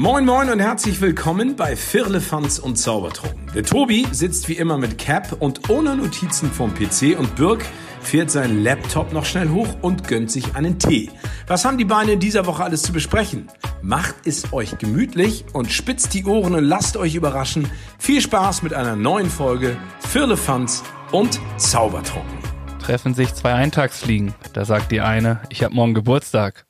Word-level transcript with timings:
Moin 0.00 0.24
Moin 0.24 0.48
und 0.48 0.60
herzlich 0.60 1.02
willkommen 1.02 1.56
bei 1.56 1.76
Firlefanz 1.76 2.58
und 2.58 2.76
Zaubertrunken. 2.76 3.52
Der 3.54 3.64
Tobi 3.64 4.06
sitzt 4.12 4.48
wie 4.48 4.54
immer 4.54 4.78
mit 4.78 4.96
Cap 4.96 5.36
und 5.40 5.68
ohne 5.68 5.94
Notizen 5.94 6.50
vom 6.50 6.72
PC 6.72 7.18
und 7.18 7.36
Birk 7.36 7.62
fährt 8.00 8.30
seinen 8.30 8.64
Laptop 8.64 9.12
noch 9.12 9.26
schnell 9.26 9.50
hoch 9.50 9.68
und 9.82 10.08
gönnt 10.08 10.30
sich 10.30 10.56
einen 10.56 10.78
Tee. 10.78 11.10
Was 11.48 11.66
haben 11.66 11.76
die 11.76 11.84
Beine 11.84 12.12
in 12.12 12.18
dieser 12.18 12.46
Woche 12.46 12.64
alles 12.64 12.80
zu 12.80 12.94
besprechen? 12.94 13.48
Macht 13.82 14.14
es 14.24 14.54
euch 14.54 14.78
gemütlich 14.78 15.44
und 15.52 15.70
spitzt 15.70 16.14
die 16.14 16.24
Ohren 16.24 16.54
und 16.54 16.64
lasst 16.64 16.96
euch 16.96 17.14
überraschen. 17.14 17.70
Viel 17.98 18.22
Spaß 18.22 18.62
mit 18.62 18.72
einer 18.72 18.96
neuen 18.96 19.28
Folge 19.28 19.76
Firlefanz 20.08 20.82
und 21.12 21.38
Zaubertrunken. 21.58 22.38
Treffen 22.78 23.12
sich 23.12 23.34
zwei 23.34 23.52
Eintagsfliegen. 23.52 24.32
Da 24.54 24.64
sagt 24.64 24.92
die 24.92 25.02
eine, 25.02 25.42
ich 25.50 25.62
habe 25.62 25.74
morgen 25.74 25.92
Geburtstag. 25.92 26.64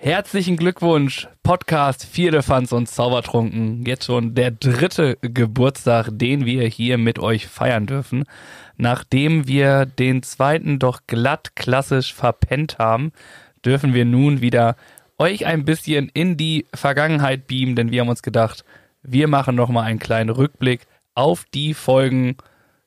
Herzlichen 0.00 0.56
Glückwunsch, 0.56 1.26
Podcast 1.42 2.04
Vierlefanz 2.04 2.70
und 2.70 2.88
Zaubertrunken. 2.88 3.84
Jetzt 3.84 4.04
schon 4.04 4.36
der 4.36 4.52
dritte 4.52 5.18
Geburtstag, 5.22 6.10
den 6.12 6.46
wir 6.46 6.68
hier 6.68 6.98
mit 6.98 7.18
euch 7.18 7.48
feiern 7.48 7.86
dürfen. 7.86 8.22
Nachdem 8.76 9.48
wir 9.48 9.86
den 9.86 10.22
zweiten 10.22 10.78
doch 10.78 11.00
glatt 11.08 11.56
klassisch 11.56 12.14
verpennt 12.14 12.78
haben, 12.78 13.10
dürfen 13.64 13.92
wir 13.92 14.04
nun 14.04 14.40
wieder 14.40 14.76
euch 15.18 15.46
ein 15.46 15.64
bisschen 15.64 16.08
in 16.14 16.36
die 16.36 16.66
Vergangenheit 16.72 17.48
beamen, 17.48 17.74
denn 17.74 17.90
wir 17.90 18.02
haben 18.02 18.08
uns 18.08 18.22
gedacht, 18.22 18.64
wir 19.02 19.26
machen 19.26 19.56
nochmal 19.56 19.86
einen 19.86 19.98
kleinen 19.98 20.30
Rückblick 20.30 20.86
auf 21.16 21.44
die 21.52 21.74
Folgen 21.74 22.36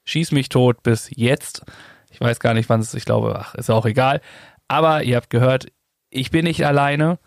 Schieß 0.06 0.32
mich 0.32 0.48
tot 0.48 0.82
bis 0.82 1.12
jetzt. 1.14 1.64
Ich 2.10 2.22
weiß 2.22 2.40
gar 2.40 2.54
nicht, 2.54 2.70
wann 2.70 2.80
es, 2.80 2.94
ich 2.94 3.04
glaube, 3.04 3.38
ach, 3.38 3.54
ist 3.56 3.70
auch 3.70 3.86
egal. 3.86 4.22
Aber 4.70 5.04
ihr 5.04 5.18
habt 5.18 5.30
gehört, 5.30 5.68
ich 6.12 6.30
bin 6.30 6.44
nicht 6.44 6.66
alleine, 6.66 7.18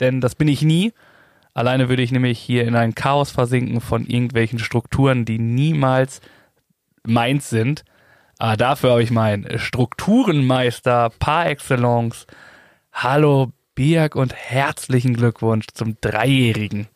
denn 0.00 0.20
das 0.20 0.34
bin 0.34 0.48
ich 0.48 0.62
nie. 0.62 0.92
Alleine 1.54 1.88
würde 1.88 2.02
ich 2.02 2.10
nämlich 2.10 2.38
hier 2.38 2.64
in 2.64 2.74
ein 2.74 2.94
Chaos 2.94 3.30
versinken 3.30 3.80
von 3.80 4.06
irgendwelchen 4.06 4.58
Strukturen, 4.58 5.24
die 5.24 5.38
niemals 5.38 6.20
meins 7.04 7.50
sind. 7.50 7.84
Aber 8.38 8.56
dafür 8.56 8.92
habe 8.92 9.02
ich 9.02 9.10
meinen 9.10 9.58
Strukturenmeister 9.58 11.10
par 11.18 11.46
excellence. 11.46 12.26
Hallo 12.92 13.52
Birg 13.74 14.16
und 14.16 14.34
herzlichen 14.34 15.14
Glückwunsch 15.14 15.66
zum 15.74 15.96
Dreijährigen. 16.00 16.88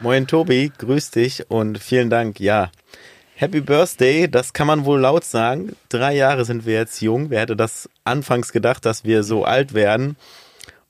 Moin 0.00 0.26
Tobi, 0.26 0.72
grüß 0.76 1.10
dich 1.10 1.50
und 1.50 1.78
vielen 1.78 2.10
Dank. 2.10 2.40
Ja, 2.40 2.70
Happy 3.34 3.60
Birthday, 3.60 4.30
das 4.30 4.54
kann 4.54 4.66
man 4.66 4.86
wohl 4.86 5.00
laut 5.00 5.24
sagen. 5.24 5.76
Drei 5.90 6.14
Jahre 6.14 6.46
sind 6.46 6.64
wir 6.64 6.72
jetzt 6.72 7.02
jung. 7.02 7.28
Wer 7.28 7.40
hätte 7.40 7.54
das 7.54 7.86
anfangs 8.02 8.50
gedacht, 8.50 8.86
dass 8.86 9.04
wir 9.04 9.22
so 9.24 9.44
alt 9.44 9.74
werden? 9.74 10.16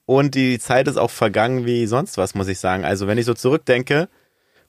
Und 0.07 0.35
die 0.37 0.59
Zeit 0.59 0.87
ist 0.89 0.97
auch 0.97 1.11
vergangen 1.11 1.67
wie 1.67 1.87
sonst 1.87 2.17
was, 2.17 2.35
muss 2.35 2.49
ich 2.49 2.61
sagen. 2.61 2.85
Also 2.85 3.07
wenn 3.07 3.19
ich 3.19 3.27
so 3.27 3.35
zurückdenke, 3.35 4.09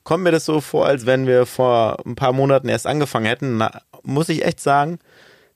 kommt 0.02 0.24
mir 0.24 0.32
das 0.32 0.44
so 0.44 0.60
vor, 0.60 0.86
als 0.86 1.06
wenn 1.06 1.26
wir 1.26 1.46
vor 1.46 2.04
ein 2.04 2.16
paar 2.16 2.32
Monaten 2.32 2.68
erst 2.68 2.86
angefangen 2.86 3.26
hätten. 3.26 3.56
Na, 3.56 3.82
muss 4.02 4.28
ich 4.28 4.44
echt 4.44 4.60
sagen, 4.60 4.98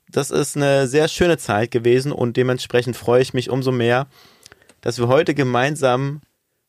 das 0.08 0.30
ist 0.30 0.56
eine 0.56 0.86
sehr 0.86 1.08
schöne 1.08 1.36
Zeit 1.36 1.70
gewesen 1.70 2.12
und 2.12 2.36
dementsprechend 2.36 2.96
freue 2.96 3.22
ich 3.22 3.34
mich 3.34 3.50
umso 3.50 3.72
mehr, 3.72 4.06
dass 4.80 4.98
wir 4.98 5.08
heute 5.08 5.34
gemeinsam 5.34 6.20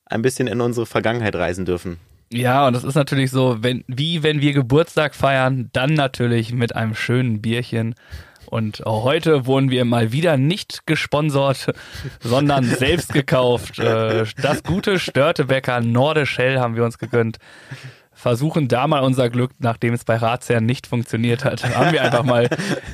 ein 0.06 0.22
bisschen 0.22 0.48
in 0.48 0.62
unsere 0.62 0.86
Vergangenheit 0.86 1.36
reisen 1.36 1.66
dürfen. 1.66 2.00
Ja, 2.32 2.68
und 2.68 2.74
das 2.74 2.84
ist 2.84 2.96
natürlich 2.96 3.30
so, 3.30 3.58
wenn, 3.62 3.84
wie 3.88 4.24
wenn 4.24 4.42
wir 4.42 4.54
Geburtstag 4.54 5.14
feiern, 5.14 5.70
dann 5.74 5.94
natürlich 5.94 6.52
mit 6.52 6.76
einem 6.76 6.96
schönen 6.96 7.42
Bierchen 7.42 7.94
und 8.54 8.86
auch 8.86 9.04
heute 9.04 9.48
wurden 9.48 9.72
wir 9.72 9.84
mal 9.84 10.12
wieder 10.12 10.38
nicht 10.38 10.86
gesponsert, 10.86 11.74
sondern 12.20 12.66
selbst 12.78 13.12
gekauft. 13.12 13.80
Äh, 13.80 14.26
das 14.42 14.62
gute 14.62 15.00
Störtebäcker 15.00 15.82
Nordisch 15.82 16.38
Hell 16.38 16.60
haben 16.60 16.76
wir 16.76 16.86
uns 16.86 17.00
gegönnt. 17.00 17.40
Versuchen 18.12 18.68
da 18.68 18.86
mal 18.86 19.02
unser 19.02 19.32
Glück, 19.32 19.54
nachdem 19.58 19.96
es 19.96 20.06
bei 20.06 20.18
Ratsherren 20.18 20.68
nicht 20.68 20.86
funktioniert 20.86 21.44
hat, 21.44 21.64
haben 21.76 21.94
wir 21.94 22.04
einfach 22.04 22.24
mal 22.24 22.48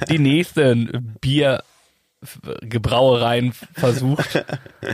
die 0.10 0.18
nächsten 0.18 1.18
Biergebrauereien 1.20 3.52
versucht. 3.52 4.46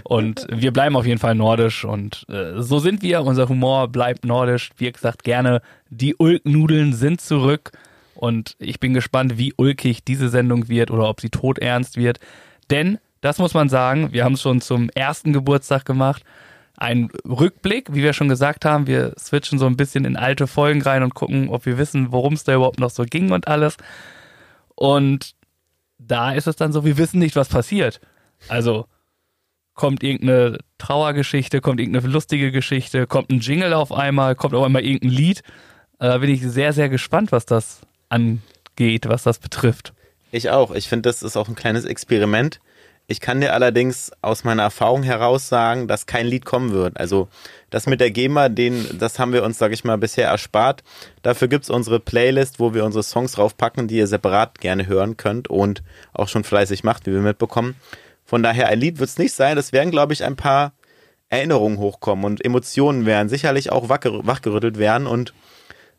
Und 0.03 0.47
wir 0.49 0.73
bleiben 0.73 0.95
auf 0.95 1.05
jeden 1.05 1.19
Fall 1.19 1.35
nordisch 1.35 1.85
und 1.85 2.25
äh, 2.27 2.59
so 2.59 2.79
sind 2.79 3.03
wir. 3.03 3.21
Unser 3.21 3.49
Humor 3.49 3.87
bleibt 3.87 4.25
nordisch. 4.25 4.71
Wie 4.77 4.91
gesagt, 4.91 5.23
gerne 5.23 5.61
die 5.91 6.15
Ulknudeln 6.15 6.93
sind 6.93 7.21
zurück. 7.21 7.71
Und 8.15 8.55
ich 8.59 8.79
bin 8.79 8.93
gespannt, 8.93 9.37
wie 9.37 9.53
ulkig 9.57 10.03
diese 10.03 10.29
Sendung 10.29 10.69
wird 10.69 10.91
oder 10.91 11.09
ob 11.09 11.21
sie 11.21 11.29
todernst 11.29 11.97
wird. 11.97 12.19
Denn, 12.69 12.97
das 13.21 13.37
muss 13.37 13.53
man 13.53 13.69
sagen, 13.69 14.13
wir 14.13 14.23
haben 14.23 14.33
es 14.33 14.41
schon 14.41 14.61
zum 14.61 14.89
ersten 14.89 15.33
Geburtstag 15.33 15.85
gemacht. 15.85 16.23
Ein 16.77 17.09
Rückblick, 17.25 17.93
wie 17.93 18.03
wir 18.03 18.13
schon 18.13 18.29
gesagt 18.29 18.65
haben, 18.65 18.87
wir 18.87 19.13
switchen 19.17 19.59
so 19.59 19.65
ein 19.65 19.77
bisschen 19.77 20.05
in 20.05 20.17
alte 20.17 20.47
Folgen 20.47 20.81
rein 20.81 21.03
und 21.03 21.15
gucken, 21.15 21.49
ob 21.49 21.65
wir 21.65 21.77
wissen, 21.77 22.11
worum 22.11 22.33
es 22.33 22.43
da 22.43 22.55
überhaupt 22.55 22.79
noch 22.79 22.89
so 22.89 23.03
ging 23.03 23.31
und 23.31 23.47
alles. 23.47 23.77
Und 24.75 25.35
da 25.97 26.33
ist 26.33 26.47
es 26.47 26.55
dann 26.55 26.73
so, 26.73 26.83
wir 26.83 26.97
wissen 26.97 27.19
nicht, 27.19 27.35
was 27.35 27.49
passiert. 27.49 28.01
Also 28.49 28.85
kommt 29.73 30.03
irgendeine 30.03 30.57
Trauergeschichte, 30.77 31.61
kommt 31.61 31.79
irgendeine 31.79 32.07
lustige 32.07 32.51
Geschichte, 32.51 33.07
kommt 33.07 33.29
ein 33.29 33.39
Jingle 33.39 33.73
auf 33.73 33.91
einmal, 33.91 34.35
kommt 34.35 34.53
auf 34.53 34.63
einmal 34.63 34.83
irgendein 34.83 35.11
Lied. 35.11 35.39
Äh, 35.99 36.07
da 36.07 36.17
bin 36.17 36.29
ich 36.29 36.41
sehr, 36.41 36.73
sehr 36.73 36.89
gespannt, 36.89 37.31
was 37.31 37.45
das 37.45 37.81
angeht, 38.09 39.07
was 39.07 39.23
das 39.23 39.39
betrifft. 39.39 39.93
Ich 40.31 40.49
auch. 40.49 40.71
Ich 40.71 40.87
finde, 40.89 41.09
das 41.09 41.23
ist 41.23 41.37
auch 41.37 41.47
ein 41.47 41.55
kleines 41.55 41.85
Experiment. 41.85 42.59
Ich 43.07 43.21
kann 43.21 43.39
dir 43.39 43.53
allerdings 43.53 44.11
aus 44.21 44.43
meiner 44.43 44.63
Erfahrung 44.63 45.03
heraus 45.03 45.47
sagen, 45.47 45.87
dass 45.87 46.07
kein 46.07 46.25
Lied 46.25 46.43
kommen 46.43 46.71
wird. 46.71 46.99
Also 46.99 47.27
das 47.69 47.85
mit 47.85 47.99
der 47.99 48.09
GEMA, 48.09 48.49
den, 48.49 48.97
das 48.97 49.19
haben 49.19 49.31
wir 49.31 49.43
uns, 49.43 49.59
sage 49.59 49.75
ich 49.75 49.83
mal, 49.83 49.97
bisher 49.99 50.27
erspart. 50.27 50.83
Dafür 51.21 51.47
gibt's 51.47 51.69
unsere 51.69 51.99
Playlist, 51.99 52.59
wo 52.59 52.73
wir 52.73 52.83
unsere 52.83 53.03
Songs 53.03 53.33
draufpacken, 53.33 53.87
die 53.87 53.97
ihr 53.97 54.07
separat 54.07 54.59
gerne 54.59 54.87
hören 54.87 55.17
könnt 55.17 55.49
und 55.49 55.83
auch 56.13 56.27
schon 56.27 56.43
fleißig 56.43 56.83
macht, 56.83 57.05
wie 57.05 57.13
wir 57.13 57.21
mitbekommen. 57.21 57.75
Von 58.25 58.41
daher, 58.41 58.69
ein 58.69 58.79
Lied 58.79 58.97
wird's 58.97 59.19
nicht 59.19 59.33
sein. 59.33 59.55
Das 59.55 59.71
werden, 59.71 59.91
glaube 59.91 60.13
ich, 60.13 60.23
ein 60.23 60.35
paar 60.35 60.73
Erinnerungen 61.29 61.77
hochkommen 61.77 62.25
und 62.25 62.43
Emotionen 62.43 63.05
werden 63.05 63.29
sicherlich 63.29 63.71
auch 63.71 63.87
wachgerüttelt 63.87 64.79
werden 64.79 65.05
und 65.05 65.33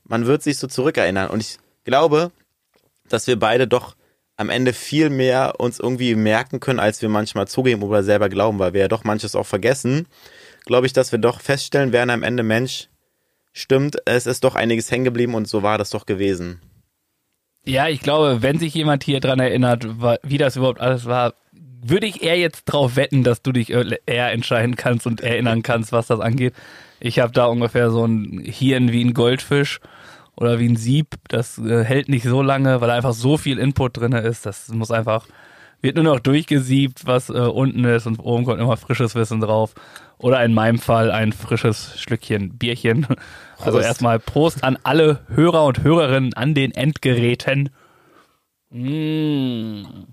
man 0.04 0.26
wird 0.26 0.42
sich 0.42 0.58
so 0.58 0.66
zurückerinnern. 0.66 1.28
Und 1.28 1.40
ich 1.40 1.58
glaube, 1.86 2.32
dass 3.08 3.26
wir 3.26 3.38
beide 3.38 3.66
doch 3.66 3.96
am 4.36 4.50
Ende 4.50 4.74
viel 4.74 5.08
mehr 5.08 5.54
uns 5.58 5.80
irgendwie 5.80 6.14
merken 6.14 6.60
können, 6.60 6.78
als 6.78 7.00
wir 7.00 7.08
manchmal 7.08 7.48
zugeben 7.48 7.82
oder 7.82 8.02
selber 8.02 8.28
glauben, 8.28 8.58
weil 8.58 8.74
wir 8.74 8.82
ja 8.82 8.88
doch 8.88 9.04
manches 9.04 9.34
auch 9.34 9.46
vergessen. 9.46 10.06
Glaube 10.66 10.86
ich, 10.86 10.92
dass 10.92 11.12
wir 11.12 11.18
doch 11.18 11.40
feststellen 11.40 11.92
werden 11.92 12.10
am 12.10 12.22
Ende, 12.22 12.42
Mensch, 12.42 12.88
stimmt, 13.54 13.96
es 14.04 14.26
ist 14.26 14.44
doch 14.44 14.54
einiges 14.54 14.90
hängen 14.90 15.04
geblieben 15.04 15.34
und 15.34 15.48
so 15.48 15.62
war 15.62 15.78
das 15.78 15.88
doch 15.88 16.04
gewesen. 16.04 16.60
Ja, 17.64 17.88
ich 17.88 18.00
glaube, 18.00 18.42
wenn 18.42 18.58
sich 18.58 18.74
jemand 18.74 19.02
hier 19.02 19.20
dran 19.20 19.40
erinnert, 19.40 19.86
wie 20.22 20.38
das 20.38 20.56
überhaupt 20.56 20.80
alles 20.80 21.06
war, 21.06 21.34
würde 21.82 22.06
ich 22.06 22.22
eher 22.22 22.36
jetzt 22.36 22.64
drauf 22.64 22.96
wetten, 22.96 23.24
dass 23.24 23.42
du 23.42 23.52
dich 23.52 23.70
eher 23.70 24.32
entscheiden 24.32 24.76
kannst 24.76 25.06
und 25.06 25.20
erinnern 25.20 25.62
kannst, 25.62 25.92
was 25.92 26.08
das 26.08 26.20
angeht. 26.20 26.52
Ich 27.00 27.20
habe 27.20 27.32
da 27.32 27.46
ungefähr 27.46 27.90
so 27.90 28.04
ein 28.04 28.40
Hirn 28.44 28.92
wie 28.92 29.04
ein 29.04 29.14
Goldfisch 29.14 29.80
oder 30.36 30.58
wie 30.58 30.68
ein 30.68 30.76
Sieb. 30.76 31.16
Das 31.28 31.58
äh, 31.58 31.84
hält 31.84 32.08
nicht 32.08 32.24
so 32.24 32.42
lange, 32.42 32.80
weil 32.80 32.90
einfach 32.90 33.14
so 33.14 33.36
viel 33.36 33.58
Input 33.58 33.96
drin 33.96 34.12
ist. 34.12 34.46
Das 34.46 34.68
muss 34.68 34.90
einfach, 34.90 35.26
wird 35.80 35.96
nur 35.96 36.04
noch 36.04 36.20
durchgesiebt, 36.20 37.06
was 37.06 37.30
äh, 37.30 37.32
unten 37.32 37.84
ist 37.84 38.06
und 38.06 38.18
oben 38.18 38.44
kommt 38.44 38.60
immer 38.60 38.76
frisches 38.76 39.14
Wissen 39.14 39.40
drauf. 39.40 39.74
Oder 40.18 40.42
in 40.44 40.54
meinem 40.54 40.78
Fall 40.78 41.10
ein 41.10 41.32
frisches 41.32 42.00
Schlückchen 42.00 42.56
Bierchen. 42.56 43.06
Also 43.58 43.80
erstmal 43.80 44.18
Prost 44.18 44.62
an 44.64 44.76
alle 44.82 45.20
Hörer 45.28 45.64
und 45.64 45.82
Hörerinnen 45.82 46.34
an 46.34 46.52
den 46.52 46.72
Endgeräten. 46.72 47.70
Mmh. 48.68 50.06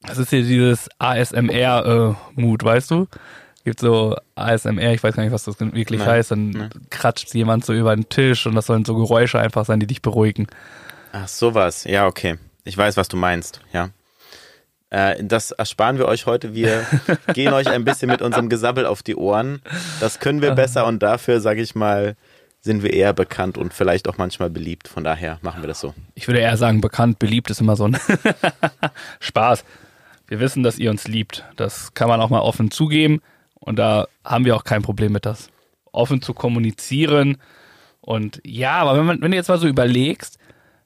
Das 0.00 0.16
ist 0.16 0.30
hier 0.30 0.42
dieses 0.42 0.88
ASMR-Mut, 0.98 2.62
äh, 2.62 2.64
weißt 2.64 2.90
du? 2.92 3.06
Gibt 3.64 3.80
so 3.80 4.16
ASMR, 4.34 4.92
ich 4.92 5.02
weiß 5.02 5.16
gar 5.16 5.22
nicht, 5.22 5.32
was 5.32 5.44
das 5.44 5.58
wirklich 5.58 6.00
Nein. 6.00 6.08
heißt, 6.08 6.30
dann 6.30 6.50
Nein. 6.50 6.70
kratscht 6.90 7.34
jemand 7.34 7.64
so 7.64 7.72
über 7.72 7.94
den 7.94 8.08
Tisch 8.08 8.46
und 8.46 8.54
das 8.54 8.66
sollen 8.66 8.84
so 8.84 8.94
Geräusche 8.94 9.38
einfach 9.38 9.64
sein, 9.64 9.80
die 9.80 9.86
dich 9.86 10.02
beruhigen. 10.02 10.46
Ach, 11.12 11.28
sowas. 11.28 11.84
Ja, 11.84 12.06
okay. 12.06 12.36
Ich 12.64 12.76
weiß, 12.76 12.96
was 12.96 13.08
du 13.08 13.16
meinst, 13.16 13.60
ja. 13.72 13.90
Äh, 14.90 15.24
das 15.24 15.50
ersparen 15.50 15.98
wir 15.98 16.06
euch 16.06 16.26
heute. 16.26 16.54
Wir 16.54 16.86
gehen 17.34 17.52
euch 17.52 17.68
ein 17.68 17.84
bisschen 17.84 18.10
mit 18.10 18.22
unserem 18.22 18.48
Gesabbel 18.48 18.86
auf 18.86 19.02
die 19.02 19.16
Ohren. 19.16 19.60
Das 20.00 20.20
können 20.20 20.40
wir 20.42 20.52
besser 20.52 20.86
und 20.86 21.02
dafür, 21.02 21.40
sage 21.40 21.62
ich 21.62 21.74
mal, 21.74 22.16
sind 22.60 22.82
wir 22.82 22.92
eher 22.92 23.12
bekannt 23.12 23.58
und 23.58 23.74
vielleicht 23.74 24.08
auch 24.08 24.18
manchmal 24.18 24.50
beliebt. 24.50 24.88
Von 24.88 25.04
daher 25.04 25.38
machen 25.42 25.62
wir 25.62 25.68
das 25.68 25.80
so. 25.80 25.94
Ich 26.14 26.28
würde 26.28 26.40
eher 26.40 26.56
sagen, 26.56 26.80
bekannt, 26.80 27.18
beliebt 27.18 27.50
ist 27.50 27.60
immer 27.60 27.76
so 27.76 27.84
ein 27.84 27.98
Spaß. 29.20 29.64
Wir 30.26 30.40
wissen, 30.40 30.62
dass 30.62 30.78
ihr 30.78 30.90
uns 30.90 31.06
liebt. 31.06 31.44
Das 31.56 31.92
kann 31.94 32.08
man 32.08 32.20
auch 32.20 32.30
mal 32.30 32.40
offen 32.40 32.70
zugeben. 32.70 33.20
Und 33.64 33.78
da 33.78 34.06
haben 34.24 34.44
wir 34.44 34.56
auch 34.56 34.64
kein 34.64 34.82
Problem 34.82 35.12
mit 35.12 35.26
das, 35.26 35.48
offen 35.92 36.22
zu 36.22 36.34
kommunizieren. 36.34 37.38
Und 38.00 38.40
ja, 38.44 38.76
aber 38.76 38.98
wenn, 38.98 39.06
man, 39.06 39.20
wenn 39.22 39.30
du 39.30 39.36
jetzt 39.36 39.48
mal 39.48 39.58
so 39.58 39.66
überlegst, 39.66 40.38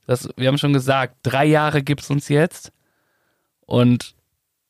dass, 0.07 0.29
wir 0.37 0.49
haben 0.49 0.59
schon 0.59 0.73
gesagt, 0.73 1.17
drei 1.23 1.45
Jahre 1.45 1.83
gibt 1.83 2.03
es 2.03 2.11
uns 2.11 2.29
jetzt. 2.29 2.73
Und 3.67 4.15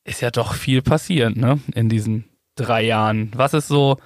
ist 0.03 0.21
ja 0.21 0.31
doch 0.31 0.53
viel 0.53 0.81
passiert, 0.81 1.37
ne, 1.37 1.59
in 1.73 1.87
diesen 1.87 2.25
drei 2.55 2.81
Jahren. 2.83 3.31
Was 3.35 3.53
ist 3.53 3.67
so 3.67 3.97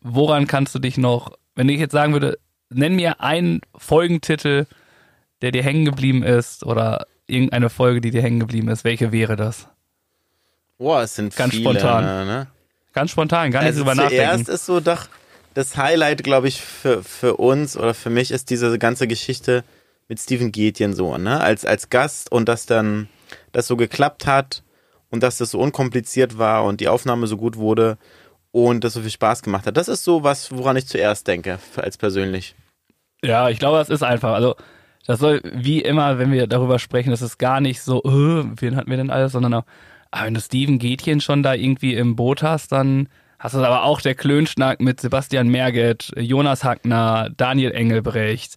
woran 0.00 0.46
kannst 0.46 0.74
du 0.74 0.78
dich 0.78 0.96
noch, 0.98 1.32
wenn 1.54 1.68
ich 1.68 1.80
jetzt 1.80 1.92
sagen 1.92 2.12
würde, 2.12 2.38
nenn 2.70 2.96
mir 2.96 3.20
einen 3.20 3.60
Folgentitel, 3.76 4.66
der 5.42 5.52
dir 5.52 5.62
hängen 5.62 5.84
geblieben 5.84 6.22
ist 6.22 6.64
oder 6.64 7.06
irgendeine 7.26 7.70
Folge, 7.70 8.00
die 8.00 8.10
dir 8.10 8.22
hängen 8.22 8.40
geblieben 8.40 8.68
ist, 8.68 8.84
welche 8.84 9.12
wäre 9.12 9.36
das? 9.36 9.68
Boah, 10.78 11.02
es 11.02 11.14
sind 11.14 11.34
Ganz 11.36 11.54
viele, 11.54 11.70
spontan. 11.70 12.26
Ne? 12.26 12.46
Ganz 12.98 13.12
spontan, 13.12 13.52
gar 13.52 13.60
nicht 13.60 13.68
Also 13.68 13.84
drüber 13.84 13.94
zuerst 13.94 14.12
nachdenken. 14.12 14.50
ist 14.50 14.66
so 14.66 14.80
doch 14.80 15.06
das 15.54 15.76
Highlight, 15.76 16.24
glaube 16.24 16.48
ich, 16.48 16.60
für, 16.60 17.04
für 17.04 17.36
uns 17.36 17.76
oder 17.76 17.94
für 17.94 18.10
mich 18.10 18.32
ist 18.32 18.50
diese 18.50 18.76
ganze 18.76 19.06
Geschichte 19.06 19.62
mit 20.08 20.18
Steven 20.18 20.50
Gätjen 20.50 20.94
so, 20.94 21.16
ne? 21.16 21.40
Als, 21.40 21.64
als 21.64 21.90
Gast 21.90 22.32
und 22.32 22.48
dass 22.48 22.66
dann 22.66 23.08
das 23.52 23.68
so 23.68 23.76
geklappt 23.76 24.26
hat 24.26 24.64
und 25.10 25.22
dass 25.22 25.38
das 25.38 25.52
so 25.52 25.60
unkompliziert 25.60 26.38
war 26.38 26.64
und 26.64 26.80
die 26.80 26.88
Aufnahme 26.88 27.28
so 27.28 27.36
gut 27.36 27.56
wurde 27.56 27.98
und 28.50 28.82
das 28.82 28.94
so 28.94 29.00
viel 29.02 29.10
Spaß 29.10 29.42
gemacht 29.42 29.64
hat. 29.64 29.76
Das 29.76 29.86
ist 29.86 30.02
so 30.02 30.24
was, 30.24 30.50
woran 30.50 30.76
ich 30.76 30.88
zuerst 30.88 31.28
denke, 31.28 31.60
als 31.76 31.96
persönlich. 31.98 32.56
Ja, 33.22 33.48
ich 33.48 33.60
glaube, 33.60 33.78
das 33.78 33.90
ist 33.90 34.02
einfach. 34.02 34.32
Also, 34.32 34.56
das 35.06 35.20
soll 35.20 35.40
wie 35.44 35.80
immer, 35.80 36.18
wenn 36.18 36.32
wir 36.32 36.48
darüber 36.48 36.80
sprechen, 36.80 37.10
das 37.10 37.22
ist 37.22 37.38
gar 37.38 37.60
nicht 37.60 37.80
so, 37.80 38.02
äh, 38.02 38.44
wen 38.60 38.76
hatten 38.76 38.90
wir 38.90 38.96
denn 38.96 39.10
alles, 39.10 39.32
sondern 39.32 39.54
auch, 39.54 39.64
ah, 40.10 40.24
wenn 40.24 40.34
du 40.34 40.40
Steven 40.40 40.78
Gätchen 40.78 41.20
schon 41.20 41.42
da 41.42 41.54
irgendwie 41.54 41.94
im 41.94 42.16
Boot 42.16 42.42
hast, 42.42 42.72
dann 42.72 43.08
hast 43.38 43.54
du 43.54 43.58
aber 43.58 43.84
auch 43.84 44.00
der 44.00 44.14
Klönschnack 44.14 44.80
mit 44.80 45.00
Sebastian 45.00 45.48
Merget, 45.48 46.10
Jonas 46.16 46.64
Hackner, 46.64 47.30
Daniel 47.36 47.72
Engelbrecht. 47.72 48.56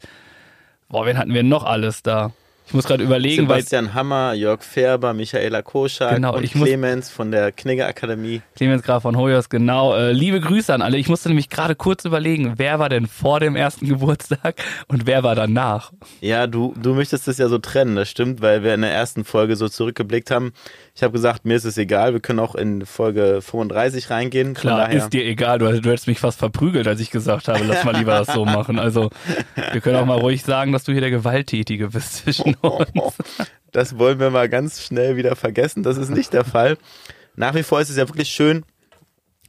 Boah, 0.89 1.06
wen 1.06 1.18
hatten 1.18 1.33
wir 1.33 1.44
noch 1.44 1.63
alles 1.63 2.03
da? 2.03 2.31
Ich 2.68 2.74
muss 2.74 2.86
gerade 2.86 3.03
überlegen, 3.03 3.50
weil 3.50 3.57
Sebastian 3.59 3.94
Hammer, 3.94 4.33
Jörg 4.33 4.63
Färber, 4.63 5.13
Michaela 5.13 5.62
Koschak 5.62 6.15
Genau, 6.15 6.38
und 6.38 6.44
ich 6.44 6.56
muss- 6.56 6.69
Clemens 6.69 7.09
von 7.09 7.30
der 7.30 7.51
Knigge 7.51 7.86
Akademie. 7.86 8.42
Clemens 8.56 8.83
Graf 8.83 9.01
von 9.04 9.18
Hoyos, 9.18 9.50
genau. 9.50 9.94
Äh, 9.94 10.13
liebe 10.13 10.39
Grüße 10.39 10.74
an 10.74 10.81
alle. 10.81 10.97
Ich 10.97 11.09
musste 11.09 11.27
nämlich 11.27 11.50
gerade 11.50 11.75
kurz 11.75 12.06
überlegen, 12.06 12.54
wer 12.57 12.80
war 12.80 12.88
denn 12.88 13.07
vor 13.07 13.42
dem 13.42 13.57
ersten 13.57 13.88
Geburtstag 13.89 14.56
und 14.88 15.06
wer 15.06 15.21
war 15.24 15.36
danach? 15.36 15.92
Ja, 16.21 16.47
du, 16.47 16.74
du 16.81 16.94
möchtest 16.94 17.27
es 17.27 17.38
ja 17.39 17.50
so 17.50 17.57
trennen, 17.57 17.97
das 17.97 18.09
stimmt, 18.09 18.42
weil 18.42 18.63
wir 18.63 18.74
in 18.74 18.81
der 18.81 18.92
ersten 18.94 19.25
Folge 19.25 19.57
so 19.57 19.68
zurückgeblickt 19.68 20.31
haben. 20.31 20.54
Ich 20.94 21.04
habe 21.04 21.14
gesagt, 21.14 21.46
mir 21.46 21.56
ist 21.56 21.64
es 21.64 21.78
egal, 21.78 22.14
wir 22.14 22.20
können 22.20 22.40
auch 22.40 22.54
in 22.54 22.86
Folge 22.86 23.42
35 23.42 24.10
reingehen. 24.10 24.54
Klar, 24.54 24.80
daher, 24.80 24.98
ist 24.98 25.14
dir 25.14 25.26
egal. 25.26 25.60
Du, 25.60 25.66
du 25.66 25.90
hättest 25.90 26.08
mich 26.08 26.20
fast 26.20 26.38
verprügelt, 26.38 26.86
als 26.86 27.00
ich 27.00 27.12
gesagt 27.12 27.48
habe, 27.48 27.64
lass 27.64 27.86
mal 27.86 27.96
lieber 27.96 28.18
das 28.20 28.34
so 28.34 28.44
machen. 28.44 28.78
Also, 28.78 29.10
wir 29.72 29.80
können 29.80 29.96
auch 29.96 30.06
mal 30.06 30.20
ruhig 30.20 30.44
sagen, 30.44 30.74
dass 30.74 30.84
du 30.84 30.92
hier 30.92 31.02
der 31.02 31.12
Gewalttätige 31.12 31.90
bist 31.90 32.16
zwischen 32.18 32.56
uns. 32.56 33.16
das 33.72 33.98
wollen 33.98 34.20
wir 34.20 34.32
mal 34.32 34.50
ganz 34.50 34.82
schnell 34.82 35.16
wieder 35.16 35.36
vergessen. 35.38 35.82
Das 35.82 35.96
ist 35.96 36.10
nicht 36.10 36.34
der 36.34 36.44
Fall. 36.44 36.78
Nach 37.36 37.56
wie 37.56 37.64
vor 37.64 37.80
ist 37.80 37.90
es 37.90 37.96
ja 37.96 38.08
wirklich 38.10 38.30
schön. 38.30 38.66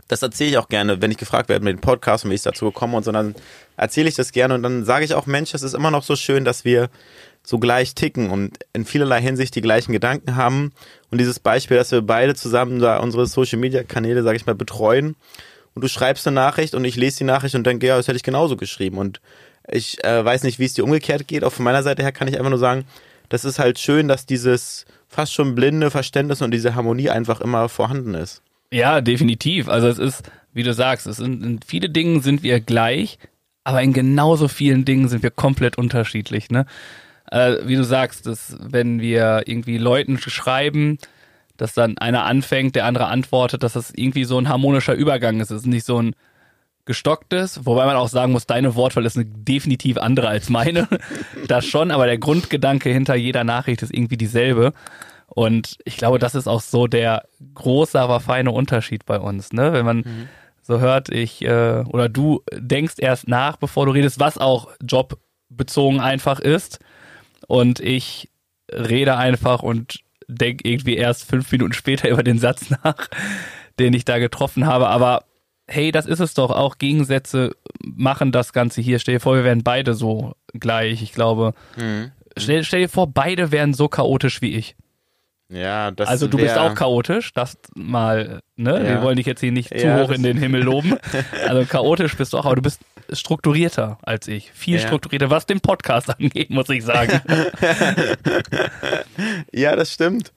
Das 0.06 0.22
erzähle 0.22 0.50
ich 0.50 0.58
auch 0.58 0.68
gerne, 0.68 1.00
wenn 1.02 1.10
ich 1.10 1.16
gefragt 1.16 1.48
werde 1.48 1.64
mit 1.64 1.76
dem 1.76 1.80
Podcast 1.80 2.24
und 2.24 2.30
wie 2.30 2.34
ich 2.34 2.42
dazu 2.42 2.66
gekommen 2.66 2.94
und 2.94 3.04
so, 3.04 3.12
dann 3.12 3.34
erzähle 3.76 4.08
ich 4.08 4.14
das 4.14 4.32
gerne 4.32 4.54
und 4.54 4.62
dann 4.62 4.84
sage 4.84 5.04
ich 5.04 5.14
auch, 5.14 5.26
Mensch, 5.26 5.54
es 5.54 5.62
ist 5.62 5.74
immer 5.74 5.90
noch 5.90 6.02
so 6.02 6.16
schön, 6.16 6.44
dass 6.44 6.64
wir 6.64 6.90
so 7.42 7.58
gleich 7.58 7.94
ticken 7.94 8.30
und 8.30 8.58
in 8.72 8.84
vielerlei 8.84 9.20
Hinsicht 9.20 9.54
die 9.54 9.60
gleichen 9.60 9.92
Gedanken 9.92 10.36
haben. 10.36 10.72
Und 11.10 11.18
dieses 11.18 11.40
Beispiel, 11.40 11.76
dass 11.76 11.90
wir 11.90 12.02
beide 12.02 12.34
zusammen 12.34 12.78
da 12.78 12.98
unsere 12.98 13.26
Social 13.26 13.58
Media 13.58 13.82
Kanäle, 13.82 14.22
sage 14.22 14.36
ich 14.36 14.46
mal, 14.46 14.54
betreuen 14.54 15.16
und 15.74 15.82
du 15.82 15.88
schreibst 15.88 16.26
eine 16.26 16.34
Nachricht 16.34 16.74
und 16.74 16.84
ich 16.84 16.96
lese 16.96 17.18
die 17.18 17.24
Nachricht 17.24 17.54
und 17.54 17.66
denke, 17.66 17.86
ja, 17.86 17.96
das 17.96 18.08
hätte 18.08 18.16
ich 18.16 18.22
genauso 18.22 18.56
geschrieben. 18.56 18.98
Und 18.98 19.20
ich 19.68 20.02
äh, 20.04 20.24
weiß 20.24 20.42
nicht, 20.42 20.58
wie 20.58 20.64
es 20.64 20.74
dir 20.74 20.84
umgekehrt 20.84 21.26
geht. 21.28 21.44
Auch 21.44 21.52
von 21.52 21.64
meiner 21.64 21.82
Seite 21.82 22.02
her 22.02 22.12
kann 22.12 22.28
ich 22.28 22.36
einfach 22.36 22.50
nur 22.50 22.58
sagen, 22.58 22.84
das 23.28 23.44
ist 23.44 23.58
halt 23.58 23.78
schön, 23.78 24.08
dass 24.08 24.26
dieses 24.26 24.84
fast 25.08 25.32
schon 25.32 25.54
blinde 25.54 25.90
Verständnis 25.90 26.42
und 26.42 26.50
diese 26.50 26.74
Harmonie 26.74 27.10
einfach 27.10 27.40
immer 27.40 27.68
vorhanden 27.68 28.14
ist. 28.14 28.42
Ja, 28.70 29.00
definitiv. 29.00 29.68
Also, 29.68 29.88
es 29.88 29.98
ist, 29.98 30.22
wie 30.52 30.62
du 30.62 30.72
sagst, 30.74 31.06
es 31.06 31.18
sind, 31.18 31.42
in 31.42 31.60
viele 31.66 31.90
Dingen 31.90 32.22
sind 32.22 32.42
wir 32.42 32.60
gleich, 32.60 33.18
aber 33.64 33.82
in 33.82 33.92
genauso 33.92 34.48
vielen 34.48 34.84
Dingen 34.84 35.08
sind 35.08 35.22
wir 35.22 35.30
komplett 35.30 35.78
unterschiedlich, 35.78 36.50
ne? 36.50 36.66
Äh, 37.32 37.66
wie 37.66 37.76
du 37.76 37.84
sagst, 37.84 38.26
dass 38.26 38.58
wenn 38.60 39.00
wir 39.00 39.44
irgendwie 39.46 39.78
Leuten 39.78 40.18
schreiben, 40.18 40.98
dass 41.56 41.72
dann 41.72 41.96
einer 41.96 42.24
anfängt, 42.24 42.76
der 42.76 42.84
andere 42.84 43.06
antwortet, 43.06 43.62
dass 43.62 43.72
das 43.72 43.90
irgendwie 43.94 44.24
so 44.24 44.36
ein 44.36 44.50
harmonischer 44.50 44.92
Übergang 44.92 45.40
ist. 45.40 45.50
Es 45.50 45.62
ist 45.62 45.66
nicht 45.66 45.86
so 45.86 46.02
ein 46.02 46.14
gestocktes, 46.84 47.64
wobei 47.64 47.86
man 47.86 47.96
auch 47.96 48.08
sagen 48.08 48.32
muss, 48.32 48.46
deine 48.46 48.74
Wortwahl 48.74 49.06
ist 49.06 49.16
eine 49.16 49.24
definitiv 49.24 49.96
andere 49.96 50.28
als 50.28 50.50
meine. 50.50 50.88
das 51.48 51.64
schon, 51.64 51.90
aber 51.90 52.04
der 52.04 52.18
Grundgedanke 52.18 52.90
hinter 52.90 53.14
jeder 53.14 53.44
Nachricht 53.44 53.80
ist 53.80 53.94
irgendwie 53.94 54.18
dieselbe. 54.18 54.74
Und 55.26 55.78
ich 55.86 55.96
glaube, 55.96 56.18
das 56.18 56.34
ist 56.34 56.48
auch 56.48 56.60
so 56.60 56.86
der 56.86 57.24
große, 57.54 57.98
aber 57.98 58.20
feine 58.20 58.50
Unterschied 58.50 59.06
bei 59.06 59.18
uns, 59.18 59.54
ne? 59.54 59.72
Wenn 59.72 59.86
man 59.86 60.28
so 60.60 60.80
hört, 60.80 61.08
ich 61.08 61.42
äh, 61.42 61.82
oder 61.88 62.10
du 62.10 62.42
denkst 62.52 62.96
erst 62.98 63.26
nach, 63.26 63.56
bevor 63.56 63.86
du 63.86 63.92
redest, 63.92 64.20
was 64.20 64.36
auch 64.36 64.68
jobbezogen 64.82 66.00
einfach 66.00 66.38
ist. 66.38 66.78
Und 67.52 67.80
ich 67.80 68.30
rede 68.72 69.18
einfach 69.18 69.62
und 69.62 70.00
denke 70.26 70.66
irgendwie 70.66 70.96
erst 70.96 71.28
fünf 71.28 71.52
Minuten 71.52 71.74
später 71.74 72.08
über 72.10 72.22
den 72.22 72.38
Satz 72.38 72.70
nach, 72.70 73.08
den 73.78 73.92
ich 73.92 74.06
da 74.06 74.18
getroffen 74.18 74.64
habe. 74.64 74.88
Aber 74.88 75.24
hey, 75.66 75.92
das 75.92 76.06
ist 76.06 76.20
es 76.20 76.32
doch. 76.32 76.50
Auch 76.50 76.78
Gegensätze 76.78 77.54
machen 77.82 78.32
das 78.32 78.54
Ganze 78.54 78.80
hier. 78.80 78.98
Stell 78.98 79.16
dir 79.16 79.20
vor, 79.20 79.36
wir 79.36 79.44
wären 79.44 79.62
beide 79.64 79.92
so 79.92 80.32
gleich. 80.54 81.02
Ich 81.02 81.12
glaube, 81.12 81.52
stell, 82.38 82.64
stell 82.64 82.80
dir 82.80 82.88
vor, 82.88 83.08
beide 83.08 83.52
wären 83.52 83.74
so 83.74 83.86
chaotisch 83.86 84.40
wie 84.40 84.54
ich. 84.54 84.74
Ja, 85.52 85.90
das 85.90 86.08
Also 86.08 86.28
du 86.28 86.38
bist 86.38 86.56
auch 86.56 86.74
chaotisch, 86.74 87.32
das 87.34 87.58
mal, 87.74 88.40
ne? 88.56 88.78
Ja. 88.82 88.88
Wir 88.88 89.02
wollen 89.02 89.16
dich 89.16 89.26
jetzt 89.26 89.40
hier 89.40 89.52
nicht 89.52 89.68
zu 89.68 89.76
Ja, 89.86 89.98
hoch 90.02 90.10
in 90.10 90.22
den 90.22 90.38
Himmel 90.38 90.62
loben. 90.62 90.96
Also 91.46 91.66
chaotisch 91.66 92.16
bist 92.16 92.32
du 92.32 92.38
auch, 92.38 92.46
aber 92.46 92.56
du 92.56 92.62
bist 92.62 92.80
strukturierter 93.12 93.98
als 94.02 94.28
ich. 94.28 94.50
Viel 94.52 94.78
Ja. 94.80 94.86
strukturierter, 94.86 95.28
was 95.28 95.44
den 95.44 95.60
Podcast 95.60 96.08
angeht, 96.18 96.48
muss 96.50 96.68
ich 96.70 96.84
sagen. 96.84 97.20
Ja, 99.52 99.76
das 99.76 99.92
stimmt. 99.92 100.32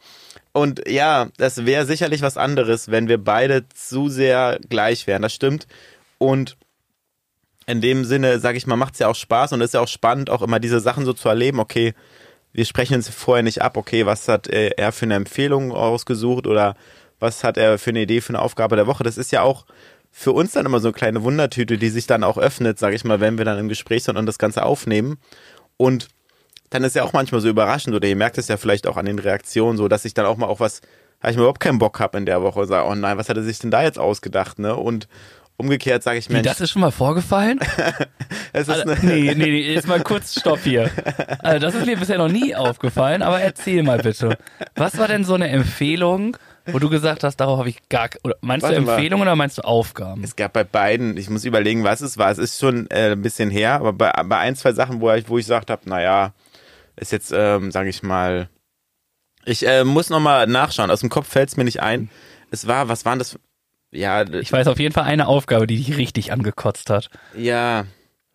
Und 0.51 0.87
ja, 0.87 1.27
das 1.37 1.65
wäre 1.65 1.85
sicherlich 1.85 2.21
was 2.21 2.37
anderes, 2.37 2.89
wenn 2.91 3.07
wir 3.07 3.17
beide 3.17 3.67
zu 3.69 4.09
sehr 4.09 4.59
gleich 4.69 5.05
wären. 5.07 5.21
Das 5.21 5.33
stimmt. 5.33 5.67
Und 6.17 6.55
in 7.67 7.81
dem 7.81 8.05
Sinne, 8.05 8.39
sage 8.39 8.57
ich 8.57 8.67
mal, 8.67 8.75
macht 8.75 8.93
es 8.93 8.99
ja 8.99 9.07
auch 9.07 9.15
Spaß 9.15 9.53
und 9.53 9.61
es 9.61 9.67
ist 9.69 9.73
ja 9.73 9.79
auch 9.81 9.87
spannend, 9.87 10.29
auch 10.29 10.41
immer 10.41 10.59
diese 10.59 10.79
Sachen 10.79 11.03
so 11.05 11.13
zu 11.13 11.27
erleben. 11.29 11.59
Okay, 11.59 11.93
wir 12.55 12.63
sprechen 12.63 12.95
uns 12.95 13.09
vorher 13.09 13.43
nicht 13.43 13.61
ab. 13.61 13.75
Okay, 13.75 14.05
was 14.05 14.29
hat 14.29 14.47
äh, 14.47 14.69
er 14.77 14.93
für 14.93 15.05
eine 15.05 15.15
Empfehlung 15.15 15.73
ausgesucht 15.73 16.47
oder 16.47 16.75
was 17.19 17.43
hat 17.43 17.57
er 17.57 17.77
für 17.77 17.89
eine 17.89 18.01
Idee 18.01 18.21
für 18.21 18.29
eine 18.29 18.41
Aufgabe 18.41 18.77
der 18.77 18.87
Woche? 18.87 19.03
Das 19.03 19.17
ist 19.17 19.31
ja 19.31 19.41
auch 19.41 19.65
für 20.09 20.31
uns 20.31 20.53
dann 20.53 20.65
immer 20.65 20.79
so 20.79 20.87
eine 20.87 20.93
kleine 20.93 21.23
Wundertüte, 21.23 21.77
die 21.77 21.89
sich 21.89 22.07
dann 22.07 22.23
auch 22.23 22.37
öffnet, 22.37 22.79
sage 22.79 22.95
ich 22.95 23.03
mal, 23.03 23.19
wenn 23.19 23.37
wir 23.37 23.43
dann 23.43 23.59
im 23.59 23.67
Gespräch 23.67 24.03
sind 24.03 24.15
und 24.15 24.25
das 24.25 24.37
Ganze 24.37 24.63
aufnehmen. 24.63 25.17
Und 25.75 26.07
dann 26.69 26.85
ist 26.85 26.95
ja 26.95 27.03
auch 27.03 27.11
manchmal 27.11 27.41
so 27.41 27.49
überraschend 27.49 27.93
oder 27.93 28.07
ihr 28.07 28.15
merkt 28.15 28.37
es 28.37 28.47
ja 28.47 28.55
vielleicht 28.55 28.87
auch 28.87 28.95
an 28.95 29.05
den 29.05 29.19
Reaktionen 29.19 29.77
so, 29.77 29.89
dass 29.89 30.05
ich 30.05 30.13
dann 30.13 30.25
auch 30.25 30.37
mal 30.37 30.47
auf 30.47 30.61
was, 30.61 30.79
habe 31.19 31.31
ich 31.31 31.35
mir 31.35 31.43
überhaupt 31.43 31.59
keinen 31.59 31.79
Bock 31.79 31.99
hab 31.99 32.15
in 32.15 32.25
der 32.25 32.41
Woche 32.41 32.61
und 32.61 32.67
sage, 32.67 32.87
oh 32.87 32.95
nein, 32.95 33.17
was 33.17 33.27
hat 33.27 33.35
er 33.35 33.43
sich 33.43 33.59
denn 33.59 33.71
da 33.71 33.83
jetzt 33.83 33.99
ausgedacht, 33.99 34.59
ne? 34.59 34.77
Und 34.77 35.09
umgekehrt 35.57 36.03
sage 36.03 36.19
ich, 36.19 36.29
Mensch, 36.29 36.43
das 36.45 36.61
ist 36.61 36.71
schon 36.71 36.81
mal 36.81 36.91
vorgefallen? 36.91 37.59
es 38.53 38.67
ist 38.67 38.69
Also, 38.69 39.05
nee, 39.05 39.33
nee, 39.33 39.33
nee, 39.35 39.73
jetzt 39.73 39.87
mal 39.87 40.01
kurz 40.01 40.39
Stopp 40.39 40.59
hier. 40.59 40.89
Also 41.39 41.59
das 41.59 41.75
ist 41.75 41.85
mir 41.85 41.97
bisher 41.97 42.17
noch 42.17 42.31
nie 42.31 42.55
aufgefallen, 42.55 43.21
aber 43.21 43.39
erzähl 43.41 43.83
mal 43.83 43.99
bitte. 43.99 44.37
Was 44.75 44.97
war 44.97 45.07
denn 45.07 45.23
so 45.23 45.33
eine 45.33 45.47
Empfehlung, 45.49 46.37
wo 46.67 46.79
du 46.79 46.89
gesagt 46.89 47.23
hast, 47.23 47.37
darauf 47.37 47.59
habe 47.59 47.69
ich 47.69 47.87
gar 47.89 48.09
oder 48.23 48.35
meinst 48.41 48.63
Warte 48.63 48.77
du 48.77 48.81
mal. 48.81 48.93
Empfehlungen 48.93 49.27
oder 49.27 49.35
meinst 49.35 49.57
du 49.57 49.61
Aufgaben? 49.61 50.23
es 50.23 50.35
gab 50.35 50.53
bei 50.53 50.63
beiden, 50.63 51.17
ich 51.17 51.29
muss 51.29 51.45
überlegen, 51.45 51.83
was 51.83 52.01
es 52.01 52.17
war. 52.17 52.31
Es 52.31 52.37
ist 52.37 52.59
schon 52.59 52.89
äh, 52.89 53.11
ein 53.11 53.21
bisschen 53.21 53.49
her, 53.49 53.73
aber 53.73 53.93
bei, 53.93 54.11
bei 54.11 54.37
ein, 54.37 54.55
zwei 54.55 54.73
Sachen, 54.73 54.99
wo 54.99 55.11
ich, 55.11 55.29
wo 55.29 55.37
ich 55.37 55.45
gesagt 55.45 55.69
habe, 55.69 55.87
naja, 55.87 56.33
ist 56.95 57.11
jetzt, 57.11 57.31
ähm, 57.35 57.71
sage 57.71 57.89
ich 57.89 58.03
mal, 58.03 58.49
ich 59.45 59.67
äh, 59.67 59.83
muss 59.83 60.09
nochmal 60.09 60.47
nachschauen. 60.47 60.89
Aus 60.89 61.01
dem 61.01 61.09
Kopf 61.09 61.27
fällt 61.27 61.49
es 61.49 61.57
mir 61.57 61.63
nicht 61.63 61.81
ein. 61.81 62.09
Es 62.51 62.67
war, 62.67 62.89
was 62.89 63.05
waren 63.05 63.19
das? 63.19 63.37
Ja, 63.95 64.23
Ich 64.23 64.51
weiß 64.51 64.67
auf 64.67 64.79
jeden 64.79 64.93
Fall 64.93 65.03
eine 65.05 65.27
Aufgabe, 65.27 65.67
die 65.67 65.77
dich 65.77 65.97
richtig 65.97 66.31
angekotzt 66.31 66.89
hat. 66.89 67.09
ja, 67.35 67.85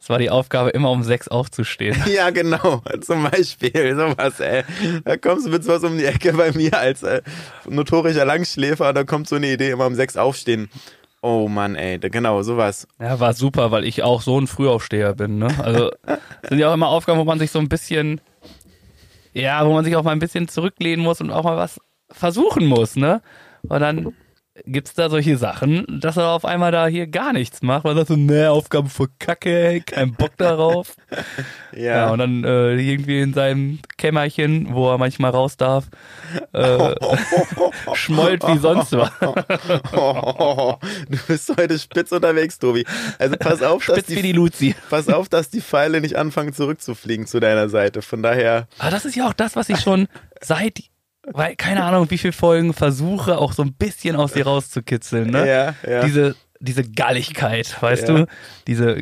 Es 0.01 0.09
war 0.09 0.19
die 0.19 0.31
Aufgabe, 0.31 0.71
immer 0.71 0.91
um 0.91 1.03
sechs 1.03 1.29
aufzustehen. 1.29 1.97
Ja, 2.13 2.31
genau. 2.31 2.83
Zum 3.03 3.25
Beispiel 3.31 3.95
sowas, 3.95 4.41
ey. 4.41 4.65
Da 5.05 5.17
kommst 5.19 5.47
du 5.47 5.51
mit 5.51 5.63
sowas 5.63 5.85
um 5.85 5.99
die 5.99 6.05
Ecke 6.07 6.33
bei 6.33 6.53
mir 6.53 6.79
als 6.79 7.03
äh, 7.03 7.21
notorischer 7.69 8.25
Langschläfer. 8.25 8.93
Da 8.95 9.05
kommt 9.05 9.29
so 9.29 9.37
eine 9.37 9.53
Idee, 9.53 9.71
immer 9.71 9.87
um 9.87 9.95
sechs 9.95 10.17
aufstehen. 10.17 10.71
Oh 11.23 11.49
Mann, 11.49 11.77
ey. 11.77 11.99
Da, 12.01 12.09
genau, 12.09 12.41
sowas. 12.43 12.89
Ja, 12.99 13.21
war 13.21 13.35
super, 13.35 13.71
weil 13.71 13.85
ich 13.85 14.03
auch 14.03 14.23
so 14.23 14.41
ein 14.41 14.47
Frühaufsteher 14.47 15.15
bin, 15.15 15.37
ne? 15.39 15.49
Also 15.63 15.91
sind 16.49 16.59
ja 16.59 16.71
auch 16.71 16.75
immer 16.75 16.89
Aufgaben, 16.89 17.19
wo 17.19 17.25
man 17.25 17.39
sich 17.39 17.51
so 17.51 17.59
ein 17.59 17.69
bisschen, 17.69 18.23
ja, 19.35 19.67
wo 19.67 19.73
man 19.75 19.85
sich 19.85 19.97
auch 19.97 20.03
mal 20.03 20.13
ein 20.13 20.19
bisschen 20.19 20.49
zurücklehnen 20.49 21.05
muss 21.05 21.21
und 21.21 21.31
auch 21.31 21.45
mal 21.45 21.59
was 21.59 21.79
versuchen 22.11 22.67
muss, 22.67 22.97
ne? 22.97 23.21
Und 23.69 23.81
dann 23.81 24.15
gibt's 24.67 24.95
da 24.95 25.09
solche 25.11 25.37
Sachen, 25.37 25.87
dass 26.01 26.17
er 26.17 26.29
auf 26.31 26.45
einmal 26.45 26.73
da 26.73 26.87
hier 26.87 27.07
gar 27.07 27.33
nichts 27.33 27.63
macht, 27.63 27.85
weil 27.85 27.97
er 27.97 28.07
so, 28.07 28.17
ne, 28.17 28.51
Aufgaben 28.51 28.89
voll 28.89 29.09
Kacke, 29.19 29.69
ey, 29.69 29.81
kein 29.81 30.13
Bock 30.15 30.33
darauf. 30.37 30.95
Ja. 31.73 31.81
Ja, 31.83 32.11
und 32.11 32.19
dann 32.19 32.43
äh, 32.43 32.75
irgendwie 32.75 33.21
in 33.21 33.33
seinem 33.33 33.79
Kämmerchen, 33.97 34.75
wo 34.75 34.91
er 34.91 34.99
manchmal 34.99 35.31
raus 35.31 35.57
darf, 35.57 35.85
äh, 36.53 36.95
schmollt 37.95 38.45
wie 38.49 38.59
sonst 38.59 38.91
was. 38.93 39.11
Du 41.09 41.17
bist 41.29 41.53
heute 41.57 41.79
spitz 41.79 42.11
unterwegs, 42.11 42.59
Tobi. 42.59 42.85
Also 43.21 43.37
pass 43.37 43.63
auf, 43.63 43.87
dass 43.87 43.99
Spitz 43.99 44.11
wie 44.11 44.17
die, 44.17 44.23
die 44.23 44.33
Luzi. 44.33 44.75
pass 44.91 45.09
auf, 45.09 45.29
dass 45.29 45.51
die 45.51 45.61
Pfeile 45.61 46.01
nicht 46.01 46.17
anfangen 46.17 46.53
zurückzufliegen 46.53 47.27
zu 47.29 47.39
deiner 47.39 47.69
Seite. 47.69 48.03
Von 48.03 48.23
daher, 48.23 48.67
Aber 48.79 48.91
das 48.91 49.05
ist 49.05 49.15
ja 49.15 49.29
auch 49.29 49.33
das, 49.33 49.55
was 49.55 49.69
ich 49.69 49.79
schon 49.81 50.09
seit, 50.41 50.81
weil, 51.27 51.57
keine 51.57 51.85
Ahnung, 51.85 52.11
wie 52.11 52.19
viele 52.19 52.33
Folgen 52.33 52.73
versuche, 52.73 53.39
auch 53.39 53.53
so 53.53 53.63
ein 53.63 53.73
bisschen 53.75 54.17
aus 54.17 54.33
dir 54.33 54.45
rauszukitzeln, 54.47 55.31
ne? 55.31 55.47
ja, 55.47 55.75
ja. 55.89 56.05
Diese, 56.05 56.35
diese 56.61 56.85
Galligkeit, 56.85 57.81
weißt 57.83 58.09
Ja. 58.09 58.15
du? 58.19 58.27
Diese, 58.67 59.01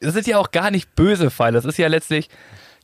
das 0.00 0.14
sind 0.14 0.26
ja 0.26 0.38
auch 0.38 0.50
gar 0.50 0.70
nicht 0.70 0.94
böse 0.94 1.30
Pfeile. 1.30 1.54
Das 1.54 1.64
ist 1.64 1.78
ja 1.78 1.88
letztlich 1.88 2.28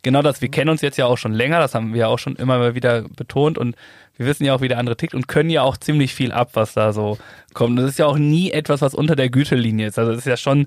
genau 0.03 0.23
das. 0.23 0.41
Wir 0.41 0.51
kennen 0.51 0.71
uns 0.71 0.83
jetzt 0.83 0.99
ja 0.99 1.07
auch 1.07 1.17
schon 1.19 1.33
länger, 1.33 1.59
das 1.61 1.75
haben 1.75 1.93
wir 1.93 2.01
ja 2.01 2.07
auch 2.09 2.19
schon 2.19 2.37
immer 2.37 2.59
mal 2.59 2.75
wieder 2.75 3.03
betont 3.03 3.59
und 3.59 3.75
wir 4.17 4.27
wissen 4.27 4.45
ja 4.45 4.55
auch, 4.55 4.61
wie 4.63 4.69
der 4.69 4.79
andere 4.79 4.97
tickt 4.97 5.15
und 5.15 5.29
können 5.29 5.51
ja 5.51 5.63
auch 5.63 5.77
ziemlich 5.77 6.15
viel 6.15 6.33
ab, 6.33 6.51
was 6.55 6.73
da 6.75 6.93
so 6.93 7.19
kommt. 7.53 7.79
Das 7.79 7.87
ist 7.91 7.99
ja 7.99 8.07
auch 8.07 8.19
nie 8.19 8.51
etwas, 8.51 8.81
was 8.81 8.95
unter 8.95 9.17
der 9.17 9.29
Gütelinie 9.29 9.89
ist. 9.89 9.99
Also 9.99 10.13
es 10.13 10.19
ist 10.19 10.27
ja 10.27 10.37
schon, 10.39 10.67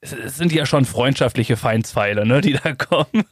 es 0.00 0.12
es 0.12 0.36
sind 0.36 0.52
ja 0.52 0.66
schon 0.66 0.84
freundschaftliche 0.84 1.56
Feindspfeile, 1.56 2.24
ne, 2.26 2.40
die 2.40 2.52
da 2.52 2.74
kommen. 2.74 3.24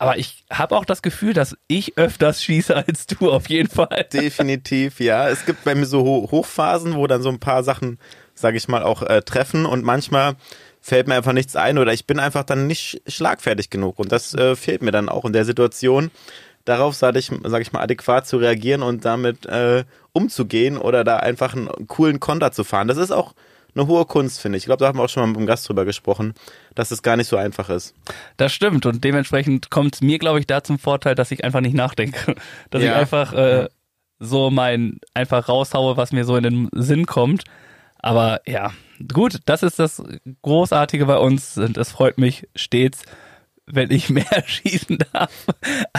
Aber 0.00 0.16
ich 0.16 0.46
habe 0.50 0.74
auch 0.78 0.86
das 0.86 1.02
Gefühl, 1.02 1.34
dass 1.34 1.58
ich 1.68 1.98
öfters 1.98 2.42
schieße 2.42 2.74
als 2.74 3.06
du, 3.06 3.30
auf 3.30 3.50
jeden 3.50 3.68
Fall. 3.68 4.06
Definitiv, 4.10 4.98
ja. 4.98 5.28
Es 5.28 5.44
gibt 5.44 5.62
bei 5.62 5.74
mir 5.74 5.84
so 5.84 6.02
Ho 6.02 6.28
Hochphasen, 6.30 6.94
wo 6.94 7.06
dann 7.06 7.20
so 7.20 7.28
ein 7.28 7.38
paar 7.38 7.62
Sachen, 7.62 7.98
sage 8.34 8.56
ich 8.56 8.66
mal, 8.66 8.82
auch 8.82 9.02
äh, 9.02 9.20
treffen 9.20 9.66
und 9.66 9.84
manchmal 9.84 10.36
fällt 10.80 11.06
mir 11.06 11.16
einfach 11.16 11.34
nichts 11.34 11.54
ein 11.54 11.76
oder 11.76 11.92
ich 11.92 12.06
bin 12.06 12.18
einfach 12.18 12.44
dann 12.44 12.66
nicht 12.66 13.02
schlagfertig 13.06 13.68
genug 13.68 13.98
und 13.98 14.10
das 14.10 14.32
äh, 14.32 14.56
fehlt 14.56 14.80
mir 14.80 14.90
dann 14.90 15.10
auch 15.10 15.26
in 15.26 15.34
der 15.34 15.44
Situation. 15.44 16.10
Darauf 16.64 16.94
sage 16.94 17.18
ich, 17.18 17.30
sag 17.44 17.60
ich 17.60 17.72
mal, 17.72 17.82
adäquat 17.82 18.26
zu 18.26 18.38
reagieren 18.38 18.82
und 18.82 19.04
damit 19.04 19.44
äh, 19.44 19.84
umzugehen 20.12 20.78
oder 20.78 21.04
da 21.04 21.18
einfach 21.18 21.54
einen 21.54 21.68
coolen 21.88 22.20
Konter 22.20 22.52
zu 22.52 22.64
fahren. 22.64 22.88
Das 22.88 22.96
ist 22.96 23.10
auch 23.10 23.34
eine 23.74 23.86
hohe 23.86 24.04
Kunst, 24.04 24.40
finde 24.40 24.58
ich. 24.58 24.62
Ich 24.62 24.66
glaube, 24.66 24.80
da 24.80 24.88
haben 24.88 24.98
wir 24.98 25.04
auch 25.04 25.08
schon 25.08 25.22
mal 25.22 25.26
mit 25.28 25.36
dem 25.36 25.46
Gast 25.46 25.68
drüber 25.68 25.84
gesprochen, 25.84 26.34
dass 26.74 26.90
es 26.90 27.02
gar 27.02 27.16
nicht 27.16 27.28
so 27.28 27.36
einfach 27.36 27.68
ist. 27.70 27.94
Das 28.36 28.52
stimmt 28.52 28.86
und 28.86 29.02
dementsprechend 29.04 29.70
kommt 29.70 29.94
es 29.96 30.00
mir, 30.00 30.18
glaube 30.18 30.40
ich, 30.40 30.46
da 30.46 30.62
zum 30.62 30.78
Vorteil, 30.78 31.14
dass 31.14 31.30
ich 31.30 31.44
einfach 31.44 31.60
nicht 31.60 31.74
nachdenke. 31.74 32.34
Dass 32.70 32.82
ich 32.82 32.88
Ja. 32.88 32.96
einfach 32.96 33.32
äh, 33.32 33.68
so 34.18 34.50
mein, 34.50 34.98
einfach 35.14 35.48
raushaue, 35.48 35.96
was 35.96 36.12
mir 36.12 36.24
so 36.24 36.36
in 36.36 36.42
den 36.42 36.68
Sinn 36.72 37.06
kommt. 37.06 37.44
Aber 37.98 38.40
ja, 38.46 38.72
gut, 39.12 39.40
das 39.46 39.62
ist 39.62 39.78
das 39.78 40.02
Großartige 40.42 41.06
bei 41.06 41.18
uns 41.18 41.58
und 41.58 41.76
es 41.76 41.90
freut 41.90 42.18
mich 42.18 42.48
stets, 42.56 43.02
wenn 43.66 43.90
ich 43.90 44.08
mehr 44.10 44.42
schießen 44.46 44.98
darf, 45.12 45.46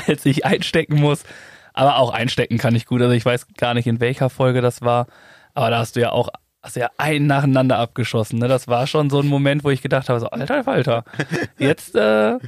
als 0.08 0.26
ich 0.26 0.46
einstecken 0.46 0.96
muss. 1.00 1.24
Aber 1.74 1.98
auch 1.98 2.12
einstecken 2.12 2.58
kann 2.58 2.76
ich 2.76 2.86
gut. 2.86 3.02
Also 3.02 3.14
ich 3.14 3.24
weiß 3.26 3.48
gar 3.56 3.74
nicht, 3.74 3.88
in 3.88 4.00
welcher 4.02 4.30
Folge 4.30 4.62
das 4.62 4.82
war. 4.82 5.08
Aber 5.54 5.70
da 5.70 5.80
hast 5.80 5.96
du 5.96 6.02
ja 6.02 6.12
auch, 6.12 6.30
hast 6.64 6.76
du 6.76 6.82
ja 6.82 6.90
einen 6.98 7.28
nacheinander 7.28 7.78
abgeschossen. 7.78 8.40
Ne? 8.40 8.48
Das 8.48 8.68
war 8.68 8.88
schon 8.88 9.10
so 9.10 9.20
ein 9.20 9.28
Moment, 9.28 9.64
wo 9.64 9.70
ich 9.70 9.82
gedacht 9.82 10.10
habe, 10.10 10.20
so, 10.20 10.28
alter 10.28 10.64
Falter, 10.64 11.04
jetzt, 11.58 11.96
äh, 11.96 12.34
Ja. 12.34 12.40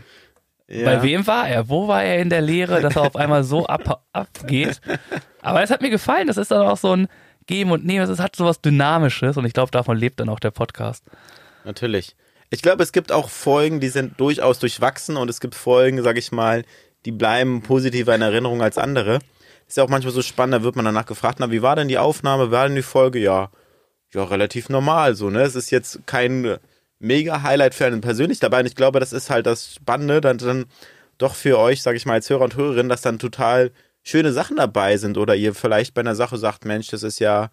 bei 0.67 1.01
wem 1.03 1.25
war 1.27 1.48
er? 1.48 1.67
Wo 1.70 1.88
war 1.88 2.03
er 2.03 2.20
in 2.20 2.29
der 2.29 2.41
Lehre, 2.41 2.82
dass 2.82 2.96
er 2.96 3.03
auf 3.03 3.15
einmal 3.15 3.43
so 3.43 3.65
ab, 3.67 4.03
abgeht? 4.13 4.79
Aber 5.41 5.62
es 5.63 5.70
hat 5.70 5.82
mir 5.82 5.89
gefallen. 5.89 6.27
Das 6.27 6.38
ist 6.38 6.51
dann 6.51 6.65
auch 6.65 6.77
so 6.77 6.96
ein 6.96 7.08
Geben 7.48 7.72
und 7.72 7.86
Nehmen. 7.86 8.10
Es 8.10 8.20
hat 8.20 8.36
so 8.36 8.46
was 8.46 8.62
Dynamisches 8.62 9.36
und 9.38 9.46
ich 9.46 9.53
glaube, 9.53 9.72
davon 9.72 9.98
lebt 9.98 10.20
dann 10.20 10.29
auch 10.29 10.39
der 10.39 10.51
Podcast. 10.51 11.03
Natürlich. 11.65 12.15
Ich 12.50 12.62
glaube, 12.62 12.84
es 12.84 12.91
gibt 12.91 13.12
auch 13.12 13.29
Folgen, 13.29 13.79
die 13.79 13.89
sind 13.89 14.20
durchaus 14.20 14.60
durchwachsen 14.60 15.17
und 15.17 15.27
es 15.29 15.39
gibt 15.39 15.55
Folgen, 15.55 16.03
sag 16.03 16.17
ich 16.17 16.32
mal, 16.32 16.63
die 17.05 17.12
bleiben 17.12 17.62
positiver 17.63 18.13
in 18.15 18.22
Erinnerung 18.22 18.62
als 18.62 18.77
andere. 18.77 19.20
Ist 19.67 19.77
ja 19.77 19.84
auch 19.84 19.89
manchmal 19.89 20.13
so 20.13 20.22
spannend, 20.22 20.53
da 20.55 20.63
wird 20.63 20.75
man 20.75 20.86
danach 20.86 21.05
gefragt, 21.08 21.39
na, 21.39 21.50
wie 21.51 21.62
war 21.63 21.75
denn 21.75 21.88
die 21.88 21.98
Aufnahme, 21.98 22.48
wie 22.48 22.51
war 22.51 22.67
denn 22.67 22.75
die 22.75 22.82
Folge? 22.84 23.17
Ja, 23.20 23.50
ja, 24.13 24.24
relativ 24.24 24.70
normal 24.70 25.15
so, 25.15 25.29
ne? 25.29 25.41
Es 25.41 25.55
ist 25.55 25.72
jetzt 25.72 26.01
kein 26.05 26.58
mega 27.00 27.43
Highlight 27.43 27.75
für 27.75 27.86
einen 27.86 28.01
persönlich 28.01 28.39
dabei 28.39 28.62
und 28.62 28.65
ich 28.65 28.75
glaube, 28.75 29.00
das 29.00 29.13
ist 29.13 29.29
halt 29.29 29.46
das 29.46 29.75
Spannende, 29.75 30.22
dann, 30.22 30.38
dann 30.38 30.65
doch 31.17 31.36
für 31.36 31.60
euch, 31.60 31.82
sag 31.82 31.96
ich 31.96 32.05
mal, 32.05 32.13
als 32.13 32.29
Hörer 32.29 32.43
und 32.43 32.55
Hörerin, 32.55 32.89
dass 32.89 33.01
dann 33.01 33.20
total 33.20 33.72
schöne 34.03 34.34
Sachen 34.34 34.58
dabei 34.58 34.98
sind 34.98 35.17
oder 35.17 35.36
ihr 35.36 35.53
vielleicht 35.53 35.93
bei 35.93 36.01
einer 36.01 36.15
Sache 36.15 36.38
sagt, 36.38 36.65
Mensch, 36.65 36.88
das 36.88 37.03
ist 37.03 37.20
ja 37.20 37.51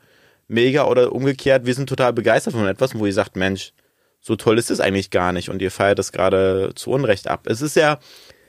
mega 0.48 0.84
oder 0.84 1.12
umgekehrt, 1.12 1.66
wir 1.66 1.74
sind 1.74 1.88
total 1.88 2.12
begeistert 2.12 2.54
von 2.54 2.66
etwas, 2.66 2.98
wo 2.98 3.06
ihr 3.06 3.12
sagt, 3.12 3.36
Mensch, 3.36 3.72
so 4.20 4.36
toll 4.36 4.58
ist 4.58 4.70
es 4.70 4.80
eigentlich 4.80 5.10
gar 5.10 5.32
nicht 5.32 5.48
und 5.48 5.62
ihr 5.62 5.70
feiert 5.70 5.98
es 5.98 6.12
gerade 6.12 6.72
zu 6.74 6.90
Unrecht 6.90 7.28
ab. 7.28 7.46
Es 7.46 7.62
ist 7.62 7.76
ja, 7.76 7.98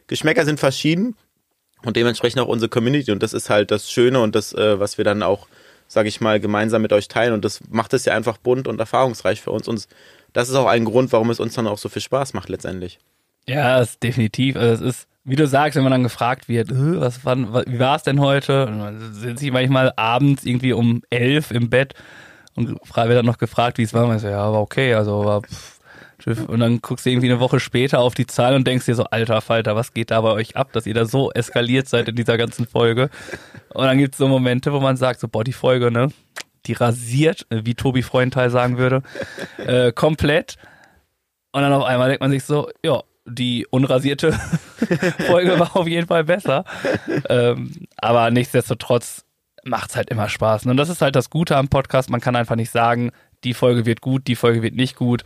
Geschmäcker 0.07 0.45
sind 0.45 0.59
verschieden 0.59 1.15
und 1.83 1.95
dementsprechend 1.95 2.41
auch 2.41 2.47
unsere 2.47 2.69
Community 2.69 3.11
und 3.11 3.23
das 3.23 3.33
ist 3.33 3.49
halt 3.49 3.71
das 3.71 3.89
Schöne 3.89 4.19
und 4.19 4.35
das, 4.35 4.53
äh, 4.53 4.79
was 4.79 4.97
wir 4.97 5.05
dann 5.05 5.23
auch, 5.23 5.47
sage 5.91 6.07
ich 6.07 6.21
mal, 6.21 6.39
gemeinsam 6.39 6.81
mit 6.81 6.93
euch 6.93 7.09
teilen 7.09 7.33
und 7.33 7.43
das 7.43 7.59
macht 7.69 7.93
es 7.93 8.05
ja 8.05 8.13
einfach 8.15 8.37
bunt 8.37 8.67
und 8.67 8.79
erfahrungsreich 8.79 9.41
für 9.41 9.51
uns 9.51 9.67
und 9.67 9.87
das 10.31 10.47
ist 10.47 10.55
auch 10.55 10.67
ein 10.67 10.85
Grund, 10.85 11.11
warum 11.11 11.29
es 11.29 11.41
uns 11.41 11.53
dann 11.55 11.67
auch 11.67 11.77
so 11.77 11.89
viel 11.89 12.01
Spaß 12.01 12.33
macht 12.33 12.47
letztendlich. 12.47 12.99
Ja, 13.45 13.83
definitiv. 14.01 14.55
Also 14.55 14.85
es 14.85 14.95
ist, 14.95 15.07
wie 15.25 15.35
du 15.35 15.45
sagst, 15.47 15.75
wenn 15.75 15.83
man 15.83 15.91
dann 15.91 16.03
gefragt 16.03 16.47
wird, 16.47 16.71
"Äh, 16.71 17.01
was, 17.01 17.25
wann, 17.25 17.51
wa- 17.51 17.63
wie 17.67 17.79
war 17.79 17.97
es 17.97 18.03
denn 18.03 18.21
heute? 18.21 18.67
Und 18.67 18.79
dann 18.79 19.13
sitze 19.13 19.45
ich 19.45 19.51
manchmal 19.51 19.91
abends 19.97 20.45
irgendwie 20.45 20.71
um 20.71 21.01
elf 21.09 21.51
im 21.51 21.69
Bett 21.69 21.93
und 22.55 22.69
wird 22.69 22.97
dann 23.17 23.25
noch 23.25 23.37
gefragt, 23.37 23.77
wie 23.77 23.83
es 23.83 23.93
war. 23.93 24.05
Und 24.05 24.15
ich 24.15 24.21
so, 24.21 24.29
ja, 24.29 24.49
war 24.51 24.61
okay, 24.61 24.93
also 24.93 25.25
war 25.25 25.41
pff. 25.41 25.80
Und 26.25 26.59
dann 26.59 26.81
guckst 26.81 27.05
du 27.05 27.09
irgendwie 27.09 27.29
eine 27.29 27.39
Woche 27.39 27.59
später 27.59 27.99
auf 27.99 28.13
die 28.13 28.27
Zahlen 28.27 28.55
und 28.55 28.67
denkst 28.67 28.85
dir 28.85 28.95
so, 28.95 29.05
alter 29.05 29.41
Falter, 29.41 29.75
was 29.75 29.93
geht 29.93 30.11
da 30.11 30.21
bei 30.21 30.31
euch 30.31 30.55
ab, 30.55 30.71
dass 30.73 30.85
ihr 30.85 30.93
da 30.93 31.05
so 31.05 31.31
eskaliert 31.31 31.87
seid 31.87 32.07
in 32.09 32.15
dieser 32.15 32.37
ganzen 32.37 32.67
Folge? 32.67 33.09
Und 33.73 33.85
dann 33.85 33.97
gibt's 33.97 34.17
so 34.17 34.27
Momente, 34.27 34.71
wo 34.73 34.79
man 34.79 34.97
sagt, 34.97 35.19
so, 35.19 35.27
boah, 35.27 35.43
die 35.43 35.53
Folge, 35.53 35.91
ne? 35.91 36.09
Die 36.67 36.73
rasiert, 36.73 37.47
wie 37.49 37.73
Tobi 37.73 38.03
Freundteil 38.03 38.49
sagen 38.49 38.77
würde, 38.77 39.01
äh, 39.57 39.91
komplett. 39.91 40.57
Und 41.51 41.61
dann 41.61 41.73
auf 41.73 41.83
einmal 41.83 42.09
denkt 42.09 42.21
man 42.21 42.31
sich 42.31 42.43
so, 42.43 42.69
ja, 42.83 43.01
die 43.25 43.65
unrasierte 43.69 44.33
Folge 45.27 45.59
war 45.59 45.75
auf 45.75 45.87
jeden 45.87 46.07
Fall 46.07 46.23
besser. 46.23 46.65
Ähm, 47.29 47.87
aber 47.97 48.31
nichtsdestotrotz 48.31 49.25
macht's 49.63 49.95
halt 49.95 50.09
immer 50.09 50.29
Spaß. 50.29 50.65
Und 50.65 50.77
das 50.77 50.89
ist 50.89 51.01
halt 51.01 51.15
das 51.15 51.29
Gute 51.29 51.55
am 51.57 51.67
Podcast. 51.67 52.09
Man 52.09 52.21
kann 52.21 52.35
einfach 52.35 52.55
nicht 52.55 52.71
sagen, 52.71 53.11
die 53.43 53.53
Folge 53.53 53.85
wird 53.85 54.01
gut, 54.01 54.27
die 54.27 54.35
Folge 54.35 54.61
wird 54.61 54.75
nicht 54.75 54.95
gut. 54.95 55.23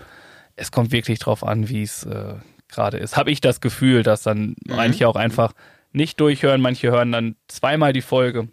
Es 0.56 0.72
kommt 0.72 0.92
wirklich 0.92 1.20
drauf 1.20 1.44
an, 1.44 1.70
wie 1.70 1.84
es 1.84 2.04
äh, 2.06 2.36
gerade 2.70 2.98
ist. 2.98 3.18
Habe 3.18 3.32
ich 3.32 3.42
das 3.42 3.62
Gefühl, 3.62 4.04
dass 4.04 4.24
dann 4.24 4.56
manche 4.66 5.08
auch 5.08 5.16
einfach 5.16 5.54
nicht 5.92 6.20
durchhören, 6.20 6.62
manche 6.62 6.92
hören 6.92 7.12
dann 7.12 7.36
zweimal 7.48 7.94
die 7.94 8.02
Folge. 8.02 8.50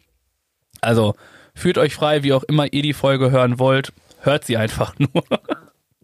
Also 0.81 1.15
fühlt 1.55 1.79
euch 1.79 1.95
frei, 1.95 2.23
wie 2.23 2.33
auch 2.33 2.45
immer 2.45 2.73
ihr 2.73 2.83
die 2.83 2.93
Folge 2.93 3.31
hören 3.31 3.59
wollt. 3.59 3.93
Hört 4.21 4.45
sie 4.45 4.57
einfach 4.57 4.95
nur. 4.99 5.25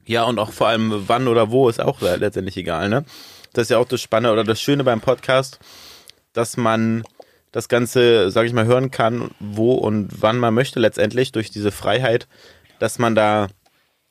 Ja, 0.04 0.24
und 0.24 0.38
auch 0.38 0.52
vor 0.52 0.68
allem 0.68 1.04
wann 1.06 1.28
oder 1.28 1.50
wo 1.50 1.68
ist 1.68 1.80
auch 1.80 2.00
letztendlich 2.00 2.56
egal, 2.56 2.88
ne? 2.88 3.04
Das 3.52 3.64
ist 3.64 3.70
ja 3.70 3.78
auch 3.78 3.88
das 3.88 4.00
Spannende 4.00 4.32
oder 4.32 4.44
das 4.44 4.60
Schöne 4.60 4.84
beim 4.84 5.00
Podcast, 5.00 5.58
dass 6.32 6.56
man 6.56 7.02
das 7.52 7.68
Ganze, 7.68 8.30
sag 8.30 8.46
ich 8.46 8.52
mal, 8.52 8.66
hören 8.66 8.90
kann, 8.90 9.30
wo 9.40 9.72
und 9.74 10.22
wann 10.22 10.38
man 10.38 10.54
möchte 10.54 10.80
letztendlich 10.80 11.32
durch 11.32 11.50
diese 11.50 11.72
Freiheit, 11.72 12.28
dass 12.78 12.98
man 12.98 13.14
da 13.14 13.48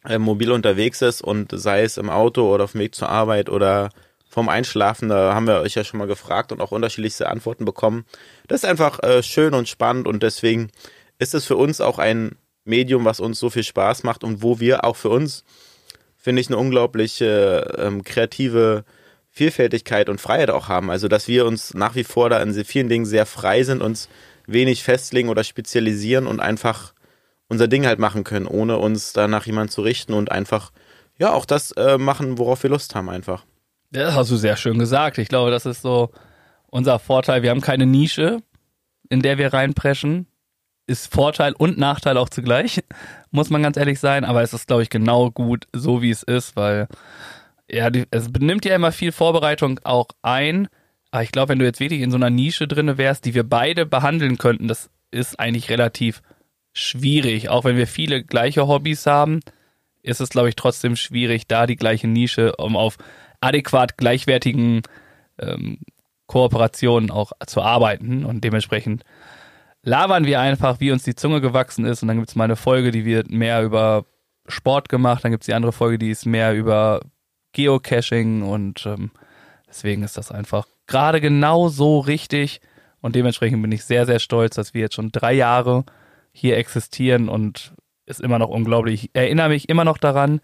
äh, 0.07 0.17
mobil 0.17 0.51
unterwegs 0.51 1.01
ist 1.01 1.21
und 1.21 1.51
sei 1.53 1.83
es 1.83 1.97
im 1.97 2.09
Auto 2.09 2.53
oder 2.53 2.65
auf 2.65 2.71
dem 2.73 2.81
Weg 2.81 2.95
zur 2.95 3.09
Arbeit 3.09 3.49
oder 3.49 3.89
vom 4.29 4.49
Einschlafen, 4.49 5.09
da 5.09 5.33
haben 5.33 5.47
wir 5.47 5.61
euch 5.61 5.75
ja 5.75 5.83
schon 5.83 5.99
mal 5.99 6.07
gefragt 6.07 6.51
und 6.51 6.61
auch 6.61 6.71
unterschiedlichste 6.71 7.29
Antworten 7.29 7.65
bekommen. 7.65 8.05
Das 8.47 8.63
ist 8.63 8.69
einfach 8.69 9.01
äh, 9.03 9.23
schön 9.23 9.53
und 9.53 9.67
spannend 9.67 10.07
und 10.07 10.21
deswegen 10.23 10.69
ist 11.17 11.33
es 11.33 11.45
für 11.45 11.55
uns 11.55 11.81
auch 11.81 11.97
ein 11.97 12.35
Medium, 12.65 13.05
was 13.05 13.19
uns 13.19 13.39
so 13.39 13.49
viel 13.49 13.63
Spaß 13.63 14.03
macht 14.03 14.23
und 14.23 14.43
wo 14.43 14.59
wir 14.59 14.83
auch 14.83 14.95
für 14.95 15.09
uns 15.09 15.43
finde 16.27 16.41
ich, 16.41 16.49
eine 16.49 16.57
unglaubliche 16.57 17.73
ähm, 17.77 18.03
kreative 18.03 18.83
Vielfältigkeit 19.31 20.09
und 20.09 20.19
Freiheit 20.19 20.49
auch 20.49 20.67
haben. 20.67 20.89
Also, 20.89 21.07
dass 21.07 21.29
wir 21.29 21.45
uns 21.45 21.73
nach 21.73 21.95
wie 21.95 22.03
vor 22.03 22.29
da 22.29 22.41
in 22.41 22.53
vielen 22.65 22.89
Dingen 22.89 23.05
sehr 23.05 23.25
frei 23.25 23.63
sind, 23.63 23.81
uns 23.81 24.09
wenig 24.45 24.83
festlegen 24.83 25.29
oder 25.29 25.45
spezialisieren 25.45 26.27
und 26.27 26.41
einfach 26.41 26.93
unser 27.49 27.67
Ding 27.67 27.85
halt 27.85 27.99
machen 27.99 28.23
können, 28.23 28.47
ohne 28.47 28.77
uns 28.77 29.13
da 29.13 29.27
nach 29.27 29.45
jemand 29.45 29.71
zu 29.71 29.81
richten 29.81 30.13
und 30.13 30.31
einfach, 30.31 30.71
ja, 31.17 31.33
auch 31.33 31.45
das 31.45 31.71
äh, 31.71 31.97
machen, 31.97 32.37
worauf 32.37 32.63
wir 32.63 32.69
Lust 32.69 32.95
haben 32.95 33.09
einfach. 33.09 33.45
Das 33.91 34.15
hast 34.15 34.31
du 34.31 34.35
sehr 34.35 34.57
schön 34.57 34.79
gesagt. 34.79 35.17
Ich 35.17 35.29
glaube, 35.29 35.51
das 35.51 35.65
ist 35.65 35.81
so 35.81 36.11
unser 36.67 36.99
Vorteil. 36.99 37.41
Wir 37.41 37.51
haben 37.51 37.61
keine 37.61 37.85
Nische, 37.85 38.41
in 39.09 39.21
der 39.21 39.37
wir 39.37 39.53
reinpreschen. 39.53 40.27
Ist 40.87 41.13
Vorteil 41.13 41.53
und 41.53 41.77
Nachteil 41.77 42.17
auch 42.17 42.29
zugleich, 42.29 42.81
muss 43.31 43.49
man 43.49 43.63
ganz 43.63 43.77
ehrlich 43.77 43.99
sein. 43.99 44.25
Aber 44.25 44.41
es 44.41 44.53
ist, 44.53 44.67
glaube 44.67 44.83
ich, 44.83 44.89
genau 44.89 45.31
gut, 45.31 45.67
so 45.73 46.01
wie 46.01 46.11
es 46.11 46.23
ist, 46.23 46.55
weil 46.55 46.87
ja, 47.69 47.89
die, 47.89 48.05
es 48.11 48.29
nimmt 48.29 48.63
ja 48.65 48.75
immer 48.75 48.91
viel 48.91 49.11
Vorbereitung 49.11 49.79
auch 49.83 50.07
ein. 50.21 50.67
Aber 51.11 51.23
ich 51.23 51.31
glaube, 51.31 51.49
wenn 51.49 51.59
du 51.59 51.65
jetzt 51.65 51.79
wirklich 51.79 52.01
in 52.01 52.11
so 52.11 52.17
einer 52.17 52.29
Nische 52.29 52.67
drinne 52.67 52.97
wärst, 52.97 53.25
die 53.25 53.33
wir 53.33 53.43
beide 53.43 53.85
behandeln 53.85 54.37
könnten, 54.37 54.67
das 54.67 54.89
ist 55.11 55.39
eigentlich 55.39 55.69
relativ 55.69 56.21
schwierig. 56.77 57.49
Auch 57.49 57.65
wenn 57.65 57.77
wir 57.77 57.87
viele 57.87 58.23
gleiche 58.23 58.67
Hobbys 58.67 59.05
haben, 59.05 59.41
ist 60.03 60.21
es, 60.21 60.29
glaube 60.29 60.49
ich, 60.49 60.55
trotzdem 60.55 60.95
schwierig, 60.95 61.47
da 61.47 61.67
die 61.67 61.75
gleiche 61.75 62.07
Nische, 62.07 62.55
um 62.55 62.77
auf 62.77 62.97
adäquat 63.41 63.97
gleichwertigen 63.97 64.83
ähm, 65.39 65.79
Kooperationen 66.27 67.11
auch 67.11 67.31
zu 67.45 67.61
arbeiten. 67.61 68.25
Und 68.25 68.43
dementsprechend 68.43 69.03
labern 69.83 70.25
wir 70.25 70.39
einfach, 70.39 70.79
wie 70.79 70.91
uns 70.91 71.03
die 71.03 71.15
Zunge 71.15 71.41
gewachsen 71.41 71.85
ist. 71.85 72.01
Und 72.01 72.07
dann 72.07 72.17
gibt 72.17 72.29
es 72.29 72.35
mal 72.35 72.45
eine 72.45 72.55
Folge, 72.55 72.91
die 72.91 73.05
wird 73.05 73.29
mehr 73.29 73.63
über 73.63 74.05
Sport 74.47 74.89
gemacht. 74.89 75.23
Dann 75.23 75.31
gibt 75.31 75.43
es 75.43 75.47
die 75.47 75.53
andere 75.53 75.71
Folge, 75.71 75.97
die 75.97 76.11
ist 76.11 76.25
mehr 76.25 76.53
über 76.53 77.01
Geocaching. 77.53 78.43
Und 78.43 78.85
ähm, 78.85 79.11
deswegen 79.67 80.03
ist 80.03 80.17
das 80.17 80.31
einfach 80.31 80.67
gerade 80.85 81.21
genau 81.21 81.69
so 81.69 81.99
richtig. 81.99 82.61
Und 83.01 83.15
dementsprechend 83.15 83.61
bin 83.61 83.71
ich 83.71 83.83
sehr, 83.83 84.05
sehr 84.05 84.19
stolz, 84.19 84.55
dass 84.55 84.73
wir 84.73 84.81
jetzt 84.81 84.95
schon 84.95 85.11
drei 85.11 85.33
Jahre 85.33 85.85
hier 86.37 86.57
existieren 86.57 87.29
und 87.29 87.73
ist 88.05 88.21
immer 88.21 88.37
noch 88.37 88.49
unglaublich. 88.49 89.05
Ich 89.05 89.09
erinnere 89.13 89.49
mich 89.49 89.69
immer 89.69 89.83
noch 89.83 89.97
daran, 89.97 90.39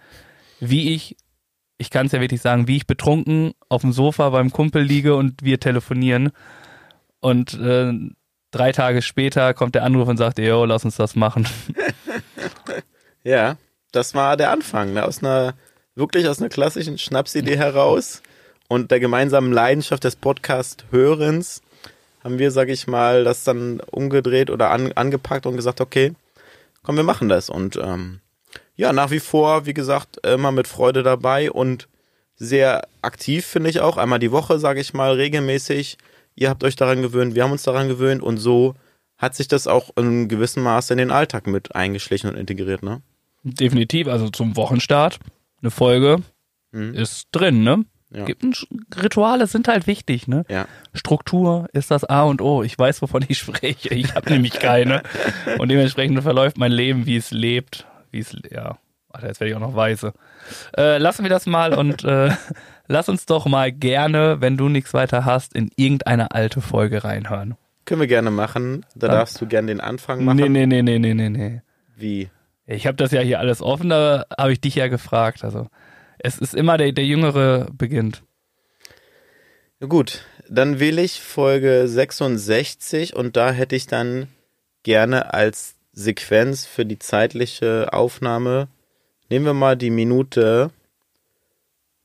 wie 0.60 0.94
ich, 0.94 1.16
ich 1.78 1.92
kann 1.92 2.08
es 2.08 2.12
ja 2.12 2.20
wirklich 2.20 2.42
sagen, 2.42 2.68
wie 2.68 2.78
ich 2.78 2.88
betrunken 2.88 3.54
auf 3.70 3.82
dem 3.82 3.94
Sofa 3.94 4.30
beim 4.32 4.52
Kumpel 4.52 4.82
liege 4.82 5.16
und 5.16 5.44
wir 5.44 5.60
telefonieren. 5.60 6.32
Und 7.20 7.54
äh, 7.54 7.94
drei 8.52 8.72
Tage 8.72 9.02
später 9.04 9.54
kommt 9.54 9.76
der 9.76 9.84
Anruf 9.84 10.08
und 10.08 10.18
sagt, 10.18 10.40
yo, 10.40 10.66
lass 10.66 10.84
uns 10.84 10.96
das 10.96 11.16
machen. 11.16 11.48
ja, 13.24 13.58
das 13.92 14.16
war 14.16 14.36
der 14.36 14.50
Anfang, 14.50 14.94
ne? 14.94 15.06
aus 15.06 15.20
einer, 15.20 15.54
wirklich 15.94 16.28
aus 16.28 16.40
einer 16.40 16.50
klassischen 16.50 16.98
Schnapsidee 16.98 17.58
heraus 17.58 18.24
und 18.68 18.90
der 18.90 19.00
gemeinsamen 19.00 19.54
Leidenschaft 19.54 20.04
des 20.04 20.16
Podcast-Hörens 20.16 21.62
haben 22.24 22.40
wir, 22.40 22.52
sag 22.52 22.70
ich 22.70 22.88
mal, 22.88 23.24
das 23.24 23.44
dann 23.44 23.80
umgedreht 23.82 24.50
oder 24.50 24.72
an, 24.72 24.92
angepackt 24.94 25.46
und 25.46 25.56
gesagt, 25.56 25.82
okay, 25.82 26.14
komm, 26.82 26.96
wir 26.96 27.04
machen 27.04 27.30
das. 27.30 27.50
Und 27.50 27.78
ähm, 27.78 28.20
ja, 28.76 28.94
nach 28.94 29.12
wie 29.12 29.20
vor, 29.20 29.66
wie 29.66 29.74
gesagt, 29.74 30.26
immer 30.26 30.52
mit 30.52 30.68
Freude 30.68 31.04
dabei 31.04 31.52
und 31.52 31.88
sehr 32.36 32.88
aktiv, 33.02 33.46
finde 33.46 33.70
ich 33.70 33.82
auch. 33.82 33.98
Einmal 33.98 34.20
die 34.20 34.32
Woche, 34.32 34.60
sage 34.60 34.82
ich 34.82 34.94
mal, 34.94 35.14
regelmäßig. 35.14 35.98
Ihr 36.36 36.50
habt 36.50 36.64
euch 36.64 36.76
daran 36.76 37.02
gewöhnt, 37.02 37.36
wir 37.36 37.44
haben 37.44 37.52
uns 37.52 37.64
daran 37.64 37.88
gewöhnt 37.88 38.24
und 38.24 38.38
so 38.38 38.74
hat 39.18 39.36
sich 39.36 39.48
das 39.48 39.68
auch 39.68 39.92
in 39.96 40.28
gewissem 40.28 40.64
Maße 40.64 40.94
in 40.94 40.98
den 40.98 41.12
Alltag 41.12 41.48
mit 41.48 41.76
eingeschlichen 41.76 42.30
und 42.30 42.36
integriert, 42.36 42.82
ne? 42.84 43.02
Definitiv, 43.44 44.08
also 44.08 44.30
zum 44.30 44.56
Wochenstart 44.56 45.20
eine 45.62 45.72
Folge 45.72 46.18
mhm. 46.72 46.94
ist 46.94 47.28
drin, 47.32 47.64
ne? 47.64 47.86
Ja. 48.14 48.26
Rituale 49.02 49.48
sind 49.48 49.68
halt 49.68 49.88
wichtig, 49.88 50.28
ne? 50.28 50.46
Ja. 50.48 50.68
Struktur 50.94 51.68
ist 51.74 51.90
das 51.92 52.04
A 52.04 52.24
und 52.24 52.42
O. 52.42 52.64
Ich 52.64 52.78
weiß, 52.78 53.02
wovon 53.02 53.26
ich 53.28 53.40
spreche. 53.40 53.90
Ich 53.94 54.14
habe 54.16 54.32
nämlich 54.32 54.54
keine. 54.54 55.02
Und 55.58 55.70
dementsprechend 55.70 56.22
verläuft 56.22 56.58
mein 56.58 56.72
Leben, 56.72 57.06
wie 57.06 57.18
es 57.18 57.32
lebt. 57.32 57.88
Wie 58.12 58.20
es, 58.20 58.36
ja. 58.52 58.78
Ach, 59.12 59.24
jetzt 59.24 59.40
werde 59.40 59.52
ich 59.52 59.56
auch 59.56 59.62
noch 59.62 59.76
weise. 59.76 60.14
Äh, 60.78 60.98
lassen 60.98 61.24
wir 61.24 61.30
das 61.30 61.46
mal 61.46 61.74
und 61.74 62.04
äh, 62.04 62.32
lass 62.88 63.10
uns 63.10 63.26
doch 63.26 63.46
mal 63.46 63.72
gerne, 63.72 64.42
wenn 64.42 64.58
du 64.58 64.70
nichts 64.70 64.94
weiter 64.94 65.26
hast, 65.26 65.54
in 65.54 65.70
irgendeine 65.76 66.32
alte 66.32 66.62
Folge 66.62 67.04
reinhören. 67.04 67.56
Können 67.86 68.02
wir 68.02 68.08
gerne 68.08 68.32
machen. 68.32 68.86
Da 68.96 69.08
Dann, 69.08 69.18
darfst 69.18 69.40
du 69.42 69.48
gerne 69.48 69.68
den 69.68 69.82
Anfang 69.82 70.24
machen. 70.24 70.38
Nee, 70.38 70.50
nee, 70.50 70.66
nee, 70.66 70.82
nee, 70.82 71.00
nee, 71.00 71.14
nee, 71.14 71.30
nee. 71.30 71.62
Wie? 71.96 72.30
Ich 72.66 72.88
habe 72.88 72.96
das 72.96 73.12
ja 73.12 73.22
hier 73.22 73.40
alles 73.40 73.62
offen, 73.62 73.90
da 73.90 74.26
habe 74.38 74.54
ich 74.54 74.62
dich 74.62 74.76
ja 74.76 74.88
gefragt. 74.88 75.44
Also 75.44 75.68
es 76.24 76.40
ist 76.40 76.56
immer 76.56 76.78
der, 76.78 76.92
der 76.92 77.06
Jüngere 77.06 77.68
beginnt. 77.78 78.24
Gut, 79.80 80.26
dann 80.50 80.80
wähle 80.80 81.02
ich 81.02 81.22
Folge 81.22 81.88
66 81.88 83.16
und 83.16 83.36
da 83.36 83.52
hätte 83.52 83.76
ich 83.76 83.86
dann 83.86 84.28
gerne 84.84 85.34
als 85.34 85.76
Sequenz 85.92 86.66
für 86.66 86.86
die 86.86 86.98
zeitliche 86.98 87.92
Aufnahme, 87.92 88.70
nehmen 89.30 89.46
wir 89.46 89.54
mal 89.54 89.76
die 89.76 89.90
Minute 89.90 90.72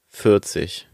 40. 0.08 0.88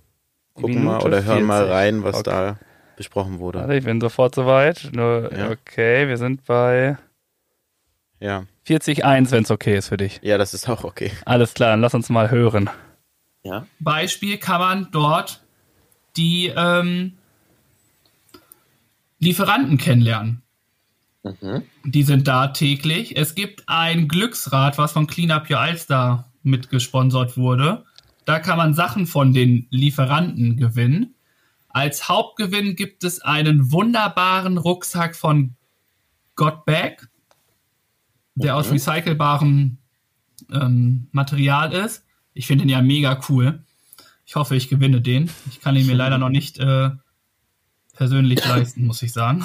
Gucken 0.52 0.74
Minute 0.74 0.86
mal 0.86 1.02
oder 1.02 1.24
hören 1.24 1.46
40. 1.46 1.46
mal 1.46 1.64
rein, 1.64 2.04
was 2.04 2.16
okay. 2.16 2.30
da 2.30 2.58
besprochen 2.96 3.38
wurde. 3.38 3.60
Warte, 3.60 3.74
ich 3.74 3.84
bin 3.84 4.00
sofort 4.00 4.34
soweit. 4.34 4.90
Nur, 4.92 5.32
ja. 5.36 5.50
Okay, 5.50 6.06
wir 6.06 6.18
sind 6.18 6.44
bei 6.44 6.98
ja. 8.20 8.44
40.1, 8.68 9.30
wenn 9.30 9.42
es 9.42 9.50
okay 9.50 9.76
ist 9.76 9.88
für 9.88 9.96
dich. 9.96 10.20
Ja, 10.22 10.38
das 10.38 10.54
ist 10.54 10.68
auch 10.68 10.84
okay. 10.84 11.10
Alles 11.24 11.54
klar, 11.54 11.70
dann 11.70 11.80
lass 11.80 11.94
uns 11.94 12.10
mal 12.10 12.30
hören. 12.30 12.70
Ja. 13.44 13.66
Beispiel 13.78 14.38
kann 14.38 14.60
man 14.60 14.88
dort 14.90 15.42
die 16.16 16.52
ähm, 16.54 17.12
Lieferanten 19.18 19.78
kennenlernen. 19.78 20.42
Mhm. 21.22 21.62
Die 21.84 22.02
sind 22.02 22.26
da 22.26 22.48
täglich. 22.48 23.16
Es 23.16 23.34
gibt 23.34 23.64
ein 23.66 24.08
Glücksrad, 24.08 24.78
was 24.78 24.92
von 24.92 25.06
Clean 25.06 25.30
Up 25.30 25.50
Your 25.50 25.58
Alster 25.58 26.30
mitgesponsert 26.42 27.36
wurde. 27.36 27.84
Da 28.24 28.38
kann 28.38 28.56
man 28.56 28.74
Sachen 28.74 29.06
von 29.06 29.32
den 29.32 29.66
Lieferanten 29.70 30.56
gewinnen. 30.56 31.14
Als 31.68 32.08
Hauptgewinn 32.08 32.76
gibt 32.76 33.04
es 33.04 33.20
einen 33.20 33.72
wunderbaren 33.72 34.58
Rucksack 34.58 35.16
von 35.16 35.54
Godbag, 36.36 37.08
der 38.34 38.52
mhm. 38.52 38.58
aus 38.58 38.70
recycelbarem 38.70 39.78
ähm, 40.52 41.08
Material 41.12 41.72
ist. 41.72 42.03
Ich 42.34 42.46
finde 42.46 42.64
den 42.64 42.68
ja 42.68 42.82
mega 42.82 43.20
cool. 43.28 43.64
Ich 44.26 44.36
hoffe, 44.36 44.56
ich 44.56 44.68
gewinne 44.68 45.00
den. 45.00 45.30
Ich 45.50 45.60
kann 45.60 45.76
ihn 45.76 45.86
mir 45.86 45.94
leider 45.94 46.18
noch 46.18 46.28
nicht 46.28 46.58
äh, 46.58 46.90
persönlich 47.96 48.44
leisten, 48.44 48.86
muss 48.86 49.02
ich 49.02 49.12
sagen. 49.12 49.44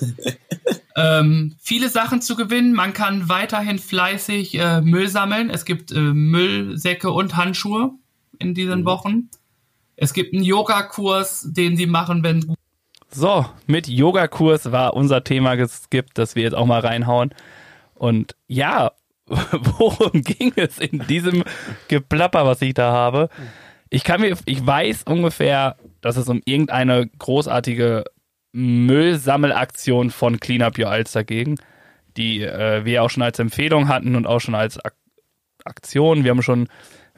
ähm, 0.96 1.56
viele 1.60 1.88
Sachen 1.88 2.22
zu 2.22 2.36
gewinnen. 2.36 2.72
Man 2.72 2.92
kann 2.92 3.28
weiterhin 3.28 3.78
fleißig 3.78 4.58
äh, 4.58 4.80
Müll 4.80 5.08
sammeln. 5.08 5.50
Es 5.50 5.64
gibt 5.64 5.92
äh, 5.92 5.98
Müllsäcke 5.98 7.10
und 7.10 7.36
Handschuhe 7.36 7.92
in 8.38 8.54
diesen 8.54 8.80
mhm. 8.80 8.84
Wochen. 8.86 9.30
Es 9.96 10.14
gibt 10.14 10.32
einen 10.32 10.44
Yogakurs, 10.44 11.48
den 11.50 11.76
sie 11.76 11.86
machen, 11.86 12.22
wenn. 12.22 12.54
So, 13.10 13.44
mit 13.66 13.88
Yogakurs 13.88 14.72
war 14.72 14.94
unser 14.94 15.24
Thema 15.24 15.56
geskippt, 15.56 16.16
dass 16.16 16.36
wir 16.36 16.44
jetzt 16.44 16.54
auch 16.54 16.66
mal 16.66 16.80
reinhauen. 16.80 17.34
Und 17.94 18.34
ja, 18.46 18.92
worum 19.78 20.22
ging 20.22 20.52
es 20.56 20.78
in 20.78 21.06
diesem 21.06 21.44
Geplapper, 21.88 22.44
was 22.46 22.60
ich 22.62 22.74
da 22.74 22.92
habe? 22.92 23.28
Ich 23.88 24.04
kann 24.04 24.20
mir, 24.20 24.36
ich 24.44 24.66
weiß 24.66 25.04
ungefähr, 25.04 25.76
dass 26.00 26.16
es 26.16 26.28
um 26.28 26.42
irgendeine 26.44 27.06
großartige 27.18 28.04
Müllsammelaktion 28.52 30.10
von 30.10 30.40
Clean 30.40 30.62
Up 30.62 30.78
Your 30.78 30.90
Alster 30.90 31.24
ging, 31.24 31.58
die 32.16 32.42
äh, 32.42 32.84
wir 32.84 33.02
auch 33.02 33.10
schon 33.10 33.22
als 33.22 33.38
Empfehlung 33.38 33.88
hatten 33.88 34.16
und 34.16 34.26
auch 34.26 34.40
schon 34.40 34.54
als 34.54 34.84
Ak 34.84 34.94
Aktion. 35.64 36.24
Wir 36.24 36.30
haben 36.30 36.42
schon 36.42 36.68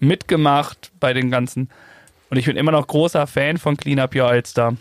mitgemacht 0.01 0.91
bei 0.99 1.13
den 1.13 1.31
ganzen. 1.31 1.71
Und 2.29 2.39
ich 2.39 2.47
bin 2.47 2.57
immer 2.57 2.73
noch 2.73 2.89
großer 2.89 3.29
Fan 3.29 3.57
von 3.57 3.77
Clean 3.77 4.01
Up 4.01 4.17
Your 4.17 4.27
Alster. 4.27 4.77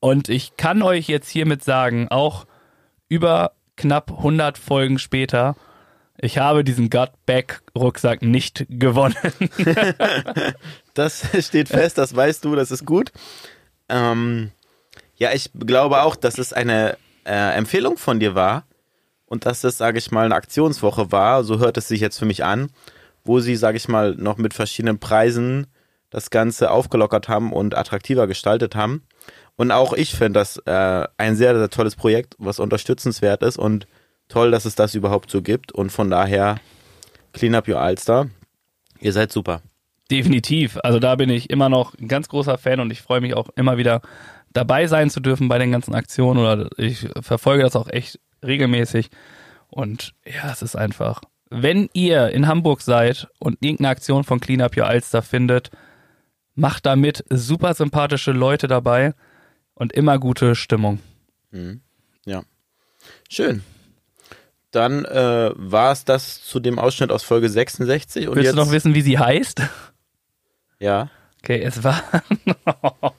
Und 0.00 0.28
ich 0.28 0.56
kann 0.56 0.82
euch 0.82 1.08
jetzt 1.08 1.28
hiermit 1.28 1.62
sagen, 1.62 2.08
auch 2.08 2.46
über 3.08 3.52
knapp 3.76 4.10
100 4.10 4.58
Folgen 4.58 4.98
später, 4.98 5.56
ich 6.20 6.38
habe 6.38 6.64
diesen 6.64 6.90
Gut-Back-Rucksack 6.90 8.22
nicht 8.22 8.66
gewonnen. 8.68 9.16
das 10.94 11.22
steht 11.40 11.68
fest, 11.68 11.96
das 11.98 12.14
weißt 12.14 12.44
du, 12.44 12.56
das 12.56 12.70
ist 12.70 12.84
gut. 12.84 13.12
Ähm, 13.88 14.50
ja, 15.16 15.32
ich 15.32 15.50
glaube 15.54 16.02
auch, 16.02 16.16
dass 16.16 16.38
es 16.38 16.52
eine 16.52 16.96
äh, 17.24 17.56
Empfehlung 17.56 17.96
von 17.96 18.18
dir 18.18 18.34
war 18.34 18.64
und 19.26 19.46
dass 19.46 19.62
es, 19.62 19.78
sage 19.78 19.98
ich 19.98 20.10
mal, 20.10 20.24
eine 20.24 20.34
Aktionswoche 20.34 21.12
war, 21.12 21.44
so 21.44 21.58
hört 21.60 21.76
es 21.76 21.88
sich 21.88 22.00
jetzt 22.00 22.18
für 22.18 22.26
mich 22.26 22.44
an, 22.44 22.70
wo 23.24 23.38
sie, 23.40 23.56
sage 23.56 23.76
ich 23.76 23.88
mal, 23.88 24.14
noch 24.14 24.38
mit 24.38 24.54
verschiedenen 24.54 24.98
Preisen 24.98 25.68
das 26.10 26.30
Ganze 26.30 26.70
aufgelockert 26.70 27.28
haben 27.28 27.52
und 27.52 27.76
attraktiver 27.76 28.26
gestaltet 28.26 28.74
haben. 28.74 29.02
Und 29.56 29.70
auch 29.70 29.92
ich 29.92 30.14
finde 30.14 30.40
das 30.40 30.56
äh, 30.66 31.06
ein 31.16 31.36
sehr, 31.36 31.56
sehr 31.56 31.68
tolles 31.68 31.96
Projekt, 31.96 32.34
was 32.38 32.58
unterstützenswert 32.58 33.42
ist 33.42 33.58
und 33.58 33.86
toll, 34.28 34.50
dass 34.50 34.64
es 34.64 34.74
das 34.74 34.94
überhaupt 34.94 35.30
so 35.30 35.42
gibt 35.42 35.72
und 35.72 35.90
von 35.90 36.10
daher 36.10 36.60
Clean 37.32 37.54
Up 37.54 37.68
Your 37.68 37.80
Alster. 37.80 38.28
Ihr 39.00 39.12
seid 39.12 39.32
super. 39.32 39.62
Definitiv. 40.10 40.78
Also 40.82 40.98
da 40.98 41.16
bin 41.16 41.30
ich 41.30 41.50
immer 41.50 41.68
noch 41.68 41.94
ein 41.98 42.08
ganz 42.08 42.28
großer 42.28 42.58
Fan 42.58 42.80
und 42.80 42.90
ich 42.90 43.02
freue 43.02 43.20
mich 43.20 43.34
auch 43.34 43.48
immer 43.56 43.76
wieder 43.76 44.00
dabei 44.52 44.86
sein 44.86 45.10
zu 45.10 45.20
dürfen 45.20 45.48
bei 45.48 45.58
den 45.58 45.72
ganzen 45.72 45.94
Aktionen 45.94 46.40
oder 46.40 46.68
ich 46.76 47.08
verfolge 47.20 47.62
das 47.62 47.76
auch 47.76 47.88
echt 47.88 48.18
regelmäßig 48.44 49.10
und 49.68 50.14
ja, 50.24 50.50
es 50.50 50.62
ist 50.62 50.76
einfach. 50.76 51.20
Wenn 51.50 51.88
ihr 51.92 52.28
in 52.30 52.46
Hamburg 52.46 52.82
seid 52.82 53.28
und 53.38 53.58
irgendeine 53.60 53.88
Aktion 53.88 54.24
von 54.24 54.40
Clean 54.40 54.60
Up 54.60 54.76
Your 54.76 54.86
Alster 54.86 55.22
findet, 55.22 55.70
macht 56.54 56.86
da 56.86 56.96
mit. 56.96 57.24
Super 57.30 57.74
sympathische 57.74 58.32
Leute 58.32 58.66
dabei 58.66 59.14
und 59.74 59.92
immer 59.92 60.18
gute 60.18 60.54
Stimmung. 60.54 61.00
Mhm. 61.50 61.80
Ja. 62.24 62.42
Schön 63.28 63.62
dann 64.70 65.04
äh, 65.04 65.50
war 65.54 65.92
es 65.92 66.04
das 66.04 66.42
zu 66.44 66.60
dem 66.60 66.78
Ausschnitt 66.78 67.10
aus 67.10 67.22
Folge 67.22 67.48
66. 67.48 68.28
Und 68.28 68.36
Willst 68.36 68.46
jetzt, 68.46 68.56
du 68.56 68.64
noch 68.64 68.72
wissen, 68.72 68.94
wie 68.94 69.02
sie 69.02 69.18
heißt? 69.18 69.62
Ja. 70.80 71.10
Okay, 71.42 71.62
es 71.62 71.82
war. 71.82 72.02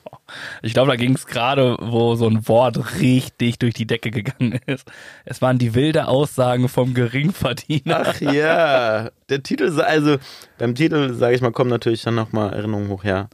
Ich 0.62 0.74
glaube, 0.74 0.90
da 0.90 0.96
ging 0.96 1.14
es 1.14 1.26
gerade, 1.26 1.76
wo 1.80 2.14
so 2.14 2.28
ein 2.28 2.46
Wort 2.48 3.00
richtig 3.00 3.58
durch 3.58 3.74
die 3.74 3.86
Decke 3.86 4.10
gegangen 4.10 4.60
ist. 4.66 4.90
Es 5.24 5.42
waren 5.42 5.58
die 5.58 5.74
wilde 5.74 6.08
Aussagen 6.08 6.68
vom 6.68 6.94
Geringverdiener. 6.94 8.02
Ach 8.06 8.20
ja, 8.20 9.10
der 9.28 9.42
Titel, 9.42 9.80
also 9.80 10.18
beim 10.58 10.74
Titel, 10.74 11.14
sage 11.14 11.34
ich 11.34 11.40
mal, 11.40 11.52
kommen 11.52 11.70
natürlich 11.70 12.02
dann 12.02 12.14
nochmal 12.14 12.52
Erinnerungen 12.52 12.90
hoch, 12.90 13.04
ja. 13.04 13.28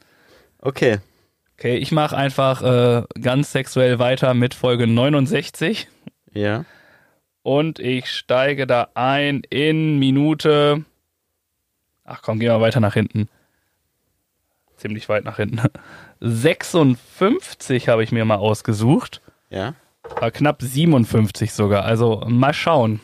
Okay. 0.59 0.99
Okay, 1.59 1.77
ich 1.77 1.91
mache 1.91 2.17
einfach 2.17 2.63
äh, 2.63 3.03
ganz 3.21 3.53
sexuell 3.53 3.99
weiter 3.99 4.35
mit 4.35 4.55
Folge 4.55 4.87
69. 4.87 5.89
Ja. 6.35 6.65
Und 7.47 7.79
ich 7.79 8.11
steige 8.11 8.67
da 8.67 8.89
ein 8.95 9.43
in 9.51 10.01
Minute. 10.01 10.85
Ach 12.05 12.21
komm, 12.21 12.41
gehen 12.41 12.49
wir 12.49 12.61
weiter 12.61 12.81
nach 12.81 12.95
hinten. 12.95 13.29
Ziemlich 14.77 15.09
weit 15.09 15.25
nach 15.25 15.37
hinten. 15.37 15.61
56 16.21 17.89
habe 17.89 18.03
ich 18.03 18.11
mir 18.11 18.25
mal 18.25 18.39
ausgesucht. 18.39 19.23
Ja. 19.49 19.75
Aber 20.17 20.33
knapp 20.33 20.61
57 20.61 21.53
sogar. 21.53 21.85
Also 21.85 22.25
mal 22.27 22.53
schauen. 22.53 22.99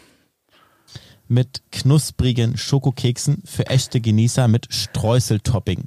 Mit 1.28 1.62
knusprigen 1.70 2.56
Schokokeksen 2.56 3.44
für 3.44 3.68
echte 3.68 4.00
Genießer 4.00 4.48
mit 4.48 4.74
Streuseltopping. 4.74 5.84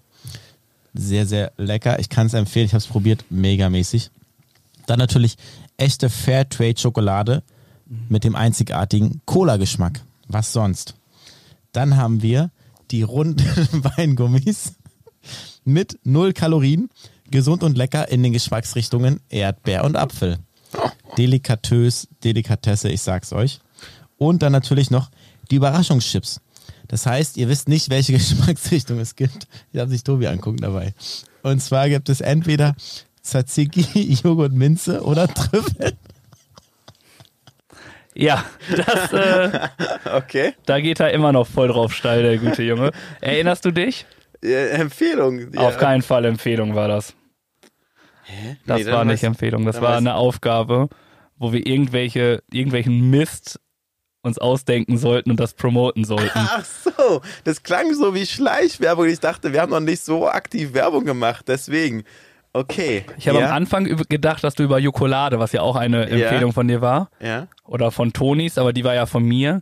Sehr, 0.94 1.26
sehr 1.26 1.52
lecker. 1.58 2.00
Ich 2.00 2.08
kann 2.08 2.28
es 2.28 2.34
empfehlen. 2.34 2.68
Ich 2.68 2.72
habe 2.72 2.80
es 2.80 2.88
probiert. 2.88 3.26
Megamäßig. 3.30 4.12
Dann 4.86 5.00
natürlich 5.00 5.36
echte 5.76 6.10
Fairtrade-Schokolade 6.10 7.44
mit 8.10 8.24
dem 8.24 8.36
einzigartigen 8.36 9.21
Cola-Geschmack. 9.26 10.02
Was 10.28 10.54
sonst? 10.54 10.95
Dann 11.71 11.98
haben 11.98 12.21
wir 12.21 12.52
die 12.91 13.04
runden 13.04 13.45
Weingummis 13.71 14.74
mit 15.63 16.00
null 16.04 16.34
Kalorien, 16.34 16.89
gesund 17.30 17.63
und 17.63 17.78
lecker 17.78 18.10
in 18.10 18.24
den 18.24 18.34
Geschmacksrichtungen 18.34 19.19
Erdbeer 19.30 19.84
und 19.84 19.95
Apfel. 19.95 20.38
Delikatös, 21.17 22.08
Delikatesse, 22.24 22.89
ich 22.89 23.02
sag's 23.02 23.34
euch. 23.34 23.60
Und 24.17 24.41
dann 24.41 24.52
natürlich 24.52 24.91
noch 24.91 25.10
die 25.52 25.56
Überraschungschips. 25.56 26.41
Das 26.88 27.06
heißt, 27.06 27.38
ihr 27.38 27.50
wisst 27.50 27.67
nicht, 27.67 27.89
welche 27.89 28.13
Geschmacksrichtung 28.17 29.00
es 29.00 29.15
gibt. 29.15 29.48
Ich 29.71 29.80
habe 29.80 29.89
sich 29.89 30.04
Tobi 30.04 30.28
angucken 30.28 30.58
dabei. 30.58 30.93
Und 31.41 31.62
zwar 31.62 31.89
gibt 31.89 32.10
es 32.10 32.21
entweder 32.21 32.76
Tzatziki, 33.24 34.13
Joghurt, 34.24 34.54
Minze 34.54 35.04
oder 35.04 35.28
Trüffel. 35.28 35.93
Ja, 38.15 38.45
das, 38.75 39.13
äh, 39.13 39.60
Okay. 40.15 40.54
da 40.65 40.80
geht 40.80 40.99
er 40.99 41.12
immer 41.12 41.32
noch 41.32 41.47
voll 41.47 41.67
drauf 41.67 41.93
steil, 41.93 42.23
der 42.23 42.38
gute 42.38 42.63
Junge. 42.63 42.91
Erinnerst 43.21 43.65
du 43.65 43.71
dich? 43.71 44.06
Äh, 44.43 44.69
Empfehlung. 44.69 45.51
Ja. 45.54 45.62
Auf 45.62 45.78
keinen 45.78 46.01
Fall 46.01 46.25
Empfehlung 46.25 46.75
war 46.75 46.88
das. 46.88 47.13
Das 48.65 48.84
Nee, 48.84 48.91
war 48.91 49.06
nicht 49.06 49.23
Empfehlung, 49.23 49.65
das 49.65 49.82
war 49.82 49.97
eine 49.97 50.15
Aufgabe, 50.15 50.89
wo 51.38 51.54
wir 51.54 51.65
irgendwelche, 51.65 52.41
irgendwelchen 52.51 53.10
Mist 53.10 53.60
uns 54.23 54.39
ausdenken 54.39 54.97
sollten 54.97 55.30
und 55.30 55.39
das 55.39 55.54
promoten 55.54 56.04
sollten. 56.06 56.32
Ach 56.34 56.65
so, 56.65 57.21
das 57.43 57.62
klang 57.62 57.93
so 57.93 58.15
wie 58.15 58.25
Schleichwerbung. 58.25 59.08
Ich 59.08 59.19
dachte, 59.19 59.54
wir 59.54 59.62
haben 59.62 59.69
noch 59.69 59.80
nicht 59.80 60.04
so 60.04 60.28
aktiv 60.28 60.73
Werbung 60.73 61.06
gemacht, 61.06 61.45
deswegen. 61.47 62.04
Okay. 62.56 63.04
Ich 63.18 63.28
habe 63.28 63.39
ja, 63.39 63.48
am 63.50 63.54
Anfang 63.54 63.84
gedacht, 64.08 64.41
dass 64.44 64.56
du 64.56 64.63
über 64.63 64.80
Jokolade, 64.80 65.39
was 65.39 65.52
ja 65.52 65.62
auch 65.62 65.76
eine 65.76 66.08
Empfehlung 66.08 66.54
von 66.54 66.68
dir 66.70 66.80
war, 66.80 67.10
Ja. 67.22 67.48
oder 67.65 67.91
von 67.91 68.13
Tonis, 68.13 68.58
aber 68.58 68.72
die 68.72 68.86
war 68.86 68.96
ja 68.96 69.06
von 69.08 69.24
mir. 69.24 69.62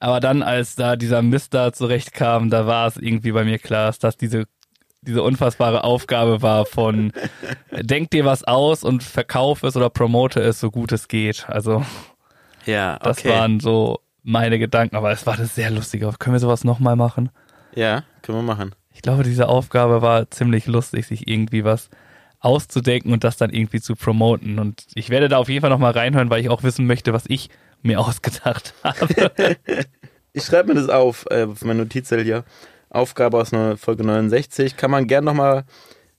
Aber 0.00 0.18
dann, 0.18 0.42
als 0.42 0.74
da 0.74 0.96
dieser 0.96 1.22
Mist 1.22 1.54
da 1.54 1.72
zurechtkam, 1.72 2.50
da 2.50 2.66
war 2.66 2.88
es 2.88 2.96
irgendwie 2.96 3.30
bei 3.30 3.44
mir 3.44 3.58
klar, 3.58 3.86
dass 3.86 4.00
das 4.00 4.16
diese, 4.16 4.46
diese 5.02 5.22
unfassbare 5.22 5.84
Aufgabe 5.84 6.42
war 6.42 6.66
von 6.66 7.12
denk 7.80 8.10
dir 8.10 8.24
was 8.24 8.42
aus 8.42 8.82
und 8.82 9.04
verkauf 9.04 9.62
es 9.62 9.76
oder 9.76 9.88
promote 9.88 10.40
es 10.40 10.58
so 10.58 10.70
gut 10.72 10.90
es 10.90 11.06
geht. 11.06 11.48
Also 11.48 11.84
Ja, 12.66 12.98
das 12.98 13.18
okay. 13.18 13.28
waren 13.30 13.60
so 13.60 14.00
meine 14.24 14.58
Gedanken, 14.58 14.96
aber 14.96 15.12
es 15.12 15.26
war 15.26 15.34
eine 15.34 15.46
sehr 15.46 15.70
lustige. 15.70 16.10
Können 16.18 16.34
wir 16.34 16.40
sowas 16.40 16.64
nochmal 16.64 16.96
machen? 16.96 17.30
ja, 17.76 18.02
können 18.22 18.38
wir 18.38 18.42
machen. 18.42 18.74
Ich 19.00 19.02
glaube, 19.02 19.22
diese 19.22 19.48
Aufgabe 19.48 20.02
war 20.02 20.30
ziemlich 20.30 20.66
lustig, 20.66 21.06
sich 21.06 21.26
irgendwie 21.26 21.64
was 21.64 21.88
auszudenken 22.38 23.14
und 23.14 23.24
das 23.24 23.38
dann 23.38 23.48
irgendwie 23.48 23.80
zu 23.80 23.96
promoten. 23.96 24.58
Und 24.58 24.84
ich 24.94 25.08
werde 25.08 25.30
da 25.30 25.38
auf 25.38 25.48
jeden 25.48 25.62
Fall 25.62 25.70
nochmal 25.70 25.92
reinhören, 25.92 26.28
weil 26.28 26.42
ich 26.42 26.50
auch 26.50 26.62
wissen 26.64 26.86
möchte, 26.86 27.14
was 27.14 27.24
ich 27.26 27.48
mir 27.80 27.98
ausgedacht 28.06 28.74
habe. 28.84 29.56
Ich 30.32 30.44
schreibe 30.44 30.68
mir 30.68 30.80
das 30.80 30.90
auf, 30.90 31.26
äh, 31.30 31.44
auf 31.44 31.64
mein 31.64 31.78
Notizzettel 31.78 32.24
hier. 32.24 32.44
Aufgabe 32.90 33.38
aus 33.38 33.50
Folge 33.80 34.04
69. 34.04 34.76
Kann 34.76 34.90
man 34.90 35.08
gern 35.08 35.24
nochmal 35.24 35.64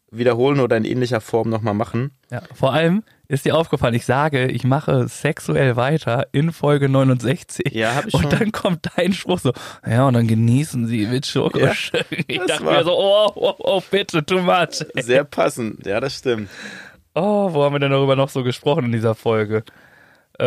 wiederholen 0.09 0.59
oder 0.59 0.75
in 0.75 0.83
ähnlicher 0.83 1.21
Form 1.21 1.49
nochmal 1.49 1.75
machen. 1.75 2.11
ja, 2.29 2.41
vor 2.53 2.73
allem 2.73 3.03
ist 3.31 3.45
dir 3.45 3.55
aufgefallen, 3.55 3.93
ich 3.93 4.05
sage, 4.05 4.47
ich 4.47 4.63
mache 4.63 5.07
sexuell 5.07 5.75
weiter 5.77 6.27
in 6.33 6.51
Folge 6.51 6.89
69. 6.89 7.73
Ja, 7.73 7.95
hab 7.95 8.05
ich 8.07 8.13
Und 8.13 8.21
schon. 8.23 8.29
dann 8.31 8.51
kommt 8.51 8.87
dein 8.97 9.13
Spruch 9.13 9.39
so, 9.39 9.53
ja, 9.87 10.05
und 10.07 10.13
dann 10.15 10.27
genießen 10.27 10.85
sie 10.87 11.07
mit 11.07 11.25
Schokoschön. 11.25 12.03
ich 12.27 12.37
das 12.39 12.47
dachte 12.47 12.65
war- 12.65 12.77
mir 12.79 12.83
so, 12.83 12.97
oh, 12.97 13.31
oh, 13.35 13.53
oh, 13.59 13.81
bitte, 13.89 14.25
too 14.25 14.39
much. 14.41 14.85
Sehr 14.95 15.23
passend. 15.23 15.85
Ja, 15.85 15.99
das 15.99 16.15
stimmt. 16.17 16.49
Oh, 17.15 17.53
wo 17.53 17.63
haben 17.63 17.73
wir 17.73 17.79
denn 17.79 17.91
darüber 17.91 18.15
noch 18.15 18.29
so 18.29 18.43
gesprochen 18.43 18.85
in 18.85 18.91
dieser 18.91 19.15
Folge? 19.15 19.63
Äh, 20.39 20.45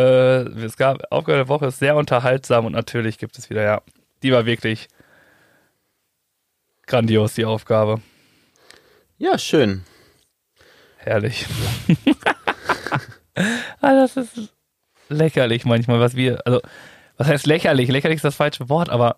es 0.63 0.77
gab, 0.77 0.99
Aufgabe 1.11 1.37
der 1.37 1.47
Woche 1.47 1.67
ist 1.67 1.79
sehr 1.79 1.95
unterhaltsam 1.95 2.65
und 2.65 2.73
natürlich 2.73 3.17
gibt 3.17 3.37
es 3.37 3.49
wieder, 3.49 3.63
ja, 3.63 3.81
die 4.23 4.31
war 4.31 4.45
wirklich 4.45 4.87
grandios, 6.87 7.33
die 7.33 7.45
Aufgabe. 7.45 8.01
Ja, 9.17 9.37
schön. 9.37 9.83
Herrlich. 10.97 11.45
ah, 13.81 13.93
das 13.93 14.17
ist 14.17 14.53
lächerlich 15.09 15.65
manchmal, 15.65 15.99
was 15.99 16.15
wir, 16.15 16.45
also, 16.45 16.61
was 17.17 17.27
heißt 17.27 17.45
lächerlich? 17.45 17.89
Lächerlich 17.89 18.17
ist 18.17 18.25
das 18.25 18.35
falsche 18.35 18.69
Wort, 18.69 18.89
aber 18.89 19.17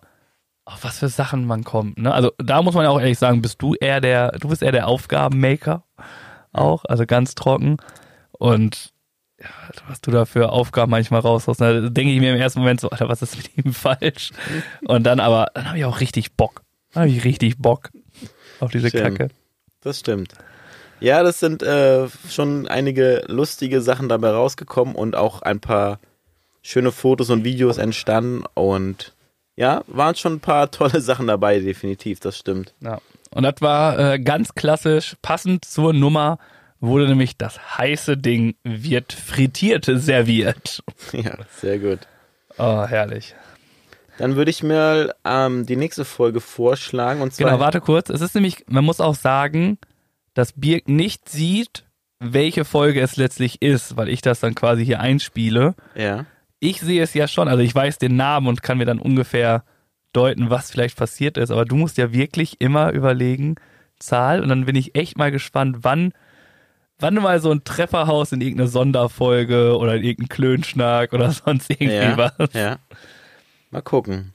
auf 0.64 0.84
was 0.84 0.98
für 0.98 1.08
Sachen 1.08 1.46
man 1.46 1.64
kommt, 1.64 1.98
ne? 1.98 2.12
Also, 2.12 2.32
da 2.38 2.62
muss 2.62 2.74
man 2.74 2.84
ja 2.84 2.90
auch 2.90 3.00
ehrlich 3.00 3.18
sagen, 3.18 3.42
bist 3.42 3.62
du 3.62 3.74
eher 3.74 4.00
der, 4.00 4.32
du 4.32 4.48
bist 4.48 4.62
eher 4.62 4.72
der 4.72 4.86
Aufgabenmaker 4.86 5.84
auch, 6.52 6.84
also 6.84 7.06
ganz 7.06 7.34
trocken 7.34 7.78
und 8.32 8.92
ja, 9.40 9.48
was 9.86 10.00
du 10.00 10.10
da 10.10 10.24
für 10.24 10.50
Aufgaben 10.50 10.90
manchmal 10.90 11.20
raushaust, 11.20 11.60
ne? 11.60 11.82
da 11.82 11.88
denke 11.88 12.12
ich 12.12 12.20
mir 12.20 12.34
im 12.34 12.40
ersten 12.40 12.58
Moment 12.58 12.80
so, 12.80 12.90
Alter, 12.90 13.08
was 13.08 13.22
ist 13.22 13.36
mit 13.36 13.56
ihm 13.56 13.72
falsch? 13.72 14.32
Und 14.84 15.04
dann 15.04 15.20
aber, 15.20 15.46
dann 15.54 15.68
habe 15.68 15.78
ich 15.78 15.84
auch 15.84 16.00
richtig 16.00 16.34
Bock. 16.34 16.62
Dann 16.92 17.02
habe 17.02 17.12
ich 17.12 17.24
richtig 17.24 17.58
Bock 17.58 17.90
auf 18.60 18.70
diese 18.70 18.90
Schön. 18.90 19.02
Kacke. 19.02 19.28
Das 19.80 20.00
stimmt. 20.00 20.34
Ja, 21.00 21.22
das 21.22 21.40
sind 21.40 21.62
äh, 21.62 22.08
schon 22.28 22.66
einige 22.66 23.24
lustige 23.28 23.80
Sachen 23.80 24.08
dabei 24.08 24.30
rausgekommen 24.30 24.94
und 24.94 25.16
auch 25.16 25.42
ein 25.42 25.60
paar 25.60 26.00
schöne 26.62 26.92
Fotos 26.92 27.30
und 27.30 27.44
Videos 27.44 27.78
entstanden 27.78 28.44
und 28.54 29.14
ja, 29.56 29.82
waren 29.86 30.14
schon 30.14 30.34
ein 30.34 30.40
paar 30.40 30.70
tolle 30.70 31.00
Sachen 31.00 31.26
dabei, 31.26 31.60
definitiv, 31.60 32.20
das 32.20 32.38
stimmt. 32.38 32.74
Ja. 32.80 33.00
Und 33.30 33.42
das 33.42 33.56
war 33.60 33.98
äh, 33.98 34.18
ganz 34.18 34.54
klassisch, 34.54 35.16
passend 35.22 35.64
zur 35.64 35.92
Nummer 35.92 36.38
wurde 36.80 37.08
nämlich 37.08 37.36
das 37.36 37.78
heiße 37.78 38.16
Ding 38.16 38.54
wird 38.62 39.12
frittiert 39.12 39.86
serviert. 39.86 40.82
Ja, 41.12 41.36
sehr 41.56 41.78
gut. 41.78 42.00
Oh, 42.58 42.86
herrlich. 42.86 43.34
Dann 44.18 44.36
würde 44.36 44.50
ich 44.50 44.62
mir 44.62 45.14
ähm, 45.24 45.64
die 45.64 45.76
nächste 45.76 46.04
Folge 46.04 46.40
vorschlagen 46.40 47.20
und 47.20 47.32
zwar 47.32 47.50
Genau, 47.50 47.60
warte 47.60 47.80
kurz. 47.80 48.10
Es 48.10 48.20
ist 48.20 48.34
nämlich, 48.34 48.64
man 48.68 48.84
muss 48.84 49.00
auch 49.00 49.14
sagen, 49.14 49.78
dass 50.38 50.52
Birk 50.52 50.88
nicht 50.88 51.28
sieht, 51.28 51.84
welche 52.20 52.64
Folge 52.64 53.00
es 53.00 53.16
letztlich 53.16 53.60
ist, 53.60 53.96
weil 53.96 54.08
ich 54.08 54.20
das 54.20 54.38
dann 54.38 54.54
quasi 54.54 54.84
hier 54.84 55.00
einspiele. 55.00 55.74
ja, 55.96 56.26
Ich 56.60 56.80
sehe 56.80 57.02
es 57.02 57.12
ja 57.12 57.26
schon, 57.26 57.48
also 57.48 57.60
ich 57.60 57.74
weiß 57.74 57.98
den 57.98 58.14
Namen 58.14 58.46
und 58.46 58.62
kann 58.62 58.78
mir 58.78 58.84
dann 58.84 59.00
ungefähr 59.00 59.64
deuten, 60.12 60.48
was 60.48 60.70
vielleicht 60.70 60.96
passiert 60.96 61.38
ist, 61.38 61.50
aber 61.50 61.64
du 61.64 61.74
musst 61.74 61.98
ja 61.98 62.12
wirklich 62.12 62.60
immer 62.60 62.92
überlegen, 62.92 63.56
Zahl, 63.98 64.40
und 64.40 64.48
dann 64.48 64.64
bin 64.64 64.76
ich 64.76 64.94
echt 64.94 65.18
mal 65.18 65.32
gespannt, 65.32 65.78
wann, 65.80 66.12
wann 67.00 67.14
mal 67.14 67.40
so 67.40 67.50
ein 67.50 67.64
Trefferhaus 67.64 68.30
in 68.30 68.40
irgendeine 68.40 68.68
Sonderfolge 68.68 69.76
oder 69.76 69.96
in 69.96 70.04
irgendeinen 70.04 70.28
Klönschnack 70.28 71.14
oder 71.14 71.32
sonst 71.32 71.68
irgendwie 71.68 71.94
ja, 71.96 72.16
was. 72.16 72.52
ja. 72.52 72.76
Mal 73.72 73.82
gucken. 73.82 74.34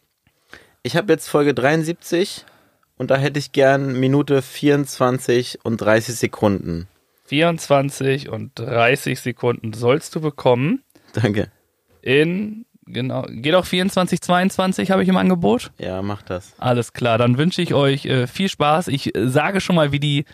Ich 0.83 0.97
habe 0.97 1.13
jetzt 1.13 1.29
Folge 1.29 1.53
73 1.53 2.43
und 2.97 3.12
da 3.12 3.17
hätte 3.17 3.39
ich 3.39 3.51
gern 3.51 3.99
Minute 3.99 4.41
24 4.41 5.60
und 5.63 5.77
30 5.77 6.15
Sekunden. 6.15 6.88
24 7.25 8.29
und 8.29 8.51
30 8.60 9.19
Sekunden 9.19 9.73
sollst 9.73 10.13
du 10.15 10.21
bekommen. 10.21 10.84
Danke. 11.13 11.49
In, 12.01 12.65
genau, 12.86 13.23
geht 13.29 13.56
auch 13.56 13.65
24, 13.65 14.21
22 14.21 14.91
habe 14.91 15.03
ich 15.03 15.10
im 15.10 15.17
Angebot. 15.17 15.71
Ja, 15.79 16.01
mach 16.01 16.21
das. 16.21 16.53
Alles 16.58 16.93
klar, 16.93 17.17
dann 17.17 17.38
wünsche 17.38 17.62
ich 17.62 17.73
euch 17.73 18.06
äh, 18.06 18.27
viel 18.27 18.49
Spaß. 18.49 18.89
Ich 18.89 19.15
äh, 19.15 19.27
sage 19.29 19.62
schon 19.62 19.75
mal, 19.75 19.91
wie 19.91 19.99
die 19.99 20.25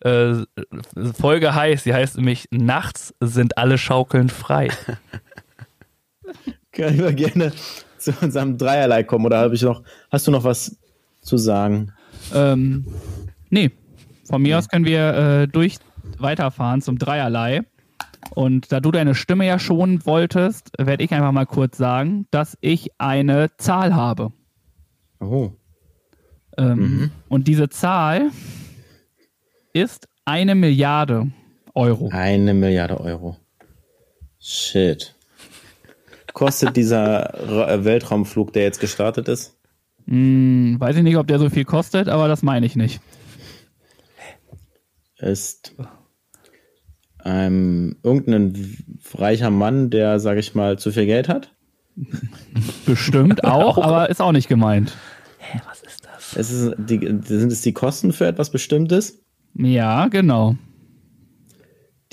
äh, 0.00 0.34
Folge 1.18 1.54
heißt. 1.54 1.84
Sie 1.84 1.94
heißt 1.94 2.16
nämlich 2.16 2.46
Nachts 2.50 3.14
sind 3.20 3.58
alle 3.58 3.78
Schaukeln 3.78 4.28
frei. 4.28 4.68
Können 6.72 6.98
wir 6.98 7.12
gerne 7.12 7.52
zu 7.98 8.12
unserem 8.20 8.58
Dreierlei 8.58 9.04
kommen 9.04 9.26
oder 9.26 9.38
habe 9.38 9.54
ich 9.54 9.62
noch, 9.62 9.82
hast 10.10 10.26
du 10.26 10.30
noch 10.30 10.44
was 10.44 10.76
zu 11.22 11.38
sagen? 11.38 11.92
Ähm, 12.34 12.86
nee. 13.50 13.70
Von 14.24 14.42
mir 14.42 14.58
aus 14.58 14.68
können 14.68 14.84
wir 14.84 15.14
äh, 15.14 15.48
durch, 15.48 15.76
weiterfahren 16.18 16.82
zum 16.82 16.98
Dreierlei. 16.98 17.62
Und 18.34 18.70
da 18.72 18.80
du 18.80 18.90
deine 18.90 19.14
Stimme 19.14 19.46
ja 19.46 19.58
schonen 19.58 20.06
wolltest, 20.06 20.70
werde 20.78 21.04
ich 21.04 21.12
einfach 21.12 21.32
mal 21.32 21.46
kurz 21.46 21.76
sagen, 21.76 22.26
dass 22.30 22.56
ich 22.60 22.90
eine 22.98 23.50
Zahl 23.56 23.94
habe. 23.94 24.32
Oh. 25.20 25.50
Ähm, 26.56 27.10
Und 27.28 27.48
diese 27.48 27.68
Zahl 27.68 28.30
ist 29.72 30.08
eine 30.24 30.54
Milliarde 30.54 31.32
Euro. 31.74 32.10
Eine 32.12 32.54
Milliarde 32.54 33.00
Euro. 33.00 33.36
Shit. 34.38 35.14
Kostet 36.32 36.76
dieser 36.76 37.34
Ra- 37.34 37.84
Weltraumflug, 37.84 38.52
der 38.52 38.62
jetzt 38.64 38.80
gestartet 38.80 39.28
ist? 39.28 39.51
Hm, 40.06 40.76
weiß 40.78 40.96
ich 40.96 41.02
nicht, 41.02 41.16
ob 41.16 41.26
der 41.26 41.38
so 41.38 41.48
viel 41.50 41.64
kostet, 41.64 42.08
aber 42.08 42.28
das 42.28 42.42
meine 42.42 42.66
ich 42.66 42.76
nicht. 42.76 43.00
Ist 45.18 45.74
ähm, 47.24 47.96
irgendein 48.02 48.76
reicher 49.14 49.50
Mann, 49.50 49.90
der, 49.90 50.18
sag 50.18 50.38
ich 50.38 50.54
mal, 50.54 50.78
zu 50.78 50.90
viel 50.90 51.06
Geld 51.06 51.28
hat? 51.28 51.54
Bestimmt 52.86 53.44
auch, 53.44 53.78
aber 53.78 54.10
ist 54.10 54.20
auch 54.20 54.32
nicht 54.32 54.48
gemeint. 54.48 54.96
Es 56.34 56.50
ist 56.50 56.74
die, 56.78 56.98
sind 57.24 57.52
es 57.52 57.62
die 57.62 57.72
Kosten 57.72 58.12
für 58.12 58.26
etwas 58.26 58.50
Bestimmtes? 58.50 59.22
Ja, 59.54 60.08
genau. 60.08 60.56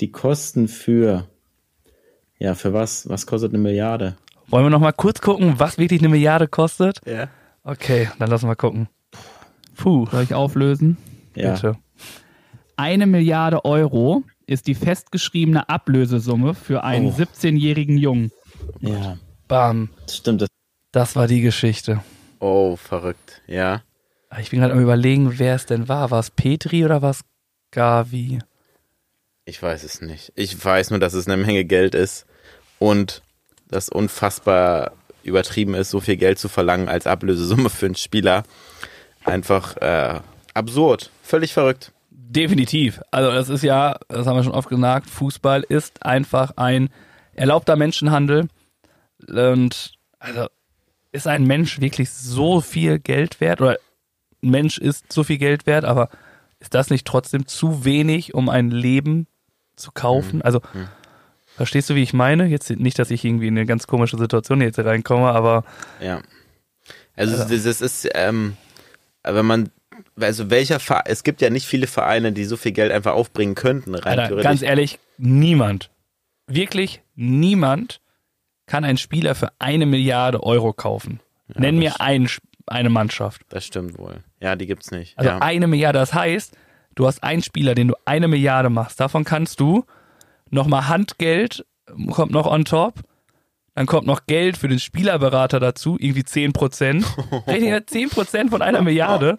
Die 0.00 0.12
Kosten 0.12 0.68
für. 0.68 1.26
Ja, 2.38 2.54
für 2.54 2.72
was? 2.72 3.08
Was 3.08 3.26
kostet 3.26 3.52
eine 3.52 3.62
Milliarde? 3.62 4.16
Wollen 4.48 4.64
wir 4.64 4.70
noch 4.70 4.80
mal 4.80 4.92
kurz 4.92 5.20
gucken, 5.20 5.54
was 5.58 5.78
wirklich 5.78 6.00
eine 6.00 6.08
Milliarde 6.08 6.48
kostet? 6.48 7.00
Ja. 7.06 7.28
Okay, 7.70 8.08
dann 8.18 8.28
lassen 8.30 8.48
wir 8.48 8.56
gucken. 8.56 8.88
Puh, 9.76 10.06
Soll 10.10 10.24
ich 10.24 10.34
auflösen? 10.34 10.96
Ja. 11.34 11.52
bitte. 11.54 11.76
Eine 12.76 13.06
Milliarde 13.06 13.64
Euro 13.64 14.24
ist 14.46 14.66
die 14.66 14.74
festgeschriebene 14.74 15.68
Ablösesumme 15.68 16.54
für 16.54 16.82
einen 16.82 17.06
Oh. 17.06 17.10
17-jährigen 17.16 17.96
Jungen. 17.98 18.32
Ja. 18.80 19.18
Bam, 19.46 19.90
Stimmt. 20.10 20.42
Das 20.42 20.48
das 20.92 21.14
war 21.14 21.28
die 21.28 21.40
Geschichte. 21.40 22.02
oh, 22.40 22.74
verrückt. 22.74 23.42
Ja. 23.46 23.82
Ich 24.40 24.50
bin 24.50 24.58
gerade 24.60 24.72
am 24.72 24.80
überlegen, 24.80 25.38
wer 25.38 25.54
es 25.54 25.66
denn 25.66 25.88
war. 25.88 26.10
War 26.10 26.18
es 26.20 26.30
Petri 26.30 26.84
oder 26.84 27.02
war 27.02 27.10
es 27.10 27.20
Gavi? 27.70 28.40
Ich 29.44 29.62
weiß 29.62 29.84
es 29.84 30.00
nicht. 30.00 30.32
Ich 30.34 30.64
weiß 30.64 30.90
nur, 30.90 30.98
dass 30.98 31.12
es 31.14 31.28
eine 31.28 31.36
Menge 31.36 31.64
Geld 31.64 31.94
ist 31.94 32.26
und 32.80 33.22
das 33.68 33.88
unfassbar 33.88 34.92
übertrieben 35.22 35.74
ist, 35.74 35.90
so 35.90 36.00
viel 36.00 36.16
Geld 36.16 36.38
zu 36.38 36.48
verlangen 36.48 36.88
als 36.88 37.06
Ablösesumme 37.06 37.70
für 37.70 37.86
einen 37.86 37.94
Spieler. 37.94 38.44
Einfach 39.24 39.76
äh, 39.78 40.20
absurd. 40.54 41.10
Völlig 41.22 41.52
verrückt. 41.52 41.92
Definitiv. 42.10 43.00
Also 43.10 43.32
das 43.32 43.48
ist 43.48 43.62
ja, 43.62 43.98
das 44.08 44.26
haben 44.26 44.36
wir 44.36 44.44
schon 44.44 44.54
oft 44.54 44.68
gesagt, 44.68 45.10
Fußball 45.10 45.64
ist 45.68 46.04
einfach 46.04 46.52
ein 46.56 46.90
erlaubter 47.34 47.76
Menschenhandel. 47.76 48.48
Und 49.28 49.92
also 50.18 50.46
ist 51.12 51.26
ein 51.26 51.44
Mensch 51.44 51.80
wirklich 51.80 52.10
so 52.10 52.60
viel 52.60 52.98
Geld 52.98 53.40
wert? 53.40 53.60
Oder 53.60 53.78
ein 54.42 54.50
Mensch 54.50 54.78
ist 54.78 55.12
so 55.12 55.24
viel 55.24 55.38
Geld 55.38 55.66
wert, 55.66 55.84
aber 55.84 56.08
ist 56.60 56.74
das 56.74 56.90
nicht 56.90 57.06
trotzdem 57.06 57.46
zu 57.46 57.84
wenig, 57.84 58.34
um 58.34 58.48
ein 58.48 58.70
Leben 58.70 59.26
zu 59.76 59.90
kaufen? 59.92 60.42
Also 60.42 60.60
verstehst 61.60 61.90
du, 61.90 61.94
wie 61.94 62.02
ich 62.02 62.14
meine? 62.14 62.46
Jetzt 62.46 62.70
nicht, 62.70 62.98
dass 62.98 63.10
ich 63.10 63.22
irgendwie 63.22 63.48
in 63.48 63.58
eine 63.58 63.66
ganz 63.66 63.86
komische 63.86 64.16
Situation 64.16 64.62
jetzt 64.62 64.78
reinkomme, 64.78 65.28
aber 65.28 65.62
Ja. 66.00 66.22
Also, 67.16 67.36
das 67.36 67.48
das 67.64 67.82
ist, 67.82 68.08
ähm, 68.14 68.56
wenn 69.22 69.44
man, 69.44 69.68
also 70.18 70.48
welcher 70.48 70.80
Verein, 70.80 71.02
es 71.04 71.22
gibt 71.22 71.42
ja 71.42 71.50
nicht 71.50 71.66
viele 71.66 71.86
Vereine, 71.86 72.32
die 72.32 72.46
so 72.46 72.56
viel 72.56 72.72
Geld 72.72 72.90
einfach 72.92 73.12
aufbringen 73.12 73.54
könnten, 73.54 73.94
rein 73.94 74.06
Alter, 74.06 74.28
theoretisch. 74.28 74.44
ganz 74.48 74.62
ehrlich, 74.62 74.98
niemand, 75.18 75.90
wirklich 76.46 77.02
niemand 77.14 78.00
kann 78.64 78.86
einen 78.86 78.96
Spieler 78.96 79.34
für 79.34 79.52
eine 79.58 79.84
Milliarde 79.84 80.42
Euro 80.42 80.72
kaufen. 80.72 81.20
Nenn 81.46 81.74
das 81.78 81.84
mir 81.84 82.00
ein, 82.00 82.26
eine 82.68 82.88
Mannschaft. 82.88 83.42
Das 83.50 83.66
stimmt 83.66 83.98
wohl. 83.98 84.24
Ja, 84.40 84.56
die 84.56 84.66
gibt's 84.66 84.90
nicht. 84.92 85.18
Also 85.18 85.32
ja. 85.32 85.38
eine 85.42 85.66
Milliarde, 85.66 85.98
das 85.98 86.14
heißt, 86.14 86.56
du 86.94 87.06
hast 87.06 87.22
einen 87.22 87.42
Spieler, 87.42 87.74
den 87.74 87.88
du 87.88 87.96
eine 88.06 88.28
Milliarde 88.28 88.70
machst. 88.70 88.98
Davon 88.98 89.24
kannst 89.24 89.60
du 89.60 89.84
nochmal 90.50 90.88
Handgeld, 90.88 91.64
kommt 92.10 92.32
noch 92.32 92.46
on 92.46 92.64
top. 92.64 92.94
Dann 93.74 93.86
kommt 93.86 94.06
noch 94.06 94.26
Geld 94.26 94.56
für 94.58 94.68
den 94.68 94.78
Spielerberater 94.80 95.60
dazu, 95.60 95.96
irgendwie 95.98 96.24
10 96.24 96.52
Prozent. 96.52 97.06
Rechne 97.46 97.68
ja 97.68 97.86
10 97.86 98.10
Prozent 98.10 98.50
von 98.50 98.62
einer 98.62 98.82
Milliarde. 98.82 99.36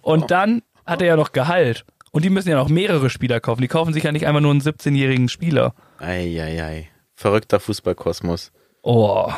Und 0.00 0.30
dann 0.30 0.62
hat 0.86 1.02
er 1.02 1.08
ja 1.08 1.16
noch 1.16 1.32
Gehalt. 1.32 1.84
Und 2.12 2.24
die 2.24 2.30
müssen 2.30 2.48
ja 2.48 2.56
noch 2.56 2.68
mehrere 2.68 3.10
Spieler 3.10 3.40
kaufen. 3.40 3.60
Die 3.60 3.68
kaufen 3.68 3.92
sich 3.92 4.04
ja 4.04 4.12
nicht 4.12 4.26
einfach 4.26 4.40
nur 4.40 4.52
einen 4.52 4.60
17-jährigen 4.62 5.28
Spieler. 5.28 5.74
Eieiei. 5.98 6.88
Verrückter 7.14 7.60
Fußballkosmos. 7.60 8.52
Oh, 8.82 9.30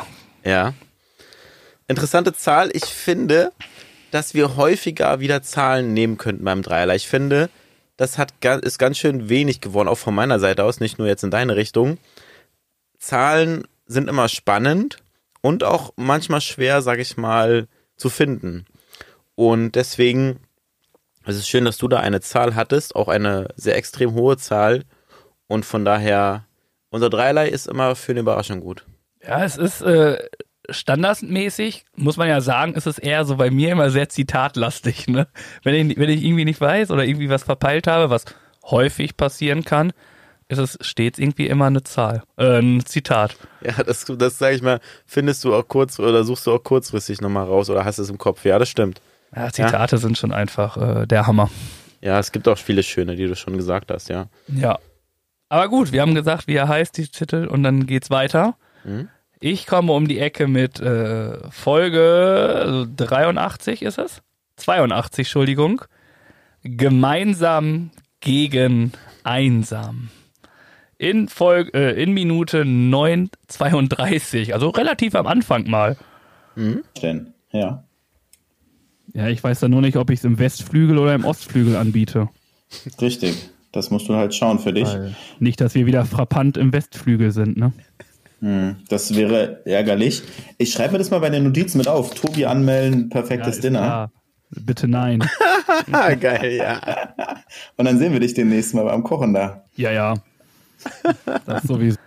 Ja. 0.43 0.73
Interessante 1.87 2.33
Zahl. 2.33 2.71
Ich 2.73 2.85
finde, 2.85 3.51
dass 4.11 4.33
wir 4.33 4.55
häufiger 4.55 5.19
wieder 5.19 5.43
Zahlen 5.43 5.93
nehmen 5.93 6.17
könnten 6.17 6.43
beim 6.43 6.63
Dreierlei. 6.63 6.95
Ich 6.95 7.07
finde, 7.07 7.49
das 7.97 8.17
hat, 8.17 8.33
ist 8.63 8.77
ganz 8.77 8.97
schön 8.97 9.29
wenig 9.29 9.61
geworden, 9.61 9.87
auch 9.87 9.97
von 9.97 10.15
meiner 10.15 10.39
Seite 10.39 10.63
aus, 10.63 10.79
nicht 10.79 10.97
nur 10.97 11.07
jetzt 11.07 11.23
in 11.23 11.31
deine 11.31 11.55
Richtung. 11.55 11.97
Zahlen 12.97 13.67
sind 13.85 14.09
immer 14.09 14.29
spannend 14.29 14.97
und 15.41 15.63
auch 15.63 15.93
manchmal 15.95 16.41
schwer, 16.41 16.81
sag 16.81 16.99
ich 16.99 17.17
mal, 17.17 17.67
zu 17.95 18.09
finden. 18.09 18.65
Und 19.35 19.73
deswegen 19.75 20.39
es 21.27 21.37
ist 21.37 21.49
schön, 21.49 21.65
dass 21.65 21.77
du 21.77 21.87
da 21.87 21.99
eine 21.99 22.21
Zahl 22.21 22.55
hattest, 22.55 22.95
auch 22.95 23.07
eine 23.07 23.47
sehr 23.55 23.75
extrem 23.75 24.13
hohe 24.13 24.37
Zahl. 24.37 24.83
Und 25.47 25.65
von 25.65 25.83
daher, 25.83 26.45
unser 26.89 27.09
Dreierlei 27.09 27.49
ist 27.49 27.67
immer 27.67 27.95
für 27.95 28.11
eine 28.11 28.21
Überraschung 28.21 28.61
gut. 28.61 28.85
Ja, 29.23 29.43
es 29.43 29.57
ist 29.57 29.81
äh, 29.81 30.23
standardmäßig, 30.69 31.85
muss 31.95 32.17
man 32.17 32.27
ja 32.27 32.41
sagen, 32.41 32.73
ist 32.73 32.87
es 32.87 32.97
eher 32.97 33.25
so 33.25 33.37
bei 33.37 33.51
mir 33.51 33.71
immer 33.71 33.89
sehr 33.89 34.09
zitatlastig. 34.09 35.07
Ne? 35.07 35.27
Wenn, 35.63 35.91
ich, 35.91 35.97
wenn 35.97 36.09
ich 36.09 36.23
irgendwie 36.23 36.45
nicht 36.45 36.61
weiß 36.61 36.91
oder 36.91 37.05
irgendwie 37.05 37.29
was 37.29 37.43
verpeilt 37.43 37.87
habe, 37.87 38.09
was 38.09 38.25
häufig 38.63 39.17
passieren 39.17 39.63
kann, 39.63 39.93
ist 40.47 40.59
es 40.59 40.77
stets 40.81 41.17
irgendwie 41.17 41.47
immer 41.47 41.65
eine 41.65 41.83
Zahl, 41.83 42.23
äh, 42.37 42.59
ein 42.59 42.85
Zitat. 42.85 43.35
Ja, 43.61 43.83
das, 43.83 44.05
das 44.05 44.37
sage 44.37 44.55
ich 44.55 44.61
mal, 44.61 44.79
findest 45.05 45.43
du 45.43 45.55
auch 45.55 45.67
kurz 45.67 45.99
oder 45.99 46.23
suchst 46.23 46.45
du 46.45 46.53
auch 46.53 46.63
kurzfristig 46.63 47.21
nochmal 47.21 47.45
raus 47.45 47.69
oder 47.69 47.83
hast 47.83 47.97
es 47.97 48.09
im 48.09 48.17
Kopf. 48.17 48.45
Ja, 48.45 48.59
das 48.59 48.69
stimmt. 48.69 49.01
Ja, 49.35 49.51
Zitate 49.51 49.97
sind 49.97 50.17
schon 50.17 50.31
einfach 50.31 50.77
äh, 50.77 51.05
der 51.07 51.27
Hammer. 51.27 51.49
Ja, 52.01 52.19
es 52.19 52.31
gibt 52.31 52.47
auch 52.47 52.57
viele 52.57 52.83
schöne, 52.83 53.15
die 53.15 53.25
du 53.25 53.35
schon 53.35 53.57
gesagt 53.57 53.91
hast, 53.91 54.09
ja. 54.09 54.27
Ja. 54.47 54.79
Aber 55.49 55.67
gut, 55.69 55.91
wir 55.91 56.01
haben 56.01 56.15
gesagt, 56.15 56.47
wie 56.47 56.55
er 56.55 56.67
heißt, 56.67 56.97
die 56.97 57.07
Titel, 57.07 57.47
und 57.47 57.63
dann 57.63 57.85
geht's 57.87 58.09
weiter. 58.09 58.55
Mhm. 58.83 59.09
Ich 59.47 59.67
komme 59.67 59.93
um 59.93 60.07
die 60.07 60.17
Ecke 60.17 60.47
mit 60.47 60.79
äh, 60.79 61.37
Folge 61.51 62.63
also 62.65 62.87
83 62.95 63.83
ist 63.83 63.99
es? 63.99 64.23
82, 64.55 65.27
Entschuldigung. 65.27 65.83
Gemeinsam 66.63 67.91
gegen 68.21 68.91
einsam. 69.23 70.09
In 70.97 71.27
Folge, 71.27 71.75
äh, 71.75 72.01
in 72.01 72.13
Minute 72.13 72.63
9,32, 72.63 74.51
also 74.51 74.69
relativ 74.69 75.13
am 75.13 75.27
Anfang 75.27 75.69
mal. 75.69 75.95
stellen. 76.97 77.35
Ja. 77.51 77.83
Ja, 79.13 79.27
ich 79.27 79.43
weiß 79.43 79.59
da 79.59 79.67
nur 79.67 79.81
nicht, 79.81 79.97
ob 79.97 80.09
ich 80.09 80.17
es 80.17 80.25
im 80.25 80.39
Westflügel 80.39 80.97
oder 80.97 81.13
im 81.13 81.23
Ostflügel 81.23 81.75
anbiete. 81.75 82.29
Richtig. 82.99 83.51
Das 83.71 83.91
musst 83.91 84.09
du 84.09 84.15
halt 84.15 84.33
schauen 84.33 84.57
für 84.57 84.73
dich. 84.73 84.87
Weil 84.87 85.15
nicht, 85.37 85.61
dass 85.61 85.75
wir 85.75 85.85
wieder 85.85 86.03
frappant 86.05 86.57
im 86.57 86.73
Westflügel 86.73 87.29
sind, 87.29 87.57
ne? 87.57 87.73
Hm, 88.45 88.75
Das 88.89 89.15
wäre 89.15 89.65
ärgerlich. 89.65 90.21
Ich 90.59 90.71
schreibe 90.71 90.91
mir 90.93 90.97
das 90.99 91.09
mal 91.09 91.19
bei 91.19 91.31
den 91.31 91.43
Notizen 91.45 91.79
mit 91.79 91.87
auf. 91.87 92.13
Tobi 92.13 92.45
anmelden, 92.45 93.09
perfektes 93.09 93.55
ist 93.55 93.63
Dinner. 93.63 93.79
klar. 93.79 94.11
Bitte 94.51 94.87
nein. 94.87 95.23
Geil, 96.19 96.53
ja. 96.53 96.79
Und 97.77 97.85
dann 97.85 97.97
sehen 97.97 98.13
wir 98.13 98.19
dich 98.19 98.35
demnächst 98.35 98.75
mal 98.75 98.83
beim 98.85 99.01
Kochen 99.03 99.33
da. 99.33 99.65
Ja, 99.75 99.91
ja. 99.91 100.13
Das 101.47 101.63
ist 101.63 101.67
sowieso. 101.67 101.97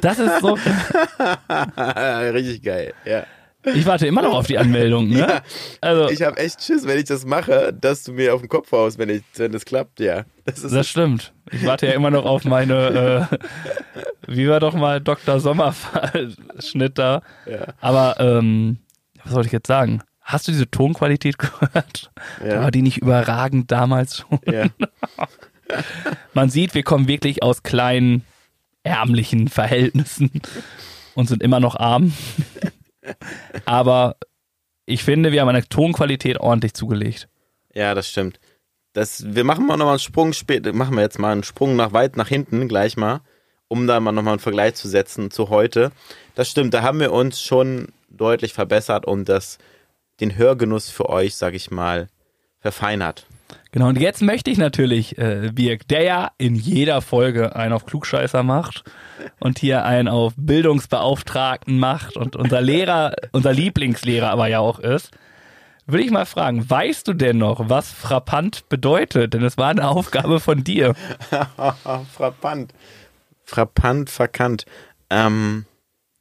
Das 0.00 0.18
ist 0.20 0.40
so. 0.40 0.54
Richtig 2.32 2.62
geil, 2.62 2.94
ja. 3.04 3.24
Ich 3.74 3.86
warte 3.86 4.06
immer 4.06 4.22
noch 4.22 4.34
auf 4.34 4.46
die 4.46 4.58
Anmeldung, 4.58 5.08
ne? 5.08 5.18
Ja. 5.28 5.42
Also, 5.80 6.10
Ich 6.10 6.22
habe 6.22 6.36
echt 6.38 6.62
Schiss, 6.62 6.86
wenn 6.86 6.98
ich 6.98 7.04
das 7.04 7.24
mache, 7.24 7.72
dass 7.78 8.02
du 8.04 8.12
mir 8.12 8.34
auf 8.34 8.40
den 8.40 8.48
Kopf 8.48 8.72
haust, 8.72 8.98
wenn, 8.98 9.08
ich, 9.08 9.22
wenn 9.36 9.52
das 9.52 9.64
klappt, 9.64 10.00
ja. 10.00 10.24
Das 10.44 10.62
Das 10.62 10.88
stimmt. 10.88 11.32
Ich 11.50 11.64
warte 11.64 11.86
ja 11.86 11.92
immer 11.92 12.10
noch 12.10 12.24
auf 12.24 12.44
meine, 12.44 13.28
äh, 13.30 13.36
wie 14.26 14.48
war 14.48 14.60
doch 14.60 14.74
mal 14.74 15.00
Dr. 15.00 15.40
Sommer-Schnitt 15.40 16.98
da. 16.98 17.22
Ja. 17.46 17.74
Aber, 17.80 18.16
ähm, 18.18 18.78
was 19.24 19.32
soll 19.32 19.46
ich 19.46 19.52
jetzt 19.52 19.66
sagen? 19.68 20.02
Hast 20.20 20.46
du 20.48 20.52
diese 20.52 20.70
Tonqualität 20.70 21.38
gehört? 21.38 22.10
Ja. 22.44 22.62
War 22.62 22.70
die 22.70 22.82
nicht 22.82 22.98
überragend 22.98 23.70
damals 23.72 24.18
schon? 24.18 24.38
ja. 24.46 24.66
Man 26.34 26.48
sieht, 26.50 26.74
wir 26.74 26.82
kommen 26.82 27.08
wirklich 27.08 27.42
aus 27.42 27.62
kleinen, 27.62 28.24
ärmlichen 28.82 29.48
Verhältnissen 29.48 30.30
und 31.14 31.28
sind 31.28 31.42
immer 31.42 31.60
noch 31.60 31.76
arm. 31.76 32.12
Aber 33.64 34.16
ich 34.86 35.04
finde, 35.04 35.32
wir 35.32 35.40
haben 35.40 35.48
eine 35.48 35.68
Tonqualität 35.68 36.38
ordentlich 36.40 36.74
zugelegt. 36.74 37.28
ja, 37.74 37.94
das 37.94 38.08
stimmt. 38.08 38.40
Das, 38.94 39.22
wir 39.34 39.44
machen 39.44 39.66
mal 39.66 39.76
nochmal 39.76 39.94
einen 39.94 40.00
Sprung 40.00 40.32
später, 40.32 40.72
machen 40.72 40.96
wir 40.96 41.02
jetzt 41.02 41.18
mal 41.18 41.32
einen 41.32 41.44
Sprung 41.44 41.76
nach 41.76 41.92
weit 41.92 42.16
nach 42.16 42.28
hinten 42.28 42.68
gleich 42.68 42.96
mal, 42.96 43.20
um 43.68 43.86
da 43.86 44.00
mal 44.00 44.12
nochmal 44.12 44.32
einen 44.32 44.40
Vergleich 44.40 44.74
zu 44.74 44.88
setzen 44.88 45.30
zu 45.30 45.50
heute. 45.50 45.92
Das 46.34 46.50
stimmt, 46.50 46.74
da 46.74 46.82
haben 46.82 46.98
wir 46.98 47.12
uns 47.12 47.40
schon 47.40 47.88
deutlich 48.08 48.54
verbessert 48.54 49.06
und 49.06 49.28
das, 49.28 49.58
den 50.20 50.36
Hörgenuss 50.36 50.90
für 50.90 51.08
euch, 51.08 51.36
sag 51.36 51.54
ich 51.54 51.70
mal, 51.70 52.08
verfeinert. 52.60 53.26
Genau, 53.70 53.88
und 53.88 54.00
jetzt 54.00 54.22
möchte 54.22 54.50
ich 54.50 54.56
natürlich 54.58 55.18
äh, 55.18 55.50
Birk, 55.52 55.86
der 55.88 56.02
ja 56.02 56.30
in 56.38 56.54
jeder 56.54 57.02
Folge 57.02 57.54
einen 57.54 57.74
auf 57.74 57.84
Klugscheißer 57.84 58.42
macht 58.42 58.84
und 59.40 59.58
hier 59.58 59.84
einen 59.84 60.08
auf 60.08 60.32
Bildungsbeauftragten 60.36 61.78
macht 61.78 62.16
und 62.16 62.34
unser 62.34 62.60
Lehrer, 62.62 63.14
unser 63.32 63.52
Lieblingslehrer 63.52 64.30
aber 64.30 64.46
ja 64.48 64.60
auch 64.60 64.78
ist, 64.78 65.10
würde 65.86 66.04
ich 66.04 66.10
mal 66.10 66.26
fragen, 66.26 66.68
weißt 66.68 67.08
du 67.08 67.12
denn 67.14 67.38
noch, 67.38 67.68
was 67.68 67.90
frappant 67.90 68.68
bedeutet? 68.68 69.34
Denn 69.34 69.42
es 69.42 69.56
war 69.58 69.68
eine 69.68 69.88
Aufgabe 69.88 70.38
von 70.40 70.62
dir. 70.64 70.94
Frappant. 72.14 72.72
Frappant, 73.44 74.10
verkannt. 74.10 74.66
Ähm, 75.10 75.64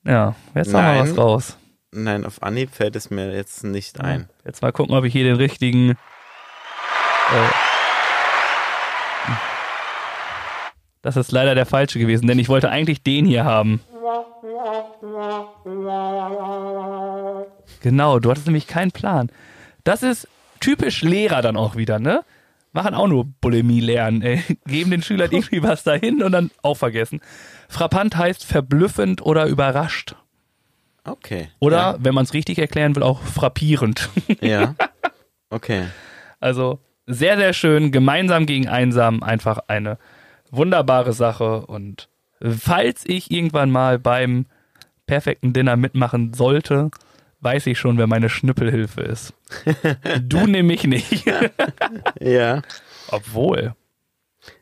Ja, 0.06 0.36
jetzt 0.56 0.74
haben 0.74 0.86
wir 0.86 1.04
Nein. 1.04 1.10
was 1.12 1.18
raus. 1.18 1.58
nein, 1.92 2.26
auf 2.26 2.42
Anhieb 2.44 2.72
fällt 2.72 2.96
es 2.96 3.10
mir 3.10 3.34
jetzt 3.36 3.64
nicht 3.66 4.00
ein. 4.00 4.30
Jetzt 4.46 4.62
mal 4.62 4.72
gucken, 4.72 4.96
ob 4.96 5.04
ich 5.04 5.12
hier 5.14 5.26
den 5.26 5.36
richtigen. 5.36 5.98
Äh, 7.34 7.50
das 11.02 11.18
ist 11.18 11.32
leider 11.32 11.56
der 11.56 11.66
falsche 11.66 12.00
gewesen, 12.00 12.28
denn 12.28 12.40
ich 12.40 12.50
wollte 12.50 12.70
eigentlich 12.70 13.04
den 13.04 13.26
hier 13.26 13.46
haben. 13.46 13.82
Genau, 17.82 18.20
du 18.20 18.30
hattest 18.30 18.48
nämlich 18.48 18.68
keinen 18.68 18.92
Plan. 18.92 19.32
Das 19.84 20.04
ist 20.04 20.28
typisch 20.60 21.02
Lehrer 21.02 21.42
dann 21.42 21.58
auch 21.58 21.76
wieder, 21.76 22.00
ne? 22.00 22.24
Machen 22.74 22.94
auch 22.94 23.08
nur 23.08 23.26
Bulimie 23.26 23.80
lernen. 23.80 24.22
Ey. 24.22 24.44
Geben 24.66 24.92
den 24.92 25.02
Schülern 25.02 25.32
irgendwie 25.32 25.64
was 25.64 25.84
dahin 25.84 26.22
und 26.22 26.32
dann 26.32 26.52
auch 26.62 26.76
vergessen. 26.76 27.22
Frappant 27.70 28.16
heißt 28.18 28.44
verblüffend 28.44 29.22
oder 29.22 29.48
überrascht. 29.48 30.16
Okay. 31.04 31.50
Oder, 31.60 31.98
wenn 32.00 32.14
man 32.14 32.26
es 32.26 32.34
richtig 32.34 32.60
erklären 32.60 32.96
will, 32.96 33.04
auch 33.04 33.22
frappierend. 33.22 34.10
Ja. 34.42 34.48
ja. 34.48 34.76
Okay. 35.50 35.86
Also 36.42 36.82
sehr, 37.08 37.38
sehr 37.38 37.54
schön. 37.54 37.92
Gemeinsam 37.92 38.46
gegen 38.46 38.68
einsam. 38.68 39.24
Einfach 39.24 39.60
eine 39.68 39.98
wunderbare 40.52 41.14
Sache. 41.14 41.66
Und 41.66 42.10
falls 42.42 43.04
ich 43.06 43.32
irgendwann 43.32 43.72
mal 43.72 43.98
beim 43.98 44.46
perfekten 45.08 45.54
Dinner 45.54 45.78
mitmachen 45.78 46.34
sollte, 46.34 46.92
weiß 47.40 47.68
ich 47.68 47.80
schon, 47.80 47.98
wer 47.98 48.08
meine 48.08 48.30
Schnippelhilfe 48.30 49.02
ist. 49.02 49.34
du 50.22 50.46
nämlich 50.46 50.84
nicht. 50.84 51.26
Ja. 52.20 52.62
Obwohl. 53.10 53.74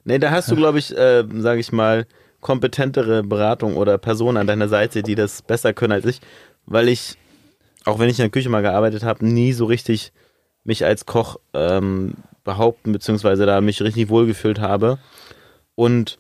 Nee, 0.03 0.19
da 0.19 0.31
hast 0.31 0.51
du, 0.51 0.55
glaube 0.55 0.77
ich, 0.77 0.95
äh, 0.95 1.23
sage 1.38 1.60
ich 1.60 1.71
mal, 1.71 2.05
kompetentere 2.41 3.23
Beratung 3.23 3.75
oder 3.75 3.97
Personen 3.97 4.38
an 4.38 4.45
deiner 4.45 4.67
Seite, 4.67 5.01
die 5.01 5.15
das 5.15 5.41
besser 5.41 5.73
können 5.73 5.93
als 5.93 6.05
ich, 6.05 6.21
weil 6.67 6.89
ich, 6.89 7.17
auch 7.86 7.97
wenn 7.97 8.10
ich 8.10 8.19
in 8.19 8.23
der 8.23 8.29
Küche 8.29 8.49
mal 8.49 8.62
gearbeitet 8.62 9.03
habe, 9.03 9.25
nie 9.25 9.51
so 9.53 9.65
richtig 9.65 10.13
mich 10.63 10.86
als 10.86 11.05
Koch 11.08 11.38
ähm, 11.53 12.13
behaupten 12.45 12.93
beziehungsweise 12.93 13.45
da 13.45 13.60
mich 13.60 13.81
richtig 13.81 14.08
wohlgefühlt 14.08 14.60
habe 14.60 14.97
und 15.75 16.17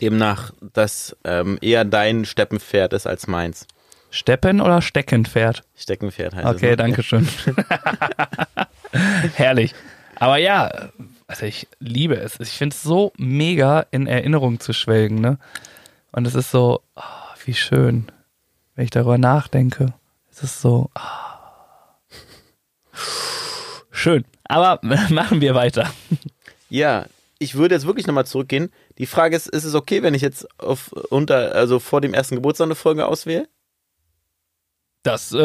demnach 0.00 0.52
das 0.72 1.14
ähm, 1.24 1.58
eher 1.60 1.84
dein 1.84 2.24
Steppenpferd 2.24 2.94
ist 2.94 3.06
als 3.06 3.26
meins. 3.26 3.66
Steppen 4.10 4.60
oder 4.60 4.80
Steckenpferd? 4.80 5.62
Steckenpferd 5.76 6.34
heißt 6.34 6.46
es. 6.46 6.54
Okay, 6.54 6.70
ne? 6.70 6.76
danke 6.76 7.02
schön. 7.02 7.28
Herrlich. 9.34 9.74
Aber 10.16 10.38
ja, 10.38 10.70
also 11.26 11.46
ich 11.46 11.66
liebe 11.80 12.16
es. 12.16 12.38
Ich 12.38 12.50
finde 12.50 12.74
es 12.74 12.82
so 12.82 13.12
mega 13.16 13.84
in 13.90 14.06
Erinnerung 14.06 14.60
zu 14.60 14.72
schwelgen, 14.72 15.20
ne? 15.20 15.38
Und 16.12 16.28
es 16.28 16.36
ist 16.36 16.52
so, 16.52 16.80
ah, 16.94 17.34
wie 17.44 17.54
schön, 17.54 18.06
wenn 18.76 18.84
ich 18.84 18.92
darüber 18.92 19.18
nachdenke. 19.18 19.94
Es 20.30 20.44
ist 20.44 20.60
so, 20.60 20.90
ah. 20.94 21.23
Schön. 24.04 24.24
Aber 24.44 24.78
machen 25.10 25.40
wir 25.40 25.54
weiter. 25.54 25.90
Ja, 26.68 27.06
ich 27.38 27.54
würde 27.56 27.74
jetzt 27.74 27.86
wirklich 27.86 28.06
nochmal 28.06 28.26
zurückgehen. 28.26 28.70
Die 28.98 29.06
Frage 29.06 29.34
ist, 29.36 29.48
ist 29.48 29.64
es 29.64 29.74
okay, 29.74 30.02
wenn 30.02 30.14
ich 30.14 30.22
jetzt 30.22 30.46
auf 30.60 30.92
unter, 31.10 31.54
also 31.54 31.78
vor 31.80 32.00
dem 32.00 32.14
ersten 32.14 32.36
Geburtstag 32.36 32.66
eine 32.66 32.74
Folge 32.74 33.06
auswähle? 33.06 33.48
Das 35.02 35.32
äh, 35.32 35.36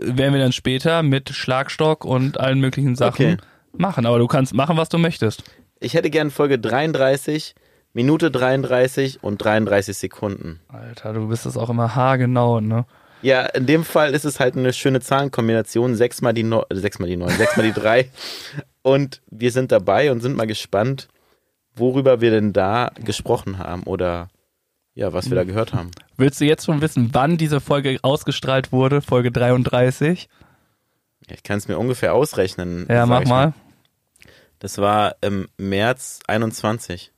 werden 0.00 0.34
wir 0.34 0.40
dann 0.40 0.52
später 0.52 1.02
mit 1.02 1.30
Schlagstock 1.30 2.04
und 2.04 2.38
allen 2.38 2.60
möglichen 2.60 2.94
Sachen 2.94 3.24
Okay. 3.32 3.36
machen. 3.72 4.06
Aber 4.06 4.18
du 4.18 4.26
kannst 4.28 4.54
machen, 4.54 4.76
was 4.76 4.88
du 4.88 4.98
möchtest. 4.98 5.42
Ich 5.80 5.94
hätte 5.94 6.10
gern 6.10 6.30
Folge 6.30 6.58
33, 6.58 7.54
Minute 7.92 8.30
33 8.30 9.22
und 9.22 9.38
33 9.38 9.96
Sekunden. 9.96 10.60
Alter, 10.68 11.12
du 11.12 11.28
bist 11.28 11.44
es 11.46 11.56
auch 11.56 11.70
immer 11.70 11.94
haargenau, 11.96 12.60
ne? 12.60 12.86
Ja, 13.24 13.46
in 13.46 13.64
dem 13.64 13.84
Fall 13.84 14.12
ist 14.12 14.24
es 14.26 14.38
halt 14.38 14.54
eine 14.54 14.74
schöne 14.74 15.00
Zahlenkombination. 15.00 15.94
Sechs 15.96 16.20
mal 16.20 16.34
die 16.34 16.42
neun, 16.42 16.64
äh, 16.68 16.76
sechs 16.76 16.98
mal 16.98 17.06
die 17.06 17.16
neun, 17.16 17.30
sechs 17.30 17.56
mal 17.56 17.62
die 17.62 17.72
drei. 17.72 18.10
Und 18.82 19.22
wir 19.30 19.50
sind 19.50 19.72
dabei 19.72 20.12
und 20.12 20.20
sind 20.20 20.36
mal 20.36 20.46
gespannt, 20.46 21.08
worüber 21.74 22.20
wir 22.20 22.30
denn 22.30 22.52
da 22.52 22.90
gesprochen 23.02 23.58
haben 23.58 23.84
oder 23.84 24.28
ja, 24.94 25.12
was 25.14 25.30
wir 25.30 25.36
da 25.36 25.44
gehört 25.44 25.72
haben. 25.72 25.90
Willst 26.18 26.40
du 26.40 26.44
jetzt 26.44 26.66
schon 26.66 26.82
wissen, 26.82 27.10
wann 27.14 27.38
diese 27.38 27.60
Folge 27.60 27.98
ausgestrahlt 28.02 28.72
wurde? 28.72 29.00
Folge 29.00 29.32
33? 29.32 30.28
Ja, 31.26 31.34
Ich 31.34 31.42
kann 31.42 31.56
es 31.58 31.66
mir 31.66 31.78
ungefähr 31.78 32.12
ausrechnen. 32.14 32.86
Ja, 32.90 33.06
mach 33.06 33.24
mal. 33.24 33.54
Das 34.58 34.76
war 34.78 35.16
im 35.22 35.48
März 35.56 36.20
21. 36.26 37.10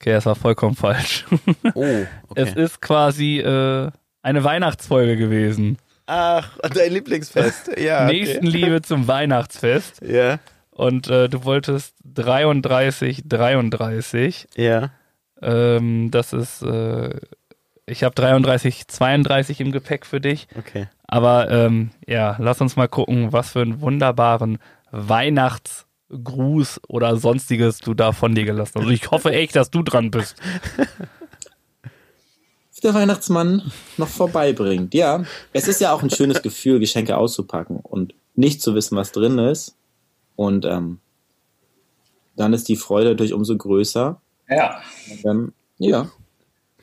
Okay, 0.00 0.12
das 0.12 0.24
war 0.26 0.34
vollkommen 0.34 0.74
falsch. 0.74 1.26
Oh, 1.74 1.84
Es 2.34 2.50
okay. 2.50 2.62
ist 2.64 2.80
quasi 2.80 3.38
äh, 3.38 3.90
eine 4.22 4.44
Weihnachtsfolge 4.44 5.16
gewesen. 5.16 5.78
Ach, 6.06 6.58
dein 6.74 6.92
Lieblingsfest. 6.92 7.70
Ja. 7.78 8.04
Okay. 8.06 8.12
Nächstenliebe 8.20 8.82
zum 8.82 9.08
Weihnachtsfest. 9.08 10.00
Ja, 10.02 10.38
Und 10.70 11.08
äh, 11.08 11.28
du 11.28 11.44
wolltest 11.44 11.94
33, 12.04 13.22
33. 13.28 14.46
ja. 14.56 14.90
Ähm, 15.40 16.10
das 16.12 16.32
ist, 16.32 16.62
äh, 16.62 17.18
ich 17.86 18.04
habe 18.04 18.14
33, 18.14 18.86
32 18.86 19.60
im 19.60 19.72
Gepäck 19.72 20.06
für 20.06 20.20
dich. 20.20 20.46
Okay. 20.56 20.86
Aber 21.08 21.50
ähm, 21.50 21.90
ja, 22.06 22.36
lass 22.38 22.60
uns 22.60 22.76
mal 22.76 22.86
gucken, 22.86 23.32
was 23.32 23.50
für 23.50 23.62
einen 23.62 23.80
wunderbaren 23.80 24.58
Weihnachtsgruß 24.92 26.80
oder 26.88 27.16
sonstiges 27.16 27.78
du 27.78 27.94
da 27.94 28.12
von 28.12 28.34
dir 28.36 28.44
gelassen 28.44 28.74
hast. 28.76 28.82
Also 28.82 28.90
ich 28.90 29.10
hoffe 29.10 29.32
echt, 29.32 29.56
dass 29.56 29.70
du 29.70 29.82
dran 29.82 30.10
bist. 30.12 30.40
der 32.82 32.94
Weihnachtsmann 32.94 33.72
noch 33.96 34.08
vorbeibringt. 34.08 34.94
Ja, 34.94 35.24
es 35.52 35.68
ist 35.68 35.80
ja 35.80 35.92
auch 35.92 36.02
ein 36.02 36.10
schönes 36.10 36.42
Gefühl, 36.42 36.80
Geschenke 36.80 37.16
auszupacken 37.16 37.80
und 37.80 38.14
nicht 38.34 38.62
zu 38.62 38.74
wissen, 38.74 38.96
was 38.96 39.12
drin 39.12 39.38
ist. 39.38 39.76
Und 40.36 40.64
ähm, 40.64 41.00
dann 42.36 42.52
ist 42.52 42.68
die 42.68 42.76
Freude 42.76 43.10
natürlich 43.10 43.34
umso 43.34 43.56
größer. 43.56 44.20
Ja. 44.48 44.82
Und 45.10 45.24
dann, 45.24 45.52
ja, 45.78 46.10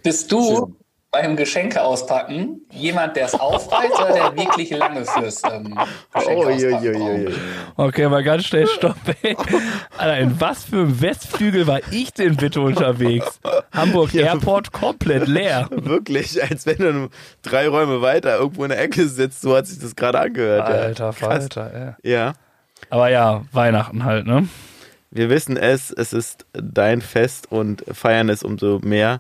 Bist 0.03 0.31
du 0.31 0.41
Schön. 0.41 0.75
Beim 1.11 1.35
Geschenke 1.35 1.81
auspacken 1.81 2.61
jemand, 2.71 3.15
der 3.15 3.25
es 3.25 3.33
aufreißt 3.33 3.93
oder 3.99 4.13
der 4.13 4.37
wirklich 4.37 4.69
lange 4.69 5.03
fürs 5.05 5.41
ähm, 5.43 5.75
Geschenke 6.13 6.47
auspacken 6.47 6.93
braucht? 6.93 7.39
Okay, 7.77 8.07
mal 8.09 8.23
ganz 8.23 8.45
schnell 8.45 8.67
stopp, 8.67 8.95
ey. 9.23 9.35
Alter, 9.97 10.17
in 10.19 10.39
was 10.39 10.65
für 10.65 10.77
einem 10.77 11.01
Westflügel 11.01 11.65
war 11.65 11.79
ich 11.91 12.13
denn 12.13 12.35
bitte 12.35 12.61
unterwegs? 12.61 13.39
Hamburg 13.71 14.13
Ja. 14.13 14.27
Airport 14.27 14.71
komplett 14.71 15.27
leer. 15.27 15.67
Wirklich, 15.71 16.41
als 16.43 16.65
wenn 16.67 16.77
du 16.77 17.09
drei 17.41 17.67
Räume 17.67 18.01
weiter 18.03 18.37
irgendwo 18.37 18.63
in 18.63 18.69
der 18.69 18.81
Ecke 18.81 19.07
sitzt, 19.07 19.41
so 19.41 19.55
hat 19.55 19.65
sich 19.65 19.79
das 19.79 19.95
gerade 19.95 20.19
angehört. 20.19 20.69
ja. 20.69 20.75
Alter, 20.75 21.09
Krass. 21.13 21.19
Falter, 21.19 21.95
ey. 22.03 22.11
Ja. 22.11 22.33
Aber 22.91 23.09
ja, 23.09 23.43
Weihnachten 23.51 24.05
halt, 24.05 24.27
ne? 24.27 24.47
Wir 25.11 25.31
wissen 25.31 25.57
es, 25.57 25.91
es 25.91 26.13
ist 26.13 26.45
dein 26.53 27.01
Fest 27.01 27.51
und 27.51 27.83
feiern 27.91 28.29
es 28.29 28.43
umso 28.43 28.77
mehr. 28.83 29.19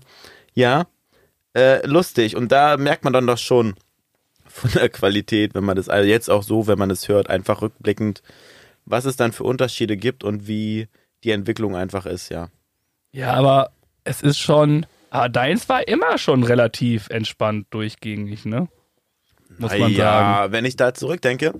Ja, 0.53 0.83
äh, 1.53 1.85
lustig. 1.85 2.35
Und 2.35 2.51
da 2.51 2.77
merkt 2.77 3.03
man 3.03 3.13
dann 3.13 3.27
doch 3.27 3.37
schon 3.37 3.75
von 4.45 4.71
der 4.71 4.89
Qualität, 4.89 5.53
wenn 5.55 5.63
man 5.63 5.75
das 5.75 5.89
also 5.89 6.07
jetzt 6.07 6.29
auch 6.29 6.43
so, 6.43 6.67
wenn 6.67 6.79
man 6.79 6.91
es 6.91 7.07
hört, 7.07 7.29
einfach 7.29 7.61
rückblickend, 7.61 8.23
was 8.85 9.05
es 9.05 9.15
dann 9.15 9.31
für 9.31 9.43
Unterschiede 9.43 9.97
gibt 9.97 10.23
und 10.23 10.47
wie 10.47 10.87
die 11.23 11.31
Entwicklung 11.31 11.75
einfach 11.75 12.05
ist, 12.05 12.29
ja. 12.29 12.49
Ja, 13.11 13.33
aber 13.33 13.71
es 14.03 14.21
ist 14.21 14.39
schon, 14.39 14.85
ah, 15.09 15.29
deins 15.29 15.69
war 15.69 15.87
immer 15.87 16.17
schon 16.17 16.43
relativ 16.43 17.09
entspannt 17.09 17.67
durchgängig, 17.71 18.45
ne? 18.45 18.67
Muss 19.57 19.77
man 19.77 19.91
ja, 19.91 19.97
sagen. 19.97 20.51
wenn 20.53 20.65
ich 20.65 20.75
da 20.75 20.93
zurückdenke, 20.93 21.53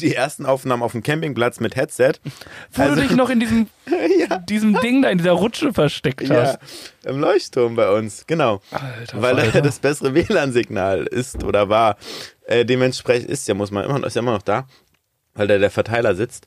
die 0.00 0.14
ersten 0.14 0.46
Aufnahmen 0.46 0.82
auf 0.82 0.92
dem 0.92 1.02
Campingplatz 1.02 1.60
mit 1.60 1.76
Headset. 1.76 2.12
Wo 2.72 2.82
du 2.84 2.96
dich 2.96 3.10
noch 3.12 3.30
in 3.30 3.40
diesem, 3.40 3.66
diesem 4.48 4.80
Ding 4.80 5.02
da, 5.02 5.10
in 5.10 5.18
dieser 5.18 5.32
Rutsche 5.32 5.72
versteckt 5.72 6.22
Ja, 6.22 6.42
hast. 6.42 6.58
im 7.04 7.20
Leuchtturm 7.20 7.76
bei 7.76 7.90
uns, 7.90 8.26
genau. 8.26 8.60
Alter, 8.70 9.22
weil 9.22 9.36
Falter. 9.36 9.54
er 9.56 9.62
das 9.62 9.78
bessere 9.78 10.14
WLAN-Signal 10.14 11.06
ist 11.06 11.44
oder 11.44 11.68
war. 11.68 11.96
Äh, 12.46 12.64
dementsprechend 12.64 13.30
ist 13.30 13.46
ja, 13.48 13.54
muss 13.54 13.70
man 13.70 13.84
immer, 13.84 14.06
ist 14.06 14.14
ja 14.16 14.22
immer 14.22 14.32
noch 14.32 14.42
da, 14.42 14.66
weil 15.34 15.46
da 15.46 15.58
der 15.58 15.70
Verteiler 15.70 16.14
sitzt. 16.14 16.46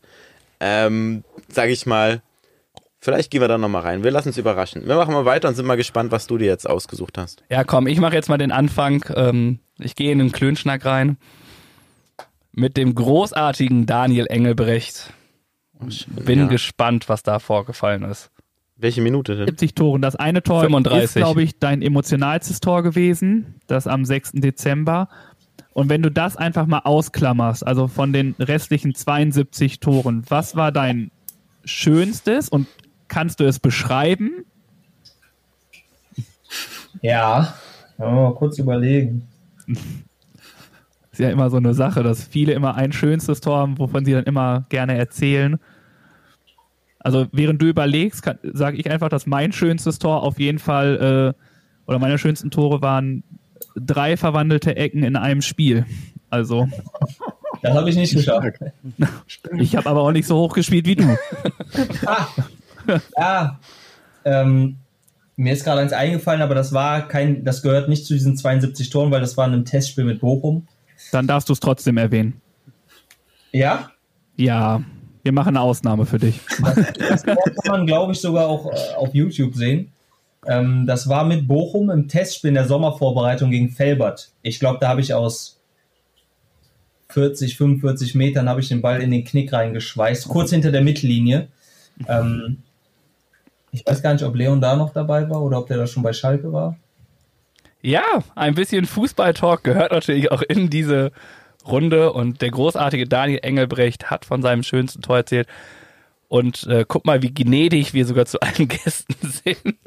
Ähm, 0.59 1.23
sag 1.49 1.69
ich 1.69 1.85
mal, 1.85 2.21
Vielleicht 2.99 3.29
gehen 3.29 3.41
wir 3.41 3.47
da 3.47 3.59
nochmal 3.59 3.83
rein. 3.83 4.03
Wir 4.03 4.09
lassen 4.09 4.29
uns 4.29 4.37
überraschen. 4.37 4.87
Wir 4.87 4.95
machen 4.95 5.13
mal 5.13 5.23
weiter 5.23 5.47
und 5.47 5.53
sind 5.53 5.67
mal 5.67 5.77
gespannt, 5.77 6.11
was 6.11 6.25
du 6.25 6.39
dir 6.39 6.47
jetzt 6.47 6.67
ausgesucht 6.67 7.17
hast. 7.19 7.43
Ja, 7.47 7.63
komm, 7.63 7.85
ich 7.85 7.99
mache 7.99 8.15
jetzt 8.15 8.27
mal 8.27 8.39
den 8.39 8.51
Anfang. 8.51 9.05
Ähm, 9.15 9.59
ich 9.77 9.95
gehe 9.95 10.11
in 10.11 10.17
den 10.17 10.31
Klönschnack 10.31 10.83
rein 10.83 11.17
mit 12.57 12.75
dem 12.75 12.95
großartigen 12.95 13.85
Daniel 13.85 14.25
Engelbrecht. 14.27 15.13
Ich 15.87 16.07
bin 16.07 16.39
Ja. 16.39 16.47
gespannt, 16.47 17.07
was 17.07 17.21
da 17.21 17.37
vorgefallen 17.37 18.01
ist. 18.03 18.31
Welche 18.75 19.01
Minute 19.01 19.35
denn? 19.35 19.45
70 19.45 19.75
Toren. 19.75 20.01
Das 20.01 20.15
eine 20.15 20.41
Tor 20.41 20.61
35. 20.61 21.03
ist, 21.03 21.13
glaube 21.13 21.43
ich, 21.43 21.59
dein 21.59 21.83
emotionalstes 21.83 22.59
Tor 22.59 22.81
gewesen, 22.81 23.55
das 23.67 23.85
am 23.85 24.05
6. 24.05 24.33
Dezember. 24.41 25.07
Und 25.73 25.89
wenn 25.89 26.01
du 26.01 26.09
das 26.09 26.35
einfach 26.35 26.65
mal 26.65 26.79
ausklammerst, 26.79 27.65
also 27.65 27.87
von 27.87 28.11
den 28.11 28.33
restlichen 28.39 28.95
72 28.95 29.79
Toren, 29.79 30.23
was 30.27 30.55
war 30.55 30.71
dein 30.71 31.11
schönstes 31.63 32.49
und 32.49 32.67
kannst 33.07 33.39
du 33.39 33.43
es 33.45 33.59
beschreiben? 33.59 34.45
Ja, 37.03 37.53
ja 37.99 38.11
mal 38.11 38.33
kurz 38.33 38.57
überlegen. 38.57 39.27
Ist 41.17 41.23
ja 41.23 41.31
immer 41.31 41.49
so 41.49 41.57
eine 41.57 41.73
Sache, 41.73 42.03
dass 42.03 42.27
viele 42.27 42.53
immer 42.53 42.75
ein 42.75 42.91
schönstes 42.91 43.41
Tor 43.41 43.57
haben, 43.57 43.79
wovon 43.79 44.05
sie 44.05 44.11
dann 44.11 44.25
immer 44.25 44.67
gerne 44.69 44.95
erzählen. 44.95 45.57
Also 46.99 47.25
während 47.31 47.59
du 47.59 47.65
überlegst, 47.65 48.23
sage 48.43 48.77
ich 48.77 48.91
einfach, 48.91 49.09
dass 49.09 49.25
mein 49.25 49.51
schönstes 49.51 49.97
Tor 49.97 50.21
auf 50.21 50.39
jeden 50.39 50.59
Fall 50.59 51.33
äh, 51.35 51.89
oder 51.89 51.97
meine 51.97 52.19
schönsten 52.19 52.51
Tore 52.51 52.83
waren 52.83 53.23
drei 53.75 54.15
verwandelte 54.15 54.75
Ecken 54.75 55.01
in 55.01 55.15
einem 55.15 55.41
Spiel. 55.41 55.87
Also 56.29 56.69
Das 57.63 57.73
habe 57.73 57.89
ich 57.89 57.95
nicht 57.95 58.13
geschafft. 58.13 58.59
ich 59.57 59.75
habe 59.75 59.89
aber 59.89 60.01
auch 60.01 60.11
nicht 60.11 60.27
so 60.27 60.37
hoch 60.37 60.53
gespielt 60.53 60.85
wie 60.85 60.97
du. 60.97 61.17
Ah, 62.05 62.27
ja, 63.17 63.59
ähm, 64.23 64.75
mir 65.35 65.53
ist 65.53 65.63
gerade 65.63 65.81
eins 65.81 65.93
eingefallen, 65.93 66.43
aber 66.43 66.53
das 66.53 66.73
war 66.73 67.07
kein, 67.07 67.43
das 67.43 67.63
gehört 67.63 67.89
nicht 67.89 68.05
zu 68.05 68.13
diesen 68.13 68.37
72 68.37 68.91
Toren, 68.91 69.09
weil 69.09 69.21
das 69.21 69.35
war 69.35 69.47
in 69.47 69.53
einem 69.53 69.65
Testspiel 69.65 70.03
mit 70.03 70.19
Bochum. 70.19 70.67
Dann 71.11 71.27
darfst 71.27 71.49
du 71.49 71.53
es 71.53 71.59
trotzdem 71.59 71.97
erwähnen. 71.97 72.41
Ja, 73.51 73.91
Ja, 74.35 74.83
wir 75.23 75.31
machen 75.33 75.49
eine 75.49 75.61
Ausnahme 75.61 76.05
für 76.05 76.19
dich. 76.19 76.39
das 77.09 77.23
kann 77.23 77.37
man, 77.67 77.85
glaube 77.85 78.13
ich, 78.13 78.21
sogar 78.21 78.47
auch 78.47 78.71
äh, 78.71 78.95
auf 78.95 79.13
YouTube 79.13 79.55
sehen. 79.55 79.91
Ähm, 80.45 80.85
das 80.85 81.09
war 81.09 81.25
mit 81.25 81.47
Bochum 81.47 81.89
im 81.89 82.07
Testspiel 82.07 82.49
in 82.49 82.53
der 82.53 82.67
Sommervorbereitung 82.67 83.51
gegen 83.51 83.69
Felbert. 83.69 84.31
Ich 84.41 84.59
glaube, 84.59 84.77
da 84.79 84.87
habe 84.87 85.01
ich 85.01 85.13
aus 85.13 85.59
40, 87.09 87.57
45 87.57 88.15
Metern 88.15 88.47
habe 88.47 88.61
ich 88.61 88.69
den 88.69 88.81
Ball 88.81 89.01
in 89.01 89.11
den 89.11 89.25
Knick 89.25 89.51
reingeschweißt, 89.51 90.27
kurz 90.27 90.51
hinter 90.51 90.71
der 90.71 90.81
Mittellinie. 90.81 91.47
Ähm, 92.07 92.59
ich 93.71 93.85
weiß 93.85 94.01
gar 94.01 94.13
nicht, 94.13 94.23
ob 94.23 94.35
Leon 94.35 94.61
da 94.61 94.75
noch 94.75 94.93
dabei 94.93 95.29
war 95.29 95.41
oder 95.41 95.59
ob 95.59 95.67
der 95.67 95.77
da 95.77 95.87
schon 95.87 96.03
bei 96.03 96.13
Schalke 96.13 96.53
war. 96.53 96.77
Ja, 97.81 98.23
ein 98.35 98.55
bisschen 98.55 98.85
Fußball-Talk 98.85 99.63
gehört 99.63 99.91
natürlich 99.91 100.31
auch 100.31 100.41
in 100.41 100.69
diese 100.69 101.11
Runde 101.65 102.11
und 102.13 102.41
der 102.41 102.51
großartige 102.51 103.07
Daniel 103.07 103.39
Engelbrecht 103.43 104.09
hat 104.09 104.25
von 104.25 104.41
seinem 104.41 104.63
schönsten 104.63 105.01
Tor 105.01 105.17
erzählt. 105.17 105.47
Und 106.27 106.65
äh, 106.67 106.85
guck 106.87 107.05
mal, 107.05 107.21
wie 107.21 107.33
gnädig 107.33 107.93
wir 107.93 108.05
sogar 108.05 108.25
zu 108.25 108.39
allen 108.41 108.67
Gästen 108.67 109.15
sind. 109.21 109.77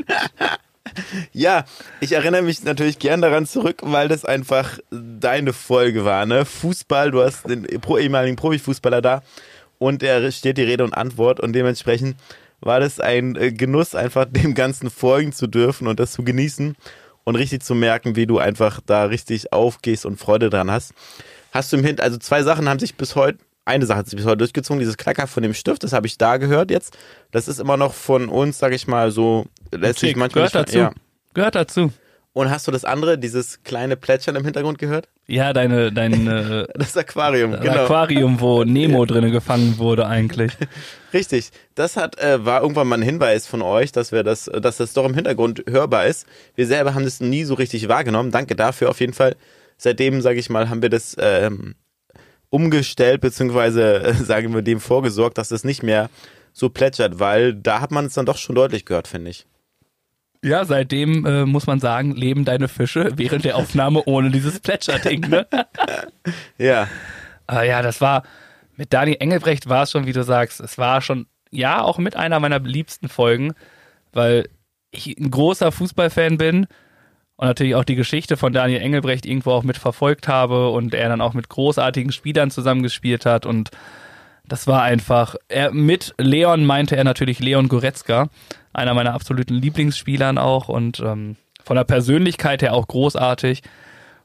Ja, 1.32 1.64
ich 2.00 2.12
erinnere 2.12 2.42
mich 2.42 2.64
natürlich 2.64 2.98
gern 2.98 3.20
daran 3.20 3.46
zurück, 3.46 3.82
weil 3.82 4.08
das 4.08 4.24
einfach 4.24 4.78
deine 4.90 5.52
Folge 5.52 6.04
war, 6.04 6.26
ne? 6.26 6.44
Fußball, 6.44 7.10
du 7.10 7.22
hast 7.22 7.48
den 7.48 7.66
ehemaligen 7.66 8.36
Profifußballer 8.36 9.02
da 9.02 9.22
und 9.78 10.02
er 10.02 10.30
steht 10.32 10.58
die 10.58 10.62
Rede 10.62 10.84
und 10.84 10.94
Antwort 10.94 11.38
und 11.38 11.52
dementsprechend 11.52 12.16
war 12.60 12.80
das 12.80 12.98
ein 12.98 13.36
äh, 13.36 13.52
Genuss, 13.52 13.94
einfach 13.94 14.24
dem 14.30 14.54
Ganzen 14.54 14.90
folgen 14.90 15.32
zu 15.32 15.46
dürfen 15.46 15.86
und 15.86 16.00
das 16.00 16.12
zu 16.12 16.22
genießen 16.24 16.76
und 17.30 17.36
richtig 17.36 17.62
zu 17.62 17.74
merken, 17.74 18.16
wie 18.16 18.26
du 18.26 18.38
einfach 18.38 18.80
da 18.84 19.04
richtig 19.04 19.52
aufgehst 19.52 20.04
und 20.04 20.18
Freude 20.18 20.50
dran 20.50 20.70
hast. 20.70 20.92
Hast 21.52 21.72
du 21.72 21.76
im 21.78 21.84
Hint, 21.84 22.00
also 22.00 22.18
zwei 22.18 22.42
Sachen 22.42 22.68
haben 22.68 22.78
sich 22.78 22.96
bis 22.96 23.16
heute, 23.16 23.38
eine 23.64 23.86
Sache 23.86 23.98
hat 23.98 24.06
sich 24.06 24.16
bis 24.16 24.26
heute 24.26 24.38
durchgezogen, 24.38 24.80
dieses 24.80 24.96
Klacker 24.96 25.26
von 25.26 25.42
dem 25.42 25.54
Stift, 25.54 25.82
das 25.84 25.92
habe 25.92 26.06
ich 26.06 26.18
da 26.18 26.36
gehört 26.36 26.70
jetzt. 26.70 26.96
Das 27.30 27.48
ist 27.48 27.60
immer 27.60 27.76
noch 27.76 27.94
von 27.94 28.28
uns, 28.28 28.58
sag 28.58 28.72
ich 28.72 28.86
mal, 28.88 29.10
so, 29.10 29.46
lässt 29.72 30.00
sich 30.00 30.16
manchmal 30.16 30.48
gehört 30.48 30.66
nicht- 30.66 30.76
dazu. 30.76 30.78
Ja. 30.78 30.92
Gehört 31.34 31.54
dazu. 31.54 31.92
Und 32.32 32.48
hast 32.48 32.68
du 32.68 32.70
das 32.70 32.84
andere, 32.84 33.18
dieses 33.18 33.62
kleine 33.64 33.96
Plätschern 33.96 34.36
im 34.36 34.44
Hintergrund 34.44 34.78
gehört? 34.78 35.08
Ja, 35.26 35.52
deine, 35.52 35.92
dein 35.92 36.28
äh, 36.28 36.66
Das 36.74 36.96
Aquarium, 36.96 37.58
genau. 37.60 37.84
Aquarium, 37.84 38.40
wo 38.40 38.62
Nemo 38.64 39.04
drinne 39.04 39.32
gefangen 39.32 39.78
wurde 39.78 40.06
eigentlich. 40.06 40.52
Richtig. 41.12 41.50
Das 41.74 41.96
hat, 41.96 42.20
äh, 42.20 42.44
war 42.44 42.62
irgendwann 42.62 42.86
mal 42.86 42.98
ein 42.98 43.02
Hinweis 43.02 43.48
von 43.48 43.62
euch, 43.62 43.90
dass 43.90 44.12
wir 44.12 44.22
das, 44.22 44.44
dass 44.44 44.76
das 44.76 44.92
doch 44.92 45.04
im 45.04 45.14
Hintergrund 45.14 45.64
hörbar 45.68 46.06
ist. 46.06 46.26
Wir 46.54 46.66
selber 46.68 46.94
haben 46.94 47.04
das 47.04 47.20
nie 47.20 47.42
so 47.42 47.54
richtig 47.54 47.88
wahrgenommen. 47.88 48.30
Danke 48.30 48.54
dafür 48.54 48.90
auf 48.90 49.00
jeden 49.00 49.14
Fall. 49.14 49.34
Seitdem, 49.76 50.20
sage 50.20 50.38
ich 50.38 50.50
mal, 50.50 50.68
haben 50.68 50.82
wir 50.82 50.90
das 50.90 51.16
ähm, 51.18 51.74
umgestellt, 52.50 53.22
beziehungsweise, 53.22 54.02
äh, 54.02 54.14
sagen 54.14 54.54
wir, 54.54 54.62
dem 54.62 54.78
vorgesorgt, 54.78 55.38
dass 55.38 55.50
es 55.50 55.64
nicht 55.64 55.82
mehr 55.82 56.10
so 56.52 56.68
plätschert, 56.68 57.18
weil 57.18 57.54
da 57.54 57.80
hat 57.80 57.90
man 57.90 58.06
es 58.06 58.14
dann 58.14 58.26
doch 58.26 58.36
schon 58.36 58.54
deutlich 58.54 58.84
gehört, 58.84 59.08
finde 59.08 59.30
ich. 59.30 59.46
Ja, 60.42 60.64
seitdem 60.64 61.26
äh, 61.26 61.44
muss 61.44 61.66
man 61.66 61.80
sagen, 61.80 62.12
leben 62.12 62.44
deine 62.44 62.68
Fische 62.68 63.12
während 63.16 63.44
der 63.44 63.56
Aufnahme 63.56 64.02
ohne 64.06 64.30
dieses 64.30 64.60
Plätscherding. 64.60 65.20
Ne? 65.28 65.46
Ja. 66.58 66.88
Aber 67.46 67.64
ja, 67.64 67.82
das 67.82 68.00
war, 68.00 68.22
mit 68.76 68.92
Dani 68.92 69.14
Engelbrecht 69.14 69.68
war 69.68 69.82
es 69.82 69.90
schon, 69.90 70.06
wie 70.06 70.12
du 70.12 70.22
sagst, 70.22 70.60
es 70.60 70.78
war 70.78 71.00
schon, 71.00 71.26
ja, 71.50 71.82
auch 71.82 71.98
mit 71.98 72.16
einer 72.16 72.38
meiner 72.38 72.60
liebsten 72.60 73.08
Folgen, 73.08 73.54
weil 74.12 74.48
ich 74.90 75.18
ein 75.18 75.30
großer 75.30 75.72
Fußballfan 75.72 76.38
bin 76.38 76.66
und 77.36 77.46
natürlich 77.46 77.74
auch 77.74 77.84
die 77.84 77.96
Geschichte 77.96 78.36
von 78.36 78.52
Daniel 78.52 78.82
Engelbrecht 78.82 79.26
irgendwo 79.26 79.52
auch 79.52 79.62
mitverfolgt 79.62 80.28
habe 80.28 80.70
und 80.70 80.94
er 80.94 81.08
dann 81.08 81.20
auch 81.20 81.34
mit 81.34 81.48
großartigen 81.48 82.12
Spielern 82.12 82.50
zusammengespielt 82.50 83.26
hat 83.26 83.46
und 83.46 83.70
das 84.50 84.66
war 84.66 84.82
einfach, 84.82 85.36
er 85.48 85.72
mit 85.72 86.12
Leon 86.18 86.66
meinte 86.66 86.96
er 86.96 87.04
natürlich 87.04 87.38
Leon 87.38 87.68
Goretzka, 87.68 88.28
einer 88.72 88.94
meiner 88.94 89.14
absoluten 89.14 89.54
Lieblingsspielern 89.54 90.38
auch 90.38 90.68
und 90.68 91.00
ähm, 91.00 91.36
von 91.64 91.76
der 91.76 91.84
Persönlichkeit 91.84 92.60
her 92.62 92.74
auch 92.74 92.88
großartig. 92.88 93.62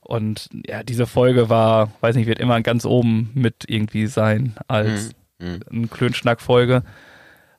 Und 0.02 0.50
ja, 0.68 0.84
diese 0.84 1.06
Folge 1.08 1.50
war, 1.50 1.92
weiß 2.02 2.16
nicht, 2.16 2.28
wird 2.28 2.40
immer 2.40 2.60
ganz 2.62 2.86
oben 2.86 3.32
mit 3.34 3.66
irgendwie 3.68 4.08
sein 4.08 4.56
als 4.68 5.12
Mhm. 5.38 5.60
eine 5.70 5.88
Klönschnack-Folge. 5.88 6.84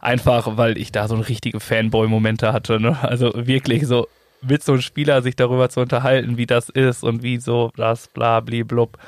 Einfach, 0.00 0.56
weil 0.56 0.78
ich 0.78 0.92
da 0.92 1.08
so 1.08 1.16
richtige 1.16 1.60
Fanboy-Momente 1.60 2.52
hatte. 2.52 2.80
Ne? 2.80 2.96
Also 3.02 3.32
wirklich 3.34 3.86
so 3.86 4.06
mit 4.40 4.62
so 4.62 4.72
einem 4.72 4.80
Spieler 4.82 5.22
sich 5.22 5.36
darüber 5.36 5.68
zu 5.68 5.80
unterhalten, 5.80 6.36
wie 6.36 6.46
das 6.46 6.68
ist 6.68 7.04
und 7.04 7.22
wie 7.22 7.38
so 7.38 7.70
das 7.76 8.08
bla 8.08 8.40
bli 8.40 8.64
blub. 8.64 8.98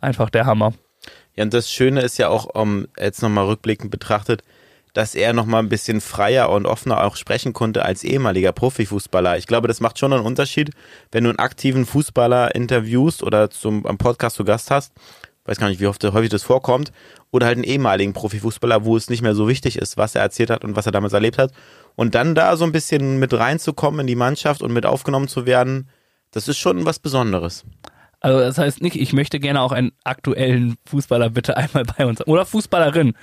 Einfach 0.00 0.30
der 0.30 0.46
Hammer. 0.46 0.72
Ja, 1.38 1.44
und 1.44 1.54
das 1.54 1.70
Schöne 1.70 2.00
ist 2.00 2.18
ja 2.18 2.30
auch, 2.30 2.52
um 2.52 2.88
jetzt 2.98 3.22
nochmal 3.22 3.46
rückblickend 3.46 3.92
betrachtet, 3.92 4.42
dass 4.92 5.14
er 5.14 5.32
nochmal 5.32 5.62
ein 5.62 5.68
bisschen 5.68 6.00
freier 6.00 6.50
und 6.50 6.66
offener 6.66 7.04
auch 7.04 7.14
sprechen 7.14 7.52
konnte 7.52 7.84
als 7.84 8.02
ehemaliger 8.02 8.50
Profifußballer. 8.50 9.38
Ich 9.38 9.46
glaube, 9.46 9.68
das 9.68 9.80
macht 9.80 10.00
schon 10.00 10.12
einen 10.12 10.26
Unterschied, 10.26 10.70
wenn 11.12 11.22
du 11.22 11.30
einen 11.30 11.38
aktiven 11.38 11.86
Fußballer 11.86 12.56
interviewst 12.56 13.22
oder 13.22 13.50
zum 13.50 13.86
am 13.86 13.98
Podcast 13.98 14.34
zu 14.34 14.42
Gast 14.44 14.72
hast. 14.72 14.92
Weiß 15.44 15.60
gar 15.60 15.68
nicht, 15.68 15.78
wie 15.78 15.86
oft 15.86 16.02
häufig 16.02 16.28
das 16.28 16.42
vorkommt. 16.42 16.90
Oder 17.30 17.46
halt 17.46 17.58
einen 17.58 17.64
ehemaligen 17.64 18.14
Profifußballer, 18.14 18.84
wo 18.84 18.96
es 18.96 19.08
nicht 19.08 19.22
mehr 19.22 19.36
so 19.36 19.46
wichtig 19.46 19.78
ist, 19.78 19.96
was 19.96 20.16
er 20.16 20.22
erzählt 20.22 20.50
hat 20.50 20.64
und 20.64 20.74
was 20.74 20.86
er 20.86 20.92
damals 20.92 21.12
erlebt 21.12 21.38
hat. 21.38 21.52
Und 21.94 22.16
dann 22.16 22.34
da 22.34 22.56
so 22.56 22.64
ein 22.64 22.72
bisschen 22.72 23.20
mit 23.20 23.32
reinzukommen 23.32 24.00
in 24.00 24.06
die 24.08 24.16
Mannschaft 24.16 24.60
und 24.60 24.72
mit 24.72 24.86
aufgenommen 24.86 25.28
zu 25.28 25.46
werden, 25.46 25.88
das 26.32 26.48
ist 26.48 26.58
schon 26.58 26.84
was 26.84 26.98
Besonderes. 26.98 27.64
Also 28.20 28.40
das 28.40 28.58
heißt 28.58 28.82
nicht, 28.82 28.96
ich 28.96 29.12
möchte 29.12 29.38
gerne 29.38 29.60
auch 29.60 29.72
einen 29.72 29.92
aktuellen 30.04 30.76
Fußballer 30.86 31.30
bitte 31.30 31.56
einmal 31.56 31.84
bei 31.84 32.06
uns 32.06 32.26
oder 32.26 32.44
Fußballerin. 32.44 33.14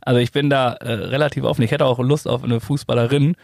Also 0.00 0.20
ich 0.20 0.32
bin 0.32 0.48
da 0.48 0.72
äh, 0.74 0.92
relativ 0.92 1.44
offen. 1.44 1.62
Ich 1.62 1.70
hätte 1.70 1.84
auch 1.84 1.98
Lust 1.98 2.28
auf 2.28 2.44
eine 2.44 2.60
Fußballerin. 2.60 3.34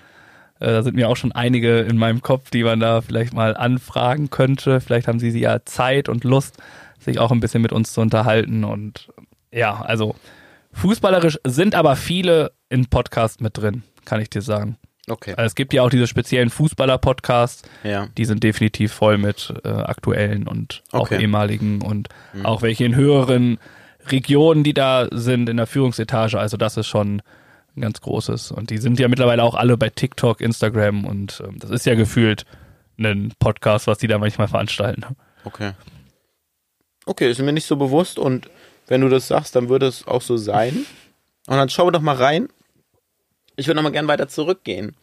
Äh, 0.61 0.67
da 0.67 0.83
sind 0.83 0.97
mir 0.97 1.09
auch 1.09 1.17
schon 1.17 1.33
einige 1.33 1.81
in 1.81 1.99
meinem 1.99 2.23
Kopf, 2.23 2.51
die 2.51 2.65
man 2.65 2.81
da 2.81 3.03
vielleicht 3.03 3.35
mal 3.35 3.57
anfragen 3.57 4.31
könnte. 4.31 4.81
Vielleicht 4.81 5.09
haben 5.09 5.19
sie 5.19 5.39
ja 5.39 5.65
Zeit 5.65 6.09
und 6.09 6.25
Lust, 6.25 6.59
sich 6.99 7.19
auch 7.19 7.33
ein 7.33 7.41
bisschen 7.41 7.63
mit 7.63 7.73
uns 7.73 7.93
zu 7.93 8.01
unterhalten. 8.01 8.65
Und 8.65 9.09
ja, 9.53 9.83
also 9.83 10.15
fußballerisch 10.73 11.39
sind 11.45 11.75
aber 11.75 11.97
viele 11.97 12.53
in 12.69 12.87
Podcast 12.87 13.41
mit 13.41 13.59
drin, 13.59 13.83
kann 14.05 14.21
ich 14.21 14.31
dir 14.31 14.43
sagen. 14.43 14.79
Okay. 15.09 15.35
Also 15.37 15.47
es 15.47 15.55
gibt 15.55 15.73
ja 15.75 15.83
auch 15.83 15.91
diese 15.91 16.07
speziellen 16.07 16.49
Fußballer-Podcasts, 16.51 17.63
Ja. 17.83 18.09
die 18.17 18.25
sind 18.25 18.43
definitiv 18.43 18.93
voll 18.93 19.19
mit 19.19 19.53
äh, 19.65 19.69
aktuellen 19.69 20.47
und 20.49 20.83
auch 20.93 21.03
Okay. 21.11 21.21
ehemaligen 21.21 21.83
und 21.83 22.09
auch 22.43 22.63
welche 22.63 22.85
in 22.87 22.95
höheren 22.95 23.59
Regionen, 24.07 24.65
die 24.65 24.73
da 24.75 25.09
sind 25.11 25.49
in 25.49 25.57
der 25.59 25.67
Führungsetage. 25.67 26.39
Also 26.39 26.57
das 26.57 26.77
ist 26.79 26.87
schon 26.87 27.23
ein 27.77 27.81
ganz 27.83 28.01
großes. 28.01 28.51
Und 28.53 28.71
die 28.71 28.79
sind 28.79 28.99
ja 28.99 29.09
mittlerweile 29.09 29.43
auch 29.43 29.55
alle 29.55 29.77
bei 29.77 29.91
TikTok, 29.91 30.41
Instagram 30.41 31.05
und 31.05 31.43
ähm, 31.47 31.59
das 31.59 31.71
ist 31.71 31.85
ja 31.87 31.95
gefühlt 31.95 32.45
ein 32.99 33.33
Podcast, 33.39 33.87
was 33.87 33.99
die 33.99 34.07
da 34.07 34.19
manchmal 34.19 34.49
veranstalten. 34.49 35.05
Okay. 35.45 35.73
Okay, 37.07 37.31
ist 37.31 37.41
mir 37.41 37.53
nicht 37.53 37.67
so 37.67 37.77
bewusst 37.77 38.19
und 38.19 38.49
wenn 38.87 39.01
du 39.03 39.09
das 39.09 39.29
sagst, 39.29 39.57
dann 39.57 39.69
würde 39.69 39.87
es 39.87 40.07
auch 40.07 40.23
so 40.23 40.37
sein. 40.37 40.87
Und 41.47 41.57
dann 41.57 41.69
schauen 41.69 41.89
wir 41.89 41.93
doch 41.93 42.01
mal 42.01 42.17
rein 42.17 42.49
Ich 43.57 43.67
würde 43.67 43.77
nochmal 43.77 43.93
gern 43.93 44.09
weiter 44.09 44.29
zurückgehen. 44.29 44.97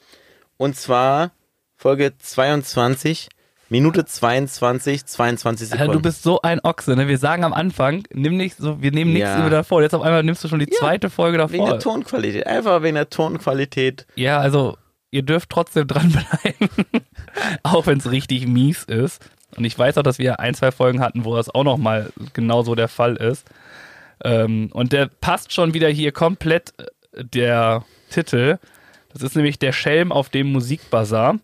Und 0.57 0.75
zwar 0.75 1.31
Folge 1.77 2.13
22, 2.17 3.29
Minute 3.69 4.03
22, 4.05 5.05
22 5.05 5.69
Sekunden. 5.69 5.81
Alter, 5.81 5.93
du 5.93 6.01
bist 6.01 6.23
so 6.23 6.41
ein 6.41 6.59
Ochse, 6.63 6.95
ne? 6.95 7.07
Wir 7.07 7.17
sagen 7.17 7.43
am 7.45 7.53
Anfang, 7.53 8.03
nimm 8.11 8.35
nicht 8.35 8.57
so, 8.57 8.81
wir 8.81 8.91
nehmen 8.91 9.13
nichts 9.13 9.29
Ja. 9.29 9.49
davor. 9.49 9.81
Jetzt 9.81 9.95
auf 9.95 10.01
einmal 10.01 10.23
nimmst 10.23 10.43
du 10.43 10.49
schon 10.49 10.59
die 10.59 10.69
Ja, 10.69 10.77
zweite 10.77 11.09
Folge 11.09 11.37
wegen 11.51 11.63
der 11.65 11.75
davor. 11.75 11.93
Tonqualität. 11.93 12.45
Einfach 12.47 12.83
wegen 12.83 12.95
der 12.95 13.09
Tonqualität. 13.09 14.05
Ja, 14.15 14.39
also 14.39 14.77
ihr 15.09 15.23
dürft 15.23 15.49
trotzdem 15.49 15.87
dranbleiben, 15.87 16.69
auch 17.63 17.87
wenn 17.87 17.97
es 17.99 18.11
richtig 18.11 18.45
mies 18.47 18.83
ist. 18.83 19.21
Und 19.57 19.63
ich 19.65 19.77
weiß 19.77 19.97
auch, 19.97 20.03
dass 20.03 20.19
wir 20.19 20.39
ein, 20.39 20.53
zwei 20.53 20.71
Folgen 20.71 21.01
hatten, 21.01 21.25
wo 21.25 21.35
das 21.35 21.49
auch 21.49 21.63
nochmal 21.63 22.11
genauso 22.33 22.75
der 22.75 22.87
Fall 22.87 23.15
ist. 23.15 23.45
Ähm, 24.23 24.69
und 24.73 24.93
der 24.93 25.07
passt 25.07 25.51
schon 25.53 25.73
wieder 25.73 25.89
hier 25.89 26.11
komplett 26.11 26.73
äh, 26.77 27.23
der 27.23 27.83
Titel. 28.11 28.59
Das 29.11 29.23
ist 29.23 29.35
nämlich 29.35 29.57
der 29.59 29.71
Schelm 29.71 30.11
auf 30.11 30.29
dem 30.29 30.51
Musikbazar. 30.51 31.39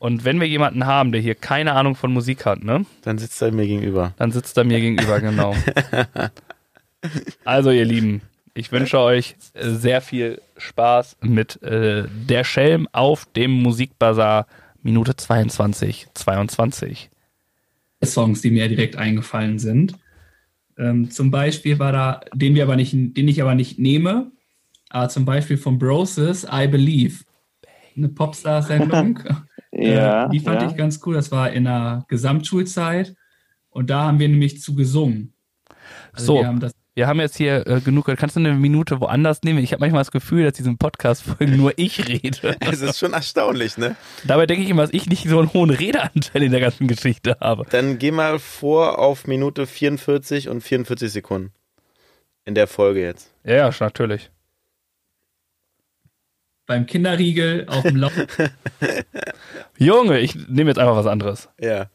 Und 0.00 0.24
wenn 0.26 0.38
wir 0.38 0.46
jemanden 0.46 0.84
haben, 0.84 1.12
der 1.12 1.22
hier 1.22 1.34
keine 1.34 1.72
Ahnung 1.72 1.94
von 1.96 2.12
Musik 2.12 2.44
hat, 2.44 2.62
ne, 2.62 2.84
Dann 3.04 3.16
sitzt 3.16 3.40
er 3.40 3.52
mir 3.52 3.66
gegenüber. 3.66 4.12
dann 4.18 4.30
sitzt 4.30 4.58
er 4.58 4.64
mir 4.64 4.78
gegenüber, 4.80 5.18
genau. 5.18 5.56
Also, 7.44 7.70
ihr 7.70 7.84
Lieben, 7.86 8.20
ich 8.54 8.70
wünsche 8.70 8.98
euch 8.98 9.34
äh, 9.54 9.70
sehr 9.70 10.00
viel 10.00 10.40
Spaß 10.56 11.16
mit 11.22 11.62
äh, 11.62 12.04
Der 12.28 12.44
Schelm 12.44 12.86
auf 12.92 13.26
dem 13.34 13.50
Musikbazar, 13.50 14.46
Minute 14.82 15.16
22, 15.16 16.08
22. 16.14 17.10
Songs, 18.04 18.42
die 18.42 18.50
mir 18.50 18.68
direkt 18.68 18.96
eingefallen 18.96 19.58
sind. 19.58 19.94
Ähm, 20.78 21.10
zum 21.10 21.30
Beispiel 21.30 21.78
war 21.78 21.92
da, 21.92 22.20
den 22.34 22.54
wir 22.54 22.64
aber 22.64 22.76
nicht, 22.76 22.92
den 22.92 23.26
ich 23.28 23.40
aber 23.40 23.54
nicht 23.54 23.78
nehme, 23.78 24.30
aber 24.92 25.08
zum 25.08 25.24
Beispiel 25.24 25.56
von 25.56 25.78
Broses 25.78 26.46
I 26.50 26.66
Believe. 26.68 27.24
Eine 27.96 28.08
Popstar-Sendung. 28.08 29.20
Ja, 29.74 30.26
Äh, 30.26 30.28
die 30.28 30.40
fand 30.40 30.60
ja. 30.60 30.68
ich 30.68 30.76
ganz 30.76 31.00
cool. 31.06 31.14
Das 31.14 31.32
war 31.32 31.50
in 31.50 31.64
der 31.64 32.04
Gesamtschulzeit. 32.08 33.14
Und 33.70 33.88
da 33.88 34.02
haben 34.02 34.18
wir 34.18 34.28
nämlich 34.28 34.60
zu 34.60 34.74
gesungen. 34.74 35.32
Also 36.12 36.26
So. 36.26 36.40
Wir 36.40 36.46
haben 36.46 36.60
das, 36.60 36.72
Wir 36.94 37.06
haben 37.06 37.20
jetzt 37.20 37.38
hier 37.38 37.66
äh, 37.66 37.80
genug. 37.80 38.04
Kannst 38.18 38.36
du 38.36 38.40
eine 38.40 38.52
Minute 38.52 39.00
woanders 39.00 39.40
nehmen? 39.44 39.60
Ich 39.60 39.72
habe 39.72 39.80
manchmal 39.80 40.02
das 40.02 40.10
Gefühl, 40.10 40.44
dass 40.44 40.52
diesen 40.52 40.76
Podcast-Folgen 40.76 41.56
nur 41.56 41.72
ich 41.76 42.06
rede. 42.06 42.54
Es 42.60 42.82
ist 42.82 42.98
schon 42.98 43.14
erstaunlich, 43.14 43.78
ne? 43.78 43.96
Dabei 44.24 44.44
denke 44.44 44.62
ich 44.62 44.68
immer, 44.68 44.82
dass 44.82 44.92
ich 44.92 45.08
nicht 45.08 45.26
so 45.26 45.38
einen 45.38 45.54
hohen 45.54 45.70
Redeanteil 45.70 46.42
in 46.42 46.52
der 46.52 46.60
ganzen 46.60 46.86
Geschichte 46.86 47.38
habe. 47.40 47.64
Dann 47.70 47.98
geh 47.98 48.10
mal 48.10 48.38
vor 48.38 48.98
auf 48.98 49.26
Minute 49.26 49.66
44 49.66 50.50
und 50.50 50.60
44 50.60 51.10
Sekunden. 51.10 51.50
In 52.44 52.54
der 52.54 52.66
Folge 52.66 53.00
jetzt. 53.00 53.32
Ja, 53.42 53.54
ja, 53.54 53.70
natürlich. 53.80 54.31
Beim 56.72 56.86
Kinderriegel 56.86 57.66
auf 57.68 57.82
dem 57.82 57.96
Lauf. 57.96 58.12
Junge, 59.78 60.20
ich 60.20 60.34
nehme 60.48 60.70
jetzt 60.70 60.78
einfach 60.78 60.96
was 60.96 61.06
anderes. 61.06 61.50
Ja. 61.60 61.90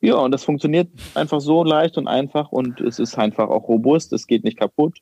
Ja, 0.00 0.16
und 0.16 0.32
das 0.32 0.44
funktioniert 0.44 0.88
einfach 1.14 1.40
so 1.40 1.62
leicht 1.62 1.96
und 1.98 2.08
einfach 2.08 2.50
und 2.50 2.80
es 2.80 2.98
ist 2.98 3.16
einfach 3.16 3.48
auch 3.48 3.68
robust, 3.68 4.12
es 4.12 4.26
geht 4.26 4.42
nicht 4.42 4.58
kaputt. 4.58 4.98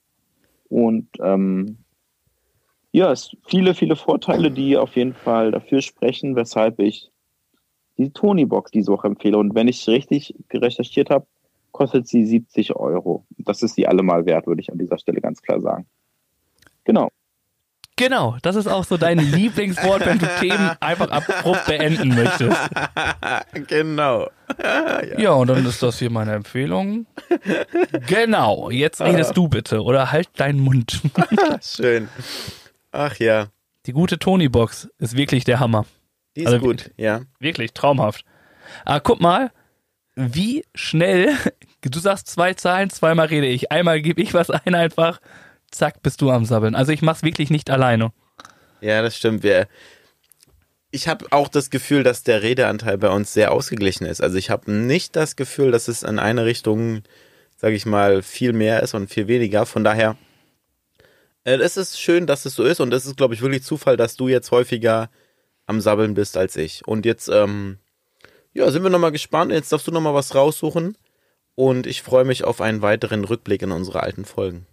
Und 0.68 1.08
ähm, 1.20 1.78
ja, 2.92 3.10
es 3.10 3.34
viele, 3.46 3.74
viele 3.74 3.96
Vorteile, 3.96 4.50
die 4.50 4.76
auf 4.76 4.96
jeden 4.96 5.14
Fall 5.14 5.50
dafür 5.50 5.80
sprechen, 5.80 6.36
weshalb 6.36 6.78
ich 6.78 7.10
die 7.96 8.10
Tony-Box 8.10 8.70
diese 8.70 8.92
Woche 8.92 9.06
empfehle. 9.06 9.38
Und 9.38 9.54
wenn 9.54 9.68
ich 9.68 9.86
richtig 9.88 10.34
recherchiert 10.52 11.08
habe, 11.08 11.26
kostet 11.72 12.06
sie 12.06 12.24
70 12.24 12.76
Euro. 12.76 13.24
Das 13.38 13.62
ist 13.62 13.76
sie 13.76 13.86
allemal 13.86 14.26
wert, 14.26 14.46
würde 14.46 14.60
ich 14.60 14.70
an 14.70 14.78
dieser 14.78 14.98
Stelle 14.98 15.22
ganz 15.22 15.40
klar 15.40 15.60
sagen. 15.60 15.86
Genau. 16.84 17.10
Genau, 17.98 18.36
das 18.42 18.56
ist 18.56 18.66
auch 18.66 18.84
so 18.84 18.96
dein 18.98 19.18
Lieblingswort, 19.32 20.04
wenn 20.04 20.18
du 20.18 20.26
Themen 20.38 20.70
einfach 20.80 21.10
abrupt 21.10 21.64
beenden 21.66 22.14
möchtest. 22.14 22.58
genau. 23.66 24.28
Ja, 25.18 25.32
und 25.32 25.48
dann 25.48 25.66
ist 25.66 25.82
das 25.82 25.98
hier 25.98 26.08
meine 26.10 26.32
Empfehlung. 26.34 27.06
Genau, 28.06 28.70
jetzt 28.70 29.00
redest 29.00 29.36
du 29.36 29.48
bitte 29.48 29.82
oder 29.82 30.12
halt 30.12 30.28
deinen 30.38 30.60
Mund. 30.60 31.00
Schön. 31.62 32.08
Ach 32.92 33.16
ja, 33.16 33.48
Die 33.86 33.92
gute 33.92 34.18
Tony-Box 34.20 34.88
ist 34.98 35.16
wirklich 35.16 35.42
der 35.44 35.58
Hammer. 35.58 35.84
die 36.36 36.42
ist 36.42 36.46
Also- 36.52 36.60
gut, 36.60 36.92
ja. 36.96 37.22
Wirklich 37.40 37.72
traumhaft. 37.72 38.24
Aber 38.84 39.00
guck 39.00 39.20
mal, 39.20 39.50
wie 40.14 40.64
schnell, 40.76 41.34
du 41.82 41.98
sagst 41.98 42.28
zwei 42.28 42.54
Zahlen, 42.54 42.90
zweimal 42.90 43.26
rede 43.26 43.46
ich. 43.48 43.72
Einmal 43.72 44.00
gebe 44.00 44.22
ich 44.22 44.32
was 44.32 44.50
ein 44.50 44.74
einfach, 44.76 45.20
zack, 45.76 46.02
bist 46.02 46.20
du 46.20 46.30
am 46.30 46.44
Sabbeln. 46.44 46.74
Also 46.74 46.92
ich 46.92 47.02
mach's 47.02 47.22
wirklich 47.22 47.50
nicht 47.50 47.70
alleine. 47.70 48.12
Ja, 48.80 49.02
das 49.02 49.16
stimmt. 49.16 49.42
Wir, 49.42 49.68
ich 50.90 51.08
habe 51.08 51.26
auch 51.30 51.48
das 51.48 51.70
Gefühl, 51.70 52.02
dass 52.02 52.22
der 52.22 52.42
Redeanteil 52.42 52.98
bei 52.98 53.10
uns 53.10 53.32
sehr 53.32 53.52
ausgeglichen 53.52 54.06
ist. 54.06 54.22
Also 54.22 54.36
ich 54.36 54.50
habe 54.50 54.70
nicht 54.70 55.16
das 55.16 55.36
Gefühl, 55.36 55.70
dass 55.70 55.88
es 55.88 56.02
in 56.02 56.18
eine 56.18 56.44
Richtung, 56.44 57.02
sage 57.56 57.74
ich 57.74 57.86
mal, 57.86 58.22
viel 58.22 58.52
mehr 58.52 58.82
ist 58.82 58.94
und 58.94 59.08
viel 59.08 59.28
weniger. 59.28 59.66
Von 59.66 59.84
daher, 59.84 60.16
äh, 61.44 61.56
es 61.56 61.76
ist 61.76 62.00
schön, 62.00 62.26
dass 62.26 62.46
es 62.46 62.54
so 62.54 62.64
ist 62.64 62.80
und 62.80 62.92
es 62.92 63.06
ist, 63.06 63.16
glaube 63.16 63.34
ich, 63.34 63.42
wirklich 63.42 63.62
Zufall, 63.62 63.96
dass 63.96 64.16
du 64.16 64.28
jetzt 64.28 64.50
häufiger 64.50 65.10
am 65.66 65.80
Sabbeln 65.80 66.14
bist 66.14 66.36
als 66.36 66.56
ich. 66.56 66.86
Und 66.86 67.04
jetzt, 67.04 67.28
ähm, 67.28 67.78
ja, 68.52 68.70
sind 68.70 68.82
wir 68.82 68.90
nochmal 68.90 69.12
gespannt. 69.12 69.52
Jetzt 69.52 69.72
darfst 69.72 69.86
du 69.86 69.92
nochmal 69.92 70.14
was 70.14 70.34
raussuchen. 70.34 70.96
Und 71.54 71.86
ich 71.86 72.02
freue 72.02 72.24
mich 72.24 72.44
auf 72.44 72.60
einen 72.60 72.82
weiteren 72.82 73.24
Rückblick 73.24 73.62
in 73.62 73.72
unsere 73.72 74.02
alten 74.02 74.24
Folgen. 74.24 74.66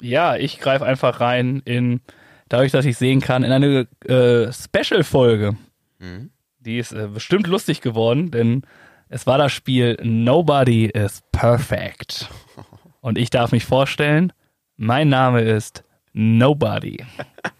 Ja, 0.00 0.36
ich 0.36 0.60
greife 0.60 0.84
einfach 0.84 1.20
rein 1.20 1.62
in, 1.64 2.00
dadurch, 2.48 2.72
dass 2.72 2.84
ich 2.84 2.96
sehen 2.96 3.20
kann, 3.20 3.42
in 3.42 3.52
eine 3.52 3.86
äh, 4.06 4.52
Special-Folge. 4.52 5.56
Die 6.60 6.78
ist 6.78 6.92
äh, 6.92 7.08
bestimmt 7.12 7.46
lustig 7.46 7.80
geworden, 7.80 8.30
denn 8.30 8.62
es 9.08 9.26
war 9.26 9.38
das 9.38 9.52
Spiel 9.52 9.98
Nobody 10.02 10.86
is 10.86 11.22
Perfect. 11.32 12.28
Und 13.00 13.18
ich 13.18 13.30
darf 13.30 13.52
mich 13.52 13.64
vorstellen, 13.64 14.32
mein 14.76 15.08
Name 15.08 15.42
ist 15.42 15.84
Nobody. 16.12 17.04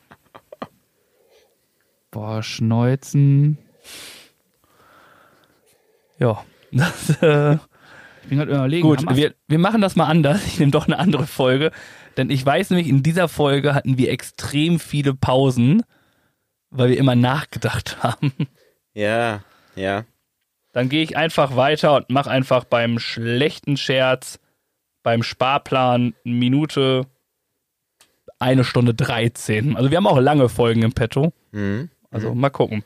Boah, 2.10 2.42
Schneuzen. 2.42 3.58
Ja, 6.18 6.44
das, 6.72 7.10
äh, 7.22 7.54
Ich 8.22 8.28
bin 8.28 8.38
gerade 8.38 8.52
überlegen. 8.52 8.86
Gut, 8.86 9.16
wir, 9.16 9.34
wir 9.48 9.58
machen 9.58 9.80
das 9.80 9.96
mal 9.96 10.06
anders. 10.06 10.46
Ich 10.46 10.58
nehme 10.58 10.72
doch 10.72 10.86
eine 10.86 10.98
andere 10.98 11.26
Folge. 11.26 11.70
Denn 12.16 12.30
ich 12.30 12.44
weiß 12.44 12.70
nämlich, 12.70 12.88
in 12.88 13.02
dieser 13.02 13.28
Folge 13.28 13.74
hatten 13.74 13.98
wir 13.98 14.10
extrem 14.10 14.78
viele 14.80 15.14
Pausen, 15.14 15.82
weil 16.70 16.90
wir 16.90 16.98
immer 16.98 17.14
nachgedacht 17.14 17.98
haben. 18.02 18.32
Ja, 18.94 19.42
ja. 19.74 20.04
Dann 20.72 20.88
gehe 20.88 21.02
ich 21.02 21.16
einfach 21.16 21.56
weiter 21.56 21.96
und 21.96 22.10
mache 22.10 22.30
einfach 22.30 22.64
beim 22.64 22.98
schlechten 22.98 23.76
Scherz, 23.76 24.38
beim 25.02 25.22
Sparplan, 25.22 26.14
Minute, 26.22 27.06
eine 28.38 28.64
Stunde 28.64 28.94
13. 28.94 29.76
Also 29.76 29.90
wir 29.90 29.96
haben 29.96 30.06
auch 30.06 30.18
lange 30.18 30.48
Folgen 30.48 30.82
im 30.82 30.92
Petto. 30.92 31.32
Mhm. 31.52 31.90
Also 32.10 32.34
mal 32.34 32.50
gucken. 32.50 32.84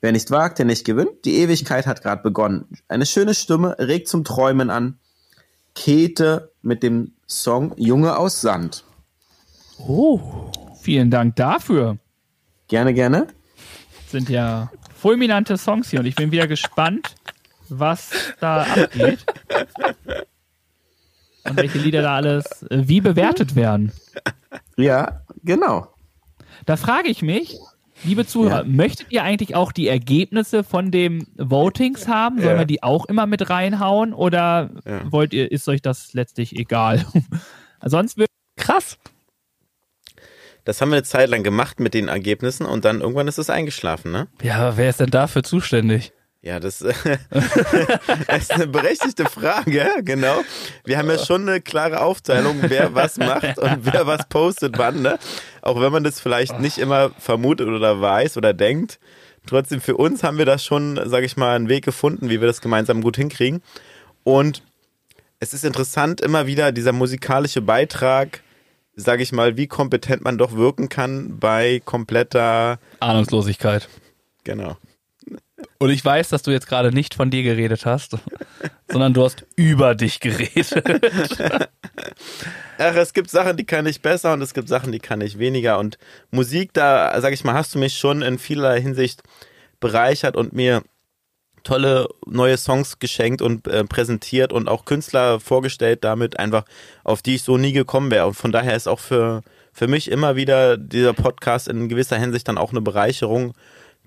Wer 0.00 0.12
nicht 0.12 0.30
wagt, 0.30 0.58
der 0.58 0.66
nicht 0.66 0.86
gewinnt. 0.86 1.24
Die 1.24 1.36
Ewigkeit 1.36 1.86
hat 1.86 2.02
gerade 2.02 2.22
begonnen. 2.22 2.66
Eine 2.88 3.04
schöne 3.04 3.34
Stimme 3.34 3.78
regt 3.78 4.08
zum 4.08 4.24
Träumen 4.24 4.70
an. 4.70 4.98
Käthe 5.74 6.49
mit 6.62 6.82
dem 6.82 7.12
Song 7.26 7.72
Junge 7.76 8.16
aus 8.16 8.40
Sand. 8.40 8.84
Oh, 9.78 10.20
vielen 10.80 11.10
Dank 11.10 11.36
dafür. 11.36 11.98
Gerne, 12.68 12.94
gerne. 12.94 13.26
Sind 14.08 14.28
ja 14.28 14.70
fulminante 14.96 15.56
Songs 15.56 15.90
hier 15.90 16.00
und 16.00 16.06
ich 16.06 16.14
bin 16.14 16.30
wieder 16.30 16.46
gespannt, 16.46 17.14
was 17.68 18.10
da 18.40 18.62
abgeht. 18.62 19.24
Und 21.44 21.56
welche 21.56 21.78
Lieder 21.78 22.02
da 22.02 22.16
alles 22.16 22.62
äh, 22.64 22.82
wie 22.86 23.00
bewertet 23.00 23.54
werden. 23.54 23.92
Ja, 24.76 25.22
genau. 25.42 25.88
Da 26.66 26.76
frage 26.76 27.08
ich 27.08 27.22
mich, 27.22 27.58
liebe 28.04 28.26
Zuhörer, 28.26 28.58
Ja. 28.58 28.64
möchtet 28.64 29.06
ihr 29.10 29.22
eigentlich 29.22 29.54
auch 29.54 29.72
die 29.72 29.88
Ergebnisse 29.88 30.64
von 30.64 30.90
dem 30.90 31.26
Votings 31.36 32.08
haben? 32.08 32.36
Sollen 32.38 32.52
Ja. 32.54 32.58
wir 32.58 32.64
die 32.66 32.82
auch 32.82 33.06
immer 33.06 33.26
mit 33.26 33.50
reinhauen 33.50 34.12
oder 34.12 34.70
Ja. 34.86 35.10
wollt 35.12 35.32
ihr, 35.32 35.50
ist 35.50 35.68
euch 35.68 35.82
das 35.82 36.12
letztlich 36.14 36.56
egal? 36.56 37.04
Sonst 37.84 38.16
wird 38.18 38.28
Krass. 38.56 38.98
Das 40.64 40.80
haben 40.80 40.90
wir 40.90 40.96
eine 40.96 41.02
Zeit 41.04 41.30
lang 41.30 41.42
gemacht 41.42 41.80
mit 41.80 41.94
den 41.94 42.08
Ergebnissen 42.08 42.66
und 42.66 42.84
dann 42.84 43.00
irgendwann 43.00 43.26
ist 43.28 43.38
es 43.38 43.48
eingeschlafen, 43.48 44.12
ne? 44.12 44.28
Ja, 44.42 44.76
wer 44.76 44.90
ist 44.90 45.00
denn 45.00 45.10
dafür 45.10 45.42
zuständig? 45.42 46.12
Ja, 46.42 46.58
das 46.60 46.80
ist 46.80 48.50
eine 48.50 48.66
berechtigte 48.66 49.26
Frage, 49.26 49.86
genau. 50.02 50.40
Wir 50.84 50.96
haben 50.96 51.10
ja 51.10 51.18
schon 51.18 51.46
eine 51.46 51.60
klare 51.60 52.00
Aufteilung, 52.00 52.56
wer 52.62 52.94
was 52.94 53.18
macht 53.18 53.58
und 53.58 53.84
wer 53.84 54.06
was 54.06 54.26
postet 54.28 54.78
wann, 54.78 55.02
ne? 55.02 55.18
Auch 55.60 55.80
wenn 55.80 55.92
man 55.92 56.02
das 56.02 56.18
vielleicht 56.18 56.58
nicht 56.58 56.78
immer 56.78 57.10
vermutet 57.18 57.68
oder 57.68 58.00
weiß 58.00 58.38
oder 58.38 58.54
denkt. 58.54 58.98
Trotzdem 59.46 59.80
für 59.80 59.96
uns 59.96 60.22
haben 60.22 60.38
wir 60.38 60.46
da 60.46 60.58
schon, 60.58 60.98
sage 61.08 61.26
ich 61.26 61.36
mal, 61.36 61.56
einen 61.56 61.68
Weg 61.68 61.84
gefunden, 61.84 62.30
wie 62.30 62.40
wir 62.40 62.46
das 62.46 62.62
gemeinsam 62.62 63.02
gut 63.02 63.16
hinkriegen. 63.16 63.62
Und 64.24 64.62
es 65.40 65.52
ist 65.52 65.64
interessant, 65.64 66.20
immer 66.20 66.46
wieder 66.46 66.72
dieser 66.72 66.92
musikalische 66.92 67.60
Beitrag 67.60 68.42
sage 68.96 69.22
ich 69.22 69.32
mal, 69.32 69.56
wie 69.56 69.66
kompetent 69.66 70.22
man 70.22 70.38
doch 70.38 70.52
wirken 70.52 70.88
kann 70.88 71.38
bei 71.38 71.80
kompletter 71.84 72.78
Ahnungslosigkeit. 73.00 73.88
Genau. 74.44 74.76
Und 75.78 75.90
ich 75.90 76.04
weiß, 76.04 76.28
dass 76.28 76.42
du 76.42 76.50
jetzt 76.50 76.66
gerade 76.68 76.92
nicht 76.92 77.14
von 77.14 77.30
dir 77.30 77.42
geredet 77.42 77.86
hast, 77.86 78.16
sondern 78.88 79.14
du 79.14 79.24
hast 79.24 79.46
über 79.56 79.94
dich 79.94 80.20
geredet. 80.20 80.82
Ach, 82.78 82.94
es 82.94 83.12
gibt 83.12 83.30
Sachen, 83.30 83.56
die 83.56 83.64
kann 83.64 83.86
ich 83.86 84.02
besser 84.02 84.32
und 84.32 84.42
es 84.42 84.54
gibt 84.54 84.68
Sachen, 84.68 84.92
die 84.92 84.98
kann 84.98 85.20
ich 85.20 85.38
weniger. 85.38 85.78
Und 85.78 85.98
Musik, 86.30 86.72
da, 86.72 87.18
sag 87.20 87.32
ich 87.32 87.44
mal, 87.44 87.54
hast 87.54 87.74
du 87.74 87.78
mich 87.78 87.98
schon 87.98 88.22
in 88.22 88.38
vielerlei 88.38 88.80
Hinsicht 88.80 89.22
bereichert 89.80 90.36
und 90.36 90.52
mir 90.52 90.82
tolle 91.62 92.08
neue 92.26 92.56
Songs 92.56 92.98
geschenkt 92.98 93.42
und 93.42 93.66
äh, 93.68 93.84
präsentiert 93.84 94.52
und 94.52 94.68
auch 94.68 94.84
Künstler 94.84 95.40
vorgestellt 95.40 96.04
damit 96.04 96.38
einfach, 96.38 96.64
auf 97.04 97.22
die 97.22 97.34
ich 97.34 97.42
so 97.42 97.58
nie 97.58 97.72
gekommen 97.72 98.10
wäre. 98.10 98.26
Und 98.26 98.34
von 98.34 98.52
daher 98.52 98.76
ist 98.76 98.88
auch 98.88 99.00
für, 99.00 99.42
für 99.72 99.88
mich 99.88 100.10
immer 100.10 100.36
wieder 100.36 100.76
dieser 100.76 101.12
Podcast 101.12 101.68
in 101.68 101.88
gewisser 101.88 102.18
Hinsicht 102.18 102.48
dann 102.48 102.58
auch 102.58 102.70
eine 102.70 102.80
Bereicherung, 102.80 103.54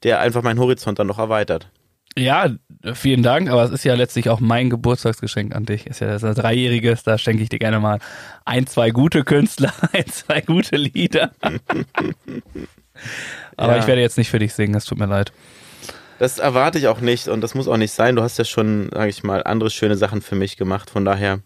der 0.03 0.19
einfach 0.19 0.41
meinen 0.43 0.59
Horizont 0.59 0.99
dann 0.99 1.07
noch 1.07 1.19
erweitert. 1.19 1.69
Ja, 2.15 2.49
vielen 2.93 3.23
Dank, 3.23 3.49
aber 3.49 3.63
es 3.63 3.71
ist 3.71 3.83
ja 3.85 3.95
letztlich 3.95 4.29
auch 4.29 4.39
mein 4.39 4.69
Geburtstagsgeschenk 4.69 5.55
an 5.55 5.65
dich. 5.65 5.87
Ist 5.87 5.99
ja 5.99 6.15
das 6.17 6.21
Dreijähriges, 6.35 7.01
da 7.03 7.17
schenke 7.17 7.41
ich 7.41 7.49
dir 7.49 7.57
gerne 7.57 7.79
mal 7.79 7.97
ein, 8.45 8.67
zwei 8.67 8.91
gute 8.91 9.23
Künstler, 9.23 9.73
ein, 9.93 10.05
zwei 10.07 10.41
gute 10.41 10.75
Lieder. 10.75 11.31
aber 13.57 13.73
Ja. 13.73 13.79
ich 13.79 13.87
werde 13.87 14.01
jetzt 14.01 14.17
nicht 14.17 14.29
für 14.29 14.39
dich 14.39 14.53
singen, 14.53 14.75
es 14.75 14.85
tut 14.85 14.99
mir 14.99 15.07
leid. 15.07 15.31
Das 16.19 16.37
erwarte 16.37 16.77
ich 16.77 16.87
auch 16.87 17.01
nicht 17.01 17.27
und 17.27 17.41
das 17.41 17.55
muss 17.55 17.67
auch 17.67 17.77
nicht 17.77 17.91
sein. 17.91 18.15
Du 18.15 18.21
hast 18.21 18.37
ja 18.37 18.45
schon, 18.45 18.89
sage 18.93 19.09
ich 19.09 19.23
mal, 19.23 19.43
andere 19.43 19.69
schöne 19.71 19.97
Sachen 19.97 20.21
für 20.21 20.35
mich 20.35 20.57
gemacht. 20.57 20.89
Von 20.91 21.05
daher, 21.05 21.39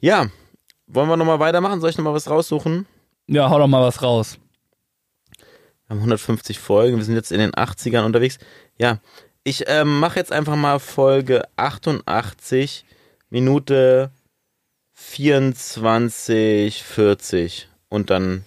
ja, 0.00 0.26
wollen 0.86 1.08
wir 1.08 1.16
nochmal 1.16 1.40
weitermachen? 1.40 1.80
Soll 1.80 1.90
ich 1.90 1.96
nochmal 1.98 2.12
was 2.14 2.28
raussuchen? 2.28 2.86
Ja, 3.26 3.48
hau 3.48 3.58
doch 3.58 3.66
mal 3.66 3.82
was 3.82 4.02
raus. 4.02 4.38
Wir 5.86 5.90
haben 5.94 5.98
150 5.98 6.58
Folgen, 6.58 6.96
wir 6.96 7.04
sind 7.04 7.14
jetzt 7.14 7.32
in 7.32 7.38
den 7.40 7.52
80ern 7.52 8.04
unterwegs. 8.04 8.38
Ja, 8.78 8.98
ich 9.42 9.64
ähm, 9.68 9.98
mache 10.00 10.18
jetzt 10.18 10.32
einfach 10.32 10.56
mal 10.56 10.78
Folge 10.78 11.42
88, 11.56 12.84
Minute 13.30 14.10
24, 14.94 16.82
40 16.82 17.68
und 17.88 18.10
dann 18.10 18.44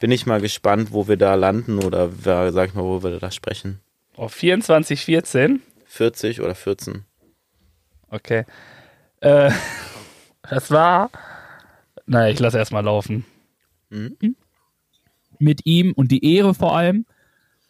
bin 0.00 0.10
ich 0.10 0.26
mal 0.26 0.40
gespannt, 0.40 0.92
wo 0.92 1.08
wir 1.08 1.16
da 1.16 1.34
landen 1.34 1.78
oder 1.82 2.24
wer- 2.24 2.52
sag 2.52 2.68
ich 2.68 2.74
mal, 2.74 2.82
wo 2.84 3.02
wir 3.02 3.18
da 3.18 3.30
sprechen. 3.30 3.80
Oh, 4.16 4.28
24, 4.28 5.04
14. 5.04 5.62
40 5.86 6.40
oder 6.40 6.54
14. 6.54 7.04
Okay. 8.10 8.44
Äh, 9.20 9.50
das 10.50 10.70
war. 10.70 11.10
Naja, 12.06 12.32
ich 12.32 12.40
lasse 12.40 12.58
erstmal 12.58 12.84
laufen. 12.84 13.24
Mit 15.42 15.66
ihm 15.66 15.92
und 15.92 16.10
die 16.10 16.34
Ehre 16.34 16.54
vor 16.54 16.76
allem 16.76 17.04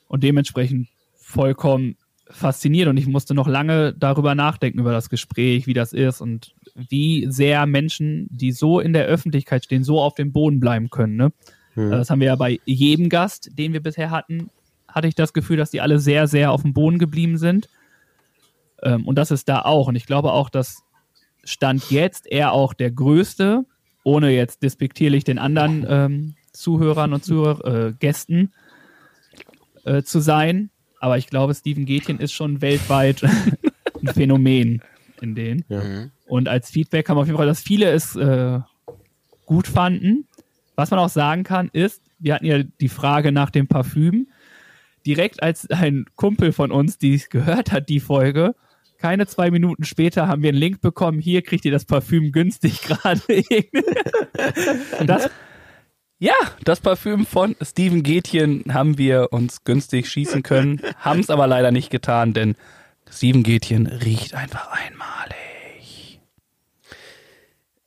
und 0.08 0.22
dementsprechend 0.22 0.88
vollkommen 1.14 1.96
fasziniert 2.30 2.88
und 2.88 2.96
ich 2.96 3.06
musste 3.06 3.34
noch 3.34 3.48
lange 3.48 3.92
darüber 3.92 4.34
nachdenken, 4.34 4.78
über 4.78 4.92
das 4.92 5.10
Gespräch, 5.10 5.66
wie 5.66 5.74
das 5.74 5.92
ist 5.92 6.20
und 6.20 6.54
wie 6.74 7.26
sehr 7.28 7.66
Menschen, 7.66 8.26
die 8.30 8.52
so 8.52 8.80
in 8.80 8.92
der 8.92 9.04
Öffentlichkeit 9.04 9.64
stehen, 9.64 9.84
so 9.84 10.00
auf 10.00 10.14
dem 10.14 10.32
Boden 10.32 10.60
bleiben 10.60 10.88
können. 10.88 11.16
Ne? 11.16 11.32
Hm. 11.74 11.90
Das 11.90 12.10
haben 12.10 12.20
wir 12.20 12.28
ja 12.28 12.36
bei 12.36 12.60
jedem 12.64 13.08
Gast, 13.08 13.50
den 13.58 13.72
wir 13.72 13.82
bisher 13.82 14.10
hatten, 14.10 14.50
hatte 14.88 15.08
ich 15.08 15.14
das 15.14 15.32
Gefühl, 15.32 15.56
dass 15.56 15.70
die 15.70 15.80
alle 15.80 15.98
sehr, 15.98 16.26
sehr 16.26 16.52
auf 16.52 16.62
dem 16.62 16.72
Boden 16.72 16.98
geblieben 16.98 17.36
sind. 17.38 17.68
Ähm, 18.82 19.06
und 19.06 19.16
das 19.16 19.30
ist 19.30 19.48
da 19.48 19.62
auch. 19.62 19.88
Und 19.88 19.96
ich 19.96 20.06
glaube 20.06 20.32
auch, 20.32 20.50
dass 20.50 20.82
Stand 21.44 21.90
jetzt 21.90 22.26
er 22.30 22.52
auch 22.52 22.74
der 22.74 22.90
Größte, 22.90 23.64
ohne 24.04 24.30
jetzt 24.30 24.62
despektierlich 24.62 25.24
den 25.24 25.38
anderen 25.38 25.86
ähm, 25.88 26.34
Zuhörern 26.53 27.12
und 27.12 27.24
Zuhörer, 27.24 27.88
äh, 27.88 27.92
Gästen 27.98 28.53
äh, 29.84 30.03
zu 30.03 30.20
sein. 30.20 30.70
Aber 31.00 31.18
ich 31.18 31.26
glaube, 31.26 31.55
Steven 31.55 31.84
Gätchen 31.84 32.20
ist 32.20 32.32
schon 32.32 32.61
weltweit 32.61 33.22
ein 34.00 34.09
Phänomen 34.14 34.82
in 35.20 35.34
denen. 35.34 35.64
Mhm. 35.68 36.11
Und 36.26 36.48
als 36.48 36.70
Feedback 36.70 37.07
kam 37.07 37.18
auf 37.18 37.26
jeden 37.26 37.36
Fall, 37.36 37.46
dass 37.46 37.62
viele 37.62 37.90
es 37.90 38.16
äh, 38.16 38.61
gut 39.46 39.66
fanden. 39.66 40.26
Was 40.76 40.90
man 40.90 41.00
auch 41.00 41.09
sagen 41.09 41.44
kann, 41.44 41.70
ist, 41.72 42.03
wir 42.18 42.34
hatten 42.34 42.46
ja 42.46 42.62
die 42.62 42.88
Frage 42.88 43.32
nach 43.32 43.50
dem 43.50 43.66
Parfüm. 43.66 44.28
Direkt 45.05 45.42
als 45.42 45.68
ein 45.70 46.07
Kumpel 46.14 46.53
von 46.53 46.70
uns, 46.70 46.98
die 46.98 47.14
es 47.14 47.28
gehört 47.28 47.72
hat, 47.72 47.88
die 47.88 48.00
Folge, 48.00 48.55
keine 49.03 49.26
zwei 49.26 49.50
Minuten 49.50 49.84
später 49.84 50.28
haben 50.28 50.42
wir 50.42 50.50
einen 50.50 50.59
Link 50.59 50.80
bekommen, 50.80 51.18
hier 51.18 51.42
kriegt 51.42 51.64
ihr 51.64 51.72
das 51.72 51.84
Parfüm 51.84 52.30
günstig 52.30 52.82
gerade. 52.86 53.20
Und 55.00 55.07
das, 55.09 55.28
Ja, 56.22 56.34
das 56.62 56.78
Parfüm 56.78 57.26
von 57.26 57.56
Steven 57.60 58.04
Gätchen 58.04 58.62
haben 58.72 58.96
wir 58.96 59.32
uns 59.32 59.64
günstig 59.64 60.08
schießen 60.08 60.44
können, 60.44 60.80
haben 60.98 61.18
es 61.18 61.30
aber 61.30 61.48
leider 61.48 61.72
nicht 61.72 61.90
getan, 61.90 62.32
denn 62.32 62.54
Steven 63.10 63.42
Gätchen 63.42 63.88
riecht 63.88 64.32
einfach 64.32 64.68
einmalig. 64.70 66.20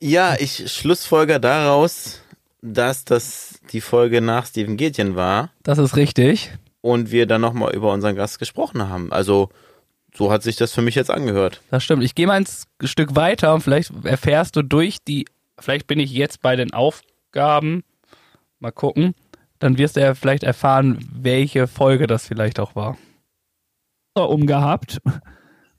Ja, 0.00 0.36
ich 0.38 0.70
schlussfolger 0.70 1.38
daraus, 1.38 2.20
dass 2.60 3.06
das 3.06 3.58
die 3.72 3.80
Folge 3.80 4.20
nach 4.20 4.44
Steven 4.44 4.76
Gätchen 4.76 5.16
war 5.16 5.50
Das 5.62 5.78
ist 5.78 5.96
richtig. 5.96 6.50
und 6.82 7.10
wir 7.10 7.24
dann 7.24 7.40
nochmal 7.40 7.74
über 7.74 7.90
unseren 7.90 8.16
Gast 8.16 8.38
gesprochen 8.38 8.90
haben. 8.90 9.12
Also 9.12 9.48
so 10.14 10.30
hat 10.30 10.42
sich 10.42 10.56
das 10.56 10.74
für 10.74 10.82
mich 10.82 10.94
jetzt 10.94 11.10
angehört. 11.10 11.62
Das 11.70 11.82
stimmt. 11.82 12.04
Ich 12.04 12.14
gehe 12.14 12.26
mal 12.26 12.34
ein 12.34 12.46
Stück 12.86 13.16
weiter 13.16 13.54
und 13.54 13.62
vielleicht 13.62 13.92
erfährst 14.04 14.56
du 14.56 14.62
durch 14.62 14.98
die, 15.02 15.24
vielleicht 15.58 15.86
bin 15.86 15.98
ich 15.98 16.12
jetzt 16.12 16.42
bei 16.42 16.54
den 16.54 16.74
Aufgaben, 16.74 17.82
mal 18.58 18.72
gucken, 18.72 19.14
dann 19.58 19.78
wirst 19.78 19.96
du 19.96 20.00
ja 20.00 20.14
vielleicht 20.14 20.42
erfahren, 20.44 20.98
welche 21.12 21.66
Folge 21.66 22.06
das 22.06 22.26
vielleicht 22.26 22.58
auch 22.60 22.74
war. 22.76 22.96
umgehabt 24.14 25.00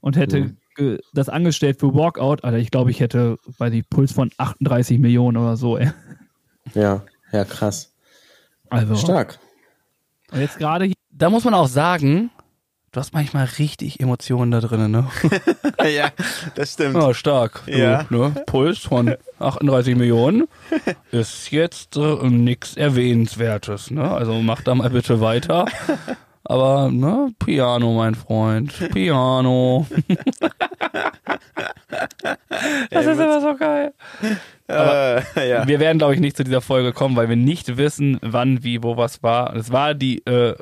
und 0.00 0.16
hätte 0.16 0.54
ge- 0.76 0.98
das 1.12 1.28
angestellt 1.28 1.80
für 1.80 1.92
Walkout. 1.94 2.44
Alter, 2.44 2.58
ich 2.58 2.70
glaube, 2.70 2.90
ich 2.90 3.00
hätte 3.00 3.36
bei 3.58 3.68
die 3.70 3.82
Puls 3.82 4.12
von 4.12 4.30
38 4.38 4.98
Millionen 4.98 5.36
oder 5.36 5.56
so. 5.56 5.76
Ey. 5.76 5.90
Ja, 6.74 7.02
ja, 7.32 7.44
krass. 7.44 7.94
Also, 8.70 8.94
Stark. 8.96 9.38
und 10.30 10.40
jetzt 10.40 10.58
gerade 10.58 10.84
hier 10.84 10.94
Da 11.10 11.30
muss 11.30 11.44
man 11.44 11.54
auch 11.54 11.66
sagen, 11.68 12.30
du 12.92 13.00
hast 13.00 13.12
manchmal 13.12 13.48
richtig 13.58 14.00
Emotionen 14.00 14.50
da 14.50 14.60
drin, 14.60 14.90
ne? 14.90 15.08
ja, 15.88 16.10
das 16.54 16.74
stimmt. 16.74 16.94
Ja, 16.94 17.14
stark. 17.14 17.62
Du, 17.66 17.72
Ja. 17.72 18.06
Ne? 18.10 18.32
Puls 18.46 18.78
von 18.78 19.14
38 19.38 19.96
Millionen 19.96 20.48
ist 21.10 21.50
jetzt 21.50 21.96
äh, 21.96 22.28
nichts 22.28 22.76
Erwähnenswertes. 22.76 23.90
Ne? 23.90 24.10
Also 24.10 24.34
mach 24.40 24.62
da 24.62 24.74
mal 24.74 24.90
bitte 24.90 25.20
weiter. 25.20 25.66
Aber, 26.44 26.90
ne, 26.90 27.30
Piano, 27.38 27.92
mein 27.92 28.14
Freund. 28.14 28.72
Piano. 28.92 29.86
das 32.90 33.04
ist 33.04 33.20
immer 33.20 33.40
so 33.42 33.54
geil. 33.54 33.92
Äh, 34.66 35.48
ja. 35.48 35.66
Wir 35.68 35.78
werden, 35.78 35.98
glaube 35.98 36.14
ich, 36.14 36.20
nicht 36.20 36.38
zu 36.38 36.44
dieser 36.44 36.62
Folge 36.62 36.94
kommen, 36.94 37.16
weil 37.16 37.28
wir 37.28 37.36
nicht 37.36 37.76
wissen, 37.76 38.18
wann, 38.22 38.64
wie, 38.64 38.82
wo 38.82 38.96
was 38.96 39.22
war. 39.22 39.54
Es 39.56 39.72
war 39.72 39.92
die 39.94 40.24
äh, 40.24 40.54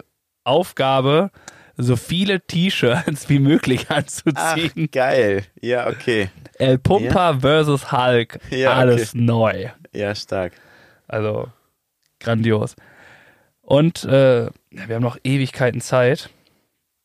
Aufgabe, 0.43 1.31
so 1.77 1.97
viele 1.97 2.41
T-Shirts 2.41 3.29
wie 3.29 3.39
möglich 3.39 3.87
Ach, 3.89 3.97
anzuziehen. 3.99 4.91
geil. 4.91 5.45
Ja, 5.61 5.89
okay. 5.89 6.31
El 6.59 6.79
Pumper 6.79 7.41
versus 7.41 7.93
Hulk, 7.93 8.39
Ja, 8.51 8.73
alles 8.73 9.15
neu. 9.15 9.69
Ja, 9.93 10.15
stark. 10.15 10.53
Also 11.07 11.49
grandios. 12.21 12.77
Und 13.61 14.05
äh, 14.05 14.49
wir 14.71 14.95
haben 14.95 15.03
noch 15.03 15.19
Ewigkeiten 15.25 15.81
Zeit. 15.81 16.31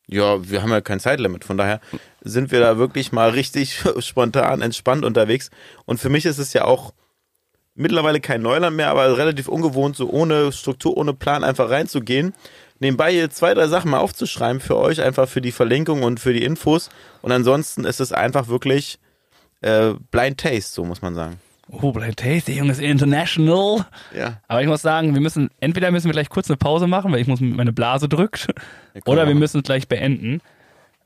Ja, 0.07 0.49
wir 0.49 0.61
haben 0.61 0.71
ja 0.71 0.81
kein 0.81 0.99
Zeitlimit, 0.99 1.45
von 1.45 1.57
daher 1.57 1.79
sind 2.21 2.51
wir 2.51 2.59
da 2.59 2.77
wirklich 2.77 3.11
mal 3.11 3.29
richtig 3.29 3.81
spontan, 3.99 4.61
entspannt 4.61 5.05
unterwegs. 5.05 5.49
Und 5.85 5.99
für 5.99 6.09
mich 6.09 6.25
ist 6.25 6.37
es 6.37 6.53
ja 6.53 6.65
auch 6.65 6.93
mittlerweile 7.75 8.19
kein 8.19 8.41
Neuland 8.41 8.75
mehr, 8.75 8.89
aber 8.89 9.17
relativ 9.17 9.47
ungewohnt, 9.47 9.95
so 9.95 10.09
ohne 10.09 10.51
Struktur, 10.51 10.97
ohne 10.97 11.13
Plan 11.13 11.43
einfach 11.43 11.69
reinzugehen. 11.69 12.33
Nebenbei 12.81 13.11
hier 13.11 13.29
zwei, 13.29 13.53
drei 13.53 13.67
Sachen 13.67 13.91
mal 13.91 13.99
aufzuschreiben 13.99 14.59
für 14.59 14.75
euch, 14.75 15.01
einfach 15.01 15.29
für 15.29 15.39
die 15.39 15.51
Verlinkung 15.51 16.01
und 16.01 16.19
für 16.19 16.33
die 16.33 16.43
Infos. 16.43 16.89
Und 17.21 17.31
ansonsten 17.31 17.85
ist 17.85 18.01
es 18.01 18.11
einfach 18.11 18.47
wirklich 18.47 18.97
äh, 19.61 19.93
Blind 20.09 20.39
Taste, 20.39 20.73
so 20.73 20.83
muss 20.83 21.03
man 21.03 21.13
sagen. 21.13 21.39
Oh, 21.69 21.91
Blind 21.91 22.17
Taste, 22.17 22.47
der 22.47 22.55
Junge 22.55 22.71
ist 22.71 22.81
international. 22.81 23.85
Ja. 24.17 24.41
Aber 24.47 24.63
ich 24.63 24.67
muss 24.67 24.81
sagen, 24.81 25.13
wir 25.13 25.21
müssen, 25.21 25.51
entweder 25.59 25.91
müssen 25.91 26.07
wir 26.07 26.13
gleich 26.13 26.29
kurz 26.29 26.49
eine 26.49 26.57
Pause 26.57 26.87
machen, 26.87 27.11
weil 27.11 27.19
ich 27.21 27.27
muss 27.27 27.39
meine 27.39 27.71
Blase 27.71 28.09
drückt, 28.09 28.47
oder 29.05 29.27
wir 29.27 29.35
müssen 29.35 29.59
es 29.59 29.63
gleich 29.63 29.87
beenden. 29.87 30.41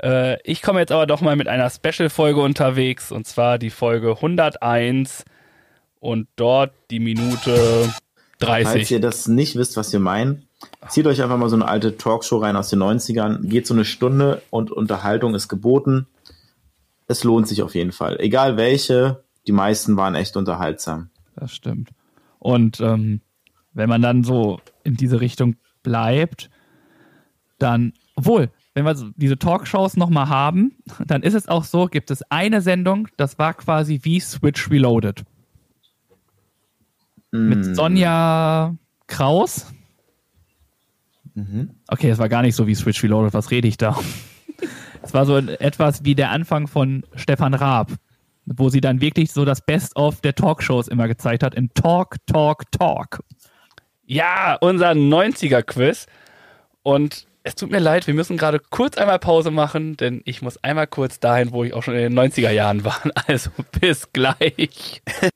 Äh, 0.01 0.41
ich 0.49 0.61
komme 0.61 0.79
jetzt 0.79 0.93
aber 0.93 1.05
doch 1.05 1.19
mal 1.19 1.35
mit 1.35 1.49
einer 1.49 1.69
Special-Folge 1.69 2.39
unterwegs, 2.39 3.11
und 3.11 3.27
zwar 3.27 3.59
die 3.59 3.69
Folge 3.69 4.11
101 4.11 5.25
und 5.99 6.29
dort 6.37 6.71
die 6.89 7.01
Minute 7.01 7.93
Falls 8.39 8.69
30. 8.69 8.91
ihr 8.91 9.01
das 9.01 9.27
nicht 9.27 9.57
wisst, 9.57 9.75
was 9.75 9.91
wir 9.91 9.99
meinen, 9.99 10.44
zieht 10.89 11.07
euch 11.07 11.21
einfach 11.21 11.37
mal 11.37 11.49
so 11.49 11.55
eine 11.55 11.67
alte 11.67 11.97
Talkshow 11.97 12.37
rein 12.37 12.55
aus 12.55 12.69
den 12.69 12.79
90ern, 12.79 13.47
geht 13.47 13.67
so 13.67 13.73
eine 13.73 13.85
Stunde 13.85 14.41
und 14.49 14.71
Unterhaltung 14.71 15.35
ist 15.35 15.47
geboten. 15.47 16.07
Es 17.07 17.23
lohnt 17.23 17.47
sich 17.47 17.61
auf 17.61 17.75
jeden 17.75 17.91
Fall. 17.91 18.19
Egal 18.19 18.57
welche, 18.57 19.23
die 19.47 19.51
meisten 19.51 19.97
waren 19.97 20.15
echt 20.15 20.37
unterhaltsam. 20.37 21.09
Das 21.35 21.53
stimmt. 21.53 21.89
Und 22.39 22.79
ähm, 22.79 23.21
wenn 23.73 23.89
man 23.89 24.01
dann 24.01 24.23
so 24.23 24.59
in 24.83 24.95
diese 24.95 25.21
Richtung 25.21 25.55
bleibt, 25.83 26.49
dann, 27.59 27.93
obwohl, 28.15 28.49
wenn 28.73 28.85
wir 28.85 28.95
so 28.95 29.09
diese 29.15 29.37
Talkshows 29.37 29.97
nochmal 29.97 30.29
haben, 30.29 30.77
dann 31.05 31.23
ist 31.23 31.33
es 31.33 31.47
auch 31.47 31.63
so, 31.63 31.87
gibt 31.87 32.11
es 32.11 32.23
eine 32.29 32.61
Sendung, 32.61 33.07
das 33.17 33.37
war 33.37 33.53
quasi 33.53 33.99
wie 34.03 34.19
Switch 34.19 34.69
Reloaded. 34.69 35.23
Mit 37.31 37.75
Sonja 37.75 38.75
Kraus. 39.07 39.73
Okay, 41.87 42.09
es 42.09 42.17
war 42.17 42.29
gar 42.29 42.41
nicht 42.41 42.55
so 42.55 42.65
wie 42.67 42.75
Switch 42.75 43.03
Reloaded, 43.03 43.33
was 43.33 43.51
rede 43.51 43.67
ich 43.67 43.77
da? 43.77 43.97
Es 45.03 45.13
war 45.13 45.27
so 45.27 45.37
etwas 45.37 46.03
wie 46.03 46.15
der 46.15 46.31
Anfang 46.31 46.67
von 46.67 47.03
Stefan 47.13 47.53
Raab, 47.53 47.91
wo 48.47 48.69
sie 48.69 48.81
dann 48.81 49.01
wirklich 49.01 49.31
so 49.31 49.45
das 49.45 49.61
Best-of 49.61 50.19
der 50.21 50.33
Talkshows 50.33 50.87
immer 50.87 51.07
gezeigt 51.07 51.43
hat 51.43 51.53
in 51.53 51.69
Talk, 51.75 52.15
Talk, 52.25 52.71
Talk. 52.71 53.19
Ja, 54.07 54.57
unser 54.61 54.91
90er-Quiz. 54.91 56.07
Und 56.81 57.27
es 57.43 57.53
tut 57.53 57.69
mir 57.69 57.77
leid, 57.79 58.07
wir 58.07 58.15
müssen 58.15 58.35
gerade 58.37 58.59
kurz 58.71 58.97
einmal 58.97 59.19
Pause 59.19 59.51
machen, 59.51 59.95
denn 59.95 60.21
ich 60.25 60.41
muss 60.41 60.57
einmal 60.63 60.87
kurz 60.87 61.19
dahin, 61.19 61.51
wo 61.51 61.63
ich 61.63 61.73
auch 61.75 61.83
schon 61.83 61.93
in 61.93 62.01
den 62.15 62.17
90er 62.19 62.49
Jahren 62.49 62.83
war. 62.83 62.99
Also 63.27 63.51
bis 63.79 64.11
gleich. 64.11 65.03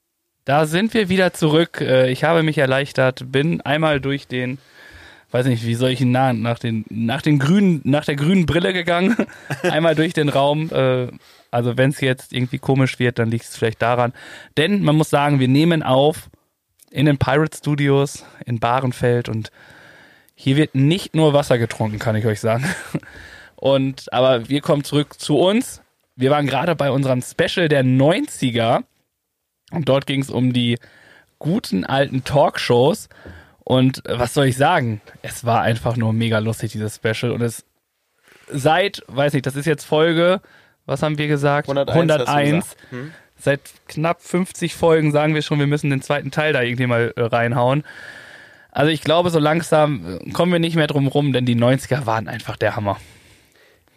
Da 0.45 0.65
sind 0.65 0.95
wir 0.95 1.09
wieder 1.09 1.31
zurück. 1.33 1.79
Äh, 1.79 2.09
Ich 2.09 2.23
habe 2.23 2.41
mich 2.41 2.57
erleichtert, 2.57 3.31
bin 3.31 3.61
einmal 3.61 4.01
durch 4.01 4.27
den, 4.27 4.57
weiß 5.31 5.45
nicht, 5.45 5.65
wie 5.65 5.75
soll 5.75 5.91
ich 5.91 6.01
ihn 6.01 6.11
nahen, 6.11 6.41
nach 6.41 6.59
den, 6.59 6.85
nach 6.89 7.21
den 7.21 7.39
grünen, 7.39 7.81
nach 7.83 8.05
der 8.05 8.15
grünen 8.15 8.45
Brille 8.45 8.73
gegangen, 8.73 9.15
einmal 9.63 9.95
durch 9.95 10.13
den 10.13 10.29
Raum. 10.29 10.69
Äh, 10.71 11.07
Also 11.51 11.77
wenn 11.77 11.89
es 11.89 12.01
jetzt 12.01 12.31
irgendwie 12.33 12.59
komisch 12.59 12.99
wird, 12.99 13.17
dann 13.19 13.31
liegt 13.31 13.45
es 13.45 13.57
vielleicht 13.57 13.81
daran. 13.81 14.13
Denn 14.57 14.83
man 14.83 14.95
muss 14.95 15.09
sagen, 15.09 15.39
wir 15.39 15.47
nehmen 15.47 15.81
auf 15.83 16.29
in 16.91 17.05
den 17.05 17.17
Pirate 17.17 17.57
Studios 17.57 18.25
in 18.45 18.59
Bahrenfeld 18.59 19.29
und 19.29 19.51
hier 20.35 20.55
wird 20.57 20.73
nicht 20.75 21.15
nur 21.15 21.33
Wasser 21.33 21.57
getrunken, 21.57 21.99
kann 21.99 22.15
ich 22.15 22.25
euch 22.25 22.39
sagen. 22.39 22.65
Und 23.55 24.11
aber 24.13 24.47
wir 24.47 24.61
kommen 24.61 24.85
zurück 24.85 25.19
zu 25.19 25.37
uns. 25.37 25.81
Wir 26.15 26.31
waren 26.31 26.47
gerade 26.47 26.75
bei 26.77 26.91
unserem 26.91 27.21
Special 27.21 27.67
der 27.67 27.83
90er 27.83 28.83
und 29.71 29.89
dort 29.89 30.05
ging 30.05 30.21
es 30.21 30.29
um 30.29 30.53
die 30.53 30.77
guten 31.39 31.83
alten 31.83 32.23
Talkshows. 32.23 33.09
Und 33.69 34.03
äh, 34.07 34.17
was 34.17 34.33
soll 34.33 34.47
ich 34.47 34.57
sagen? 34.57 34.99
Es 35.21 35.45
war 35.45 35.61
einfach 35.61 35.95
nur 35.95 36.11
mega 36.11 36.39
lustig, 36.39 36.71
dieses 36.71 36.95
Special. 36.95 37.31
Und 37.31 37.43
es 37.43 37.65
seit, 38.51 39.03
weiß 39.05 39.33
nicht, 39.33 39.45
das 39.45 39.55
ist 39.55 39.67
jetzt 39.67 39.85
Folge, 39.85 40.41
was 40.87 41.03
haben 41.03 41.19
wir 41.19 41.27
gesagt? 41.27 41.69
101 41.69 42.11
hast 42.11 42.27
du 42.27 42.55
gesagt. 42.55 42.77
Hm? 42.89 43.11
Seit 43.37 43.61
knapp 43.87 44.23
50 44.23 44.73
Folgen 44.73 45.11
sagen 45.11 45.35
wir 45.35 45.43
schon, 45.43 45.59
wir 45.59 45.67
müssen 45.67 45.91
den 45.91 46.01
zweiten 46.01 46.31
Teil 46.31 46.51
da 46.51 46.63
irgendwie 46.63 46.87
mal 46.87 47.13
äh, 47.15 47.21
reinhauen. 47.21 47.83
Also 48.71 48.89
ich 48.89 49.01
glaube, 49.01 49.29
so 49.29 49.37
langsam 49.37 50.19
äh, 50.19 50.31
kommen 50.31 50.51
wir 50.51 50.59
nicht 50.59 50.75
mehr 50.75 50.87
drum 50.87 51.05
rum, 51.05 51.31
denn 51.31 51.45
die 51.45 51.55
90er 51.55 52.07
waren 52.07 52.27
einfach 52.27 52.57
der 52.57 52.75
Hammer. 52.75 52.99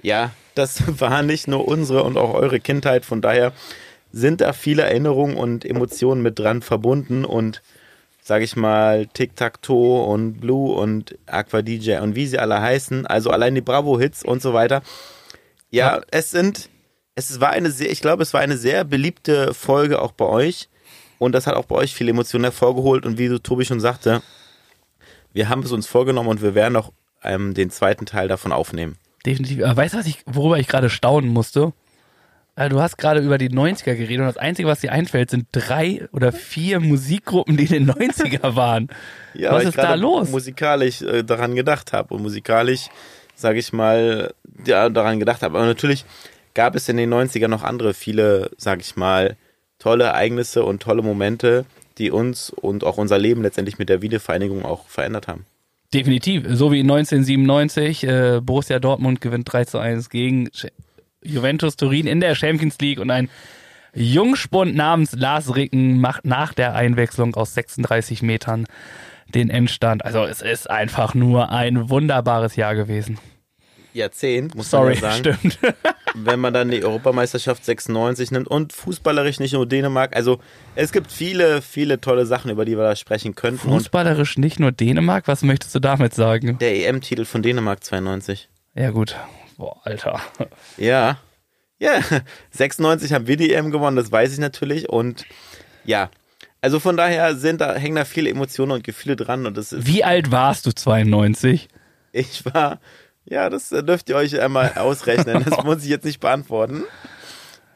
Ja, 0.03 0.33
das 0.55 0.83
war 1.01 1.23
nicht 1.23 1.49
nur 1.49 1.67
unsere 1.67 2.03
und 2.03 2.19
auch 2.19 2.35
eure 2.35 2.61
Kindheit. 2.61 3.07
Von 3.07 3.23
daher 3.23 3.55
sind 4.13 4.43
da 4.43 4.53
viele 4.53 4.83
Erinnerungen 4.83 5.39
und 5.39 5.65
Emotionen 5.65 6.21
mit 6.21 6.39
dran 6.39 6.61
verbunden 6.61 7.25
und 7.25 7.63
sage 8.23 8.45
ich 8.45 8.57
mal 8.57 9.07
Tic-Tac-Toe 9.07 10.05
und 10.05 10.35
Blue 10.35 10.73
und 10.75 11.19
Aqua 11.27 11.61
DJ 11.61 11.99
und 11.99 12.15
wie 12.15 12.27
sie 12.27 12.39
alle 12.39 12.61
heißen, 12.61 13.07
also 13.07 13.31
allein 13.31 13.55
die 13.55 13.61
Bravo-Hits 13.61 14.25
und 14.25 14.41
so 14.41 14.55
weiter. 14.55 14.83
Ja, 15.71 16.01
es 16.11 16.31
sind, 16.31 16.71
es 17.17 17.41
war 17.41 17.51
eine 17.51 17.71
sehr, 17.71 17.91
ich 17.91 18.01
glaube, 18.01 18.23
es 18.23 18.33
war 18.33 18.41
eine 18.41 18.57
sehr 18.57 18.85
beliebte 18.85 19.53
Folge 19.55 20.01
auch 20.01 20.13
bei 20.13 20.27
euch 20.27 20.69
und 21.19 21.33
das 21.33 21.47
hat 21.47 21.57
auch 21.57 21.67
bei 21.67 21.75
euch 21.75 21.95
viele 21.95 22.11
Emotionen 22.11 22.45
hervorgeholt 22.45 23.05
und 23.05 23.19
wie 23.19 23.29
so 23.29 23.39
Tobi 23.39 23.65
schon 23.65 23.81
sagte, 23.81 24.23
wir 25.33 25.49
haben 25.49 25.63
es 25.63 25.73
uns 25.73 25.87
vorgenommen 25.89 26.29
und 26.29 26.43
wir 26.43 26.55
werden 26.55 26.77
auch 26.77 26.93
ähm, 27.25 27.55
den 27.55 27.71
zweiten 27.71 28.07
Teil 28.07 28.29
davon 28.29 28.53
aufnehmen. 28.53 28.99
Definitiv. 29.27 29.65
Aber 29.65 29.77
weißt 29.77 29.95
du, 29.95 29.99
was 29.99 30.07
ich, 30.07 30.23
worüber 30.27 30.59
ich 30.59 30.69
gerade 30.69 30.91
staunen 30.91 31.31
musste? 31.31 31.73
Äh, 32.63 32.69
Du 32.69 32.81
hast 32.81 32.97
gerade 32.99 33.21
über 33.21 33.39
die 33.39 33.51
90er 33.51 33.95
geredet 33.95 34.21
und 34.21 34.27
das 34.27 34.37
Einzige, 34.37 34.69
was 34.69 34.81
dir 34.81 34.93
einfällt, 34.93 35.31
sind 35.31 35.47
drei 35.53 36.09
oder 36.13 36.33
vier 36.33 36.81
Musikgruppen, 36.81 37.57
die 37.57 37.65
in 37.65 37.87
den 37.87 37.91
90er 37.91 38.55
waren. 38.57 38.89
Ja, 39.35 39.53
Was 39.53 39.65
ist 39.65 39.79
da 39.79 39.95
los? 39.95 40.31
Musikalisch 40.31 41.03
äh, 41.03 41.23
daran 41.23 41.55
gedacht 41.55 41.93
habe 41.93 42.15
und 42.15 42.23
musikalisch, 42.23 42.89
sage 43.35 43.59
ich 43.59 43.73
mal, 43.73 44.35
ja, 44.67 44.89
daran 44.89 45.19
gedacht 45.19 45.43
habe. 45.43 45.59
Aber 45.59 45.67
natürlich 45.67 46.05
gab 46.55 46.75
es 46.75 46.89
in 46.89 46.97
den 46.97 47.13
90ern 47.13 47.49
noch 47.49 47.63
andere, 47.63 47.95
viele, 47.95 48.51
sage 48.57 48.83
ich 48.83 48.97
mal, 48.97 49.37
tolle 49.79 50.05
Ereignisse 50.05 50.65
und 50.65 50.83
tolle 50.83 51.03
Momente, 51.03 51.65
die 51.99 52.11
uns 52.11 52.51
und 52.51 52.85
auch 52.85 52.99
unser 52.99 53.19
Leben 53.19 53.43
letztendlich 53.43 53.79
mit 53.79 53.89
der 53.89 54.03
Wiedervereinigung 54.03 54.65
auch 54.65 54.87
verändert 54.87 55.29
haben. 55.29 55.47
Definitiv. 55.93 56.45
So 56.51 56.73
wie 56.73 56.81
1997, 56.81 58.05
äh, 58.05 58.41
Borussia 58.43 58.79
Dortmund 58.79 59.21
gewinnt 59.21 59.53
3 59.53 59.65
zu 59.67 59.79
1 59.79 60.09
gegen 60.09 60.49
Juventus 61.25 61.77
Turin 61.77 62.07
in 62.07 62.21
der 62.21 62.35
Champions 62.35 62.79
League 62.81 62.99
und 62.99 63.11
ein 63.11 63.29
Jungspund 63.95 64.75
namens 64.75 65.13
Lars 65.13 65.55
Ricken 65.55 66.01
macht 66.01 66.25
nach 66.25 66.55
der 66.55 66.75
Einwechslung 66.75 67.35
aus 67.35 67.55
36 67.55 68.23
Metern 68.23 68.67
den 69.35 69.51
Endstand. 69.51 70.05
Also 70.05 70.25
es 70.25 70.43
ist 70.43 70.69
einfach 70.71 71.15
nur 71.15 71.51
ein 71.51 71.91
wunderbares 71.91 72.57
Jahr 72.57 72.75
gewesen. 72.75 73.19
Jahrzehnt, 73.95 74.55
muss 74.55 74.71
Sorry, 74.71 74.95
man 74.95 75.03
ja 75.03 75.23
sagen. 75.23 75.39
stimmt. 75.51 75.59
wenn 76.15 76.41
man 76.41 76.55
dann 76.55 76.71
die 76.71 76.83
Europameisterschaft 76.83 77.65
96 77.65 78.31
nimmt 78.31 78.49
und 78.49 78.73
fußballerisch 78.73 79.39
nicht 79.41 79.53
nur 79.53 79.67
Dänemark. 79.67 80.17
Also 80.17 80.39
es 80.75 80.93
gibt 80.93 81.13
viele, 81.13 81.61
viele 81.63 82.01
tolle 82.01 82.25
Sachen, 82.25 82.51
über 82.51 82.65
die 82.65 82.77
wir 82.77 82.85
da 82.85 82.97
sprechen 82.97 83.35
könnten. 83.35 83.69
Fußballerisch 83.69 84.39
nicht 84.39 84.61
nur 84.61 84.73
Dänemark, 84.73 85.29
was 85.29 85.43
möchtest 85.43 85.75
du 85.75 85.79
damit 85.79 86.15
sagen? 86.15 86.59
der 86.59 86.89
EM-Titel 86.89 87.25
von 87.27 87.43
Dänemark 87.43 87.85
92. 87.85 88.49
Ja 88.75 88.91
gut. 88.91 89.17
Boah, 89.57 89.81
Alter. 89.85 90.21
Ja. 90.77 91.19
Ja, 91.79 92.01
96 92.53 93.13
haben 93.13 93.27
wir 93.27 93.37
die 93.37 93.53
EM 93.53 93.71
gewonnen, 93.71 93.97
das 93.97 94.13
weiß 94.13 94.33
ich 94.33 94.39
natürlich. 94.39 94.89
Und 94.89 95.25
ja, 95.85 96.11
also 96.61 96.79
von 96.79 96.97
daher 96.97 97.35
sind 97.35 97.61
da, 97.61 97.75
hängen 97.75 97.97
da 97.97 98.05
viele 98.05 98.31
Emotionen 98.31 98.71
und 98.71 98.85
Gefühle 98.85 99.17
dran. 99.17 99.47
Und 99.47 99.57
das 99.57 99.73
ist, 99.73 99.87
Wie 99.87 100.05
alt 100.05 100.31
warst 100.31 100.65
du 100.65 100.73
92? 100.73 101.69
ich 102.13 102.45
war, 102.45 102.79
ja, 103.25 103.51
das 103.51 103.71
dürft 103.71 104.09
ihr 104.09 104.17
euch 104.17 104.41
einmal 104.41 104.75
ausrechnen. 104.77 105.45
Das 105.45 105.65
muss 105.65 105.83
ich 105.83 105.91
jetzt 105.91 106.05
nicht 106.05 106.21
beantworten. 106.21 106.85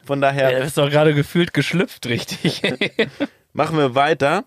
Von 0.05 0.21
daher. 0.21 0.51
Ja, 0.51 0.59
du 0.59 0.63
bist 0.63 0.77
doch 0.77 0.89
gerade 0.89 1.13
gefühlt 1.13 1.53
geschlüpft, 1.53 2.05
richtig. 2.07 2.61
Machen 3.53 3.77
wir 3.77 3.93
weiter. 3.93 4.45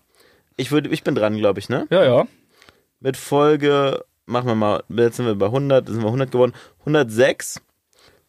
Ich 0.57 0.71
würde, 0.71 0.89
ich 0.89 1.03
bin 1.03 1.13
dran, 1.13 1.37
glaube 1.37 1.59
ich, 1.59 1.69
ne? 1.69 1.85
ja, 1.91 2.03
ja. 2.03 2.27
Mit 2.99 3.17
Folge, 3.17 4.03
machen 4.31 4.47
wir 4.47 4.55
mal, 4.55 4.83
jetzt 4.89 5.17
sind 5.17 5.25
wir 5.25 5.35
bei 5.35 5.47
100, 5.47 5.87
sind 5.87 6.01
wir 6.01 6.07
100 6.07 6.31
geworden, 6.31 6.53
106. 6.79 7.61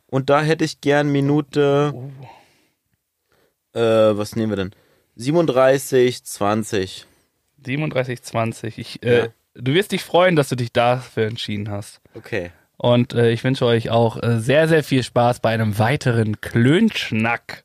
Und 0.07 0.29
da 0.29 0.43
hätte 0.43 0.65
ich 0.65 0.81
gern 0.81 1.11
Minute, 1.11 1.95
äh, 3.73 3.81
was 3.81 4.37
nehmen 4.37 4.51
wir 4.53 4.57
denn? 4.57 4.73
37, 5.17 6.25
20. 6.25 7.07
37, 7.65 8.23
20. 8.23 8.79
Ich, 8.79 9.03
äh, 9.03 9.19
Ja. 9.19 9.29
Du 9.55 9.75
wirst 9.75 9.93
dich 9.93 10.03
freuen, 10.03 10.35
dass 10.35 10.49
du 10.49 10.57
dich 10.57 10.73
dafür 10.73 11.27
entschieden 11.27 11.71
hast. 11.71 12.01
Okay. 12.15 12.53
Und 12.79 13.13
äh, 13.13 13.31
ich 13.31 13.45
wünsche 13.45 13.67
euch 13.67 13.91
auch 13.91 14.23
äh, 14.23 14.41
sehr, 14.41 14.67
sehr 14.67 14.83
viel 14.83 15.03
Spaß 15.03 15.41
bei 15.41 15.51
einem 15.51 15.79
weiteren 15.79 16.41
Klönschnack. 16.41 17.65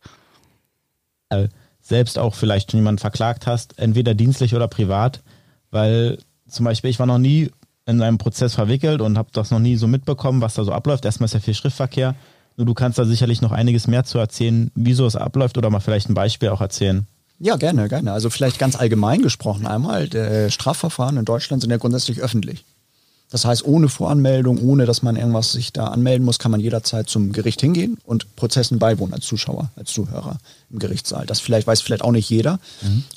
selbst 1.82 2.20
auch 2.20 2.36
vielleicht 2.36 2.72
schon 2.72 2.80
jemanden 2.80 3.00
verklagt 3.00 3.48
hast, 3.48 3.80
entweder 3.80 4.14
dienstlich 4.14 4.54
oder 4.54 4.68
privat, 4.68 5.24
weil 5.72 6.18
zum 6.48 6.66
Beispiel 6.66 6.90
ich 6.90 7.00
war 7.00 7.06
noch 7.06 7.18
nie 7.18 7.52
in 7.88 8.02
einem 8.02 8.18
Prozess 8.18 8.54
verwickelt 8.54 9.02
und 9.02 9.18
habe 9.18 9.30
das 9.32 9.50
noch 9.50 9.60
nie 9.60 9.78
so 9.78 9.88
mitbekommen, 9.88 10.42
was 10.42 10.54
da 10.54 10.64
so 10.64 10.72
abläuft. 10.72 11.06
Erstmal 11.06 11.26
ist 11.26 11.34
ja 11.34 11.40
viel 11.40 11.54
Schriftverkehr. 11.54 12.16
Nur 12.58 12.66
du 12.66 12.74
kannst 12.74 13.00
da 13.00 13.06
sicherlich 13.06 13.42
noch 13.42 13.52
einiges 13.52 13.88
mehr 13.88 14.04
zu 14.04 14.18
erzählen, 14.18 14.72
wieso 14.76 15.06
es 15.06 15.16
abläuft 15.16 15.58
oder 15.58 15.70
mal 15.70 15.80
vielleicht 15.80 16.10
ein 16.10 16.14
Beispiel 16.14 16.50
auch 16.50 16.62
erzählen. 16.62 17.08
Ja, 17.40 17.56
gerne, 17.56 17.88
gerne. 17.88 18.12
Also 18.12 18.30
vielleicht 18.30 18.60
ganz 18.60 18.76
allgemein 18.76 19.22
gesprochen 19.22 19.68
einmal. 19.68 20.10
Der 20.10 20.50
Strafverfahren 20.50 21.18
in 21.18 21.26
Deutschland 21.26 21.62
sind 21.62 21.70
ja 21.70 21.78
grundsätzlich 21.78 22.20
öffentlich. 22.20 22.66
Das 23.30 23.46
heißt, 23.46 23.66
ohne 23.66 23.90
Voranmeldung, 23.90 24.58
ohne 24.58 24.86
dass 24.86 25.04
man 25.04 25.18
irgendwas 25.18 25.52
sich 25.52 25.74
da 25.74 25.88
anmelden 25.88 26.26
muss, 26.26 26.40
kann 26.40 26.52
man 26.52 26.62
jederzeit 26.62 27.10
zum 27.10 27.34
Gericht 27.34 27.60
hingehen 27.60 27.98
und 28.06 28.36
Prozessen 28.38 28.80
beiwohnen 28.80 29.14
als 29.14 29.26
Zuschauer, 29.26 29.70
als 29.76 29.92
Zuhörer 29.92 30.38
im 30.72 30.80
Gerichtssaal. 30.80 31.26
Das 31.26 31.42
vielleicht 31.42 31.68
weiß 31.68 31.82
vielleicht 31.82 32.04
auch 32.04 32.12
nicht 32.12 32.30
jeder. 32.30 32.60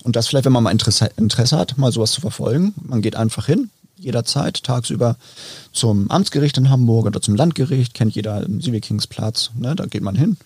Und 0.02 0.16
das 0.16 0.26
vielleicht, 0.26 0.46
wenn 0.46 0.52
man 0.52 0.64
mal 0.64 0.72
Interesse, 0.72 1.10
Interesse 1.16 1.56
hat, 1.56 1.78
mal 1.78 1.92
sowas 1.92 2.10
zu 2.10 2.20
verfolgen. 2.20 2.74
Man 2.82 3.02
geht 3.02 3.14
einfach 3.14 3.46
hin, 3.46 3.70
jederzeit, 4.00 4.62
tagsüber 4.64 5.16
zum 5.72 6.10
Amtsgericht 6.10 6.58
in 6.58 6.70
Hamburg 6.70 7.06
oder 7.06 7.20
zum 7.20 7.36
Landgericht, 7.36 7.94
kennt 7.94 8.14
jeder 8.14 8.40
den 8.40 8.60
Sievekingsplatz, 8.60 9.50
ne, 9.58 9.74
da 9.76 9.86
geht 9.86 10.02
man 10.02 10.16
hin, 10.16 10.36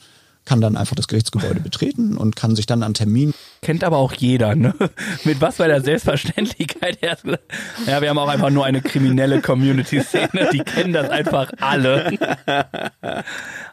kann 0.44 0.60
dann 0.60 0.76
einfach 0.76 0.96
das 0.96 1.08
Gerichtsgebäude 1.08 1.60
betreten 1.64 2.16
und 2.16 2.36
kann 2.36 2.56
sich 2.56 2.66
dann 2.66 2.82
an 2.82 2.94
Termin 2.94 3.32
Kennt 3.64 3.82
aber 3.82 3.96
auch 3.96 4.12
jeder, 4.12 4.54
ne? 4.54 4.74
Mit 5.24 5.40
was 5.40 5.56
bei 5.56 5.66
der 5.66 5.80
Selbstverständlichkeit 5.80 6.98
er 7.00 7.16
gesagt, 7.16 7.42
Ja, 7.86 8.02
wir 8.02 8.10
haben 8.10 8.18
auch 8.18 8.28
einfach 8.28 8.50
nur 8.50 8.66
eine 8.66 8.82
kriminelle 8.82 9.40
Community-Szene, 9.40 10.50
die 10.52 10.58
kennen 10.58 10.92
das 10.92 11.08
einfach 11.08 11.50
alle. 11.60 12.12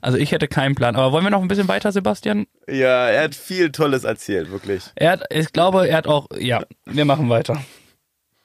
Also 0.04 0.18
ich 0.18 0.32
hätte 0.32 0.48
keinen 0.48 0.74
Plan. 0.74 0.96
Aber 0.96 1.12
wollen 1.12 1.24
wir 1.24 1.30
noch 1.30 1.44
ein 1.44 1.48
bisschen 1.48 1.68
weiter, 1.68 1.92
Sebastian? 1.92 2.48
Ja, 2.68 3.08
er 3.08 3.26
hat 3.26 3.36
viel 3.36 3.72
Tolles 3.72 4.04
erzählt, 4.04 4.50
wirklich. 4.50 4.86
Er 4.96 5.12
hat, 5.12 5.24
ich 5.30 5.54
glaube, 5.54 5.88
er 5.88 5.98
hat 5.98 6.08
auch, 6.08 6.26
ja, 6.40 6.64
wir 6.86 7.06
machen 7.06 7.30
weiter. 7.30 7.62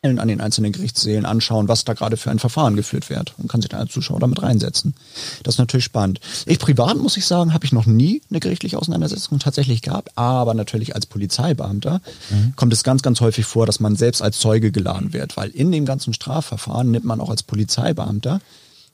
An 0.03 0.28
den 0.28 0.40
einzelnen 0.40 0.72
Gerichtssälen 0.72 1.24
anschauen, 1.24 1.68
was 1.68 1.84
da 1.84 1.94
gerade 1.94 2.16
für 2.16 2.30
ein 2.30 2.38
Verfahren 2.38 2.76
geführt 2.76 3.11
wird 3.11 3.34
und 3.38 3.49
kann 3.49 3.61
sich 3.61 3.70
dann 3.70 3.80
als 3.80 3.92
Zuschauer 3.92 4.20
damit 4.20 4.40
reinsetzen. 4.40 4.94
Das 5.42 5.55
ist 5.55 5.59
natürlich 5.59 5.84
spannend. 5.84 6.20
Ich 6.47 6.59
privat 6.61 6.97
muss 6.97 7.16
ich 7.16 7.26
sagen, 7.26 7.53
habe 7.53 7.64
ich 7.64 7.72
noch 7.72 7.86
nie 7.86 8.22
eine 8.30 8.38
gerichtliche 8.38 8.78
Auseinandersetzung 8.78 9.40
tatsächlich 9.40 9.82
gehabt, 9.82 10.11
aber 10.14 10.55
natürlich 10.55 10.94
als 10.94 11.07
Polizeibeamter 11.07 12.01
mhm. 12.30 12.53
kommt 12.55 12.72
es 12.72 12.84
ganz, 12.84 13.03
ganz 13.03 13.20
häufig 13.20 13.47
vor, 13.47 13.66
dass 13.66 13.80
man 13.80 13.97
selbst 13.97 14.22
als 14.22 14.38
Zeuge 14.38 14.70
geladen 14.70 15.12
wird, 15.12 15.36
weil 15.36 15.51
in 15.51 15.72
dem 15.72 15.84
ganzen 15.84 16.12
Strafverfahren 16.12 16.90
nimmt 16.90 17.05
man 17.05 17.20
auch 17.20 17.30
als 17.30 17.42
Polizeibeamter 17.42 18.40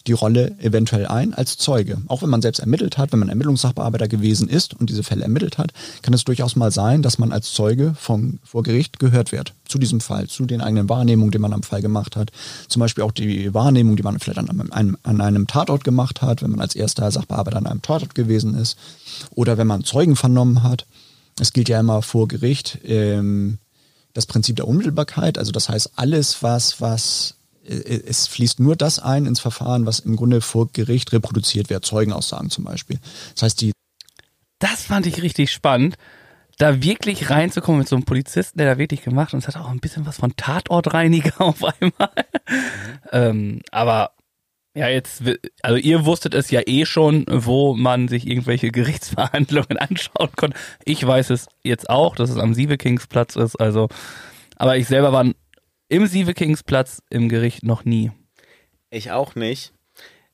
die 0.06 0.12
Rolle 0.12 0.56
eventuell 0.58 1.06
ein 1.06 1.32
als 1.34 1.58
Zeuge. 1.58 1.98
Auch 2.08 2.22
wenn 2.22 2.30
man 2.30 2.42
selbst 2.42 2.58
ermittelt 2.58 2.98
hat, 2.98 3.12
wenn 3.12 3.20
man 3.20 3.28
Ermittlungssachbearbeiter 3.28 4.08
gewesen 4.08 4.48
ist 4.48 4.74
und 4.74 4.90
diese 4.90 5.02
Fälle 5.02 5.22
ermittelt 5.22 5.58
hat, 5.58 5.72
kann 6.02 6.14
es 6.14 6.24
durchaus 6.24 6.56
mal 6.56 6.72
sein, 6.72 7.02
dass 7.02 7.18
man 7.18 7.32
als 7.32 7.52
Zeuge 7.52 7.94
vom, 7.98 8.38
vor 8.42 8.62
Gericht 8.62 8.98
gehört 8.98 9.32
wird. 9.32 9.54
Zu 9.66 9.78
diesem 9.78 10.00
Fall, 10.00 10.28
zu 10.28 10.44
den 10.44 10.60
eigenen 10.60 10.88
Wahrnehmungen, 10.88 11.30
die 11.30 11.38
man 11.38 11.52
am 11.52 11.62
Fall 11.62 11.82
gemacht 11.82 12.16
hat. 12.16 12.30
Zum 12.68 12.80
Beispiel 12.80 13.04
auch 13.04 13.12
die 13.12 13.54
Wahrnehmung, 13.54 13.96
die 13.96 14.02
man 14.02 14.18
vielleicht 14.18 14.38
an 14.38 14.72
einem, 14.72 14.96
an 15.02 15.20
einem 15.20 15.46
Tatort 15.46 15.84
gemacht 15.84 16.20
hat, 16.20 16.42
wenn 16.42 16.50
man 16.50 16.60
als 16.60 16.74
erster 16.74 17.10
Sachbearbeiter 17.10 17.58
an 17.58 17.66
einem 17.66 17.82
Tatort 17.82 18.14
gewesen 18.14 18.54
ist. 18.54 18.76
Oder 19.30 19.56
wenn 19.56 19.66
man 19.66 19.84
Zeugen 19.84 20.16
vernommen 20.16 20.62
hat. 20.62 20.86
Es 21.40 21.52
gilt 21.52 21.68
ja 21.68 21.80
immer 21.80 22.02
vor 22.02 22.28
Gericht 22.28 22.78
ähm, 22.84 23.58
das 24.12 24.26
Prinzip 24.26 24.56
der 24.56 24.68
Unmittelbarkeit. 24.68 25.38
Also 25.38 25.52
das 25.52 25.68
heißt, 25.68 25.92
alles, 25.96 26.42
was, 26.42 26.80
was 26.80 27.36
es 27.64 28.26
fließt 28.26 28.60
nur 28.60 28.76
das 28.76 28.98
ein 28.98 29.26
ins 29.26 29.40
Verfahren, 29.40 29.86
was 29.86 30.00
im 30.00 30.16
Grunde 30.16 30.40
vor 30.40 30.68
Gericht 30.72 31.12
reproduziert 31.12 31.70
wird, 31.70 31.84
Zeugenaussagen 31.84 32.50
zum 32.50 32.64
Beispiel. 32.64 32.98
Das 33.34 33.42
heißt, 33.44 33.60
die. 33.60 33.72
Das 34.58 34.82
fand 34.84 35.06
ich 35.06 35.22
richtig 35.22 35.50
spannend, 35.50 35.96
da 36.58 36.82
wirklich 36.82 37.30
reinzukommen 37.30 37.80
mit 37.80 37.88
so 37.88 37.96
einem 37.96 38.04
Polizisten, 38.04 38.58
der 38.58 38.74
da 38.74 38.78
wirklich 38.78 39.02
gemacht 39.02 39.34
und 39.34 39.40
es 39.40 39.48
hat 39.48 39.56
auch 39.56 39.70
ein 39.70 39.80
bisschen 39.80 40.06
was 40.06 40.18
von 40.18 40.36
Tatortreiniger 40.36 41.32
auf 41.40 41.64
einmal. 41.64 42.10
Ähm, 43.10 43.60
aber 43.70 44.12
ja, 44.74 44.88
jetzt, 44.88 45.22
also 45.62 45.76
ihr 45.76 46.06
wusstet 46.06 46.32
es 46.32 46.50
ja 46.50 46.62
eh 46.64 46.86
schon, 46.86 47.26
wo 47.28 47.74
man 47.74 48.08
sich 48.08 48.26
irgendwelche 48.26 48.70
Gerichtsverhandlungen 48.70 49.76
anschauen 49.78 50.30
konnte. 50.36 50.56
Ich 50.84 51.06
weiß 51.06 51.30
es 51.30 51.48
jetzt 51.62 51.90
auch, 51.90 52.16
dass 52.16 52.30
es 52.30 52.38
am 52.38 52.54
Sievekingsplatz 52.54 53.36
ist, 53.36 53.56
also, 53.56 53.88
aber 54.56 54.76
ich 54.76 54.86
selber 54.86 55.12
war 55.12 55.24
im 55.92 56.06
Sievekingsplatz 56.06 57.02
im 57.10 57.28
Gericht 57.28 57.64
noch 57.64 57.84
nie. 57.84 58.12
Ich 58.88 59.12
auch 59.12 59.34
nicht. 59.34 59.74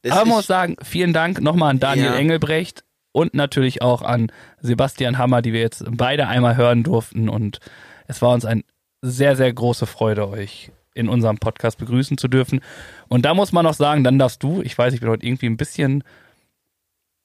Das 0.02 0.12
Aber 0.12 0.24
man 0.24 0.36
muss 0.36 0.46
sagen, 0.46 0.76
vielen 0.82 1.12
Dank 1.12 1.40
nochmal 1.40 1.70
an 1.70 1.80
Daniel 1.80 2.06
ja. 2.06 2.14
Engelbrecht 2.14 2.84
und 3.10 3.34
natürlich 3.34 3.82
auch 3.82 4.02
an 4.02 4.30
Sebastian 4.60 5.18
Hammer, 5.18 5.42
die 5.42 5.52
wir 5.52 5.60
jetzt 5.60 5.84
beide 5.90 6.28
einmal 6.28 6.56
hören 6.56 6.84
durften. 6.84 7.28
Und 7.28 7.58
es 8.06 8.22
war 8.22 8.34
uns 8.34 8.44
eine 8.44 8.62
sehr, 9.02 9.34
sehr 9.34 9.52
große 9.52 9.86
Freude, 9.86 10.28
euch 10.28 10.70
in 10.94 11.08
unserem 11.08 11.38
Podcast 11.38 11.78
begrüßen 11.78 12.18
zu 12.18 12.28
dürfen. 12.28 12.60
Und 13.08 13.24
da 13.24 13.34
muss 13.34 13.50
man 13.50 13.64
noch 13.64 13.74
sagen, 13.74 14.04
dann 14.04 14.16
darfst 14.20 14.44
du, 14.44 14.62
ich 14.62 14.78
weiß, 14.78 14.94
ich 14.94 15.00
bin 15.00 15.08
heute 15.08 15.26
irgendwie 15.26 15.46
ein 15.46 15.56
bisschen 15.56 16.04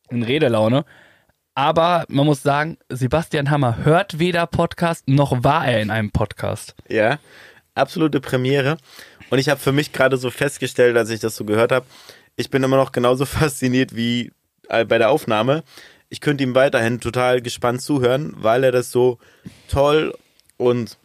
in 0.09 0.23
Redelaune, 0.23 0.85
aber 1.53 2.05
man 2.07 2.25
muss 2.25 2.41
sagen, 2.41 2.77
Sebastian 2.89 3.51
Hammer 3.51 3.85
hört 3.85 4.17
weder 4.17 4.47
Podcast, 4.47 5.07
noch 5.07 5.43
war 5.43 5.67
er 5.67 5.81
in 5.83 5.91
einem 5.91 6.09
Podcast. 6.09 6.75
Ja, 6.89 7.19
absolute 7.75 8.19
Premiere. 8.19 8.77
Und 9.29 9.39
ich 9.39 9.49
habe 9.49 9.59
für 9.59 9.71
mich 9.71 9.91
gerade 9.91 10.17
so 10.17 10.29
festgestellt, 10.29 10.97
als 10.97 11.09
ich 11.09 11.19
das 11.19 11.35
so 11.35 11.45
gehört 11.45 11.71
habe, 11.71 11.85
ich 12.35 12.49
bin 12.49 12.63
immer 12.63 12.77
noch 12.77 12.91
genauso 12.91 13.25
fasziniert 13.25 13.95
wie 13.95 14.31
äh, 14.69 14.85
bei 14.85 14.97
der 14.97 15.09
Aufnahme. 15.09 15.63
Ich 16.09 16.21
könnte 16.21 16.43
ihm 16.43 16.55
weiterhin 16.55 16.99
total 16.99 17.41
gespannt 17.41 17.81
zuhören, 17.81 18.33
weil 18.37 18.63
er 18.63 18.71
das 18.71 18.91
so 18.91 19.17
toll 19.67 20.13
und 20.57 20.97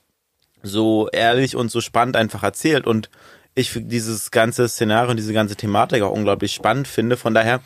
so 0.62 1.09
ehrlich 1.09 1.57
und 1.57 1.71
so 1.71 1.81
spannend 1.81 2.16
einfach 2.16 2.43
erzählt. 2.43 2.87
Und 2.87 3.09
ich 3.55 3.73
dieses 3.75 4.31
ganze 4.31 4.69
Szenario 4.69 5.11
und 5.11 5.16
diese 5.16 5.33
ganze 5.33 5.57
Thematik 5.57 6.03
auch 6.03 6.12
unglaublich 6.12 6.53
spannend 6.53 6.89
finde. 6.89 7.16
Von 7.16 7.35
daher 7.35 7.61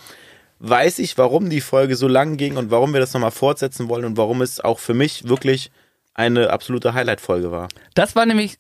weiß 0.60 1.00
ich, 1.00 1.18
warum 1.18 1.50
die 1.50 1.60
Folge 1.60 1.96
so 1.96 2.08
lang 2.08 2.36
ging 2.36 2.56
und 2.56 2.70
warum 2.70 2.92
wir 2.92 3.00
das 3.00 3.12
nochmal 3.12 3.32
fortsetzen 3.32 3.88
wollen 3.88 4.04
und 4.04 4.16
warum 4.16 4.40
es 4.42 4.60
auch 4.60 4.78
für 4.78 4.94
mich 4.94 5.28
wirklich 5.28 5.70
eine 6.14 6.50
absolute 6.50 6.94
Highlight-Folge 6.94 7.50
war. 7.50 7.68
Das 7.94 8.14
war 8.14 8.26
nämlich 8.26 8.56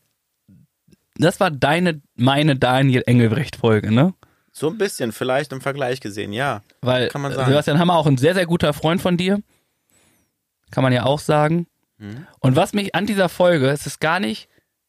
das 1.22 1.40
war 1.40 1.50
deine, 1.50 2.00
meine 2.14 2.56
Daniel 2.56 3.02
Engelbrecht-Folge, 3.06 3.92
ne? 3.92 4.14
So 4.52 4.68
ein 4.68 4.76
bisschen, 4.76 5.12
vielleicht 5.12 5.52
im 5.52 5.60
Vergleich 5.60 6.00
gesehen, 6.00 6.32
ja. 6.32 6.62
Weil 6.82 7.08
kann 7.08 7.22
man 7.22 7.32
sagen. 7.32 7.48
Sebastian 7.48 7.78
Hammer 7.78 7.96
auch 7.96 8.06
ein 8.06 8.18
sehr, 8.18 8.34
sehr 8.34 8.46
guter 8.46 8.72
Freund 8.74 9.00
von 9.00 9.16
dir. 9.16 9.40
Kann 10.70 10.82
man 10.82 10.92
ja 10.92 11.04
auch 11.04 11.20
sagen. 11.20 11.66
Mhm. 11.98 12.26
Und 12.40 12.56
was 12.56 12.74
mich 12.74 12.94
an 12.94 13.06
dieser 13.06 13.28
Folge, 13.28 13.68
es 13.70 13.86
ist 13.86 14.00
gar 14.00 14.20
nicht, 14.20 14.48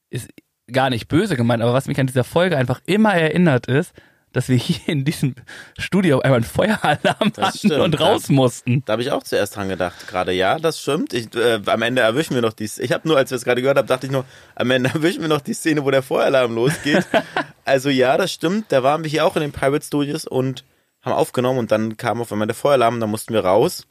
ist 0.09 0.29
gar 0.71 0.89
nicht 0.89 1.07
böse 1.07 1.37
gemeint, 1.37 1.63
aber 1.63 1.73
was 1.73 1.87
mich 1.87 1.99
an 1.99 2.07
dieser 2.07 2.23
Folge 2.23 2.57
einfach 2.57 2.81
immer 2.85 3.13
erinnert 3.13 3.67
ist, 3.67 3.93
dass 4.33 4.49
wir 4.49 4.57
hier 4.57 4.81
in 4.87 5.05
diesem 5.05 5.35
Studio 5.77 6.19
einmal 6.19 6.37
einen 6.37 6.43
Feueralarm 6.43 7.31
das 7.33 7.45
hatten 7.45 7.57
stimmt. 7.57 7.79
und 7.79 7.99
raus 7.99 8.23
da, 8.27 8.33
mussten. 8.33 8.83
Da 8.85 8.93
habe 8.93 9.01
ich 9.01 9.11
auch 9.11 9.23
zuerst 9.23 9.55
dran 9.55 9.69
gedacht, 9.69 10.07
gerade 10.07 10.33
ja, 10.33 10.59
das 10.59 10.81
stimmt. 10.81 11.13
Ich, 11.13 11.33
äh, 11.35 11.61
am 11.65 11.81
Ende 11.81 12.01
erwischen 12.01 12.35
wir 12.35 12.41
noch 12.41 12.53
die 12.53 12.69
Ich 12.77 12.91
habe 12.91 13.07
nur, 13.07 13.15
als 13.15 13.31
wir 13.31 13.37
es 13.37 13.45
gerade 13.45 13.61
gehört 13.61 13.77
haben, 13.77 13.87
dachte 13.87 14.07
ich 14.07 14.11
nur, 14.11 14.25
am 14.55 14.69
Ende 14.71 14.89
erwischen 14.93 15.21
wir 15.21 15.29
noch 15.29 15.41
die 15.41 15.53
Szene, 15.53 15.85
wo 15.85 15.91
der 15.91 16.03
Feueralarm 16.03 16.53
losgeht. 16.53 17.05
also 17.65 17.89
ja, 17.89 18.17
das 18.17 18.33
stimmt. 18.33 18.71
Da 18.71 18.83
waren 18.83 19.03
wir 19.03 19.09
hier 19.09 19.25
auch 19.25 19.35
in 19.37 19.43
den 19.43 19.51
Pirate 19.53 19.85
Studios 19.85 20.25
und 20.25 20.65
haben 21.01 21.13
aufgenommen 21.13 21.59
und 21.59 21.71
dann 21.71 21.95
kam 21.97 22.21
auf 22.21 22.31
einmal 22.31 22.47
der 22.47 22.55
Feueralarm, 22.55 22.99
da 22.99 23.07
mussten 23.07 23.33
wir 23.33 23.45
raus 23.45 23.85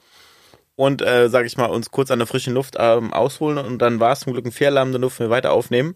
und, 0.77 1.03
äh, 1.03 1.29
sag 1.29 1.47
ich 1.47 1.57
mal, 1.57 1.67
uns 1.67 1.91
kurz 1.91 2.11
an 2.11 2.19
der 2.19 2.27
frischen 2.27 2.55
Luft 2.55 2.77
ähm, 2.79 3.13
ausholen 3.13 3.59
und 3.59 3.79
dann 3.79 4.01
war 4.01 4.13
es 4.13 4.21
zum 4.21 4.33
Glück 4.33 4.47
ein 4.47 4.53
Feueralarm, 4.53 4.93
dann 4.93 5.03
durften 5.03 5.25
wir 5.25 5.31
weiter 5.31 5.53
aufnehmen. 5.53 5.95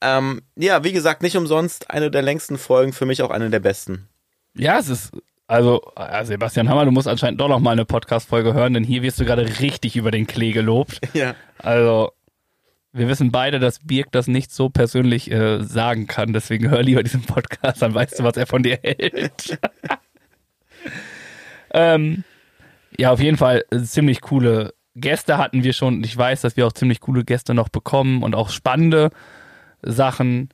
Ähm, 0.00 0.42
ja, 0.56 0.84
wie 0.84 0.92
gesagt, 0.92 1.22
nicht 1.22 1.36
umsonst 1.36 1.90
eine 1.90 2.10
der 2.10 2.22
längsten 2.22 2.58
Folgen, 2.58 2.92
für 2.92 3.06
mich 3.06 3.22
auch 3.22 3.30
eine 3.30 3.50
der 3.50 3.60
besten. 3.60 4.08
Ja, 4.54 4.78
es 4.78 4.88
ist, 4.88 5.12
also, 5.46 5.80
Sebastian 6.22 6.68
Hammer, 6.68 6.84
du 6.84 6.90
musst 6.90 7.08
anscheinend 7.08 7.40
doch 7.40 7.48
noch 7.48 7.60
mal 7.60 7.72
eine 7.72 7.84
Podcast-Folge 7.84 8.52
hören, 8.52 8.74
denn 8.74 8.84
hier 8.84 9.02
wirst 9.02 9.20
du 9.20 9.24
gerade 9.24 9.60
richtig 9.60 9.96
über 9.96 10.10
den 10.10 10.26
Klee 10.26 10.52
gelobt. 10.52 11.00
Ja. 11.14 11.34
Also, 11.58 12.12
wir 12.92 13.08
wissen 13.08 13.30
beide, 13.30 13.58
dass 13.58 13.80
Birk 13.80 14.12
das 14.12 14.26
nicht 14.26 14.50
so 14.50 14.68
persönlich 14.68 15.30
äh, 15.30 15.62
sagen 15.62 16.06
kann, 16.06 16.32
deswegen 16.32 16.68
hör 16.70 16.82
lieber 16.82 17.02
diesen 17.02 17.22
Podcast, 17.22 17.80
dann 17.80 17.94
weißt 17.94 18.18
du, 18.18 18.24
was 18.24 18.36
er 18.36 18.46
von 18.46 18.62
dir 18.62 18.78
hält. 18.82 19.58
ähm, 21.72 22.24
ja, 22.98 23.12
auf 23.12 23.20
jeden 23.20 23.36
Fall 23.36 23.64
äh, 23.70 23.80
ziemlich 23.80 24.20
coole 24.20 24.74
Gäste 24.94 25.38
hatten 25.38 25.62
wir 25.62 25.74
schon. 25.74 26.02
Ich 26.04 26.16
weiß, 26.16 26.40
dass 26.40 26.56
wir 26.56 26.66
auch 26.66 26.72
ziemlich 26.72 27.00
coole 27.00 27.24
Gäste 27.24 27.54
noch 27.54 27.68
bekommen 27.68 28.22
und 28.22 28.34
auch 28.34 28.50
spannende. 28.50 29.10
Sachen. 29.86 30.50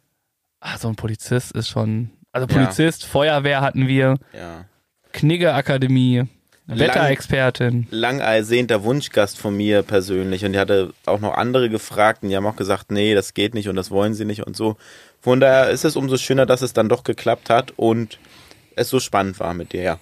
Ach, 0.61 0.79
so 0.79 0.89
ein 0.89 0.97
Polizist 0.97 1.53
ist 1.53 1.69
schon. 1.69 2.11
Also 2.31 2.47
Polizist, 2.47 3.03
ja. 3.03 3.09
Feuerwehr 3.09 3.61
hatten 3.61 3.89
wir. 3.89 4.19
Ja. 4.33 4.65
Knigge 5.13 5.53
Akademie. 5.55 6.25
Wetterexpertin. 6.67 7.89
Lang, 7.91 8.19
lang 8.19 8.21
ersehnter 8.21 8.85
Wunschgast 8.85 9.39
von 9.39 9.57
mir 9.57 9.83
persönlich. 9.83 10.45
Und 10.45 10.53
die 10.53 10.59
hatte 10.59 10.93
auch 11.07 11.21
noch 11.21 11.35
andere 11.35 11.69
gefragt 11.69 12.23
und 12.23 12.31
die 12.31 12.37
haben 12.37 12.47
auch 12.47 12.57
gesagt, 12.57 12.91
nee, 12.91 13.15
das 13.15 13.35
geht 13.35 13.55
nicht 13.55 13.69
und 13.69 13.77
das 13.77 13.91
wollen 13.91 14.15
sie 14.15 14.25
nicht 14.25 14.47
und 14.47 14.57
so. 14.57 14.77
Von 15.21 15.41
daher 15.41 15.71
ist 15.71 15.85
es 15.85 15.97
umso 15.97 16.17
schöner, 16.17 16.47
dass 16.47 16.63
es 16.63 16.73
dann 16.73 16.89
doch 16.89 17.05
geklappt 17.05 17.51
hat 17.51 17.73
und 17.77 18.19
es 18.77 18.89
so 18.89 19.01
spannend 19.01 19.39
war 19.41 19.55
mit 19.55 19.73
dir, 19.73 19.83
ja. 19.83 19.99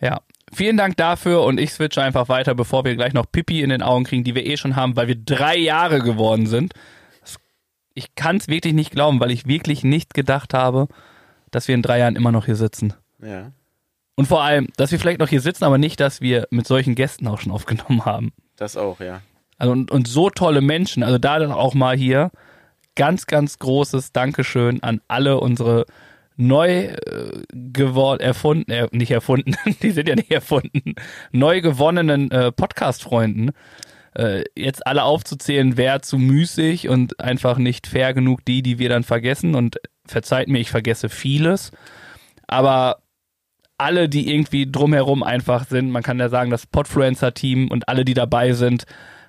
Ja. 0.00 0.20
Vielen 0.54 0.76
Dank 0.76 0.98
dafür 0.98 1.44
und 1.44 1.58
ich 1.58 1.72
switche 1.72 2.02
einfach 2.02 2.28
weiter, 2.28 2.54
bevor 2.54 2.84
wir 2.84 2.94
gleich 2.94 3.14
noch 3.14 3.24
Pipi 3.30 3.62
in 3.62 3.70
den 3.70 3.80
Augen 3.80 4.04
kriegen, 4.04 4.22
die 4.22 4.34
wir 4.34 4.44
eh 4.44 4.58
schon 4.58 4.76
haben, 4.76 4.96
weil 4.96 5.08
wir 5.08 5.14
drei 5.14 5.56
Jahre 5.56 6.00
geworden 6.00 6.46
sind 6.46 6.74
ich 7.94 8.14
kann 8.14 8.36
es 8.36 8.48
wirklich 8.48 8.74
nicht 8.74 8.92
glauben, 8.92 9.20
weil 9.20 9.30
ich 9.30 9.46
wirklich 9.46 9.84
nicht 9.84 10.14
gedacht 10.14 10.54
habe, 10.54 10.88
dass 11.50 11.68
wir 11.68 11.74
in 11.74 11.82
drei 11.82 11.98
Jahren 11.98 12.16
immer 12.16 12.32
noch 12.32 12.46
hier 12.46 12.56
sitzen. 12.56 12.94
Ja. 13.22 13.52
Und 14.14 14.26
vor 14.26 14.42
allem, 14.42 14.68
dass 14.76 14.92
wir 14.92 14.98
vielleicht 14.98 15.20
noch 15.20 15.28
hier 15.28 15.40
sitzen, 15.40 15.64
aber 15.64 15.78
nicht, 15.78 16.00
dass 16.00 16.20
wir 16.20 16.46
mit 16.50 16.66
solchen 16.66 16.94
Gästen 16.94 17.26
auch 17.28 17.40
schon 17.40 17.52
aufgenommen 17.52 18.04
haben. 18.04 18.32
Das 18.56 18.76
auch, 18.76 19.00
ja. 19.00 19.20
Also 19.58 19.72
und, 19.72 19.90
und 19.90 20.08
so 20.08 20.30
tolle 20.30 20.60
Menschen. 20.60 21.02
Also 21.02 21.18
da 21.18 21.38
dann 21.38 21.52
auch 21.52 21.74
mal 21.74 21.96
hier 21.96 22.30
ganz, 22.94 23.26
ganz 23.26 23.58
großes 23.58 24.12
Dankeschön 24.12 24.82
an 24.82 25.00
alle 25.08 25.40
unsere 25.40 25.86
neu 26.36 26.86
äh, 26.86 27.42
geworden, 27.50 28.20
erfunden, 28.20 28.70
äh, 28.70 28.88
nicht 28.90 29.10
erfunden, 29.10 29.54
die 29.82 29.90
sind 29.90 30.08
ja 30.08 30.16
nicht 30.16 30.30
erfunden, 30.30 30.94
neu 31.30 31.60
gewonnenen 31.60 32.30
äh, 32.30 32.50
Podcast-Freunden 32.52 33.52
äh, 34.14 34.44
jetzt 34.56 34.86
alle 34.86 35.04
aufzuzählen, 35.04 35.76
wäre 35.76 36.00
zu 36.00 36.18
müßig 36.18 36.88
und 36.88 37.20
einfach 37.20 37.58
nicht 37.58 37.86
fair 37.86 38.14
genug 38.14 38.44
die, 38.44 38.62
die 38.62 38.78
wir 38.78 38.88
dann 38.88 39.04
vergessen. 39.04 39.54
Und 39.54 39.78
verzeiht 40.06 40.48
mir, 40.48 40.58
ich 40.58 40.70
vergesse 40.70 41.08
vieles. 41.08 41.70
Aber 42.46 42.98
alle, 43.78 44.08
die 44.08 44.32
irgendwie 44.32 44.70
drumherum 44.70 45.22
einfach 45.22 45.66
sind, 45.66 45.90
man 45.90 46.02
kann 46.02 46.18
ja 46.18 46.28
sagen, 46.28 46.50
das 46.50 46.66
Podfluencer-Team 46.66 47.68
und 47.68 47.88
alle, 47.88 48.04
die 48.04 48.14
dabei 48.14 48.52
sind, 48.52 48.84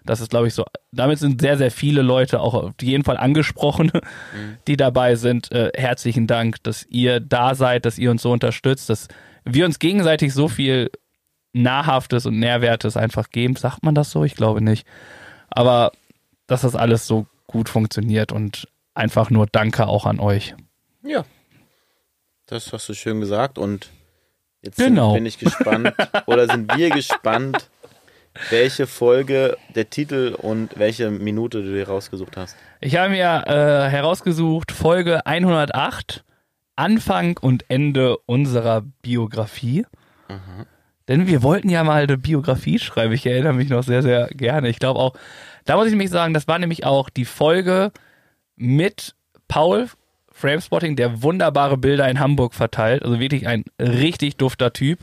das 0.05 0.19
ist, 0.19 0.29
glaube 0.29 0.47
ich, 0.47 0.53
so. 0.53 0.65
Damit 0.91 1.19
sind 1.19 1.41
sehr, 1.41 1.57
sehr 1.57 1.71
viele 1.71 2.01
Leute 2.01 2.41
auch 2.41 2.53
auf 2.53 2.73
jeden 2.81 3.03
Fall 3.03 3.17
angesprochen, 3.17 3.91
mhm. 3.93 4.57
die 4.67 4.77
dabei 4.77 5.15
sind. 5.15 5.51
Äh, 5.51 5.71
herzlichen 5.75 6.27
Dank, 6.27 6.61
dass 6.63 6.85
ihr 6.89 7.19
da 7.19 7.55
seid, 7.55 7.85
dass 7.85 7.97
ihr 7.97 8.11
uns 8.11 8.21
so 8.21 8.31
unterstützt, 8.31 8.89
dass 8.89 9.07
wir 9.45 9.65
uns 9.65 9.79
gegenseitig 9.79 10.33
so 10.33 10.47
viel 10.47 10.91
Nahrhaftes 11.53 12.25
und 12.25 12.39
Nährwertes 12.39 12.97
einfach 12.97 13.29
geben. 13.29 13.55
Sagt 13.55 13.83
man 13.83 13.95
das 13.95 14.11
so? 14.11 14.23
Ich 14.23 14.35
glaube 14.35 14.61
nicht. 14.61 14.85
Aber 15.49 15.91
dass 16.47 16.61
das 16.61 16.75
alles 16.75 17.07
so 17.07 17.27
gut 17.47 17.69
funktioniert 17.69 18.31
und 18.31 18.67
einfach 18.95 19.29
nur 19.29 19.47
Danke 19.47 19.87
auch 19.87 20.05
an 20.05 20.19
euch. 20.19 20.55
Ja. 21.03 21.23
Das 22.47 22.73
hast 22.73 22.89
du 22.89 22.93
schön 22.93 23.19
gesagt 23.21 23.57
und 23.57 23.89
jetzt 24.61 24.77
Genau. 24.77 25.13
bin 25.13 25.25
ich 25.25 25.37
gespannt 25.39 25.93
oder 26.25 26.47
sind 26.47 26.75
wir 26.75 26.89
gespannt, 26.89 27.69
welche 28.49 28.87
Folge, 28.87 29.57
der 29.75 29.89
Titel 29.89 30.35
und 30.37 30.77
welche 30.77 31.11
Minute 31.11 31.61
du 31.63 31.71
dir 31.71 31.87
rausgesucht 31.87 32.35
hast. 32.35 32.55
Ich 32.81 32.97
habe 32.97 33.09
mir 33.09 33.43
äh, 33.47 33.89
herausgesucht 33.89 34.71
Folge 34.71 35.25
108, 35.25 36.23
Anfang 36.75 37.37
und 37.39 37.65
Ende 37.69 38.17
unserer 38.25 38.81
Biografie. 39.03 39.85
Denn 41.07 41.27
wir 41.27 41.43
wollten 41.43 41.69
ja 41.69 41.83
mal 41.83 42.03
eine 42.03 42.17
Biografie 42.17 42.79
schreiben. 42.79 43.13
Ich 43.13 43.25
erinnere 43.25 43.53
mich 43.53 43.69
noch 43.69 43.83
sehr, 43.83 44.01
sehr 44.01 44.27
gerne. 44.27 44.69
Ich 44.69 44.79
glaube 44.79 44.99
auch, 44.99 45.13
da 45.65 45.75
muss 45.75 45.85
ich 45.85 45.91
nämlich 45.91 46.09
sagen, 46.09 46.33
das 46.33 46.47
war 46.47 46.59
nämlich 46.59 46.85
auch 46.85 47.09
die 47.09 47.25
Folge 47.25 47.91
mit 48.55 49.15
Paul 49.47 49.87
Framespotting, 50.31 50.95
der 50.95 51.21
wunderbare 51.21 51.77
Bilder 51.77 52.09
in 52.09 52.19
Hamburg 52.19 52.53
verteilt. 52.53 53.03
Also 53.03 53.19
wirklich 53.19 53.47
ein 53.47 53.65
richtig 53.79 54.37
dufter 54.37 54.73
Typ. 54.73 54.99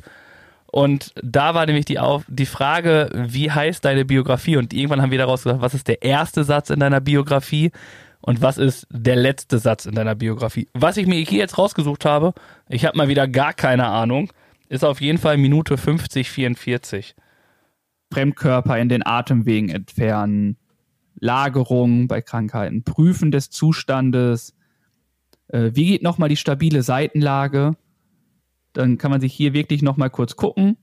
Und 0.67 1.13
da 1.23 1.55
war 1.55 1.67
nämlich 1.67 1.85
die, 1.85 1.99
Auf 1.99 2.25
die 2.29 2.47
Frage, 2.47 3.11
wie 3.13 3.51
heißt 3.51 3.85
deine 3.85 4.05
Biografie? 4.05 4.57
Und 4.57 4.73
irgendwann 4.73 5.03
haben 5.03 5.11
wir 5.11 5.19
daraus 5.19 5.43
gesagt, 5.43 5.63
was 5.63 5.75
ist 5.75 5.89
der 5.89 6.03
erste 6.03 6.45
Satz 6.45 6.71
in 6.71 6.81
deiner 6.81 7.01
Biografie 7.01 7.73
und 8.21 8.41
was 8.43 8.59
ist 8.59 8.87
der 8.91 9.17
letzte 9.17 9.59
Satz 9.59 9.87
in 9.87 9.95
deiner 9.95 10.15
Biografie? 10.15 10.69
Was 10.75 10.97
ich 10.97 11.07
mir 11.07 11.19
hier 11.21 11.39
jetzt 11.39 11.59
rausgesucht 11.59 12.05
habe, 12.05 12.35
ich 12.69 12.85
habe 12.85 12.97
mal 12.97 13.09
wieder 13.09 13.27
gar 13.27 13.53
keine 13.53 13.87
Ahnung, 13.87 14.31
ist 14.71 14.85
auf 14.85 15.01
jeden 15.01 15.19
Fall 15.19 15.37
Minute 15.37 15.77
50, 15.77 16.31
44. 16.31 17.15
Fremdkörper 18.13 18.79
in 18.79 18.89
den 18.89 19.05
Atemwegen 19.05 19.69
entfernen, 19.69 20.57
Lagerung 21.17 22.09
bei 22.09 22.23
Krankheiten, 22.23 22.83
Prüfen 22.83 23.31
des 23.31 23.51
Zustandes, 23.51 24.57
äh, 25.49 25.73
wie 25.75 25.87
geht 25.87 26.03
nochmal 26.03 26.29
die 26.29 26.37
stabile 26.37 26.83
Seitenlage, 26.83 27.77
dann 28.73 28.97
kann 28.97 29.11
man 29.11 29.21
sich 29.21 29.35
hier 29.35 29.53
wirklich 29.53 29.83
nochmal 29.83 30.11
kurz 30.11 30.37
gucken, 30.37 30.77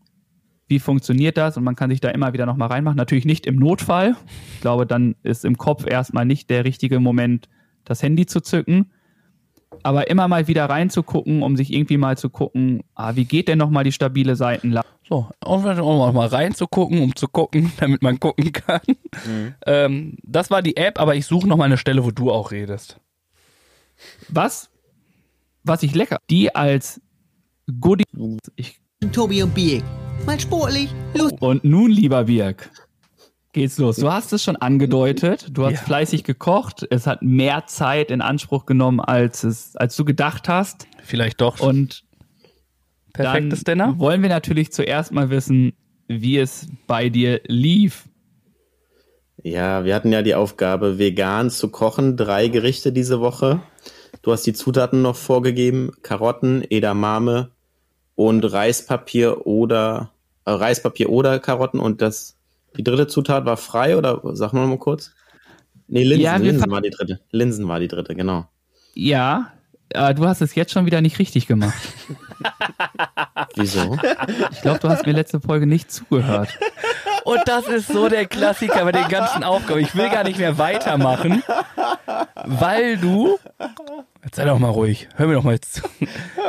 wie 0.68 0.80
funktioniert 0.80 1.38
das 1.38 1.56
und 1.56 1.64
man 1.64 1.76
kann 1.76 1.90
sich 1.90 2.02
da 2.02 2.10
immer 2.10 2.34
wieder 2.34 2.46
nochmal 2.46 2.68
reinmachen. 2.68 2.98
Natürlich 2.98 3.26
nicht 3.26 3.46
im 3.46 3.56
Notfall. 3.56 4.18
Ich 4.54 4.62
glaube, 4.62 4.86
dann 4.86 5.16
ist 5.24 5.46
im 5.46 5.58
Kopf 5.58 5.86
erstmal 5.86 6.26
nicht 6.26 6.50
der 6.50 6.66
richtige 6.66 7.00
Moment, 7.00 7.48
das 7.86 8.04
Handy 8.04 8.26
zu 8.26 8.42
zücken. 8.42 8.92
Aber 9.84 10.10
immer 10.10 10.28
mal 10.28 10.48
wieder 10.48 10.66
reinzugucken, 10.66 11.44
um 11.44 11.56
sich 11.56 11.74
irgendwie 11.74 11.98
mal 11.98 12.18
zu 12.18 12.30
gucken, 12.30 12.84
ah, 12.96 13.16
wie 13.16 13.26
geht 13.26 13.48
denn 13.48 13.58
nochmal 13.58 13.84
die 13.84 13.92
stabile 13.92 14.36
Seitenlage? 14.36 14.88
So, 15.08 15.30
und 15.46 15.66
auch 15.66 16.14
mal 16.14 16.28
reinzugucken, 16.28 17.02
um 17.02 17.16
zu 17.16 17.28
gucken, 17.28 17.72
damit 17.80 18.02
man 18.02 18.20
gucken 18.20 18.52
kann. 18.52 18.82
Ähm, 19.66 20.18
das 20.24 20.52
war 20.52 20.62
die 20.62 20.76
App, 20.76 21.00
aber 21.00 21.16
ich 21.16 21.26
suche 21.26 21.48
noch 21.48 21.58
mal 21.58 21.66
eine 21.66 21.78
Stelle, 21.78 22.04
wo 22.04 22.12
du 22.12 22.32
auch 22.32 22.52
redest. 22.52 23.00
Was, 24.30 24.70
was 25.64 25.84
ich 25.84 25.96
lecker, 25.96 26.18
die 26.30 26.54
als 26.54 27.02
Goodie, 27.80 28.04
ich, 28.56 28.80
Tobi 29.12 29.44
und 29.44 29.54
Biek. 29.54 29.84
Mal 30.26 30.40
sportlich, 30.40 30.90
lustig. 31.14 31.42
und 31.42 31.64
nun, 31.64 31.92
lieber 31.92 32.26
Birk, 32.26 32.70
geht's 33.58 33.78
los. 33.78 33.98
Du 33.98 34.12
hast 34.12 34.32
es 34.34 34.44
schon 34.44 34.56
angedeutet, 34.56 35.48
du 35.52 35.66
hast 35.66 35.74
Ja. 35.74 35.80
fleißig 35.80 36.24
gekocht, 36.24 36.86
es 36.90 37.06
hat 37.08 37.22
mehr 37.22 37.66
Zeit 37.68 38.12
in 38.12 38.22
Anspruch 38.22 38.66
genommen, 38.66 39.00
als, 39.00 39.44
es, 39.44 39.76
als 39.76 39.96
du 39.96 40.06
gedacht 40.06 40.48
hast. 40.48 40.88
Vielleicht 41.04 41.42
doch. 41.42 41.60
Und 41.60 42.04
Perfektes 43.14 43.64
dann 43.64 43.80
Dinner? 43.80 44.00
wollen 44.00 44.22
wir 44.22 44.30
natürlich 44.30 44.72
zuerst 44.72 45.12
mal 45.12 45.30
wissen, 45.30 45.74
wie 46.08 46.38
es 46.38 46.68
bei 46.86 47.10
dir 47.10 47.42
lief. 47.48 48.06
Ja, 49.44 49.86
wir 49.86 49.94
hatten 49.96 50.12
ja 50.12 50.22
die 50.22 50.36
Aufgabe, 50.36 50.98
vegan 50.98 51.50
zu 51.50 51.70
kochen, 51.70 52.18
drei 52.18 52.48
Gerichte 52.48 52.92
diese 52.92 53.20
Woche. 53.20 53.62
Du 54.22 54.32
hast 54.32 54.44
die 54.46 54.54
Zutaten 54.54 55.02
noch 55.02 55.16
vorgegeben, 55.16 55.92
Karotten, 56.02 56.64
Edamame 56.70 57.52
und 58.16 58.44
Reispapier 58.44 59.46
oder 59.46 60.12
äh, 60.46 60.52
Reispapier 60.52 61.10
oder 61.10 61.40
Karotten 61.40 61.80
und 61.80 62.02
das 62.02 62.37
die 62.78 62.84
dritte 62.84 63.08
Zutat 63.08 63.46
war 63.46 63.58
frei 63.58 63.98
oder 63.98 64.22
sag 64.34 64.54
mal 64.54 64.68
mal 64.68 64.78
kurz? 64.78 65.14
Nee, 65.88 66.04
Linsen, 66.04 66.24
Ja, 66.24 66.36
Linsen 66.38 66.70
war 66.70 66.82
die 66.82 66.90
dritte. 66.90 67.20
Linsen 67.32 67.68
war 67.68 67.80
die 67.80 67.88
dritte, 67.88 68.16
genau. 68.16 68.48
Ja, 68.94 69.52
äh, 69.90 70.14
du 70.14 70.26
hast 70.28 70.42
es 70.42 70.56
jetzt 70.56 70.72
schon 70.72 70.86
wieder 70.86 71.02
nicht 71.02 71.20
richtig 71.20 71.48
gemacht. 71.48 71.78
Wieso? 73.56 73.98
Ich 74.52 74.62
glaube, 74.62 74.80
du 74.80 74.90
hast 74.90 75.06
mir 75.06 75.14
letzte 75.14 75.40
Folge 75.40 75.66
nicht 75.66 75.92
zugehört. 75.92 76.50
Und 77.24 77.42
das 77.46 77.68
ist 77.68 77.88
so 77.88 78.08
der 78.08 78.26
Klassiker 78.26 78.86
bei 78.86 78.92
den 78.92 79.08
ganzen 79.10 79.44
Aufgaben. 79.44 79.80
Ich 79.82 79.96
will 79.96 80.10
gar 80.10 80.24
nicht 80.24 80.40
mehr 80.40 80.58
weitermachen, 80.58 81.44
weil 82.46 82.98
du. 82.98 83.38
Jetzt 84.24 84.36
sei 84.36 84.46
doch 84.46 84.60
mal 84.60 84.70
ruhig. 84.70 85.10
Hör 85.16 85.28
mir 85.28 85.34
doch 85.36 85.44
mal 85.44 85.54
jetzt 85.54 85.76
zu. 85.76 85.82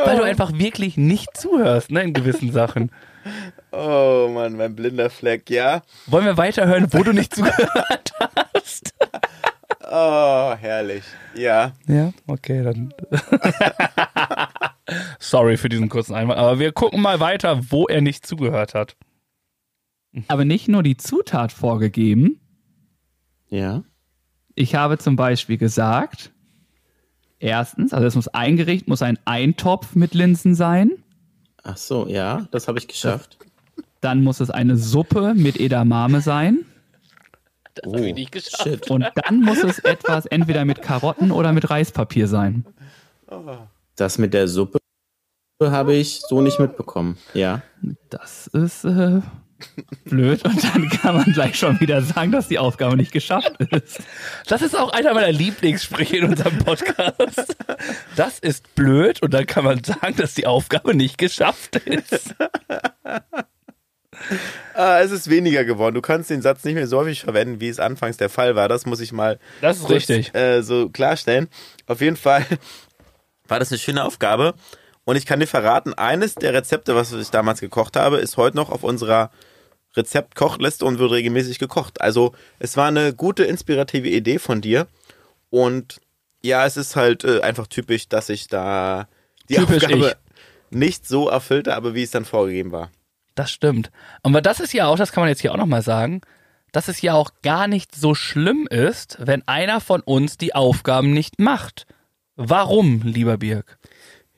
Weil 0.05 0.17
du 0.19 0.23
einfach 0.23 0.53
wirklich 0.53 0.97
nicht 0.97 1.37
zuhörst, 1.37 1.91
ne, 1.91 2.03
in 2.03 2.13
gewissen 2.13 2.53
Sachen. 2.53 2.91
Oh 3.73 4.31
Mann, 4.33 4.57
mein 4.57 4.75
blinder 4.75 5.11
Fleck, 5.11 5.51
ja. 5.51 5.83
Wollen 6.07 6.25
wir 6.25 6.37
weiterhören, 6.37 6.93
wo 6.93 7.03
du 7.03 7.13
nicht 7.13 7.35
zugehört 7.35 8.13
hast? 8.55 8.95
Oh, 9.91 10.55
herrlich. 10.55 11.05
Ja. 11.35 11.73
Ja, 11.87 12.13
okay, 12.27 12.63
dann. 12.63 12.93
Sorry 15.19 15.57
für 15.57 15.69
diesen 15.69 15.89
kurzen 15.89 16.15
Einwand, 16.15 16.39
aber 16.39 16.59
wir 16.59 16.73
gucken 16.73 17.01
mal 17.01 17.21
weiter, 17.21 17.61
wo 17.71 17.87
er 17.87 18.01
nicht 18.01 18.27
zugehört 18.27 18.75
hat. 18.75 18.97
Aber 20.29 20.45
nicht 20.45 20.69
nur 20.69 20.83
die 20.83 20.97
Zutat 20.97 21.53
vorgegeben. 21.53 22.41
Ja. 23.49 23.85
Ich 24.55 24.75
habe 24.75 24.99
zum 24.99 25.17
Beispiel 25.17 25.57
gesagt, 25.57 26.33
erstens, 27.39 27.93
also 27.93 28.07
es 28.07 28.15
muss 28.15 28.29
ein 28.29 28.57
Gericht, 28.57 28.89
muss 28.89 29.03
ein 29.03 29.19
Eintopf 29.25 29.95
mit 29.95 30.15
Linsen 30.15 30.55
sein. 30.55 30.91
Ach 31.63 31.77
so, 31.77 32.07
ja, 32.09 32.47
das 32.51 32.69
habe 32.69 32.79
ich 32.79 32.89
geschafft. 32.89 33.39
Dann 34.01 34.23
muss 34.23 34.41
es 34.41 34.51
eine 34.51 34.77
Suppe 34.77 35.35
mit 35.35 35.59
Edamame 35.59 36.21
sein. 36.21 36.65
Das 37.75 37.93
habe 37.93 38.07
ich 38.09 38.15
nicht 38.15 38.33
geschafft. 38.33 38.63
Shit. 38.63 38.91
Und 38.91 39.07
dann 39.15 39.41
muss 39.43 39.63
es 39.63 39.79
etwas 39.81 40.27
entweder 40.27 40.65
mit 40.65 40.83
Karotten 40.83 41.31
oder 41.31 41.53
mit 41.53 41.69
Reispapier 41.71 42.29
sein. 42.29 42.65
Das 43.97 44.19
mit 44.19 44.35
der 44.35 44.49
Suppe 44.49 44.79
habe 45.61 45.95
ich 45.95 46.21
so 46.21 46.41
nicht 46.41 46.59
mitbekommen. 46.61 47.19
Ja. 47.35 47.63
Das 48.11 48.47
ist 48.49 48.85
äh, 48.85 49.21
blöd. 50.05 50.45
Und 50.45 50.63
dann 50.63 50.89
kann 50.89 51.17
man 51.17 51.33
gleich 51.33 51.57
schon 51.59 51.81
wieder 51.81 52.03
sagen, 52.03 52.33
dass 52.33 52.49
die 52.49 52.59
Aufgabe 52.59 52.97
nicht 52.97 53.13
geschafft 53.13 53.61
ist. 53.71 54.01
Das 54.47 54.63
ist 54.63 54.77
auch 54.77 54.93
einer 54.93 55.15
meiner 55.15 55.33
Lieblingssprüche 55.33 56.19
in 56.19 56.25
unserem 56.25 56.59
Podcast. 56.59 57.57
Das 58.17 58.39
ist 58.39 58.75
blöd 58.75 59.23
und 59.23 59.35
dann 59.35 59.47
kann 59.47 59.65
man 59.65 59.83
sagen, 59.83 60.17
dass 60.17 60.35
die 60.35 60.47
Aufgabe 60.47 60.95
nicht 60.95 61.19
geschafft 61.19 61.77
ist. 61.77 62.35
Ah, 64.75 65.01
es 65.01 65.11
ist 65.11 65.31
weniger 65.31 65.65
geworden. 65.65 65.95
Du 65.95 66.03
kannst 66.03 66.31
den 66.31 66.43
Satz 66.43 66.65
nicht 66.65 66.75
mehr 66.75 66.87
so 66.87 66.99
häufig 66.99 67.21
verwenden, 67.21 67.61
wie 67.61 67.69
es 67.69 67.79
anfangs 67.79 68.17
der 68.17 68.29
Fall 68.29 68.57
war. 68.57 68.69
Das 68.69 68.87
muss 68.87 69.01
ich 69.01 69.13
mal 69.13 69.39
Das 69.61 69.79
ist 69.79 69.85
kurz, 69.85 70.09
richtig. 70.09 70.35
Äh, 70.35 70.63
so 70.63 70.89
klarstellen. 70.89 71.49
Auf 71.87 72.01
jeden 72.01 72.17
Fall 72.17 72.45
war 73.49 73.59
das 73.59 73.71
eine 73.71 73.79
schöne 73.79 74.05
Aufgabe. 74.05 74.55
Und 75.05 75.17
ich 75.17 75.25
kann 75.25 75.41
dir 75.41 75.47
verraten, 75.47 75.95
eines 75.95 76.35
der 76.35 76.53
Rezepte, 76.53 76.95
was 76.95 77.13
ich 77.13 77.31
damals 77.31 77.61
gekocht 77.61 77.97
habe, 77.97 78.19
ist 78.19 78.37
heute 78.37 78.57
noch 78.57 78.71
auf 78.71 78.85
unserer 78.85 79.31
Rezeptkochliste 79.97 80.85
und 80.85 80.99
wird 80.99 81.13
regelmäßig 81.13 81.59
gekocht. 81.59 82.01
Also 82.01 82.33
es 82.59 82.77
war 82.77 82.89
eine 82.89 83.15
gute, 83.15 83.45
inspirative 83.45 84.09
Idee 84.09 84.39
von 84.39 84.61
dir. 84.61 84.87
Und 85.51 86.01
ja, 86.43 86.67
es 86.67 86.77
ist 86.77 86.97
halt 86.97 87.25
äh, 87.25 87.41
einfach 87.41 87.67
typisch, 87.67 88.09
dass 88.09 88.29
ich 88.29 88.49
da 88.49 89.09
die 89.49 89.55
Typisch 89.55 89.85
Aufgabe 89.85 90.17
ich. 90.71 90.77
nicht 90.77 91.07
so 91.07 91.29
erfüllte, 91.29 91.75
aber 91.75 91.95
wie 91.95 92.03
es 92.03 92.11
dann 92.11 92.25
vorgegeben 92.25 92.73
war. 92.73 92.91
Das 93.35 93.51
stimmt. 93.51 93.91
Aber 94.23 94.43
das 94.43 94.61
ist 94.61 94.73
ja 94.73 94.87
auch, 94.87 94.97
das 94.97 95.13
kann 95.13 95.23
man 95.23 95.29
jetzt 95.29 95.41
hier 95.41 95.53
auch 95.53 95.59
nochmal 95.59 95.83
sagen, 95.83 96.21
dass 96.73 96.89
es 96.89 97.01
ja 97.01 97.15
auch 97.15 97.31
gar 97.43 97.67
nicht 97.67 97.95
so 97.95 98.15
schlimm 98.15 98.67
ist, 98.69 99.17
wenn 99.21 99.47
einer 99.47 99.81
von 99.81 100.01
uns 100.01 100.37
die 100.37 100.55
Aufgaben 100.55 101.13
nicht 101.13 101.39
macht. 101.39 101.87
Warum, 102.37 103.03
lieber 103.03 103.39
Birg? 103.39 103.79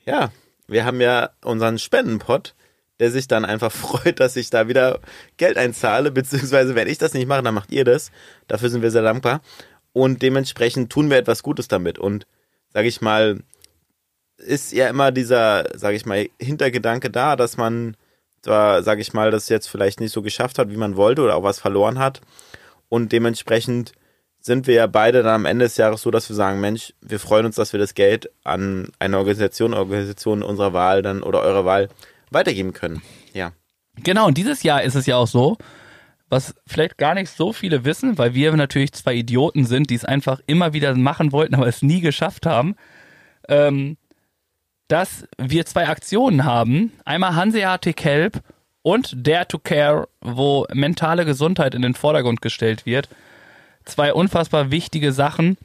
Ja, 0.05 0.31
wir 0.67 0.85
haben 0.85 1.01
ja 1.01 1.31
unseren 1.43 1.77
Spendenpot, 1.77 2.55
der 3.01 3.09
sich 3.09 3.27
dann 3.27 3.43
einfach 3.43 3.71
freut, 3.71 4.21
dass 4.21 4.37
ich 4.37 4.49
da 4.51 4.69
wieder 4.69 4.99
Geld 5.35 5.57
einzahle, 5.57 6.11
beziehungsweise 6.11 6.75
wenn 6.75 6.87
ich 6.87 6.99
das 6.99 7.13
nicht 7.13 7.27
mache, 7.27 7.41
dann 7.41 7.55
macht 7.55 7.71
ihr 7.71 7.83
das. 7.83 8.11
Dafür 8.47 8.69
sind 8.69 8.83
wir 8.83 8.91
sehr 8.91 9.01
dankbar. 9.01 9.41
Und 9.91 10.21
dementsprechend 10.21 10.91
tun 10.91 11.09
wir 11.09 11.17
etwas 11.17 11.43
Gutes 11.43 11.67
damit. 11.67 11.97
Und 11.99 12.27
sage 12.69 12.87
ich 12.87 13.01
mal, 13.01 13.39
ist 14.37 14.71
ja 14.71 14.87
immer 14.87 15.11
dieser, 15.11 15.65
sage 15.77 15.95
ich 15.95 16.05
mal, 16.05 16.29
Hintergedanke 16.39 17.09
da, 17.09 17.35
dass 17.35 17.57
man 17.57 17.97
zwar, 18.43 18.83
sage 18.83 19.01
ich 19.01 19.13
mal, 19.13 19.31
das 19.31 19.49
jetzt 19.49 19.67
vielleicht 19.67 19.99
nicht 19.99 20.11
so 20.11 20.21
geschafft 20.21 20.59
hat, 20.59 20.69
wie 20.69 20.77
man 20.77 20.95
wollte 20.95 21.23
oder 21.23 21.35
auch 21.35 21.43
was 21.43 21.59
verloren 21.59 21.97
hat. 21.97 22.21
Und 22.87 23.11
dementsprechend 23.11 23.93
sind 24.39 24.67
wir 24.67 24.75
ja 24.75 24.87
beide 24.87 25.23
dann 25.23 25.33
am 25.33 25.45
Ende 25.45 25.65
des 25.65 25.77
Jahres 25.77 26.03
so, 26.03 26.11
dass 26.11 26.29
wir 26.29 26.35
sagen, 26.35 26.61
Mensch, 26.61 26.93
wir 27.01 27.19
freuen 27.19 27.47
uns, 27.47 27.55
dass 27.55 27.73
wir 27.73 27.79
das 27.79 27.95
Geld 27.95 28.31
an 28.43 28.91
eine 28.99 29.17
Organisation, 29.17 29.73
Organisation 29.73 30.43
unserer 30.43 30.73
Wahl 30.73 31.01
dann 31.01 31.23
oder 31.23 31.41
eurer 31.41 31.65
Wahl 31.65 31.89
weitergeben 32.31 32.73
können. 32.73 33.01
Ja. 33.33 33.51
Genau, 34.03 34.27
und 34.27 34.37
dieses 34.37 34.63
Jahr 34.63 34.81
ist 34.83 34.95
es 34.95 35.05
ja 35.05 35.17
auch 35.17 35.27
so, 35.27 35.57
was 36.29 36.55
vielleicht 36.65 36.97
gar 36.97 37.13
nicht 37.13 37.29
so 37.29 37.51
viele 37.51 37.83
wissen, 37.83 38.17
weil 38.17 38.33
wir 38.33 38.55
natürlich 38.55 38.93
zwei 38.93 39.13
Idioten 39.13 39.65
sind, 39.65 39.89
die 39.89 39.95
es 39.95 40.05
einfach 40.05 40.39
immer 40.47 40.73
wieder 40.73 40.95
machen 40.95 41.33
wollten, 41.33 41.55
aber 41.55 41.67
es 41.67 41.81
nie 41.81 41.99
geschafft 41.99 42.45
haben, 42.45 42.75
ähm, 43.49 43.97
dass 44.87 45.25
wir 45.37 45.65
zwei 45.65 45.87
Aktionen 45.87 46.45
haben. 46.45 46.93
Einmal 47.03 47.35
Hanseatic 47.35 48.03
Help 48.03 48.41
und 48.81 49.13
Dare 49.27 49.47
to 49.47 49.59
Care, 49.59 50.07
wo 50.21 50.65
mentale 50.73 51.25
Gesundheit 51.25 51.75
in 51.75 51.81
den 51.81 51.95
Vordergrund 51.95 52.41
gestellt 52.41 52.85
wird. 52.85 53.09
Zwei 53.83 54.13
unfassbar 54.13 54.71
wichtige 54.71 55.11
Sachen 55.11 55.57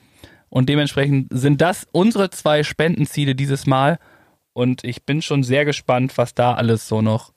und 0.48 0.68
dementsprechend 0.68 1.28
sind 1.30 1.60
das 1.60 1.86
unsere 1.92 2.30
zwei 2.30 2.62
Spendenziele 2.62 3.34
dieses 3.34 3.66
Mal 3.66 3.98
und 4.56 4.84
ich 4.84 5.04
bin 5.04 5.20
schon 5.20 5.42
sehr 5.42 5.66
gespannt, 5.66 6.16
was 6.16 6.32
da 6.32 6.54
alles 6.54 6.88
so 6.88 7.02
noch 7.02 7.32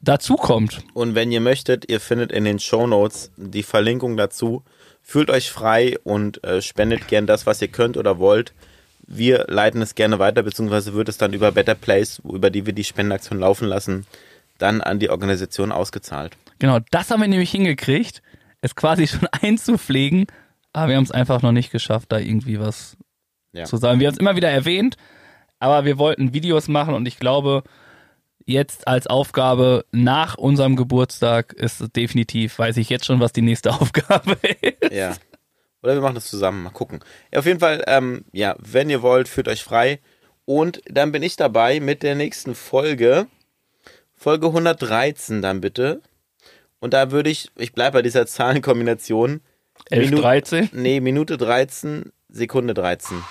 dazu 0.00 0.34
kommt. 0.34 0.82
Und 0.92 1.14
wenn 1.14 1.30
ihr 1.30 1.40
möchtet, 1.40 1.88
ihr 1.88 2.00
findet 2.00 2.32
in 2.32 2.44
den 2.44 2.58
Show 2.58 2.88
Notes 2.88 3.30
die 3.36 3.62
Verlinkung 3.62 4.16
dazu. 4.16 4.64
Fühlt 5.00 5.30
euch 5.30 5.50
frei 5.52 5.96
und 6.02 6.42
äh, 6.42 6.60
spendet 6.62 7.06
gern 7.06 7.28
das, 7.28 7.46
was 7.46 7.62
ihr 7.62 7.68
könnt 7.68 7.96
oder 7.96 8.18
wollt. 8.18 8.54
Wir 9.06 9.44
leiten 9.48 9.82
es 9.82 9.94
gerne 9.94 10.18
weiter, 10.18 10.42
beziehungsweise 10.42 10.94
wird 10.94 11.08
es 11.08 11.16
dann 11.16 11.32
über 11.32 11.52
Better 11.52 11.76
Place, 11.76 12.20
über 12.24 12.50
die 12.50 12.66
wir 12.66 12.72
die 12.72 12.82
Spendenaktion 12.84 13.38
laufen 13.38 13.68
lassen, 13.68 14.04
dann 14.58 14.80
an 14.80 14.98
die 14.98 15.10
Organisation 15.10 15.70
ausgezahlt. 15.70 16.36
Genau, 16.58 16.80
das 16.90 17.10
haben 17.10 17.20
wir 17.20 17.28
nämlich 17.28 17.50
hingekriegt, 17.52 18.20
es 18.62 18.74
quasi 18.74 19.06
schon 19.08 19.28
einzupflegen, 19.30 20.26
aber 20.72 20.88
wir 20.88 20.96
haben 20.96 21.04
es 21.04 21.12
einfach 21.12 21.40
noch 21.42 21.52
nicht 21.52 21.70
geschafft, 21.70 22.10
da 22.10 22.18
irgendwie 22.18 22.58
was 22.58 22.96
Ja. 23.52 23.64
zu 23.64 23.76
sagen. 23.76 24.00
Wir 24.00 24.08
haben 24.08 24.14
es 24.14 24.20
immer 24.20 24.34
wieder 24.36 24.50
erwähnt, 24.50 24.96
aber 25.58 25.84
wir 25.84 25.98
wollten 25.98 26.32
Videos 26.34 26.68
machen 26.68 26.94
und 26.94 27.06
ich 27.06 27.18
glaube, 27.18 27.62
jetzt 28.46 28.86
als 28.86 29.06
Aufgabe 29.06 29.84
nach 29.92 30.36
unserem 30.36 30.76
Geburtstag 30.76 31.52
ist 31.54 31.80
es 31.80 31.90
definitiv, 31.92 32.58
weiß 32.58 32.76
ich 32.76 32.90
jetzt 32.90 33.06
schon, 33.06 33.20
was 33.20 33.32
die 33.32 33.42
nächste 33.42 33.72
Aufgabe 33.80 34.36
ist. 34.60 34.92
Ja. 34.92 35.14
Oder 35.82 35.94
wir 35.94 36.00
machen 36.02 36.14
das 36.14 36.28
zusammen, 36.30 36.62
mal 36.62 36.70
gucken. 36.70 37.00
Ja, 37.32 37.38
auf 37.40 37.46
jeden 37.46 37.60
Fall, 37.60 37.82
ähm, 37.86 38.24
ja, 38.32 38.56
wenn 38.58 38.88
ihr 38.90 39.02
wollt, 39.02 39.28
fühlt 39.28 39.48
euch 39.48 39.62
frei. 39.62 40.00
Und 40.46 40.80
dann 40.86 41.12
bin 41.12 41.22
ich 41.22 41.36
dabei 41.36 41.80
mit 41.80 42.02
der 42.02 42.14
nächsten 42.14 42.54
Folge. 42.54 43.26
Folge 44.14 44.46
113 44.48 45.40
dann 45.42 45.60
bitte. 45.60 46.02
Und 46.80 46.92
da 46.94 47.10
würde 47.10 47.30
ich, 47.30 47.50
ich 47.56 47.72
bleibe 47.72 47.98
bei 47.98 48.02
dieser 48.02 48.26
Zahlenkombination. 48.26 49.40
11, 49.90 50.10
Minu- 50.10 50.20
13. 50.20 50.68
Nee, 50.72 51.00
Minute 51.00 51.36
13, 51.38 52.12
Sekunde 52.28 52.74
13. 52.74 53.22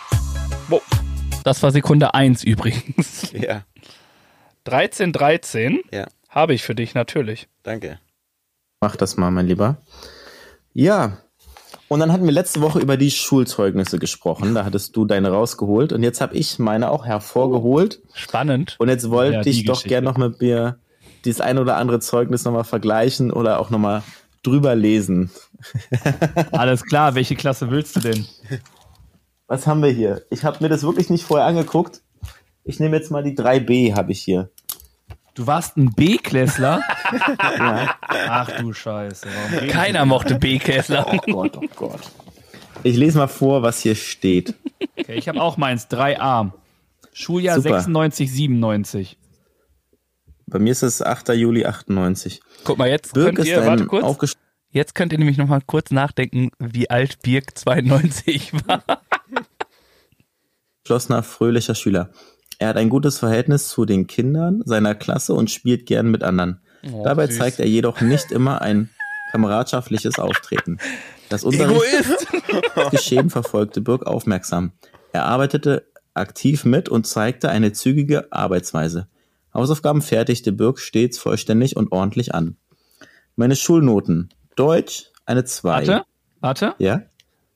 Das 1.44 1.62
war 1.64 1.72
Sekunde 1.72 2.14
1 2.14 2.44
übrigens. 2.44 3.32
Ja, 3.34 3.64
13, 4.66 5.12
13 5.12 5.82
ja, 5.92 6.08
habe 6.30 6.54
ich 6.54 6.64
für 6.64 6.76
dich 6.76 6.94
natürlich. 6.94 7.48
danke. 7.64 8.00
Mach 8.82 8.96
das 8.98 9.16
mal, 9.18 9.32
mein 9.32 9.48
Lieber. 9.48 9.78
Ja. 10.74 11.18
Und 11.88 12.00
dann 12.02 12.12
hatten 12.12 12.26
wir 12.26 12.32
letzte 12.34 12.60
Woche 12.60 12.80
über 12.80 12.98
die 12.98 13.12
Schulzeugnisse 13.12 13.98
gesprochen. 13.98 14.56
Da 14.56 14.66
hattest 14.66 14.96
du 14.98 15.06
deine 15.06 15.30
rausgeholt. 15.32 15.94
Und 15.94 16.04
jetzt 16.04 16.20
habe 16.20 16.36
ich 16.36 16.60
meine 16.60 16.92
auch 16.92 17.06
hervorgeholt. 17.06 18.02
Spannend. 18.14 18.76
Und 18.80 18.90
jetzt 18.90 19.10
wollte 19.10 19.36
Ja, 19.36 19.46
ich 19.46 19.64
doch 19.64 19.76
Geschichte. 19.76 19.90
gern 19.90 20.04
noch 20.04 20.18
mit 20.18 20.42
mir 20.42 20.80
dieses 21.24 21.40
ein 21.40 21.60
oder 21.60 21.78
andere 21.78 22.00
Zeugnis 22.02 22.44
nochmal 22.44 22.66
vergleichen 22.66 23.32
oder 23.32 23.60
auch 23.60 23.70
nochmal 23.70 24.04
drüber 24.44 24.76
lesen. 24.76 25.32
Alles 26.52 26.84
klar, 26.84 27.16
welche 27.16 27.36
Klasse 27.36 27.70
willst 27.72 27.96
du 27.96 28.00
denn? 28.02 28.26
Was 29.54 29.68
haben 29.68 29.84
wir 29.84 29.92
hier? 29.92 30.26
Ich 30.32 30.44
habe 30.46 30.58
mir 30.62 30.68
das 30.70 30.82
wirklich 30.82 31.12
nicht 31.12 31.26
vorher 31.26 31.46
angeguckt. 31.46 32.02
Ich 32.64 32.80
nehme 32.80 32.98
jetzt 32.98 33.12
mal 33.12 33.22
die 33.22 33.38
3b, 33.38 33.94
habe 33.94 34.12
ich 34.12 34.20
hier. 34.20 34.50
Du 35.36 35.46
warst 35.46 35.78
ein 35.78 35.94
B-Klässler? 35.94 36.82
Ach 38.10 38.50
du 38.58 38.74
Scheiße. 38.74 39.28
Keiner 39.68 40.08
mochte 40.08 40.40
B-Kessler. 40.40 41.06
Oh 41.08 41.18
Gott, 41.32 41.56
oh 41.58 41.68
Gott. 41.76 42.00
Ich 42.82 42.98
lese 42.98 43.20
mal 43.20 43.28
vor, 43.28 43.62
was 43.62 43.80
hier 43.80 43.94
steht. 43.94 44.56
Okay, 44.98 45.14
ich 45.14 45.30
habe 45.30 45.40
auch 45.40 45.58
meins, 45.58 45.88
3a. 45.88 46.50
Schuljahr 47.14 47.58
Super. 47.58 47.76
96, 47.76 48.32
97. 48.32 49.20
Bei 50.48 50.58
mir 50.58 50.72
ist 50.72 50.82
es 50.82 51.04
8. 51.04 51.30
Juli 51.30 51.64
98. 51.64 52.42
Guck 52.64 52.80
mal, 52.80 52.90
jetzt 52.90 53.14
Birk 53.14 53.36
könnt 53.36 53.48
ihr, 53.48 53.64
warte 53.64 53.86
kurz, 53.86 54.36
jetzt 54.72 54.96
könnt 54.96 55.14
ihr 55.14 55.20
nämlich 55.20 55.38
noch 55.38 55.48
mal 55.48 55.62
kurz 55.62 55.92
nachdenken, 55.92 56.50
wie 56.58 56.90
alt 56.90 57.22
Birk 57.22 57.56
92 57.56 58.52
war. 58.68 59.03
Geschlossener, 60.84 61.24
fröhlicher 61.24 61.76
Schüler. 61.76 62.12
Er 62.60 62.70
hat 62.70 62.78
ein 62.78 62.90
gutes 62.90 63.20
Verhältnis 63.20 63.70
zu 63.70 63.86
den 63.86 64.08
Kindern 64.08 64.62
seiner 64.66 64.96
Klasse 64.96 65.34
und 65.34 65.50
spielt 65.50 65.86
gern 65.86 66.10
mit 66.12 66.24
anderen. 66.24 66.62
Oh, 66.92 67.04
Dabei 67.04 67.28
süß. 67.28 67.38
zeigt 67.38 67.60
er 67.60 67.68
jedoch 67.68 68.02
nicht 68.02 68.32
immer 68.32 68.62
ein 68.62 68.90
kameradschaftliches 69.32 70.20
Auftreten. 70.20 70.78
Das! 71.30 71.44
Unterrichtsgeschehen 71.44 73.30
verfolgte 73.30 73.82
Birk 73.82 74.06
aufmerksam. 74.06 74.74
Er 75.12 75.26
arbeitete 75.26 75.88
aktiv 76.14 76.66
mit 76.66 76.90
und 76.90 77.08
zeigte 77.08 77.50
eine 77.50 77.74
zügige 77.74 78.32
Arbeitsweise. 78.32 79.08
Hausaufgaben 79.54 80.02
fertigte 80.02 80.52
Birk 80.52 80.80
stets 80.80 81.18
vollständig 81.18 81.76
und 81.76 81.92
ordentlich 81.92 82.34
an. 82.34 82.58
Meine 83.36 83.56
Schulnoten. 83.56 84.30
Deutsch 84.56 85.12
eine 85.26 85.44
2. 85.44 85.70
Warte, 85.88 86.04
warte. 86.40 86.76
Ja? 86.78 87.02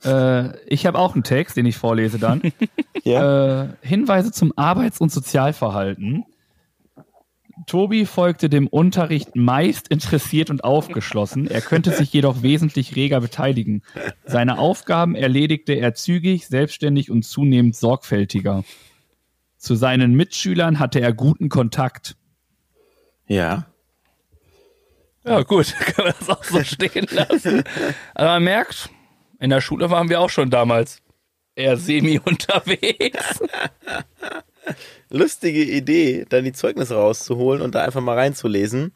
Äh, 0.04 0.58
ich 0.68 0.86
habe 0.86 1.00
auch 1.00 1.14
einen 1.16 1.24
Text, 1.24 1.58
den 1.58 1.66
ich 1.66 1.78
vorlese 1.78 2.20
dann. 2.20 2.42
Ja. 3.04 3.64
äh, 3.64 3.70
Hinweise 3.82 4.34
zum 4.34 4.52
Arbeits- 4.58 5.00
und 5.00 5.14
Sozialverhalten. 5.14 6.26
Tobi 7.68 8.06
folgte 8.06 8.50
dem 8.50 8.68
Unterricht 8.68 9.36
meist 9.36 9.88
interessiert 9.88 10.50
und 10.50 10.66
aufgeschlossen. 10.66 11.50
Er 11.50 11.62
könnte 11.62 11.92
sich 11.92 12.12
jedoch 12.12 12.42
wesentlich 12.42 12.98
reger 12.98 13.22
beteiligen. 13.22 13.82
Seine 14.26 14.58
Aufgaben 14.58 15.16
erledigte 15.16 15.74
er 15.74 15.94
zügig, 15.94 16.48
selbstständig 16.48 17.10
und 17.10 17.24
zunehmend 17.24 17.76
sorgfältiger. 17.78 18.66
Zu 19.58 19.76
seinen 19.76 20.14
Mitschülern 20.16 20.80
hatte 20.80 21.00
er 21.00 21.14
guten 21.14 21.48
Kontakt. 21.50 22.18
Ja. 23.28 23.68
Ja, 25.26 25.44
gut, 25.44 25.74
können 25.80 26.08
wir 26.10 26.16
das 26.20 26.30
auch 26.30 26.44
so 26.44 26.64
stehen 26.64 27.08
lassen. 27.12 27.64
Also 28.14 28.30
man 28.32 28.44
merkt, 28.44 28.90
in 29.40 29.50
der 29.50 29.62
Schule 29.62 29.90
waren 29.90 30.10
wir 30.10 30.20
auch 30.22 30.30
schon 30.30 30.50
damals 30.50 31.02
eher 31.56 31.78
semi 31.78 32.20
unterwegs. 32.26 33.40
lustige 35.10 35.64
Idee, 35.64 36.26
dann 36.30 36.44
die 36.46 36.54
Zeugnisse 36.54 36.96
rauszuholen 36.96 37.62
und 37.62 37.76
da 37.76 37.84
einfach 37.84 38.02
mal 38.02 38.16
reinzulesen. 38.18 38.94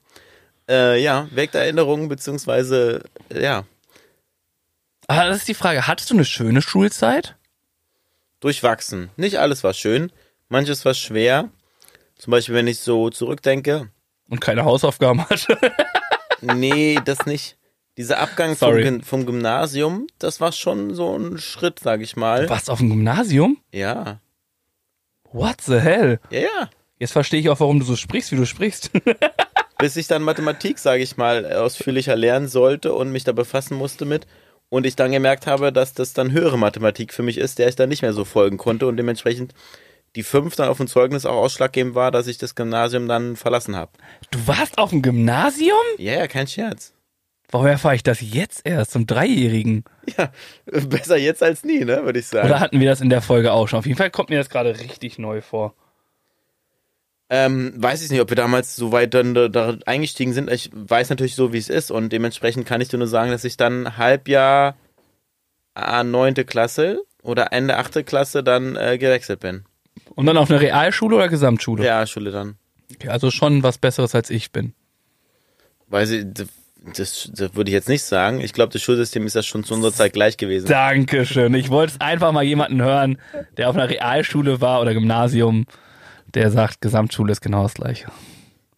Äh, 0.69 1.01
ja, 1.01 1.27
weckt 1.31 1.55
Erinnerungen, 1.55 2.07
beziehungsweise, 2.07 3.03
ja, 3.33 3.65
Aber 5.07 5.25
das 5.25 5.37
ist 5.37 5.47
die 5.47 5.53
Frage, 5.53 5.87
hattest 5.87 6.09
du 6.09 6.13
eine 6.15 6.25
schöne 6.25 6.61
Schulzeit? 6.61 7.35
durchwachsen. 8.39 9.11
Nicht 9.17 9.37
alles 9.37 9.63
war 9.63 9.73
schön, 9.73 10.11
manches 10.49 10.83
war 10.83 10.95
schwer. 10.95 11.49
Zum 12.15 12.31
Beispiel, 12.31 12.55
wenn 12.55 12.65
ich 12.67 12.79
so 12.79 13.09
zurückdenke, 13.11 13.89
Und 14.29 14.41
keine 14.41 14.65
Hausaufgaben 14.65 15.23
hatte. 15.29 15.57
nee, 16.41 16.99
das 17.05 17.25
nicht. 17.27 17.57
Dieser 17.97 18.19
Abgang 18.19 18.55
vom, 18.55 19.03
vom 19.03 19.25
Gymnasium, 19.25 20.07
das 20.17 20.39
war 20.39 20.51
schon 20.51 20.95
so 20.95 21.15
ein 21.17 21.37
Schritt, 21.37 21.79
sag 21.79 22.01
ich 22.01 22.15
mal. 22.15 22.43
Du 22.43 22.49
warst 22.49 22.69
auf 22.69 22.79
dem 22.79 22.89
Gymnasium? 22.89 23.57
Ja, 23.73 24.19
What 25.33 25.61
the 25.61 25.79
hell? 25.79 26.19
ja, 26.29 26.39
ja. 26.39 26.69
Jetzt 26.99 27.13
verstehe 27.13 27.39
ich 27.39 27.49
auch, 27.49 27.59
warum 27.59 27.79
du 27.79 27.85
so 27.85 27.95
sprichst, 27.95 28.31
wie 28.31 28.35
du 28.35 28.45
sprichst. 28.45 28.91
Bis 29.79 29.95
ich 29.95 30.05
dann 30.05 30.21
Mathematik, 30.21 30.77
sage 30.77 31.01
ich 31.01 31.17
mal, 31.17 31.51
ausführlicher 31.51 32.15
lernen 32.15 32.47
sollte 32.47 32.93
und 32.93 33.11
mich 33.11 33.23
da 33.23 33.31
befassen 33.31 33.75
musste 33.75 34.05
mit. 34.05 34.27
Und 34.69 34.85
ich 34.85 34.95
dann 34.95 35.11
gemerkt 35.11 35.47
habe, 35.47 35.73
dass 35.73 35.93
das 35.93 36.13
dann 36.13 36.31
höhere 36.31 36.59
Mathematik 36.59 37.11
für 37.11 37.23
mich 37.23 37.39
ist, 37.39 37.57
der 37.57 37.67
ich 37.69 37.75
dann 37.75 37.89
nicht 37.89 38.03
mehr 38.03 38.13
so 38.13 38.23
folgen 38.23 38.57
konnte 38.57 38.85
und 38.85 38.97
dementsprechend 38.97 39.55
die 40.15 40.23
5 40.23 40.55
dann 40.55 40.69
auf 40.69 40.77
dem 40.77 40.87
Zeugnis 40.87 41.25
auch 41.25 41.37
ausschlaggebend 41.37 41.95
war, 41.95 42.11
dass 42.11 42.27
ich 42.27 42.37
das 42.37 42.53
Gymnasium 42.53 43.07
dann 43.07 43.35
verlassen 43.35 43.75
habe. 43.75 43.91
Du 44.29 44.45
warst 44.45 44.77
auf 44.77 44.91
dem 44.91 45.01
Gymnasium? 45.01 45.77
Ja, 45.97 46.13
ja, 46.13 46.27
kein 46.27 46.47
Scherz. 46.47 46.93
Woher 47.51 47.71
erfahre 47.71 47.95
ich 47.95 48.03
das 48.03 48.21
jetzt 48.21 48.61
erst, 48.65 48.91
zum 48.91 49.05
Dreijährigen? 49.05 49.83
Ja, 50.17 50.31
besser 50.65 51.17
jetzt 51.17 51.43
als 51.43 51.63
nie, 51.63 51.85
ne, 51.85 52.03
würde 52.03 52.19
ich 52.19 52.27
sagen. 52.27 52.47
Oder 52.47 52.59
hatten 52.59 52.79
wir 52.79 52.89
das 52.89 53.01
in 53.01 53.09
der 53.09 53.21
Folge 53.21 53.51
auch 53.51 53.67
schon? 53.67 53.79
Auf 53.79 53.85
jeden 53.85 53.97
Fall 53.97 54.09
kommt 54.09 54.29
mir 54.29 54.37
das 54.37 54.49
gerade 54.49 54.79
richtig 54.79 55.19
neu 55.19 55.41
vor. 55.41 55.75
Ähm, 57.29 57.73
weiß 57.77 58.03
ich 58.03 58.11
nicht, 58.11 58.19
ob 58.19 58.29
wir 58.29 58.35
damals 58.35 58.75
so 58.75 58.91
weit 58.91 59.13
dann 59.13 59.33
da, 59.33 59.47
da 59.47 59.77
eingestiegen 59.85 60.33
sind. 60.33 60.51
Ich 60.51 60.69
weiß 60.73 61.09
natürlich 61.09 61.35
so, 61.35 61.53
wie 61.53 61.59
es 61.59 61.69
ist 61.69 61.89
und 61.89 62.11
dementsprechend 62.11 62.65
kann 62.65 62.81
ich 62.81 62.89
dir 62.89 62.97
nur 62.97 63.07
sagen, 63.07 63.31
dass 63.31 63.45
ich 63.45 63.55
dann 63.55 63.97
Halbjahr 63.97 64.75
äh, 65.75 66.03
neunte 66.03 66.43
Klasse 66.43 67.03
oder 67.23 67.53
Ende 67.53 67.77
achte 67.77 68.03
Klasse 68.03 68.43
dann 68.43 68.75
äh, 68.75 68.97
gewechselt 68.97 69.39
bin. 69.39 69.63
Und 70.15 70.25
dann 70.25 70.35
auf 70.37 70.49
eine 70.49 70.59
Realschule 70.59 71.15
oder 71.15 71.29
Gesamtschule? 71.29 71.85
Ja, 71.85 72.05
Schule 72.05 72.31
dann. 72.31 72.55
Okay, 72.95 73.07
also 73.07 73.31
schon 73.31 73.63
was 73.63 73.77
Besseres 73.77 74.13
als 74.13 74.29
ich 74.29 74.51
bin. 74.51 74.73
Weiß 75.87 76.09
ich, 76.11 76.25
das, 76.81 77.29
das, 77.33 77.55
würde 77.55 77.69
ich 77.69 77.73
jetzt 77.73 77.89
nicht 77.89 78.03
sagen. 78.03 78.41
Ich 78.41 78.53
glaube, 78.53 78.73
das 78.73 78.81
Schulsystem 78.81 79.25
ist 79.25 79.35
ja 79.35 79.43
schon 79.43 79.63
zu 79.63 79.73
unserer 79.73 79.93
Zeit 79.93 80.13
gleich 80.13 80.37
gewesen. 80.37 80.67
Dankeschön. 80.67 81.53
Ich 81.53 81.69
wollte 81.69 81.93
es 81.93 82.01
einfach 82.01 82.31
mal 82.31 82.43
jemanden 82.43 82.81
hören, 82.81 83.17
der 83.57 83.69
auf 83.69 83.75
einer 83.75 83.89
Realschule 83.89 84.61
war 84.61 84.81
oder 84.81 84.93
Gymnasium, 84.93 85.65
der 86.33 86.49
sagt, 86.49 86.81
Gesamtschule 86.81 87.31
ist 87.31 87.41
genau 87.41 87.63
das 87.63 87.75
gleiche. 87.75 88.07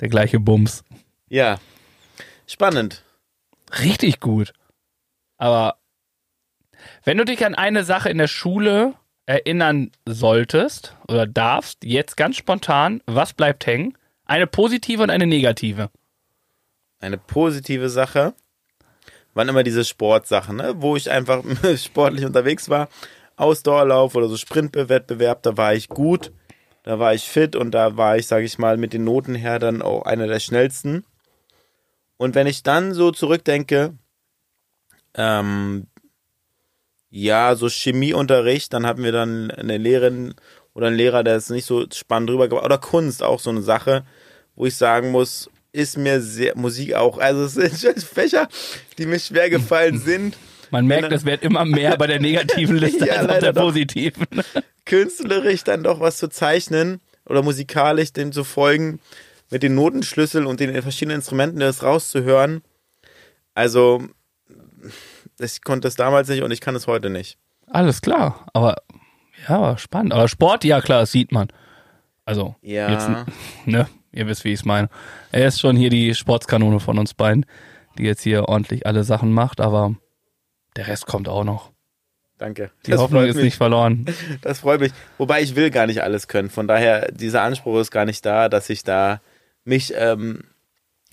Der 0.01 0.09
gleiche 0.09 0.39
Bums. 0.39 0.83
Ja. 1.29 1.59
Spannend. 2.45 3.03
Richtig 3.79 4.19
gut. 4.19 4.51
Aber 5.37 5.77
wenn 7.05 7.17
du 7.17 7.25
dich 7.25 7.45
an 7.45 7.55
eine 7.55 7.83
Sache 7.85 8.09
in 8.09 8.17
der 8.17 8.27
Schule 8.27 8.95
erinnern 9.25 9.91
solltest 10.05 10.95
oder 11.07 11.25
darfst, 11.25 11.83
jetzt 11.85 12.17
ganz 12.17 12.35
spontan, 12.35 13.01
was 13.05 13.33
bleibt 13.33 13.65
hängen? 13.65 13.97
Eine 14.25 14.47
positive 14.47 15.03
und 15.03 15.09
eine 15.09 15.27
negative. 15.27 15.89
Eine 17.03 17.17
positive 17.17 17.89
Sache 17.89 18.33
waren 19.33 19.49
immer 19.49 19.63
diese 19.63 19.83
Sportsachen, 19.83 20.55
ne? 20.55 20.75
wo 20.77 20.95
ich 20.95 21.11
einfach 21.11 21.43
sportlich 21.75 22.23
unterwegs 22.23 22.69
war. 22.69 22.87
Ausdauerlauf 23.35 24.15
oder 24.15 24.29
so 24.29 24.37
Sprintwettbewerb, 24.37 25.43
da 25.43 25.57
war 25.57 25.73
ich 25.73 25.89
gut, 25.89 26.31
da 26.83 26.99
war 26.99 27.13
ich 27.13 27.23
fit 27.23 27.57
und 27.57 27.71
da 27.71 27.97
war 27.97 28.15
ich, 28.15 28.27
sage 28.27 28.45
ich 28.45 28.57
mal, 28.57 28.77
mit 28.77 28.93
den 28.93 29.03
Noten 29.03 29.35
her 29.35 29.59
dann 29.59 29.81
auch 29.81 30.03
einer 30.03 30.27
der 30.27 30.39
schnellsten. 30.39 31.03
Und 32.15 32.35
wenn 32.35 32.47
ich 32.47 32.63
dann 32.63 32.93
so 32.93 33.11
zurückdenke, 33.11 33.97
ähm, 35.15 35.87
ja, 37.09 37.55
so 37.55 37.67
Chemieunterricht, 37.67 38.71
dann 38.71 38.85
hatten 38.85 39.03
wir 39.03 39.11
dann 39.11 39.51
eine 39.51 39.77
Lehrerin 39.77 40.35
oder 40.73 40.87
einen 40.87 40.95
Lehrer, 40.95 41.25
der 41.25 41.35
ist 41.35 41.49
nicht 41.49 41.65
so 41.65 41.85
spannend 41.91 42.29
drüber 42.29 42.47
gebracht. 42.47 42.65
Oder 42.65 42.77
Kunst, 42.77 43.23
auch 43.23 43.41
so 43.41 43.49
eine 43.49 43.61
Sache, 43.61 44.05
wo 44.55 44.65
ich 44.65 44.77
sagen 44.77 45.11
muss, 45.11 45.49
ist 45.73 45.97
mir 45.97 46.21
sehr, 46.21 46.55
Musik 46.57 46.93
auch, 46.93 47.17
also 47.17 47.43
es 47.59 47.81
sind 47.81 48.01
Fächer, 48.01 48.47
die 48.97 49.05
mir 49.05 49.19
schwer 49.19 49.49
gefallen 49.49 49.97
sind. 50.05 50.37
Man 50.71 50.87
merkt, 50.87 51.11
es 51.11 51.25
wird 51.25 51.43
immer 51.43 51.65
mehr 51.65 51.97
bei 51.97 52.07
der 52.07 52.19
negativen 52.21 52.77
Liste 52.77 53.05
Ja, 53.07 53.13
als 53.15 53.21
auf 53.23 53.27
leider 53.27 53.53
der 53.53 53.61
positiven. 53.61 54.25
künstlerisch 54.85 55.63
dann 55.63 55.83
doch 55.83 55.99
was 55.99 56.17
zu 56.17 56.29
zeichnen 56.29 56.99
oder 57.25 57.41
musikalisch 57.43 58.13
dem 58.13 58.31
zu 58.31 58.43
folgen, 58.43 58.99
mit 59.49 59.61
den 59.63 59.75
Notenschlüsseln 59.75 60.45
und 60.45 60.59
den 60.59 60.79
verschiedenen 60.81 61.17
Instrumenten 61.17 61.59
das 61.59 61.83
rauszuhören. 61.83 62.63
Also, 63.53 64.03
ich 65.39 65.61
konnte 65.63 65.87
es 65.87 65.95
damals 65.95 66.27
nicht 66.29 66.41
und 66.41 66.51
ich 66.51 66.59
kann 66.61 66.75
es 66.75 66.87
heute 66.87 67.09
nicht. 67.09 67.37
Alles 67.67 68.01
klar, 68.01 68.47
aber 68.53 68.77
ja, 69.47 69.77
spannend. 69.77 70.13
Aber 70.13 70.27
Sport, 70.27 70.63
ja 70.63 70.81
klar, 70.81 71.01
das 71.01 71.11
sieht 71.11 71.31
man. 71.31 71.49
Also, 72.25 72.55
Ja. 72.61 72.89
jetzt, 72.91 73.09
ne, 73.65 73.87
ihr 74.13 74.27
wisst, 74.27 74.43
wie 74.45 74.53
ich 74.53 74.59
es 74.61 74.65
meine. 74.65 74.89
Er 75.31 75.47
ist 75.47 75.59
schon 75.59 75.75
hier 75.75 75.89
die 75.89 76.13
Sportskanone 76.15 76.79
von 76.79 76.97
uns 76.99 77.13
beiden, 77.13 77.45
die 77.97 78.03
jetzt 78.03 78.21
hier 78.21 78.47
ordentlich 78.47 78.85
alle 78.85 79.03
Sachen 79.03 79.31
macht, 79.31 79.59
aber 79.61 79.95
der 80.75 80.87
Rest 80.87 81.05
kommt 81.05 81.27
auch 81.27 81.43
noch. 81.43 81.71
Danke. 82.37 82.71
Die 82.85 82.91
Das 82.91 82.99
Hoffnung 82.99 83.23
ist 83.25 83.35
mich. 83.35 83.45
nicht 83.45 83.57
verloren. 83.57 84.05
Das 84.41 84.59
freut 84.61 84.79
mich. 84.79 84.91
Wobei 85.17 85.41
ich 85.41 85.55
will 85.55 85.69
gar 85.69 85.85
nicht 85.87 86.01
alles 86.01 86.27
können. 86.27 86.49
Von 86.49 86.67
daher, 86.67 87.11
dieser 87.11 87.41
Anspruch 87.43 87.79
ist 87.79 87.91
gar 87.91 88.05
nicht 88.05 88.25
da, 88.25 88.49
dass 88.49 88.69
ich 88.69 88.83
da 88.83 89.21
mich, 89.65 89.93
ähm, 89.95 90.43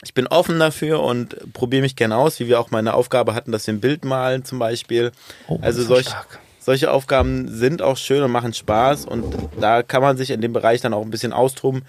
ich 0.03 0.15
bin 0.15 0.27
offen 0.27 0.59
dafür 0.59 1.01
und 1.03 1.53
probiere 1.53 1.83
mich 1.83 1.95
gern 1.95 2.13
aus, 2.13 2.41
wie 2.41 2.49
wir 2.49 2.59
auch 2.59 2.71
meine 2.71 2.95
Aufgabe 2.95 3.35
hatten, 3.35 3.53
dass 3.53 3.67
wir 3.67 3.75
ein 3.75 3.81
Bild 3.81 4.05
malen 4.05 4.45
zum 4.45 4.59
Beispiel. 4.59 5.13
Oh, 5.47 5.59
also 5.61 5.83
solch, 5.83 6.07
stark. 6.09 6.41
solche 6.59 6.91
Aufgaben 6.91 7.49
sind 7.49 7.83
auch 7.83 7.99
schön 7.99 8.23
und 8.23 8.33
machen 8.33 8.55
Spaß 8.55 9.05
und 9.05 9.25
da 9.61 9.83
kann 9.83 10.03
man 10.03 10.17
sich 10.17 10.31
in 10.31 10.41
dem 10.41 10.55
Bereich 10.55 10.81
dann 10.81 10.95
auch 10.95 11.03
ein 11.03 11.11
bisschen 11.11 11.35
austoben, 11.35 11.83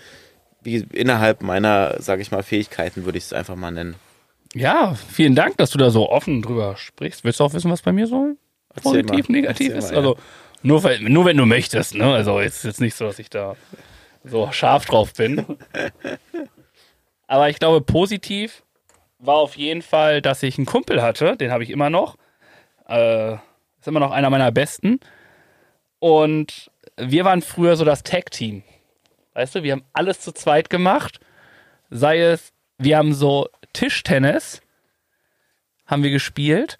wie 0.61 0.77
innerhalb 0.93 1.41
meiner, 1.41 2.01
sage 2.01 2.21
ich 2.21 2.31
mal, 2.31 2.43
Fähigkeiten 2.43 3.05
würde 3.05 3.17
ich 3.17 3.25
es 3.25 3.33
einfach 3.33 3.55
mal 3.55 3.71
nennen. 3.71 3.95
Ja, 4.53 4.95
vielen 4.95 5.35
Dank, 5.35 5.57
dass 5.57 5.69
du 5.69 5.77
da 5.77 5.89
so 5.89 6.09
offen 6.09 6.41
drüber 6.41 6.75
sprichst. 6.77 7.23
Willst 7.23 7.39
du 7.39 7.43
auch 7.45 7.53
wissen, 7.53 7.71
was 7.71 7.81
bei 7.81 7.91
mir 7.93 8.07
so 8.07 8.35
Erzähl 8.73 9.03
positiv, 9.03 9.29
mal. 9.29 9.33
negativ 9.35 9.69
Erzähl 9.69 9.77
ist? 9.77 9.91
mal, 9.91 9.97
Also 9.97 10.17
nur, 10.61 10.99
nur 10.99 11.25
wenn 11.25 11.37
du 11.37 11.45
möchtest, 11.45 11.95
ne? 11.95 12.13
Also 12.13 12.39
jetzt 12.41 12.63
jetzt 12.63 12.81
nicht 12.81 12.95
so, 12.95 13.05
dass 13.05 13.19
ich 13.19 13.29
da 13.29 13.55
so 14.23 14.51
scharf 14.51 14.85
drauf 14.85 15.13
bin. 15.13 15.45
Aber 17.27 17.49
ich 17.49 17.59
glaube, 17.59 17.81
positiv 17.81 18.63
war 19.19 19.35
auf 19.35 19.55
jeden 19.55 19.81
Fall, 19.81 20.21
dass 20.21 20.43
ich 20.43 20.57
einen 20.57 20.65
Kumpel 20.65 21.01
hatte, 21.01 21.37
den 21.37 21.51
habe 21.51 21.63
ich 21.63 21.69
immer 21.69 21.89
noch. 21.89 22.17
Äh, 22.87 23.33
ist 23.33 23.87
immer 23.87 23.99
noch 23.99 24.11
einer 24.11 24.29
meiner 24.29 24.51
besten. 24.51 24.99
Und 25.99 26.69
wir 26.97 27.25
waren 27.25 27.41
früher 27.41 27.75
so 27.77 27.85
das 27.85 28.03
Tag-Team. 28.03 28.63
Weißt 29.33 29.55
du, 29.55 29.63
wir 29.63 29.73
haben 29.73 29.85
alles 29.93 30.19
zu 30.19 30.31
zweit 30.31 30.69
gemacht. 30.69 31.19
Sei 31.89 32.19
es, 32.19 32.51
wir 32.77 32.97
haben 32.97 33.13
so 33.13 33.47
Tischtennis, 33.73 34.61
haben 35.85 36.03
wir 36.03 36.11
gespielt, 36.11 36.77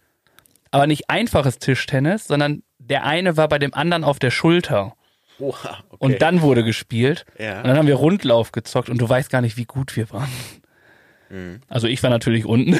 aber 0.72 0.88
nicht 0.88 1.10
einfaches 1.10 1.60
Tischtennis, 1.60 2.26
sondern 2.26 2.64
der 2.80 3.04
eine 3.04 3.38
war 3.38 3.48
bei 3.48 3.60
dem 3.60 3.74
anderen 3.74 4.04
auf 4.04 4.20
der 4.20 4.32
Schulter. 4.32 4.96
Oha, 5.40 5.84
okay. 5.90 5.98
Und 6.00 6.22
dann 6.22 6.42
wurde 6.42 6.64
gespielt. 6.64 7.26
Ja. 7.38 7.58
Und 7.58 7.68
dann 7.68 7.78
haben 7.78 7.88
wir 7.88 7.96
Rundlauf 7.96 8.52
gezockt 8.52 8.90
und 8.90 9.00
du 9.00 9.08
weißt 9.08 9.30
gar 9.30 9.42
nicht, 9.42 9.58
wie 9.58 9.66
gut 9.66 9.96
wir 9.96 10.10
waren. 10.12 10.30
Mhm. 11.30 11.62
Also 11.68 11.88
ich 11.88 12.04
war 12.04 12.10
natürlich 12.10 12.46
unten. 12.46 12.80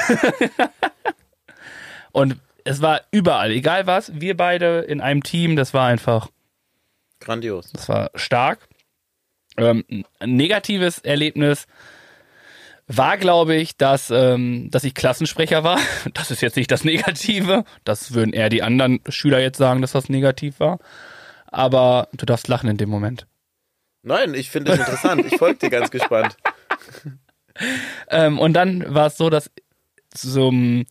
und 2.12 2.38
es 2.64 2.82
war 2.82 3.02
überall, 3.12 3.52
egal 3.52 3.88
was, 3.88 4.12
wir 4.20 4.38
beide 4.38 4.80
in 4.82 5.02
einem 5.02 5.24
Team, 5.24 5.56
das 5.56 5.74
war 5.74 5.88
einfach, 5.88 6.30
Grandios. 7.20 7.72
das 7.72 7.90
war 7.90 8.12
stark. 8.16 8.68
Ähm, 9.62 9.86
ein 10.20 10.36
negatives 10.36 11.00
Erlebnis 11.00 11.68
war, 12.88 13.18
glaube 13.18 13.56
ich, 13.56 13.78
dass, 13.78 14.12
ähm, 14.12 14.70
dass 14.72 14.84
ich 14.84 14.94
Klassensprecher 14.94 15.64
war. 15.64 15.80
Das 16.14 16.32
ist 16.32 16.42
jetzt 16.42 16.58
nicht 16.58 16.72
das 16.72 16.84
Negative. 16.84 17.64
Das 17.84 18.14
würden 18.14 18.34
eher 18.34 18.50
die 18.50 18.64
anderen 18.64 19.00
Schüler 19.08 19.40
jetzt 19.40 19.58
sagen, 19.58 19.82
dass 19.82 19.94
das 19.94 20.10
negativ 20.10 20.60
war. 20.60 20.80
Aber 21.48 22.10
du 22.14 22.26
darfst 22.26 22.48
lachen 22.48 22.70
in 22.70 22.78
dem 22.78 22.90
Moment. 22.90 23.28
Nein, 24.04 24.34
ich 24.34 24.50
finde 24.50 24.72
es 24.72 24.80
interessant. 24.80 25.26
Ich 25.26 25.38
folge 25.38 25.60
dir 25.60 25.70
ganz 25.70 25.92
gespannt. 25.92 26.36
Ähm, 28.10 28.40
und 28.40 28.54
dann 28.54 28.84
war 28.94 29.08
es 29.08 29.18
so, 29.18 29.30
dass 29.30 29.52
zum 30.10 30.86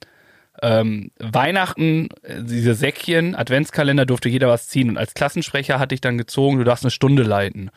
ähm, 0.62 1.10
Weihnachten, 1.18 2.08
äh, 2.22 2.42
diese 2.42 2.74
Säckchen, 2.74 3.34
Adventskalender 3.34 4.06
durfte 4.06 4.28
jeder 4.28 4.48
was 4.48 4.68
ziehen. 4.68 4.90
Und 4.90 4.98
als 4.98 5.14
Klassensprecher 5.14 5.78
hatte 5.78 5.94
ich 5.94 6.00
dann 6.00 6.18
gezogen, 6.18 6.58
du 6.58 6.64
darfst 6.64 6.84
eine 6.84 6.90
Stunde 6.90 7.22
leiten. 7.22 7.70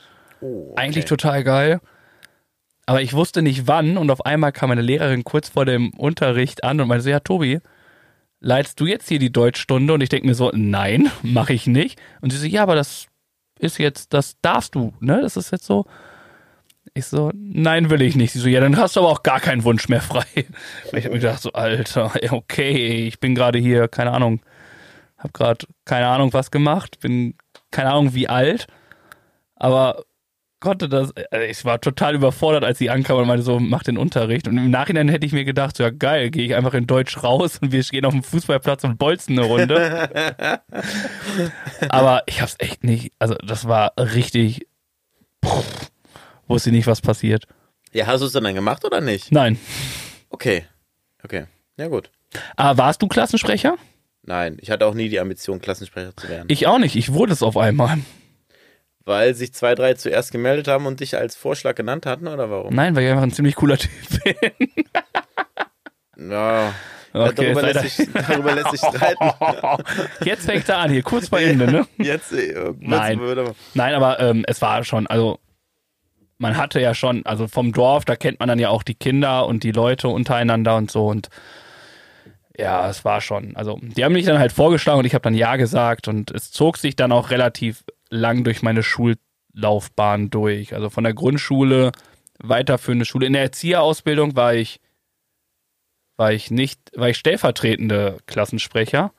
Oh, 0.43 0.71
okay. 0.71 0.81
Eigentlich 0.81 1.05
total 1.05 1.43
geil. 1.43 1.79
Aber 2.85 3.01
ich 3.01 3.13
wusste 3.13 3.41
nicht 3.41 3.67
wann 3.67 3.97
und 3.97 4.11
auf 4.11 4.25
einmal 4.25 4.51
kam 4.51 4.69
meine 4.69 4.81
Lehrerin 4.81 5.23
kurz 5.23 5.49
vor 5.49 5.65
dem 5.65 5.91
Unterricht 5.91 6.63
an 6.65 6.81
und 6.81 6.89
meinte 6.89 7.03
so, 7.03 7.09
ja 7.09 7.21
Tobi, 7.21 7.59
leitest 8.41 8.79
du 8.79 8.85
jetzt 8.85 9.07
hier 9.07 9.19
die 9.19 9.31
Deutschstunde? 9.31 9.93
Und 9.93 10.01
ich 10.01 10.09
denke 10.09 10.27
mir 10.27 10.35
so, 10.35 10.51
nein, 10.53 11.09
mache 11.23 11.53
ich 11.53 11.65
nicht. 11.65 11.99
Und 12.21 12.31
sie 12.31 12.37
so, 12.37 12.45
ja, 12.45 12.63
aber 12.63 12.75
das 12.75 13.07
ist 13.57 13.77
jetzt, 13.77 14.13
das 14.13 14.35
darfst 14.41 14.75
du, 14.75 14.93
ne? 14.99 15.21
Das 15.21 15.37
ist 15.37 15.51
jetzt 15.51 15.65
so. 15.65 15.85
Ich 16.93 17.05
so, 17.05 17.31
nein, 17.33 17.89
will 17.89 18.01
ich 18.01 18.15
nicht. 18.15 18.33
Sie 18.33 18.39
so, 18.39 18.49
ja, 18.49 18.59
dann 18.59 18.77
hast 18.77 18.97
du 18.97 18.99
aber 18.99 19.09
auch 19.09 19.23
gar 19.23 19.39
keinen 19.39 19.63
Wunsch 19.63 19.87
mehr 19.87 20.01
frei. 20.01 20.25
Und 20.35 20.45
ich 20.97 21.05
habe 21.05 21.15
mir 21.15 21.21
gedacht, 21.21 21.41
so, 21.41 21.53
Alter, 21.53 22.11
okay, 22.31 23.07
ich 23.07 23.21
bin 23.21 23.33
gerade 23.33 23.57
hier, 23.59 23.87
keine 23.87 24.11
Ahnung, 24.11 24.41
habe 25.17 25.31
gerade 25.31 25.65
keine 25.85 26.07
Ahnung 26.07 26.33
was 26.33 26.51
gemacht, 26.51 26.99
bin 26.99 27.35
keine 27.71 27.91
Ahnung 27.91 28.13
wie 28.13 28.27
alt, 28.27 28.67
aber 29.55 30.03
konnte 30.63 30.87
das, 30.87 31.11
äh, 31.31 31.47
ich 31.47 31.65
war 31.65 31.81
total 31.81 32.15
überfordert, 32.15 32.63
als 32.63 32.77
sie 32.77 32.89
ankam 32.89 33.17
und 33.17 33.27
meinte 33.27 33.43
so, 33.43 33.59
mach 33.59 33.83
den 33.83 33.97
Unterricht. 33.97 34.47
Und 34.47 34.57
im 34.57 34.71
Nachhinein 34.71 35.09
hätte 35.09 35.25
ich 35.25 35.33
mir 35.33 35.43
gedacht, 35.43 35.75
so, 35.75 35.83
ja 35.83 35.89
geil, 35.89 36.31
gehe 36.31 36.45
ich 36.45 36.55
einfach 36.55 36.73
in 36.73 36.87
Deutsch 36.87 37.21
raus 37.21 37.59
und 37.61 37.73
wir 37.73 37.83
gehen 37.83 38.05
auf 38.05 38.13
den 38.13 38.23
Fußballplatz 38.23 38.85
und 38.85 38.97
bolzen 38.97 39.37
eine 39.37 39.45
Runde. 39.45 40.09
aber 41.89 42.23
ich 42.27 42.41
hab's 42.41 42.55
echt 42.59 42.85
nicht, 42.85 43.11
also 43.19 43.35
das 43.45 43.67
war 43.67 43.91
richtig, 43.97 44.65
pff, 45.45 45.91
wusste 46.47 46.71
nicht, 46.71 46.87
was 46.87 47.01
passiert. 47.01 47.43
Ja, 47.91 48.07
hast 48.07 48.21
du 48.21 48.27
es 48.27 48.31
dann, 48.31 48.45
dann 48.45 48.55
gemacht 48.55 48.85
oder 48.85 49.01
nicht? 49.01 49.33
Nein. 49.33 49.59
Okay. 50.29 50.63
Okay. 51.23 51.45
Ja, 51.77 51.89
gut. 51.89 52.09
Ah, 52.55 52.77
warst 52.77 53.01
du 53.01 53.09
Klassensprecher? 53.09 53.75
Nein, 54.21 54.57
ich 54.61 54.71
hatte 54.71 54.85
auch 54.85 54.93
nie 54.93 55.09
die 55.09 55.19
Ambition, 55.19 55.59
Klassensprecher 55.59 56.15
zu 56.15 56.29
werden. 56.29 56.45
Ich 56.47 56.67
auch 56.67 56.79
nicht, 56.79 56.95
ich 56.95 57.11
wurde 57.11 57.33
es 57.33 57.43
auf 57.43 57.57
einmal. 57.57 57.97
Weil 59.05 59.33
sich 59.33 59.53
zwei, 59.53 59.75
drei 59.75 59.95
zuerst 59.95 60.31
gemeldet 60.31 60.67
haben 60.67 60.85
und 60.85 61.01
dich 61.01 61.17
als 61.17 61.35
Vorschlag 61.35 61.75
genannt 61.75 62.05
hatten, 62.05 62.27
oder 62.27 62.49
warum? 62.49 62.73
Nein, 62.73 62.95
weil 62.95 63.03
ich 63.03 63.09
einfach 63.09 63.23
ein 63.23 63.33
ziemlich 63.33 63.55
cooler 63.55 63.77
Typ 63.77 63.91
bin. 64.23 64.69
Ja. 66.29 66.73
Okay, 67.15 67.53
darüber, 67.53 67.61
lässt 67.61 67.95
sich, 67.97 68.09
darüber 68.11 68.55
lässt 68.55 68.71
sich 68.71 68.79
streiten. 68.79 69.83
Jetzt 70.25 70.45
fängt 70.45 70.67
er 70.67 70.79
an, 70.79 70.89
hier 70.89 71.03
kurz 71.03 71.27
vor 71.27 71.39
Ende, 71.39 71.71
ne? 71.71 71.87
Jetzt, 71.99 72.33
äh, 72.33 72.73
Nein. 72.79 73.21
Nein, 73.75 73.93
aber 73.93 74.19
ähm, 74.19 74.43
es 74.47 74.63
war 74.63 74.83
schon, 74.83 75.05
also 75.05 75.37
man 76.39 76.57
hatte 76.57 76.81
ja 76.81 76.95
schon, 76.95 77.23
also 77.27 77.47
vom 77.47 77.71
Dorf, 77.71 78.05
da 78.05 78.15
kennt 78.15 78.39
man 78.39 78.49
dann 78.49 78.57
ja 78.57 78.69
auch 78.69 78.81
die 78.81 78.95
Kinder 78.95 79.45
und 79.45 79.63
die 79.63 79.71
Leute 79.71 80.07
untereinander 80.07 80.75
und 80.75 80.89
so 80.89 81.07
und 81.07 81.29
ja, 82.57 82.89
es 82.89 83.05
war 83.05 83.21
schon, 83.21 83.55
also 83.55 83.79
die 83.81 84.03
haben 84.03 84.13
mich 84.13 84.25
dann 84.25 84.39
halt 84.39 84.51
vorgeschlagen 84.51 84.99
und 84.99 85.05
ich 85.05 85.13
habe 85.13 85.23
dann 85.23 85.35
ja 85.35 85.55
gesagt 85.55 86.07
und 86.07 86.31
es 86.31 86.51
zog 86.51 86.77
sich 86.77 86.95
dann 86.95 87.11
auch 87.11 87.29
relativ 87.29 87.83
lang 88.13 88.43
durch 88.43 88.61
meine 88.61 88.83
Schullaufbahn 88.83 90.29
durch. 90.29 90.73
Also 90.73 90.89
von 90.89 91.03
der 91.03 91.13
Grundschule 91.13 91.91
weiterführende 92.39 93.05
Schule. 93.05 93.25
In 93.25 93.33
der 93.33 93.43
Erzieherausbildung 93.43 94.35
war 94.35 94.53
ich 94.53 94.79
war 96.15 96.31
ich 96.31 96.51
nicht, 96.51 96.91
war 96.95 97.09
ich 97.09 97.17
stellvertretende 97.17 98.17
Klassensprecher, 98.27 99.11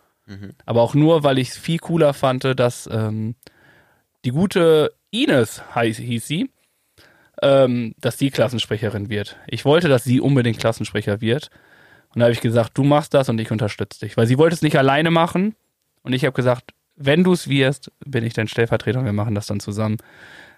aber 0.65 0.81
auch 0.81 0.95
nur, 0.95 1.25
weil 1.25 1.39
ich 1.39 1.51
es 1.51 1.59
viel 1.59 1.79
cooler 1.79 2.15
fand, 2.15 2.45
dass 2.59 2.89
ähm, 2.91 3.35
die 4.25 4.31
gute 4.31 4.95
Ines 5.11 5.75
heiß, 5.75 5.97
hieß 5.99 6.27
sie, 6.27 6.51
ähm, 7.43 7.95
dass 7.99 8.19
sie 8.19 8.31
Klassensprecherin 8.31 9.11
wird. 9.11 9.37
Ich 9.49 9.65
wollte, 9.65 9.89
dass 9.89 10.05
sie 10.05 10.21
unbedingt 10.21 10.59
Klassensprecher 10.59 11.21
wird. 11.21 11.51
Und 12.15 12.21
da 12.21 12.27
habe 12.27 12.33
ich 12.33 12.41
gesagt, 12.41 12.79
du 12.79 12.85
machst 12.85 13.12
das 13.12 13.29
und 13.29 13.41
ich 13.41 13.51
unterstütze 13.51 14.01
dich. 14.01 14.16
Weil 14.16 14.27
sie 14.27 14.39
wollte 14.39 14.55
es 14.55 14.62
nicht 14.62 14.79
alleine 14.79 15.11
machen. 15.11 15.57
Und 16.03 16.12
ich 16.12 16.25
habe 16.25 16.35
gesagt, 16.35 16.73
wenn 16.97 17.25
du 17.25 17.33
es 17.33 17.49
wirst, 17.49 17.91
bin 18.05 18.25
ich 18.25 18.35
dein 18.35 18.49
Stellvertreter 18.49 19.01
und 19.01 19.05
wir 19.05 19.12
machen 19.12 19.35
das 19.35 19.47
dann 19.47 19.61
zusammen. 19.61 19.99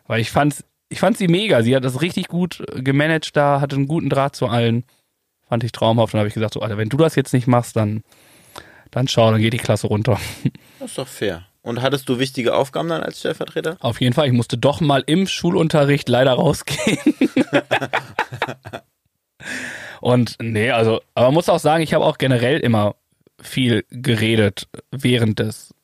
Weil 0.06 0.20
ich 0.20 0.30
fand, 0.30 0.64
ich 0.88 1.00
fand 1.00 1.16
sie 1.16 1.28
mega. 1.28 1.62
Sie 1.62 1.74
hat 1.74 1.84
das 1.84 2.02
richtig 2.02 2.28
gut 2.28 2.64
gemanagt 2.74 3.36
da, 3.36 3.60
hatte 3.60 3.76
einen 3.76 3.88
guten 3.88 4.08
Draht 4.08 4.36
zu 4.36 4.46
allen. 4.46 4.84
Fand 5.48 5.64
ich 5.64 5.72
traumhaft. 5.72 6.12
Und 6.12 6.18
dann 6.18 6.20
habe 6.20 6.28
ich 6.28 6.34
gesagt, 6.34 6.54
so, 6.54 6.60
Alter, 6.60 6.78
wenn 6.78 6.88
du 6.88 6.96
das 6.96 7.14
jetzt 7.14 7.32
nicht 7.32 7.46
machst, 7.46 7.76
dann, 7.76 8.02
dann 8.90 9.08
schau, 9.08 9.30
dann 9.30 9.40
geht 9.40 9.52
die 9.52 9.58
Klasse 9.58 9.86
runter. 9.86 10.18
Das 10.78 10.90
ist 10.90 10.98
doch 10.98 11.08
fair. 11.08 11.46
Und 11.62 11.80
hattest 11.82 12.08
du 12.08 12.18
wichtige 12.18 12.54
Aufgaben 12.54 12.88
dann 12.88 13.02
als 13.02 13.18
Stellvertreter? 13.18 13.76
Auf 13.80 14.00
jeden 14.00 14.12
Fall. 14.12 14.26
Ich 14.26 14.32
musste 14.32 14.58
doch 14.58 14.80
mal 14.80 15.02
im 15.06 15.26
Schulunterricht 15.26 16.08
leider 16.08 16.34
rausgehen. 16.34 16.98
Und 20.00 20.36
nee, 20.40 20.70
also, 20.70 21.00
aber 21.14 21.28
man 21.28 21.34
muss 21.34 21.48
auch 21.48 21.58
sagen, 21.58 21.82
ich 21.82 21.94
habe 21.94 22.04
auch 22.04 22.18
generell 22.18 22.60
immer 22.60 22.94
viel 23.40 23.84
geredet 23.90 24.68
während 24.92 25.38
des 25.40 25.74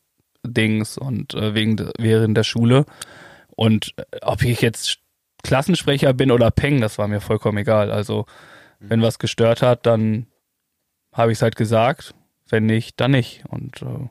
Dings 0.45 0.97
und 0.97 1.33
äh, 1.33 1.53
wegen 1.53 1.89
während 1.97 2.37
der 2.37 2.43
Schule. 2.43 2.85
Und 3.55 3.93
äh, 3.97 4.03
ob 4.21 4.43
ich 4.43 4.61
jetzt 4.61 4.99
Klassensprecher 5.43 6.13
bin 6.13 6.31
oder 6.31 6.51
Peng, 6.51 6.81
das 6.81 6.97
war 6.97 7.07
mir 7.07 7.21
vollkommen 7.21 7.57
egal. 7.59 7.91
Also, 7.91 8.25
wenn 8.79 9.01
was 9.01 9.19
gestört 9.19 9.61
hat, 9.61 9.85
dann 9.85 10.27
habe 11.13 11.31
ich 11.31 11.37
es 11.37 11.41
halt 11.41 11.55
gesagt. 11.55 12.13
Wenn 12.49 12.65
nicht, 12.65 12.99
dann 12.99 13.11
nicht. 13.11 13.43
Und 13.49 13.81
äh, 13.81 14.09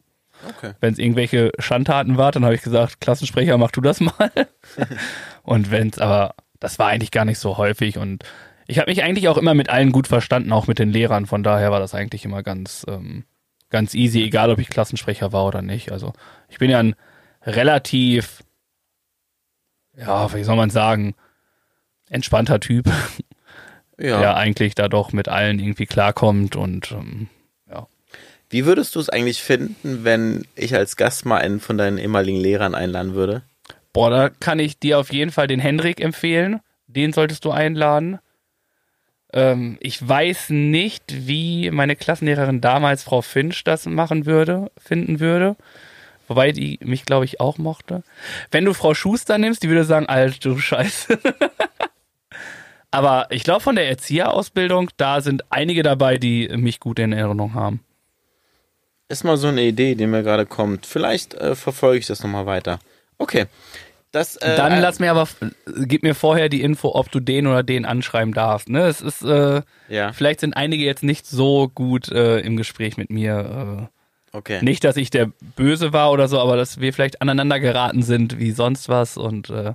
Okay. 0.48 0.72
wenn 0.80 0.92
es 0.92 0.98
irgendwelche 0.98 1.52
Schandtaten 1.58 2.16
war, 2.16 2.32
dann 2.32 2.44
habe 2.44 2.54
ich 2.54 2.62
gesagt, 2.62 3.00
Klassensprecher, 3.00 3.56
mach 3.58 3.70
du 3.70 3.80
das 3.80 4.00
mal. 4.00 4.32
und 5.44 5.70
wenn 5.70 5.88
es 5.90 5.98
aber, 5.98 6.34
das 6.58 6.78
war 6.78 6.88
eigentlich 6.88 7.12
gar 7.12 7.24
nicht 7.24 7.38
so 7.38 7.58
häufig 7.58 7.98
und 7.98 8.24
ich 8.66 8.78
habe 8.78 8.90
mich 8.90 9.02
eigentlich 9.02 9.28
auch 9.28 9.36
immer 9.36 9.54
mit 9.54 9.68
allen 9.68 9.92
gut 9.92 10.08
verstanden, 10.08 10.52
auch 10.52 10.66
mit 10.66 10.78
den 10.78 10.90
Lehrern. 10.90 11.26
Von 11.26 11.42
daher 11.42 11.70
war 11.70 11.80
das 11.80 11.94
eigentlich 11.94 12.24
immer 12.24 12.42
ganz, 12.42 12.84
ähm, 12.88 13.24
ganz 13.72 13.94
easy, 13.94 14.22
egal 14.22 14.50
ob 14.50 14.60
ich 14.60 14.68
Klassensprecher 14.68 15.32
war 15.32 15.44
oder 15.46 15.62
nicht. 15.62 15.90
Also 15.90 16.12
ich 16.48 16.58
bin 16.58 16.70
ja 16.70 16.78
ein 16.78 16.94
relativ, 17.44 18.44
ja, 19.96 20.32
wie 20.32 20.44
soll 20.44 20.56
man 20.56 20.70
sagen, 20.70 21.14
entspannter 22.08 22.60
Typ, 22.60 22.88
Ja. 23.98 24.18
der 24.20 24.36
eigentlich 24.36 24.74
da 24.74 24.88
doch 24.88 25.12
mit 25.12 25.28
allen 25.28 25.58
irgendwie 25.58 25.86
klarkommt 25.86 26.56
und 26.56 26.92
ähm, 26.92 27.28
Wie 28.50 28.66
würdest 28.66 28.94
du 28.94 29.00
es 29.00 29.08
eigentlich 29.08 29.42
finden, 29.42 30.04
wenn 30.04 30.46
ich 30.56 30.74
als 30.74 30.96
Gast 30.96 31.24
mal 31.24 31.38
einen 31.38 31.58
von 31.58 31.78
deinen 31.78 31.96
ehemaligen 31.98 32.38
Lehrern 32.38 32.74
einladen 32.74 33.14
würde? 33.14 33.42
Boah, 33.94 34.10
da 34.10 34.28
kann 34.28 34.58
ich 34.58 34.78
dir 34.78 34.98
auf 34.98 35.10
jeden 35.12 35.30
Fall 35.30 35.46
den 35.46 35.58
Hendrik 35.60 36.00
empfehlen. 36.00 36.60
Den 36.86 37.14
solltest 37.14 37.46
du 37.46 37.50
einladen. 37.50 38.18
Ähm, 39.32 39.78
ich 39.80 40.06
weiß 40.06 40.50
nicht, 40.50 41.04
wie 41.08 41.70
meine 41.70 41.96
Klassenlehrerin 41.96 42.60
damals, 42.60 43.02
Frau 43.02 43.22
Finch, 43.22 43.64
das 43.64 43.86
machen 43.86 44.26
würde, 44.26 44.70
finden 44.76 45.20
würde. 45.20 45.56
Wobei 46.28 46.52
die 46.52 46.78
mich, 46.82 47.04
glaube 47.04 47.24
ich, 47.24 47.40
auch 47.40 47.58
mochte. 47.58 48.02
Wenn 48.50 48.64
du 48.64 48.74
Frau 48.74 48.94
Schuster 48.94 49.38
nimmst, 49.38 49.62
die 49.62 49.68
würde 49.68 49.84
sagen, 49.84 50.06
Alter, 50.06 50.38
du 50.40 50.58
Scheiße. 50.58 51.18
Aber 52.90 53.26
ich 53.30 53.42
glaube, 53.42 53.60
von 53.60 53.74
der 53.74 53.88
Erzieherausbildung, 53.88 54.90
da 54.98 55.22
sind 55.22 55.44
einige 55.50 55.82
dabei, 55.82 56.18
die 56.18 56.48
mich 56.48 56.78
gut 56.78 56.98
in 56.98 57.12
Erinnerung 57.12 57.54
haben. 57.54 57.80
Ist 59.08 59.24
mal 59.24 59.36
so 59.36 59.48
eine 59.48 59.62
Idee, 59.62 59.94
die 59.94 60.06
mir 60.06 60.22
gerade 60.22 60.46
kommt. 60.46 60.86
Vielleicht 60.86 61.34
äh, 61.34 61.54
verfolge 61.54 61.98
ich 61.98 62.06
das 62.06 62.22
nochmal 62.22 62.46
weiter. 62.46 62.78
Okay. 63.18 63.46
Das, 64.12 64.36
äh, 64.36 64.56
Dann 64.56 64.72
äh, 64.72 64.80
lass 64.80 64.98
mir 65.00 65.10
aber, 65.10 65.26
gib 65.84 66.02
mir 66.02 66.14
vorher 66.14 66.48
die 66.50 66.60
Info, 66.60 66.90
ob 66.94 67.10
du 67.10 67.18
den 67.18 67.46
oder 67.46 67.62
den 67.62 67.86
anschreiben 67.86 68.34
darfst. 68.34 68.68
Ne? 68.68 68.82
Es 68.82 69.00
ist, 69.00 69.22
äh, 69.22 69.62
Ja. 69.88 70.12
vielleicht 70.12 70.40
sind 70.40 70.54
einige 70.54 70.84
jetzt 70.84 71.02
nicht 71.02 71.26
so 71.26 71.68
gut 71.74 72.10
äh, 72.12 72.40
im 72.40 72.56
Gespräch 72.58 72.98
mit 72.98 73.08
mir. 73.10 73.88
Okay. 74.32 74.58
Äh, 74.58 74.64
nicht, 74.64 74.84
dass 74.84 74.96
ich 74.98 75.08
der 75.10 75.30
Böse 75.56 75.92
war 75.94 76.12
oder 76.12 76.28
so, 76.28 76.38
aber 76.40 76.56
dass 76.56 76.78
wir 76.78 76.92
vielleicht 76.92 77.22
aneinander 77.22 77.58
geraten 77.58 78.02
sind 78.02 78.38
wie 78.38 78.50
sonst 78.52 78.88
was 78.90 79.16
und 79.16 79.48
äh, 79.50 79.72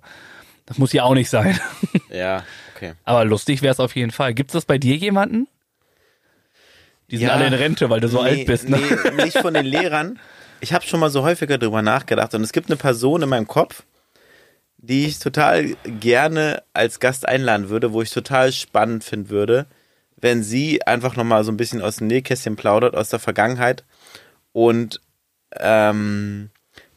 das 0.68 0.78
muss 0.78 0.94
ja 0.94 1.04
auch 1.04 1.14
nicht 1.16 1.30
sein. 1.30 1.60
Ja, 2.10 2.44
okay. 2.76 2.94
aber 3.04 3.26
lustig 3.26 3.62
wäre 3.62 3.72
es 3.74 3.80
auf 3.82 3.96
jeden 3.96 4.12
Fall. 4.12 4.34
Gibt 4.34 4.52
es 4.52 4.54
das 4.54 4.66
bei 4.66 4.78
dir 4.78 4.96
jemanden? 4.96 5.48
Die 7.12 7.18
sind 7.18 7.28
Ja. 7.28 7.34
alle 7.34 7.48
in 7.48 7.54
Rente, 7.54 7.90
weil 7.90 8.00
du 8.00 8.08
so 8.08 8.22
nee, 8.24 8.30
alt 8.30 8.46
bist. 8.46 8.70
Ne? 8.70 8.78
Nee, 9.16 9.24
nicht 9.26 9.38
von 9.40 9.54
den 9.54 9.66
Lehrern. 9.66 10.20
Ich 10.62 10.74
habe 10.74 10.86
schon 10.86 11.00
mal 11.00 11.10
so 11.10 11.24
häufiger 11.24 11.58
drüber 11.58 11.82
nachgedacht 11.82 12.34
und 12.34 12.42
es 12.44 12.52
gibt 12.54 12.70
eine 12.70 12.78
Person 12.78 13.22
in 13.24 13.30
meinem 13.30 13.48
Kopf, 13.48 13.84
die 14.78 15.06
ich 15.06 15.20
total 15.20 15.76
gerne 15.86 16.64
als 16.74 17.00
Gast 17.00 17.28
einladen 17.28 17.70
würde, 17.70 17.94
wo 17.94 18.02
ich 18.02 18.12
total 18.12 18.52
spannend 18.52 19.04
finden 19.04 19.30
würde, 19.30 19.66
wenn 20.16 20.44
sie 20.44 20.86
einfach 20.86 21.16
nochmal 21.16 21.44
so 21.44 21.52
ein 21.52 21.58
bisschen 21.58 21.82
aus 21.82 21.98
dem 21.98 22.08
Nähkästchen 22.08 22.56
plaudert, 22.56 22.96
aus 22.96 23.10
der 23.10 23.20
Vergangenheit 23.20 23.84
und 24.52 25.02
ähm, 25.60 26.50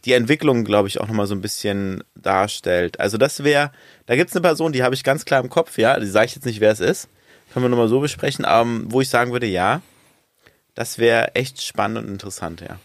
die 0.04 0.12
Entwicklung, 0.12 0.64
glaube 0.64 0.88
ich, 0.88 1.00
auch 1.00 1.08
nochmal 1.08 1.26
so 1.26 1.34
ein 1.34 1.42
bisschen 1.42 2.02
darstellt. 2.14 2.98
Also 3.00 3.18
das 3.18 3.44
wäre, 3.44 3.70
da 4.06 4.16
gibt 4.16 4.30
es 4.30 4.36
eine 4.36 4.42
Person, 4.42 4.72
die 4.72 4.82
habe 4.82 4.94
ich 4.94 5.04
ganz 5.04 5.24
klar 5.24 5.42
im 5.42 5.50
Kopf, 5.50 5.76
ja, 5.78 5.98
die 5.98 6.06
sage 6.06 6.26
ich 6.26 6.34
jetzt 6.34 6.46
nicht, 6.46 6.60
wer 6.60 6.72
es 6.72 6.80
ist, 6.80 7.08
können 7.52 7.64
wir 7.64 7.70
nochmal 7.70 7.88
so 7.88 8.00
besprechen, 8.00 8.46
ähm, 8.48 8.86
wo 8.88 9.00
ich 9.00 9.08
sagen 9.08 9.32
würde, 9.32 9.46
ja, 9.46 9.82
das 10.74 10.98
wäre 10.98 11.34
echt 11.34 11.62
spannend 11.62 11.98
und 11.98 12.08
interessant, 12.08 12.60
ja. 12.60 12.78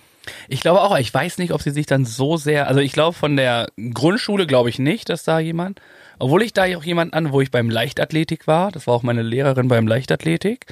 Ich 0.48 0.62
glaube 0.62 0.82
auch, 0.82 0.98
ich 0.98 1.14
weiß 1.14 1.38
nicht, 1.38 1.52
ob 1.54 1.62
sie 1.62 1.72
sich 1.72 1.86
dann 1.86 2.06
so 2.06 2.38
sehr, 2.38 2.68
also 2.68 2.80
ich 2.80 2.92
glaube 2.94 3.14
von 3.16 3.36
der 3.36 3.68
Grundschule 3.94 4.48
glaube 4.48 4.70
ich 4.70 4.80
nicht, 4.80 5.10
dass 5.10 5.24
da 5.24 5.40
jemand, 5.40 5.82
obwohl 6.20 6.42
ich 6.44 6.54
da 6.54 6.64
auch 6.78 6.84
jemand 6.84 7.14
an, 7.14 7.32
wo 7.32 7.42
ich 7.42 7.52
beim 7.52 7.70
Leichtathletik 7.70 8.48
war, 8.48 8.72
das 8.72 8.88
war 8.88 8.94
auch 8.96 9.04
meine 9.04 9.22
Lehrerin 9.22 9.68
beim 9.68 9.88
Leichtathletik. 9.88 10.66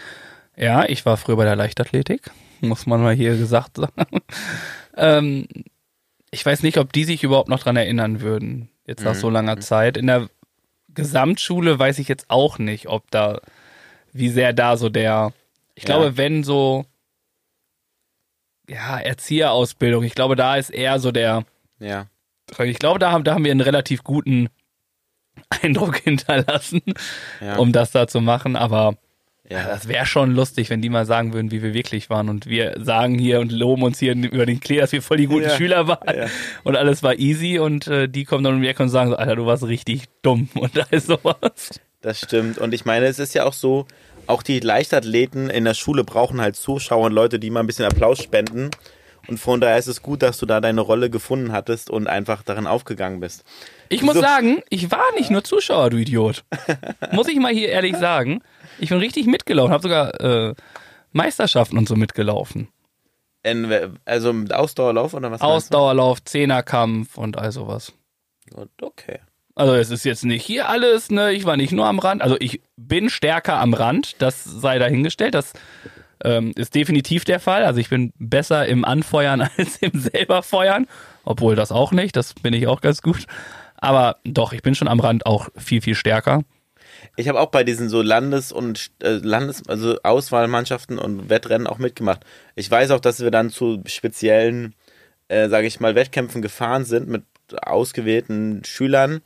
Ja, 0.56 0.86
ich 0.86 1.06
war 1.06 1.18
früher 1.18 1.36
bei 1.36 1.46
der 1.46 1.56
Leichtathletik, 1.56 2.32
muss 2.62 2.86
man 2.86 3.02
mal 3.02 3.14
hier 3.16 3.36
gesagt 3.38 3.78
sagen. 3.78 4.22
ähm, 4.96 5.48
ich 6.32 6.46
weiß 6.46 6.64
nicht, 6.64 6.78
ob 6.78 6.94
die 6.94 7.04
sich 7.04 7.24
überhaupt 7.24 7.50
noch 7.50 7.60
dran 7.60 7.76
erinnern 7.76 8.22
würden, 8.22 8.70
jetzt 8.88 9.04
nach 9.04 9.14
Mhm. 9.14 9.20
so 9.20 9.30
langer 9.30 9.60
Zeit. 9.60 9.98
In 9.98 10.08
der 10.08 10.30
Gesamtschule 10.94 11.78
weiß 11.78 12.00
ich 12.00 12.08
jetzt 12.08 12.30
auch 12.30 12.60
nicht, 12.60 12.88
ob 12.88 13.10
da, 13.12 13.40
wie 14.14 14.30
sehr 14.30 14.54
da 14.54 14.78
so 14.78 14.90
der, 14.90 15.34
ich 15.76 15.84
Ja. 15.84 15.88
glaube, 15.88 16.18
wenn 16.18 16.44
so, 16.44 16.86
ja, 18.70 18.98
Erzieherausbildung. 19.00 20.04
Ich 20.04 20.16
glaube, 20.16 20.36
da 20.36 20.56
ist 20.56 20.70
eher 20.70 21.00
so 21.00 21.12
der, 21.12 21.44
Ja. 21.80 22.08
ich 22.60 22.80
glaube, 22.80 23.00
da 23.00 23.12
haben, 23.12 23.24
da 23.24 23.34
haben 23.34 23.44
wir 23.44 23.52
einen 23.52 23.62
relativ 23.62 24.04
guten 24.04 24.48
Eindruck 25.50 25.98
hinterlassen, 26.04 26.82
Ja. 27.42 27.58
um 27.58 27.72
das 27.72 27.92
da 27.92 28.08
zu 28.08 28.22
machen. 28.22 28.56
Aber 28.56 28.96
Ja. 29.50 29.66
das 29.68 29.88
wäre 29.88 30.06
schon 30.06 30.32
lustig, 30.34 30.70
wenn 30.70 30.82
die 30.82 30.90
mal 30.90 31.06
sagen 31.06 31.34
würden, 31.34 31.52
wie 31.52 31.62
wir 31.62 31.74
wirklich 31.74 32.10
waren. 32.10 32.30
Und 32.30 32.46
wir 32.48 32.76
sagen 32.80 33.18
hier 33.20 33.40
und 33.40 33.52
loben 33.52 33.84
uns 33.84 34.00
hier 34.00 34.14
über 34.16 34.46
den 34.46 34.60
Klee, 34.60 34.78
dass 34.80 34.92
wir 34.92 35.02
voll 35.02 35.18
die 35.18 35.28
guten 35.28 35.44
Ja. 35.50 35.58
Schüler 35.58 35.88
waren. 35.88 36.16
Ja. 36.18 36.28
Und 36.64 36.78
alles 36.78 37.04
war 37.04 37.16
easy. 37.20 37.60
Und 37.60 37.88
äh, 37.88 38.08
die 38.08 38.24
kommen 38.26 38.44
dann 38.44 38.56
um 38.56 38.62
die 38.62 38.68
Ecke 38.68 38.84
und 38.84 38.90
sagen 38.90 39.10
so, 39.10 39.16
Alter, 39.18 39.36
du 39.36 39.46
warst 39.46 39.64
richtig 39.64 40.04
dumm. 40.22 40.50
Und 40.56 40.78
da 40.78 40.84
ist 40.92 41.08
sowas. 41.08 41.80
Das 42.02 42.20
stimmt. 42.20 42.58
Und 42.58 42.74
ich 42.74 42.86
meine, 42.86 43.06
es 43.06 43.18
ist 43.20 43.34
ja 43.34 43.46
auch 43.46 43.54
so, 43.54 43.88
auch 44.28 44.44
die 44.44 44.60
Leichtathleten 44.60 45.50
in 45.50 45.66
der 45.66 45.74
Schule 45.74 46.04
brauchen 46.04 46.42
halt 46.42 46.56
Zuschauer 46.56 47.06
und 47.08 47.14
Leute, 47.14 47.40
die 47.40 47.50
mal 47.50 47.62
ein 47.62 47.68
bisschen 47.68 47.86
Applaus 47.86 48.22
spenden. 48.22 48.72
Und 49.28 49.38
von 49.40 49.62
daher 49.62 49.78
ist 49.78 49.88
es 49.88 50.02
gut, 50.02 50.22
dass 50.22 50.38
du 50.38 50.46
da 50.46 50.60
deine 50.60 50.82
Rolle 50.82 51.10
gefunden 51.10 51.54
hattest 51.54 51.90
und 51.90 52.08
einfach 52.08 52.44
darin 52.44 52.68
aufgegangen 52.68 53.22
bist. 53.22 53.46
Ich 53.88 54.02
muss 54.02 54.16
So. 54.16 54.22
sagen, 54.22 54.62
ich 54.70 54.92
war 54.92 55.06
nicht 55.16 55.32
nur 55.32 55.44
Zuschauer, 55.46 55.92
du 55.92 55.98
Idiot. 55.98 56.44
muss 57.14 57.30
ich 57.30 57.38
mal 57.38 57.54
hier 57.54 57.70
ehrlich 57.70 57.96
sagen. 57.96 58.42
Ich 58.80 58.90
bin 58.90 58.98
richtig 58.98 59.26
mitgelaufen, 59.28 59.72
habe 59.72 59.84
sogar 59.84 60.20
äh, 60.20 60.56
Meisterschaften 61.14 61.78
und 61.78 61.88
so 61.88 61.96
mitgelaufen. 61.96 62.68
In, 63.44 63.72
also 64.06 64.34
Ausdauerlauf 64.52 65.14
oder 65.14 65.32
was? 65.32 65.42
Ausdauerlauf, 65.42 66.24
Zehnerkampf 66.24 67.18
und 67.18 67.38
all 67.38 67.52
sowas. 67.52 67.94
Okay. 68.82 69.20
Also 69.56 69.76
es 69.76 69.92
ist 69.92 70.04
jetzt 70.04 70.26
nicht 70.26 70.44
hier 70.44 70.68
alles, 70.68 71.12
ne? 71.12 71.32
Ich 71.32 71.46
war 71.46 71.58
nicht 71.58 71.72
nur 71.72 71.86
am 71.86 72.00
Rand. 72.00 72.22
Also 72.22 72.38
ich 72.40 72.62
bin 72.76 73.10
stärker 73.10 73.60
am 73.60 73.74
Rand, 73.74 74.16
das 74.20 74.44
sei 74.44 74.80
dahingestellt. 74.80 75.36
Das 75.36 75.54
ähm, 76.24 76.54
ist 76.56 76.74
definitiv 76.74 77.24
der 77.24 77.40
Fall. 77.40 77.64
Also 77.64 77.80
ich 77.80 77.90
bin 77.90 78.14
besser 78.18 78.66
im 78.66 78.84
Anfeuern 78.84 79.42
als 79.58 79.78
im 79.78 80.00
selber 80.00 80.42
Feuern. 80.42 80.88
Obwohl 81.24 81.56
das 81.56 81.72
auch 81.72 81.92
nicht, 81.92 82.16
das 82.16 82.34
bin 82.34 82.54
ich 82.54 82.68
auch 82.68 82.82
ganz 82.82 83.02
gut. 83.02 83.26
Aber 83.78 84.18
doch, 84.24 84.54
ich 84.54 84.62
bin 84.62 84.76
schon 84.76 84.88
am 84.88 85.00
Rand 85.00 85.26
auch 85.26 85.50
viel, 85.56 85.82
viel 85.82 85.96
stärker. 85.96 86.44
Ich 87.16 87.28
habe 87.28 87.40
auch 87.40 87.52
bei 87.52 87.64
diesen 87.64 87.90
so 87.90 88.02
Landes- 88.02 88.52
und 88.52 88.92
äh, 89.04 89.20
Landes-, 89.22 89.68
also 89.68 89.98
Auswahlmannschaften 90.04 90.98
und 90.98 91.30
Wettrennen 91.30 91.68
auch 91.68 91.78
mitgemacht. 91.78 92.22
Ich 92.56 92.72
weiß 92.72 92.92
auch, 92.92 93.00
dass 93.00 93.20
wir 93.20 93.30
dann 93.30 93.50
zu 93.50 93.84
speziellen, 93.86 94.74
äh, 95.28 95.50
sage 95.50 95.68
ich 95.68 95.80
mal, 95.80 95.96
Wettkämpfen 95.96 96.42
gefahren 96.42 96.86
sind 96.86 97.08
mit 97.08 97.24
ausgewählten 97.62 98.64
Schülern, 98.64 99.22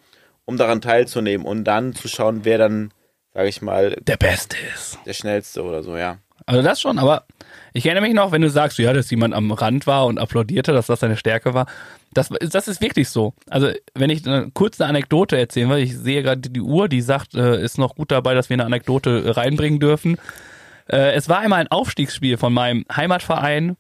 um 0.48 0.58
daran 0.58 0.82
teilzunehmen 0.82 1.46
und 1.46 1.66
dann 1.66 1.94
zu 1.94 2.08
schauen, 2.08 2.40
wer 2.44 2.58
dann, 2.58 2.92
sage 3.34 3.50
ich 3.50 3.62
mal, 3.62 3.96
Der 4.08 4.18
Beste 4.18 4.58
ist. 4.74 4.98
der 5.06 5.14
schnellste 5.14 5.62
oder 5.64 5.84
so, 5.84 5.96
ja. 5.98 6.18
Also 6.46 6.62
das 6.62 6.80
schon, 6.80 6.98
aber 6.98 7.26
ich 7.74 7.86
erinnere 7.86 8.06
mich 8.06 8.14
noch, 8.14 8.32
wenn 8.32 8.42
du 8.42 8.50
sagst, 8.50 8.78
ja, 8.78 8.94
dass 8.94 9.12
jemand 9.12 9.34
am 9.34 9.52
Rand 9.52 9.86
war 9.86 10.06
und 10.06 10.18
applaudierte, 10.18 10.72
dass 10.72 10.88
das 10.88 11.02
seine 11.02 11.18
Stärke 11.18 11.54
war. 11.54 11.66
Das, 12.14 12.30
das 12.40 12.70
ist 12.70 12.80
wirklich 12.80 13.10
so. 13.10 13.34
Also 13.50 13.70
wenn 13.94 14.10
ich 14.10 14.26
eine, 14.26 14.50
kurz 14.54 14.80
eine 14.80 14.88
Anekdote 14.90 15.38
erzählen 15.38 15.70
will, 15.70 15.80
ich 15.80 15.98
sehe 15.98 16.24
gerade 16.24 16.40
die 16.40 16.62
Uhr, 16.62 16.88
die 16.88 17.02
sagt, 17.02 17.36
äh, 17.36 17.62
ist 17.62 17.78
noch 17.78 17.96
gut 17.96 18.12
dabei, 18.12 18.34
dass 18.34 18.50
wir 18.50 18.56
eine 18.56 18.66
Anekdote 18.66 19.36
reinbringen 19.36 19.82
dürfen. 19.82 20.18
Äh, 20.90 21.12
es 21.16 21.28
war 21.28 21.40
einmal 21.40 21.60
ein 21.60 21.68
Aufstiegsspiel 21.68 22.38
von 22.38 22.54
meinem 22.54 22.86
Heimatverein 22.96 23.76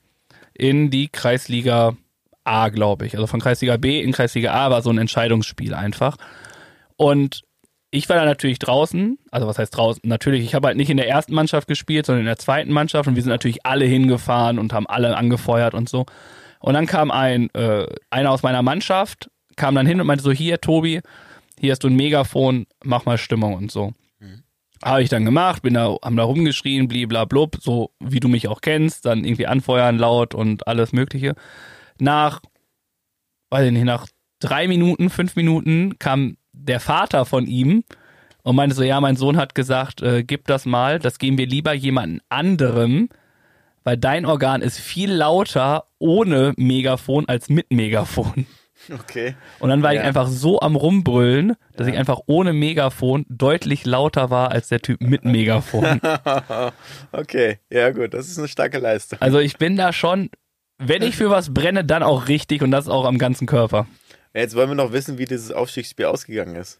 in 0.53 0.89
die 0.89 1.07
Kreisliga 1.07 1.95
A, 2.43 2.67
glaube 2.69 3.05
ich. 3.05 3.13
Also 3.15 3.27
von 3.27 3.39
Kreisliga 3.39 3.77
B 3.77 4.01
in 4.01 4.11
Kreisliga 4.11 4.53
A 4.53 4.69
war 4.71 4.81
so 4.81 4.89
ein 4.89 4.97
Entscheidungsspiel 4.97 5.73
einfach. 5.73 6.17
Und 6.97 7.43
ich 7.89 8.09
war 8.09 8.17
da 8.17 8.25
natürlich 8.25 8.59
draußen, 8.59 9.17
also 9.31 9.47
was 9.47 9.57
heißt 9.57 9.75
draußen? 9.75 10.01
Natürlich, 10.05 10.43
ich 10.43 10.55
habe 10.55 10.67
halt 10.67 10.77
nicht 10.77 10.89
in 10.89 10.97
der 10.97 11.07
ersten 11.07 11.33
Mannschaft 11.33 11.67
gespielt, 11.67 12.05
sondern 12.05 12.21
in 12.21 12.27
der 12.27 12.37
zweiten 12.37 12.71
Mannschaft 12.71 13.07
und 13.07 13.15
wir 13.15 13.23
sind 13.23 13.31
natürlich 13.31 13.65
alle 13.65 13.85
hingefahren 13.85 14.59
und 14.59 14.73
haben 14.73 14.87
alle 14.87 15.15
angefeuert 15.15 15.73
und 15.73 15.87
so. 15.87 16.05
Und 16.59 16.73
dann 16.73 16.85
kam 16.85 17.11
ein, 17.11 17.49
äh, 17.53 17.85
einer 18.09 18.31
aus 18.31 18.43
meiner 18.43 18.61
Mannschaft, 18.61 19.29
kam 19.55 19.75
dann 19.75 19.87
hin 19.87 20.01
und 20.01 20.07
meinte 20.07 20.23
so, 20.23 20.31
hier, 20.31 20.59
Tobi, 20.59 21.01
hier 21.59 21.71
hast 21.71 21.83
du 21.83 21.87
ein 21.87 21.95
Megafon, 21.95 22.65
mach 22.83 23.05
mal 23.05 23.17
Stimmung 23.17 23.53
und 23.53 23.71
so. 23.71 23.93
Habe 24.83 25.01
ich 25.01 25.09
dann 25.09 25.25
gemacht, 25.25 25.63
bin 25.63 25.73
da, 25.73 25.95
haben 26.03 26.17
da 26.17 26.23
rumgeschrien, 26.23 26.87
bliblablub, 26.87 27.57
so 27.61 27.91
wie 27.99 28.19
du 28.19 28.27
mich 28.27 28.47
auch 28.47 28.61
kennst, 28.61 29.05
dann 29.05 29.23
irgendwie 29.23 29.47
anfeuern 29.47 29.97
laut 29.97 30.35
und 30.35 30.67
alles 30.67 30.93
Mögliche. 30.93 31.35
Nach, 31.99 32.41
weiß 33.49 33.65
ich 33.67 33.71
nicht, 33.71 33.85
nach 33.85 34.07
drei 34.39 34.67
Minuten, 34.67 35.09
fünf 35.09 35.35
Minuten 35.35 35.97
kam 35.97 36.37
der 36.67 36.79
Vater 36.79 37.25
von 37.25 37.45
ihm 37.47 37.83
und 38.43 38.55
meinte 38.55 38.75
so, 38.75 38.83
ja, 38.83 38.99
mein 39.01 39.15
Sohn 39.15 39.37
hat 39.37 39.55
gesagt, 39.55 40.01
äh, 40.01 40.23
gib 40.23 40.47
das 40.47 40.65
mal, 40.65 40.99
das 40.99 41.19
geben 41.19 41.37
wir 41.37 41.47
lieber 41.47 41.73
jemanden 41.73 42.19
anderem, 42.29 43.09
weil 43.83 43.97
dein 43.97 44.25
Organ 44.25 44.61
ist 44.61 44.79
viel 44.79 45.11
lauter 45.11 45.85
ohne 45.99 46.53
Megafon 46.57 47.27
als 47.27 47.49
mit 47.49 47.71
Megafon. 47.71 48.45
Okay. 48.93 49.35
Und 49.59 49.69
dann 49.69 49.81
war 49.83 49.93
ich 49.93 49.99
Ja. 49.99 50.05
einfach 50.05 50.27
so 50.27 50.61
am 50.61 50.75
Rumbrüllen, 50.75 51.55
dass 51.75 51.87
ich 51.87 51.97
einfach 51.97 52.19
ohne 52.27 52.53
Megafon 52.53 53.25
deutlich 53.27 53.85
lauter 53.85 54.29
war 54.29 54.51
als 54.51 54.69
der 54.69 54.81
Typ 54.81 55.01
mit 55.01 55.25
Megafon. 55.25 55.99
okay, 57.11 57.59
ja 57.69 57.89
gut, 57.89 58.13
das 58.13 58.27
ist 58.27 58.37
eine 58.37 58.47
starke 58.47 58.77
Leistung. 58.79 59.19
Also 59.19 59.39
ich 59.39 59.57
bin 59.57 59.75
da 59.75 59.91
schon, 59.91 60.29
wenn 60.77 61.01
ich 61.01 61.15
für 61.17 61.29
was 61.29 61.53
brenne, 61.53 61.83
dann 61.83 62.03
auch 62.03 62.27
richtig 62.27 62.61
und 62.61 62.71
das 62.71 62.87
auch 62.87 63.05
am 63.05 63.17
ganzen 63.17 63.47
Körper. 63.47 63.87
Ja, 64.37 64.43
Jetzt 64.43 64.55
wollen 64.55 64.69
wir 64.69 64.75
noch 64.75 64.91
wissen, 64.91 65.17
wie 65.17 65.25
dieses 65.25 65.51
Aufstiegsspiel 65.51 66.05
ausgegangen 66.05 66.55
ist. 66.55 66.79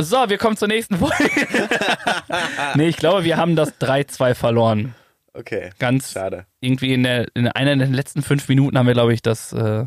So, 0.00 0.16
wir 0.28 0.38
kommen 0.38 0.56
zur 0.56 0.68
nächsten 0.68 0.98
Folge. 0.98 1.28
nee, 2.76 2.86
ich 2.86 2.96
glaube, 2.96 3.24
wir 3.24 3.36
haben 3.38 3.56
das 3.56 3.80
3-2 3.80 4.36
verloren. 4.36 4.94
Okay, 5.34 5.70
Ganz 5.80 6.12
schade. 6.12 6.46
irgendwie 6.60 6.94
in, 6.94 7.02
der, 7.02 7.26
in 7.34 7.48
einer 7.48 7.74
der 7.74 7.88
letzten 7.88 8.22
fünf 8.22 8.48
Minuten 8.48 8.78
haben 8.78 8.86
wir, 8.86 8.94
glaube 8.94 9.12
ich, 9.12 9.20
das 9.20 9.52
äh, 9.52 9.86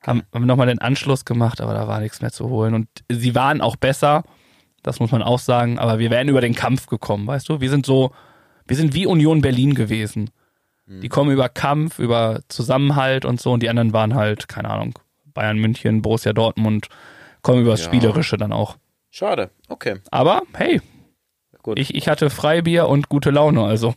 haben, 0.00 0.22
haben 0.32 0.42
wir 0.42 0.46
nochmal 0.46 0.68
den 0.68 0.78
Anschluss 0.78 1.26
gemacht, 1.26 1.60
aber 1.60 1.74
da 1.74 1.86
war 1.86 2.00
nichts 2.00 2.22
mehr 2.22 2.32
zu 2.32 2.48
holen. 2.48 2.72
Und 2.72 2.88
sie 3.10 3.34
waren 3.34 3.60
auch 3.60 3.76
besser, 3.76 4.24
das 4.82 5.00
muss 5.00 5.12
man 5.12 5.22
auch 5.22 5.38
sagen, 5.38 5.78
aber 5.78 5.98
wir 5.98 6.10
wären 6.10 6.30
über 6.30 6.40
den 6.40 6.54
Kampf 6.54 6.86
gekommen, 6.86 7.26
weißt 7.26 7.50
du? 7.50 7.60
Wir 7.60 7.68
sind 7.68 7.84
so, 7.84 8.12
wir 8.66 8.76
sind 8.76 8.94
wie 8.94 9.04
Union 9.04 9.42
Berlin 9.42 9.74
gewesen. 9.74 10.30
Die 10.86 11.08
kommen 11.08 11.30
über 11.30 11.48
Kampf, 11.48 11.98
über 11.98 12.40
Zusammenhalt 12.48 13.24
und 13.24 13.40
so 13.40 13.52
und 13.52 13.62
die 13.62 13.68
anderen 13.68 13.92
waren 13.92 14.14
halt, 14.14 14.48
keine 14.48 14.68
Ahnung, 14.68 14.98
Bayern 15.34 15.58
München, 15.58 16.02
Borussia 16.02 16.32
Dortmund, 16.32 16.88
kommen 17.42 17.62
übers 17.62 17.80
Ja. 17.80 17.86
Spielerische 17.86 18.36
dann 18.36 18.52
auch. 18.52 18.76
Schade, 19.10 19.50
okay. 19.68 19.96
Aber 20.10 20.42
hey, 20.54 20.80
Gut. 21.62 21.78
ich, 21.78 21.94
ich 21.94 22.08
hatte 22.08 22.30
Freibier 22.30 22.88
und 22.88 23.08
gute 23.08 23.30
Laune, 23.30 23.64
also. 23.64 23.94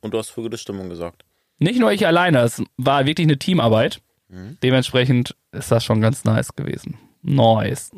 Und 0.00 0.12
du 0.14 0.18
hast 0.18 0.30
für 0.30 0.42
gute 0.42 0.58
Stimmung 0.58 0.88
gesorgt. 0.88 1.24
Nicht 1.58 1.78
nur 1.78 1.92
ich 1.92 2.06
alleine, 2.06 2.40
es 2.40 2.62
war 2.76 3.06
wirklich 3.06 3.26
eine 3.26 3.38
Teamarbeit. 3.38 4.00
Mhm. 4.28 4.58
Dementsprechend 4.62 5.36
ist 5.52 5.70
das 5.70 5.84
schon 5.84 6.00
ganz 6.00 6.24
nice 6.24 6.54
gewesen. 6.56 6.98
Nice. 7.22 7.92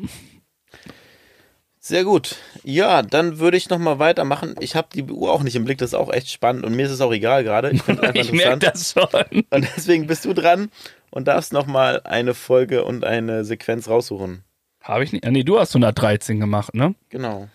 Sehr 1.79 2.03
gut. 2.03 2.37
Ja, 2.63 3.03
dann 3.03 3.37
würde 3.37 3.57
ich 3.57 3.69
nochmal 3.69 3.99
weitermachen. 3.99 4.55
Ich 4.59 4.75
habe 4.75 4.87
die 4.93 5.03
Uhr 5.03 5.31
auch 5.31 5.43
nicht 5.43 5.55
im 5.55 5.65
Blick, 5.65 5.77
das 5.77 5.89
ist 5.91 5.93
auch 5.93 6.11
echt 6.11 6.29
spannend 6.31 6.65
und 6.65 6.75
mir 6.75 6.85
ist 6.85 6.91
es 6.91 7.01
auch 7.01 7.11
egal 7.13 7.43
gerade. 7.43 7.69
Ich 7.71 7.81
Ich 8.13 8.31
merke 8.31 8.59
das 8.71 8.93
schon. 8.93 9.43
Und 9.49 9.67
deswegen 9.75 10.07
bist 10.07 10.25
du 10.25 10.33
dran 10.33 10.69
und 11.15 11.27
darfst 11.29 11.53
nochmal 11.53 12.01
eine 12.03 12.33
Folge 12.33 12.83
und 12.83 13.05
eine 13.05 13.45
Sequenz 13.45 13.87
raussuchen. 13.89 14.43
Habe 14.81 15.05
ich 15.05 15.13
nicht. 15.13 15.25
ah, 15.25 15.31
Nee, 15.31 15.43
du 15.43 15.57
hast 15.57 15.71
113 15.71 16.39
gemacht, 16.41 16.75
ne? 16.75 16.93
Genau. 17.09 17.47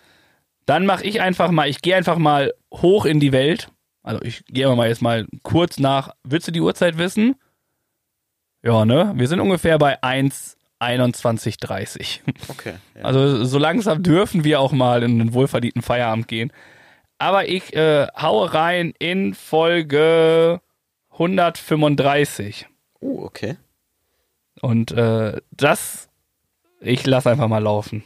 Dann 0.65 0.85
mache 0.87 1.03
ich 1.05 1.21
einfach 1.21 1.51
mal, 1.51 1.69
ich 1.69 1.81
gehe 1.81 1.95
einfach 1.95 2.17
mal 2.17 2.53
hoch 2.73 3.05
in 3.05 3.19
die 3.19 3.31
Welt. 3.31 3.69
Also 4.03 4.19
ich 4.23 4.43
gehe 4.47 4.67
mal 4.75 4.87
jetzt 4.89 5.03
mal 5.03 5.27
kurz 5.43 5.77
nach. 5.79 6.09
Willst 6.23 6.47
du 6.47 6.51
die 6.51 6.61
Uhrzeit 6.61 6.97
wissen? 6.97 7.35
Ja, 8.63 8.83
ne? 8.83 9.13
Wir 9.15 9.27
sind 9.27 9.39
ungefähr 9.39 9.77
bei 9.77 10.01
1,21.30. 10.01 12.19
Okay. 12.49 12.73
Ja. 12.95 13.03
Also 13.03 13.45
so 13.45 13.59
langsam 13.59 14.01
dürfen 14.01 14.43
wir 14.43 14.59
auch 14.59 14.71
mal 14.71 15.03
in 15.03 15.19
den 15.19 15.33
wohlverdienten 15.33 15.83
Feierabend 15.83 16.27
gehen. 16.27 16.51
Aber 17.19 17.47
ich 17.47 17.75
äh, 17.75 18.07
haue 18.19 18.51
rein 18.53 18.93
in 18.97 19.35
Folge 19.35 20.61
135. 21.11 22.65
Oh, 23.01 23.23
okay. 23.23 23.57
Und 24.61 24.91
äh, 24.91 25.41
das, 25.51 26.09
ich 26.79 27.05
lasse 27.05 27.29
einfach 27.29 27.47
mal 27.47 27.59
laufen. 27.59 28.03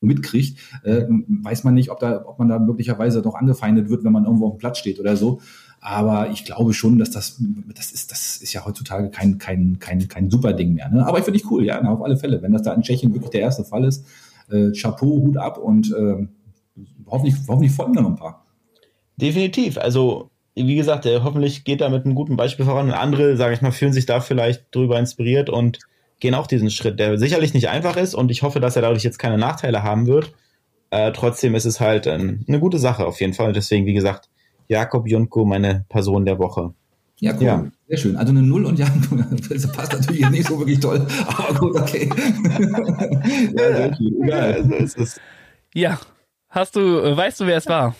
mitkriegt, 0.00 0.58
äh, 0.84 1.04
weiß 1.08 1.64
man 1.64 1.74
nicht, 1.74 1.90
ob, 1.90 2.00
da, 2.00 2.24
ob 2.26 2.38
man 2.38 2.48
da 2.48 2.58
möglicherweise 2.58 3.20
noch 3.20 3.34
angefeindet 3.34 3.88
wird, 3.88 4.04
wenn 4.04 4.12
man 4.12 4.24
irgendwo 4.24 4.48
auf 4.48 4.54
dem 4.54 4.58
Platz 4.58 4.78
steht 4.78 4.98
oder 4.98 5.16
so. 5.16 5.40
Aber 5.80 6.30
ich 6.30 6.44
glaube 6.44 6.74
schon, 6.74 6.98
dass 6.98 7.10
das, 7.10 7.42
das 7.74 7.92
ist, 7.92 8.10
das 8.12 8.36
ist 8.36 8.52
ja 8.52 8.64
heutzutage 8.64 9.10
kein, 9.10 9.38
kein, 9.38 9.78
kein, 9.80 10.06
kein 10.08 10.30
super 10.30 10.52
Ding 10.52 10.74
mehr. 10.74 10.88
Ne? 10.88 11.06
Aber 11.06 11.18
ich 11.18 11.24
finde 11.24 11.38
ich 11.38 11.50
cool, 11.50 11.64
ja, 11.64 11.80
na, 11.82 11.92
auf 11.92 12.02
alle 12.02 12.16
Fälle. 12.16 12.40
Wenn 12.42 12.52
das 12.52 12.62
da 12.62 12.72
in 12.72 12.82
Tschechien 12.82 13.12
wirklich 13.12 13.30
der 13.30 13.40
erste 13.40 13.64
Fall 13.64 13.84
ist, 13.84 14.06
äh, 14.48 14.70
Chapeau, 14.72 15.22
Hut 15.22 15.36
ab 15.36 15.58
und 15.58 15.92
äh, 15.92 16.26
hoffentlich, 17.06 17.34
hoffentlich 17.48 17.72
folgen 17.72 17.94
da 17.94 18.02
noch 18.02 18.10
ein 18.10 18.16
paar. 18.16 18.46
Definitiv. 19.16 19.76
Also, 19.78 20.30
wie 20.54 20.76
gesagt, 20.76 21.06
äh, 21.06 21.20
hoffentlich 21.22 21.64
geht 21.64 21.80
da 21.80 21.88
mit 21.88 22.04
einem 22.04 22.14
guten 22.14 22.36
Beispiel 22.36 22.64
voran. 22.64 22.86
Und 22.86 22.94
andere, 22.94 23.36
sage 23.36 23.54
ich 23.54 23.62
mal, 23.62 23.72
fühlen 23.72 23.92
sich 23.92 24.06
da 24.06 24.20
vielleicht 24.20 24.74
drüber 24.74 24.98
inspiriert 24.98 25.50
und 25.50 25.78
gehen 26.20 26.34
auch 26.34 26.46
diesen 26.46 26.70
Schritt, 26.70 27.00
der 27.00 27.18
sicherlich 27.18 27.54
nicht 27.54 27.68
einfach 27.68 27.96
ist. 27.96 28.14
Und 28.14 28.30
ich 28.30 28.42
hoffe, 28.42 28.60
dass 28.60 28.76
er 28.76 28.82
dadurch 28.82 29.02
jetzt 29.02 29.18
keine 29.18 29.38
Nachteile 29.38 29.82
haben 29.82 30.06
wird. 30.06 30.32
Äh, 30.90 31.12
trotzdem 31.12 31.54
ist 31.54 31.64
es 31.64 31.80
halt 31.80 32.06
ähm, 32.06 32.44
eine 32.46 32.60
gute 32.60 32.78
Sache 32.78 33.06
auf 33.06 33.20
jeden 33.20 33.32
Fall. 33.32 33.48
Und 33.48 33.56
deswegen, 33.56 33.86
wie 33.86 33.94
gesagt, 33.94 34.28
Jakob 34.68 35.08
Junko, 35.08 35.44
meine 35.44 35.84
Person 35.88 36.24
der 36.24 36.38
Woche. 36.38 36.74
Ja, 37.18 37.34
cool. 37.34 37.42
Ja. 37.42 37.64
Sehr 37.88 37.98
schön. 37.98 38.16
Also 38.16 38.30
eine 38.30 38.42
Null 38.42 38.66
und 38.66 38.78
ja, 38.78 38.86
das 39.48 39.70
passt 39.72 39.92
natürlich 39.92 40.20
jetzt 40.20 40.30
nicht 40.32 40.48
so 40.48 40.58
wirklich 40.58 40.80
toll, 40.80 41.06
aber 41.26 41.54
gut, 41.58 41.76
okay. 41.78 42.10
ja. 43.56 43.90
Egal. 44.24 44.64
so 44.64 44.74
ist 44.74 44.98
es. 44.98 45.20
Ja, 45.72 46.00
hast 46.48 46.74
du, 46.74 46.80
äh, 46.80 47.16
weißt 47.16 47.40
du, 47.40 47.46
wer 47.46 47.58
es 47.58 47.66
war? 47.66 47.94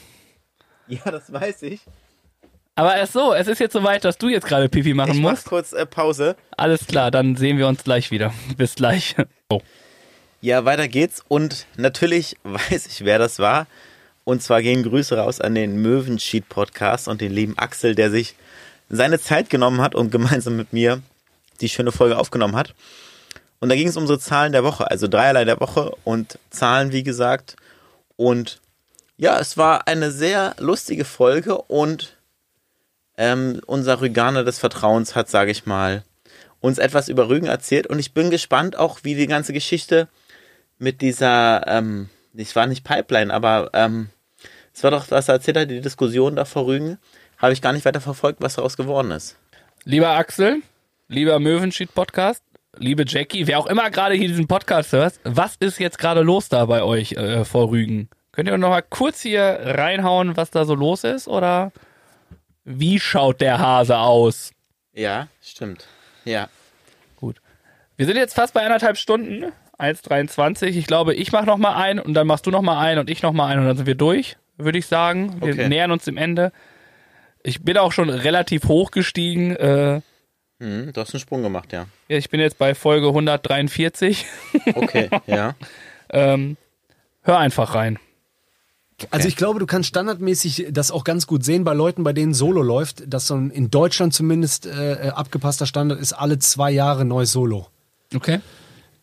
Ja, 0.88 1.10
das 1.10 1.32
weiß 1.32 1.62
ich. 1.62 1.80
Aber 2.74 2.96
erst 2.96 3.12
so, 3.12 3.34
es 3.34 3.48
ist 3.48 3.58
jetzt 3.58 3.74
soweit, 3.74 4.04
dass 4.04 4.16
du 4.16 4.28
jetzt 4.28 4.46
gerade 4.46 4.68
Pipi 4.68 4.94
machen 4.94 5.12
Ich 5.12 5.20
mach 5.20 5.32
musst. 5.32 5.44
kurz 5.46 5.72
äh, 5.72 5.84
Pause. 5.84 6.36
Alles 6.56 6.86
klar, 6.86 7.10
dann 7.10 7.36
sehen 7.36 7.58
wir 7.58 7.68
uns 7.68 7.84
gleich 7.84 8.10
wieder. 8.10 8.32
Bis 8.56 8.74
gleich. 8.76 9.14
Oh. 9.50 9.60
Ja, 10.40 10.64
weiter 10.64 10.88
geht's. 10.88 11.22
Und 11.28 11.66
natürlich 11.76 12.36
weiß 12.44 12.86
ich, 12.86 13.04
wer 13.04 13.18
das 13.18 13.38
war. 13.38 13.66
Und 14.24 14.42
zwar 14.42 14.62
gehen 14.62 14.82
Grüße 14.84 15.16
raus 15.16 15.40
an 15.40 15.54
den 15.54 15.82
Möwenschied 15.82 16.48
Podcast 16.48 17.08
und 17.08 17.20
den 17.20 17.32
lieben 17.32 17.58
Axel, 17.58 17.94
der 17.94 18.10
sich 18.10 18.36
seine 18.88 19.20
Zeit 19.20 19.50
genommen 19.50 19.80
hat 19.80 19.94
und 19.94 20.10
gemeinsam 20.10 20.56
mit 20.56 20.72
mir 20.72 21.02
die 21.60 21.68
schöne 21.68 21.92
Folge 21.92 22.18
aufgenommen 22.18 22.56
hat. 22.56 22.74
Und 23.60 23.68
da 23.68 23.74
ging 23.74 23.88
es 23.88 23.96
um 23.96 24.04
unsere 24.04 24.18
Zahlen 24.18 24.52
der 24.52 24.64
Woche, 24.64 24.90
also 24.90 25.08
dreierlei 25.08 25.44
der 25.44 25.60
Woche 25.60 25.92
und 26.04 26.38
Zahlen, 26.50 26.92
wie 26.92 27.02
gesagt. 27.02 27.56
Und 28.16 28.60
ja, 29.16 29.38
es 29.38 29.56
war 29.56 29.86
eine 29.88 30.10
sehr 30.10 30.54
lustige 30.58 31.04
Folge 31.04 31.56
und 31.58 32.16
ähm, 33.16 33.60
unser 33.66 34.00
Rüganer 34.00 34.44
des 34.44 34.58
Vertrauens 34.58 35.14
hat, 35.14 35.28
sage 35.28 35.50
ich 35.50 35.66
mal, 35.66 36.04
uns 36.60 36.78
etwas 36.78 37.08
über 37.08 37.28
Rügen 37.28 37.46
erzählt 37.46 37.86
und 37.86 37.98
ich 37.98 38.14
bin 38.14 38.30
gespannt 38.30 38.78
auch, 38.78 39.00
wie 39.02 39.14
die 39.14 39.26
ganze 39.26 39.52
Geschichte 39.52 40.08
mit 40.78 41.00
dieser, 41.00 41.66
ähm, 41.66 42.08
es 42.36 42.56
war 42.56 42.66
nicht 42.66 42.84
Pipeline, 42.84 43.32
aber 43.32 43.70
ähm, 43.74 44.08
es 44.74 44.82
war 44.82 44.90
doch, 44.90 45.10
was 45.10 45.28
er 45.28 45.34
erzählt 45.34 45.56
hat, 45.56 45.70
die 45.70 45.80
Diskussion 45.80 46.36
da 46.36 46.44
vor 46.44 46.66
Rügen, 46.66 46.98
habe 47.38 47.52
ich 47.52 47.60
gar 47.60 47.72
nicht 47.72 47.84
weiter 47.84 48.00
verfolgt, 48.00 48.40
was 48.40 48.54
daraus 48.54 48.76
geworden 48.76 49.10
ist. 49.10 49.36
Lieber 49.84 50.10
Axel, 50.10 50.62
lieber 51.08 51.40
Möwenschied-Podcast, 51.40 52.42
liebe 52.78 53.04
Jackie, 53.06 53.46
wer 53.46 53.58
auch 53.58 53.66
immer 53.66 53.90
gerade 53.90 54.14
hier 54.14 54.28
diesen 54.28 54.46
Podcast 54.46 54.92
hört, 54.92 55.14
was 55.24 55.56
ist 55.56 55.78
jetzt 55.78 55.98
gerade 55.98 56.22
los 56.22 56.48
da 56.48 56.64
bei 56.66 56.82
euch 56.82 57.12
äh, 57.12 57.44
vor 57.44 57.70
Rügen? 57.70 58.08
Könnt 58.30 58.48
ihr 58.48 58.56
noch 58.56 58.70
mal 58.70 58.82
kurz 58.82 59.20
hier 59.20 59.58
reinhauen, 59.62 60.36
was 60.36 60.50
da 60.50 60.64
so 60.64 60.74
los 60.74 61.04
ist? 61.04 61.28
Oder 61.28 61.70
wie 62.64 62.98
schaut 63.00 63.40
der 63.40 63.58
Hase 63.58 63.98
aus? 63.98 64.52
Ja, 64.92 65.28
stimmt. 65.40 65.86
Ja. 66.24 66.48
Wir 67.98 68.06
sind 68.06 68.16
jetzt 68.16 68.34
fast 68.34 68.54
bei 68.54 68.62
anderthalb 68.62 68.96
Stunden, 68.96 69.52
1,23. 69.78 70.68
Ich 70.68 70.86
glaube, 70.86 71.14
ich 71.14 71.30
mache 71.30 71.44
noch 71.46 71.58
mal 71.58 71.74
ein 71.76 71.98
und 72.00 72.14
dann 72.14 72.26
machst 72.26 72.46
du 72.46 72.50
noch 72.50 72.62
mal 72.62 72.80
ein 72.80 72.98
und 72.98 73.08
ich 73.10 73.22
noch 73.22 73.32
mal 73.32 73.46
ein 73.46 73.58
und 73.58 73.66
dann 73.66 73.76
sind 73.76 73.86
wir 73.86 73.94
durch, 73.94 74.36
würde 74.56 74.78
ich 74.78 74.86
sagen. 74.86 75.40
Wir 75.40 75.52
Okay. 75.52 75.68
nähern 75.68 75.92
uns 75.92 76.04
dem 76.04 76.16
Ende. 76.16 76.52
Ich 77.44 77.62
bin 77.62 77.76
auch 77.76 77.92
schon 77.92 78.08
relativ 78.10 78.64
hoch 78.64 78.90
gestiegen. 78.90 79.54
Äh, 79.56 80.00
Hm, 80.58 80.92
du 80.92 81.00
hast 81.00 81.12
einen 81.12 81.20
Sprung 81.20 81.42
gemacht, 81.42 81.72
ja. 81.72 81.86
ja, 82.08 82.16
ich 82.16 82.30
bin 82.30 82.38
jetzt 82.40 82.56
bei 82.58 82.74
Folge 82.74 83.08
143. 83.08 84.24
Okay, 84.74 85.10
ja. 85.26 85.54
ähm, 86.10 86.56
hör 87.22 87.38
einfach 87.38 87.74
rein. 87.74 87.98
Also 89.10 89.28
ich 89.28 89.36
glaube, 89.36 89.58
du 89.58 89.66
kannst 89.66 89.88
standardmäßig 89.88 90.68
das 90.70 90.90
auch 90.90 91.04
ganz 91.04 91.26
gut 91.26 91.44
sehen 91.44 91.64
bei 91.64 91.74
Leuten, 91.74 92.04
bei 92.04 92.12
denen 92.12 92.34
Solo 92.34 92.62
läuft, 92.62 93.04
dass 93.06 93.26
so 93.26 93.34
ein 93.34 93.50
in 93.50 93.70
Deutschland 93.70 94.14
zumindest 94.14 94.66
äh, 94.66 95.10
abgepasster 95.14 95.66
Standard 95.66 96.00
ist, 96.00 96.12
alle 96.12 96.38
zwei 96.38 96.70
Jahre 96.70 97.04
neues 97.04 97.32
Solo. 97.32 97.66
Okay. 98.14 98.40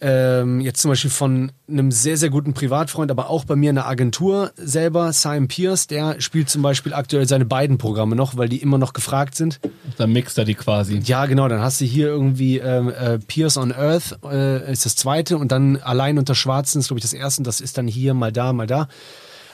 Ähm, 0.02 0.62
jetzt 0.62 0.82
zum 0.82 0.90
Beispiel 0.90 1.12
von 1.12 1.52
einem 1.68 1.92
sehr, 1.92 2.16
sehr 2.16 2.30
guten 2.30 2.54
Privatfreund, 2.54 3.12
aber 3.12 3.30
auch 3.30 3.44
bei 3.44 3.58
mir 3.58 3.70
in 3.70 3.76
der 3.76 3.88
Agentur 3.88 4.52
selber, 4.56 5.12
Simon 5.12 5.50
Pierce, 5.50 5.88
der 5.88 6.22
spielt 6.22 6.50
zum 6.50 6.62
Beispiel 6.62 6.94
aktuell 6.94 7.28
seine 7.28 7.44
beiden 7.44 7.78
Programme 7.78 8.16
noch, 8.16 8.38
weil 8.38 8.48
die 8.48 8.62
immer 8.62 8.78
noch 8.78 8.94
gefragt 8.94 9.36
sind. 9.36 9.60
Dann 9.98 10.14
mixt 10.14 10.38
er 10.38 10.46
die 10.46 10.56
quasi. 10.56 11.02
Ja, 11.04 11.26
genau, 11.26 11.50
dann 11.50 11.60
hast 11.60 11.82
du 11.82 11.86
hier 11.86 12.08
irgendwie 12.08 12.60
ähm, 12.60 12.90
äh, 12.90 13.20
Pierce 13.20 13.58
on 13.58 13.74
Earth 13.74 14.18
äh, 14.24 14.72
ist 14.72 14.86
das 14.86 14.96
zweite 14.96 15.38
und 15.38 15.52
dann 15.52 15.78
Allein 15.78 16.18
unter 16.18 16.36
Schwarzen 16.36 16.80
ist, 16.80 16.88
glaube 16.88 17.00
ich, 17.00 17.04
das 17.04 17.14
erste 17.14 17.42
und 17.42 17.48
das 17.48 17.60
ist 17.60 17.78
dann 17.78 17.88
hier 17.88 18.14
mal 18.14 18.32
da, 18.32 18.54
mal 18.54 18.68
da. 18.68 18.88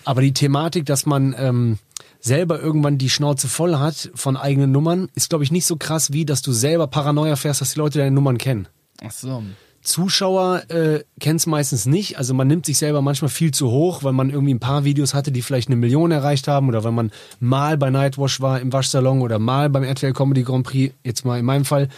Aber 0.05 0.21
die 0.21 0.33
Thematik, 0.33 0.85
dass 0.85 1.05
man 1.05 1.35
ähm, 1.37 1.79
selber 2.19 2.59
irgendwann 2.59 2.97
die 2.97 3.09
Schnauze 3.09 3.47
voll 3.47 3.77
hat 3.77 4.11
von 4.15 4.37
eigenen 4.37 4.71
Nummern, 4.71 5.09
ist, 5.15 5.29
glaube 5.29 5.43
ich, 5.43 5.51
nicht 5.51 5.65
so 5.65 5.75
krass, 5.75 6.13
wie 6.13 6.25
dass 6.25 6.41
du 6.41 6.51
selber 6.53 6.87
Paranoia 6.87 7.35
fährst, 7.35 7.61
dass 7.61 7.73
die 7.73 7.79
Leute 7.79 7.99
deine 7.99 8.11
Nummern 8.11 8.37
kennen. 8.37 8.67
Ach 9.03 9.11
so. 9.11 9.43
Zuschauer 9.81 10.63
äh, 10.69 11.03
kennen 11.19 11.37
es 11.37 11.45
meistens 11.45 11.85
nicht. 11.85 12.17
Also 12.17 12.33
man 12.33 12.47
nimmt 12.47 12.65
sich 12.65 12.77
selber 12.77 13.01
manchmal 13.01 13.29
viel 13.29 13.51
zu 13.51 13.69
hoch, 13.69 14.03
weil 14.03 14.13
man 14.13 14.31
irgendwie 14.31 14.53
ein 14.53 14.59
paar 14.59 14.83
Videos 14.83 15.13
hatte, 15.13 15.31
die 15.31 15.41
vielleicht 15.41 15.69
eine 15.69 15.75
Million 15.75 16.11
erreicht 16.11 16.47
haben 16.47 16.67
oder 16.67 16.83
wenn 16.83 16.95
man 16.95 17.11
mal 17.39 17.77
bei 17.77 17.89
Nightwash 17.91 18.41
war 18.41 18.59
im 18.59 18.73
Waschsalon 18.73 19.21
oder 19.21 19.37
mal 19.37 19.69
beim 19.69 19.83
RTL 19.83 20.13
Comedy 20.13 20.43
Grand 20.43 20.65
Prix, 20.65 20.93
jetzt 21.03 21.25
mal 21.25 21.39
in 21.39 21.45
meinem 21.45 21.65
Fall. 21.65 21.89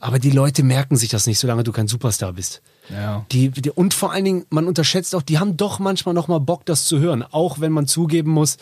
Aber 0.00 0.18
die 0.18 0.30
Leute 0.30 0.62
merken 0.62 0.96
sich 0.96 1.10
das 1.10 1.26
nicht, 1.26 1.38
solange 1.38 1.62
du 1.62 1.72
kein 1.72 1.88
Superstar 1.88 2.32
bist. 2.32 2.62
Ja. 2.90 3.24
Die, 3.32 3.50
die, 3.50 3.70
und 3.70 3.94
vor 3.94 4.12
allen 4.12 4.24
Dingen, 4.24 4.44
man 4.50 4.66
unterschätzt 4.66 5.14
auch, 5.14 5.22
die 5.22 5.38
haben 5.38 5.56
doch 5.56 5.78
manchmal 5.78 6.14
noch 6.14 6.28
mal 6.28 6.38
Bock, 6.40 6.64
das 6.66 6.84
zu 6.84 6.98
hören. 7.00 7.24
Auch 7.30 7.60
wenn 7.60 7.72
man 7.72 7.86
zugeben 7.86 8.30
muss, 8.30 8.58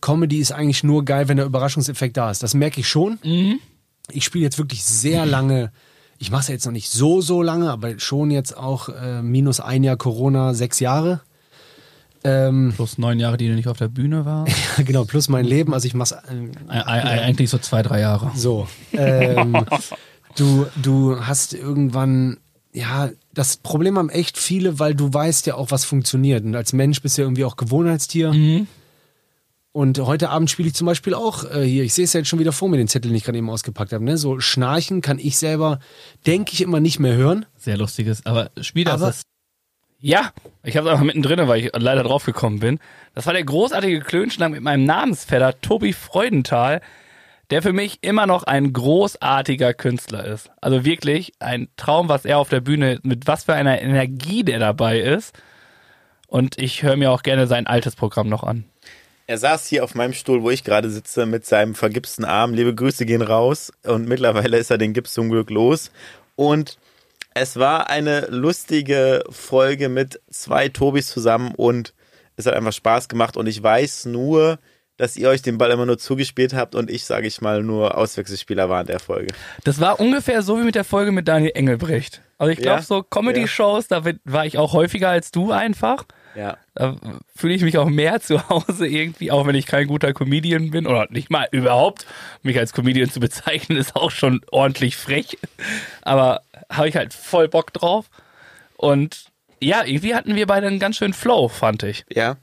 Comedy 0.00 0.38
ist 0.38 0.52
eigentlich 0.52 0.84
nur 0.84 1.04
geil, 1.04 1.28
wenn 1.28 1.36
der 1.38 1.46
Überraschungseffekt 1.46 2.16
da 2.16 2.30
ist. 2.30 2.42
Das 2.42 2.54
merke 2.54 2.80
ich 2.80 2.88
schon. 2.88 3.18
Ich 4.10 4.24
spiele 4.24 4.44
jetzt 4.44 4.58
wirklich 4.58 4.84
sehr 4.84 5.26
lange. 5.26 5.72
Ich 6.18 6.30
mache 6.30 6.42
es 6.42 6.48
ja 6.48 6.54
jetzt 6.54 6.66
noch 6.66 6.72
nicht 6.72 6.88
so, 6.90 7.20
so 7.20 7.42
lange, 7.42 7.70
aber 7.70 7.98
schon 7.98 8.30
jetzt 8.30 8.56
auch 8.56 8.88
äh, 8.88 9.22
minus 9.22 9.60
ein 9.60 9.82
Jahr 9.84 9.96
Corona, 9.96 10.54
sechs 10.54 10.78
Jahre. 10.80 11.20
Ähm, 12.24 12.72
Plus 12.74 12.98
neun 12.98 13.20
Jahre, 13.20 13.36
die 13.36 13.46
du 13.48 13.54
nicht 13.54 13.68
auf 13.68 13.78
der 13.78 13.86
Bühne 13.88 14.24
warst. 14.24 14.52
genau, 14.84 15.04
plus 15.04 15.28
mein 15.28 15.44
Leben. 15.44 15.72
Also 15.72 15.86
ich 15.86 15.94
mache 15.94 16.20
ähm, 16.30 16.50
Ei- 16.68 16.84
ei- 16.84 17.22
Eigentlich 17.22 17.50
so 17.50 17.58
zwei, 17.58 17.82
drei 17.82 18.00
Jahre. 18.00 18.32
so. 18.34 18.66
Ähm, 18.92 19.64
du, 20.36 20.66
du 20.82 21.20
hast 21.24 21.54
irgendwann, 21.54 22.38
ja, 22.72 23.10
das 23.34 23.56
Problem 23.56 23.98
haben 23.98 24.10
echt 24.10 24.36
viele, 24.38 24.78
weil 24.78 24.94
du 24.94 25.12
weißt 25.12 25.46
ja 25.46 25.54
auch, 25.54 25.70
was 25.70 25.84
funktioniert. 25.84 26.44
Und 26.44 26.54
als 26.54 26.72
Mensch 26.72 27.00
bist 27.02 27.16
du 27.18 27.22
ja 27.22 27.26
irgendwie 27.26 27.44
auch 27.44 27.56
Gewohnheitstier. 27.56 28.32
Und 29.72 29.98
heute 30.00 30.30
Abend 30.30 30.50
spiele 30.50 30.68
ich 30.68 30.74
zum 30.74 30.86
Beispiel 30.86 31.14
auch 31.14 31.44
äh, 31.44 31.62
hier, 31.64 31.84
ich 31.84 31.94
sehe 31.94 32.04
es 32.04 32.12
ja 32.12 32.18
jetzt 32.20 32.28
schon 32.28 32.38
wieder 32.38 32.52
vor 32.52 32.68
mir, 32.68 32.78
den 32.78 32.88
Zettel, 32.88 33.10
den 33.10 33.16
ich 33.16 33.24
gerade 33.24 33.38
eben 33.38 33.50
ausgepackt 33.50 33.92
habe. 33.92 34.02
Ne? 34.04 34.16
So 34.16 34.40
Schnarchen 34.40 35.02
kann 35.02 35.18
ich 35.18 35.38
selber, 35.38 35.78
denke 36.26 36.52
ich, 36.52 36.62
immer 36.62 36.80
nicht 36.80 36.98
mehr 36.98 37.14
hören. 37.14 37.46
Sehr 37.56 37.76
lustiges, 37.76 38.24
aber 38.26 38.50
spiel 38.60 38.84
das. 38.84 39.00
Aber- 39.02 39.14
ja, 40.00 40.32
ich 40.62 40.76
habe 40.76 40.86
es 40.88 40.92
einfach 40.92 41.04
mittendrin, 41.04 41.46
weil 41.48 41.64
ich 41.64 41.70
leider 41.76 42.02
drauf 42.04 42.24
gekommen 42.24 42.60
bin. 42.60 42.78
Das 43.14 43.26
war 43.26 43.32
der 43.32 43.44
großartige 43.44 44.00
Klönschnack 44.00 44.52
mit 44.52 44.62
meinem 44.62 44.84
Namensvetter 44.84 45.60
Tobi 45.60 45.92
Freudenthal, 45.92 46.80
der 47.50 47.62
für 47.62 47.72
mich 47.72 47.98
immer 48.02 48.26
noch 48.26 48.44
ein 48.44 48.72
großartiger 48.72 49.74
Künstler 49.74 50.24
ist. 50.24 50.50
Also 50.60 50.84
wirklich 50.84 51.32
ein 51.38 51.68
Traum, 51.76 52.08
was 52.08 52.24
er 52.24 52.38
auf 52.38 52.48
der 52.48 52.60
Bühne, 52.60 53.00
mit 53.02 53.26
was 53.26 53.44
für 53.44 53.54
einer 53.54 53.80
Energie 53.80 54.44
der 54.44 54.58
dabei 54.58 55.00
ist. 55.00 55.34
Und 56.26 56.58
ich 56.58 56.82
höre 56.82 56.96
mir 56.96 57.10
auch 57.10 57.22
gerne 57.22 57.46
sein 57.46 57.66
altes 57.66 57.96
Programm 57.96 58.28
noch 58.28 58.42
an. 58.42 58.64
Er 59.26 59.38
saß 59.38 59.66
hier 59.66 59.84
auf 59.84 59.94
meinem 59.94 60.12
Stuhl, 60.12 60.42
wo 60.42 60.50
ich 60.50 60.64
gerade 60.64 60.90
sitze, 60.90 61.26
mit 61.26 61.44
seinem 61.46 61.74
vergipsten 61.74 62.24
Arm. 62.24 62.54
Liebe 62.54 62.74
Grüße 62.74 63.06
gehen 63.06 63.22
raus. 63.22 63.72
Und 63.84 64.08
mittlerweile 64.08 64.58
ist 64.58 64.70
er 64.70 64.78
den 64.78 64.92
Gips 64.92 65.12
zum 65.14 65.30
Glück 65.30 65.50
los. 65.50 65.90
Und 66.36 66.78
es 67.34 67.56
war 67.56 67.88
eine 67.88 68.26
lustige 68.30 69.22
Folge 69.30 69.88
mit 69.88 70.20
zwei 70.30 70.68
Tobis 70.68 71.08
zusammen 71.08 71.54
und 71.54 71.94
es 72.36 72.46
hat 72.46 72.54
einfach 72.54 72.72
Spaß 72.72 73.08
gemacht. 73.08 73.36
Und 73.36 73.46
ich 73.46 73.62
weiß 73.62 74.06
nur, 74.06 74.58
dass 74.98 75.16
ihr 75.16 75.28
euch 75.30 75.40
den 75.42 75.56
Ball 75.56 75.70
immer 75.70 75.86
nur 75.86 75.96
zugespielt 75.98 76.52
habt 76.52 76.74
und 76.74 76.90
ich, 76.90 77.04
sage 77.06 77.26
ich 77.26 77.40
mal, 77.40 77.62
nur 77.62 77.96
Auswechselspieler 77.96 78.68
war 78.68 78.82
in 78.82 78.86
der 78.88 79.00
Folge. 79.00 79.28
Das 79.64 79.80
war 79.80 79.98
ungefähr 80.00 80.42
so 80.42 80.58
wie 80.60 80.64
mit 80.64 80.74
der 80.74 80.84
Folge 80.84 81.10
mit 81.12 81.26
Daniel 81.26 81.52
Engelbrecht. 81.54 82.20
Also 82.36 82.52
ich 82.52 82.58
glaube, 82.58 82.80
Ja? 82.80 82.82
so 82.82 83.02
Comedy-Shows, 83.02 83.88
da 83.88 84.04
wird- 84.04 84.20
war 84.24 84.44
ich 84.44 84.58
auch 84.58 84.72
häufiger 84.74 85.08
als 85.08 85.30
du 85.30 85.50
einfach. 85.52 86.04
Ja. 86.36 86.56
Da 86.74 86.94
fühle 87.34 87.54
ich 87.54 87.62
mich 87.62 87.78
auch 87.78 87.88
mehr 87.88 88.20
zu 88.20 88.48
Hause 88.48 88.86
irgendwie, 88.86 89.30
auch 89.32 89.46
wenn 89.46 89.56
ich 89.56 89.66
kein 89.66 89.86
guter 89.88 90.12
Comedian 90.12 90.70
bin 90.70 90.86
oder 90.86 91.06
nicht 91.10 91.30
mal 91.30 91.48
überhaupt. 91.50 92.06
Mich 92.42 92.58
als 92.58 92.72
Comedian 92.72 93.10
zu 93.10 93.18
bezeichnen, 93.18 93.78
ist 93.78 93.96
auch 93.96 94.10
schon 94.12 94.40
ordentlich 94.52 94.96
frech. 94.96 95.38
Aber 96.02 96.42
habe 96.70 96.88
ich 96.88 96.96
halt 96.96 97.12
voll 97.14 97.48
Bock 97.48 97.72
drauf. 97.72 98.06
Und 98.76 99.26
ja, 99.60 99.84
irgendwie 99.84 100.14
hatten 100.14 100.36
wir 100.36 100.46
beide 100.46 100.66
einen 100.68 100.78
ganz 100.78 100.96
schönen 100.96 101.14
Flow, 101.14 101.48
fand 101.48 101.82
ich. 101.82 102.04
Ja, 102.12 102.36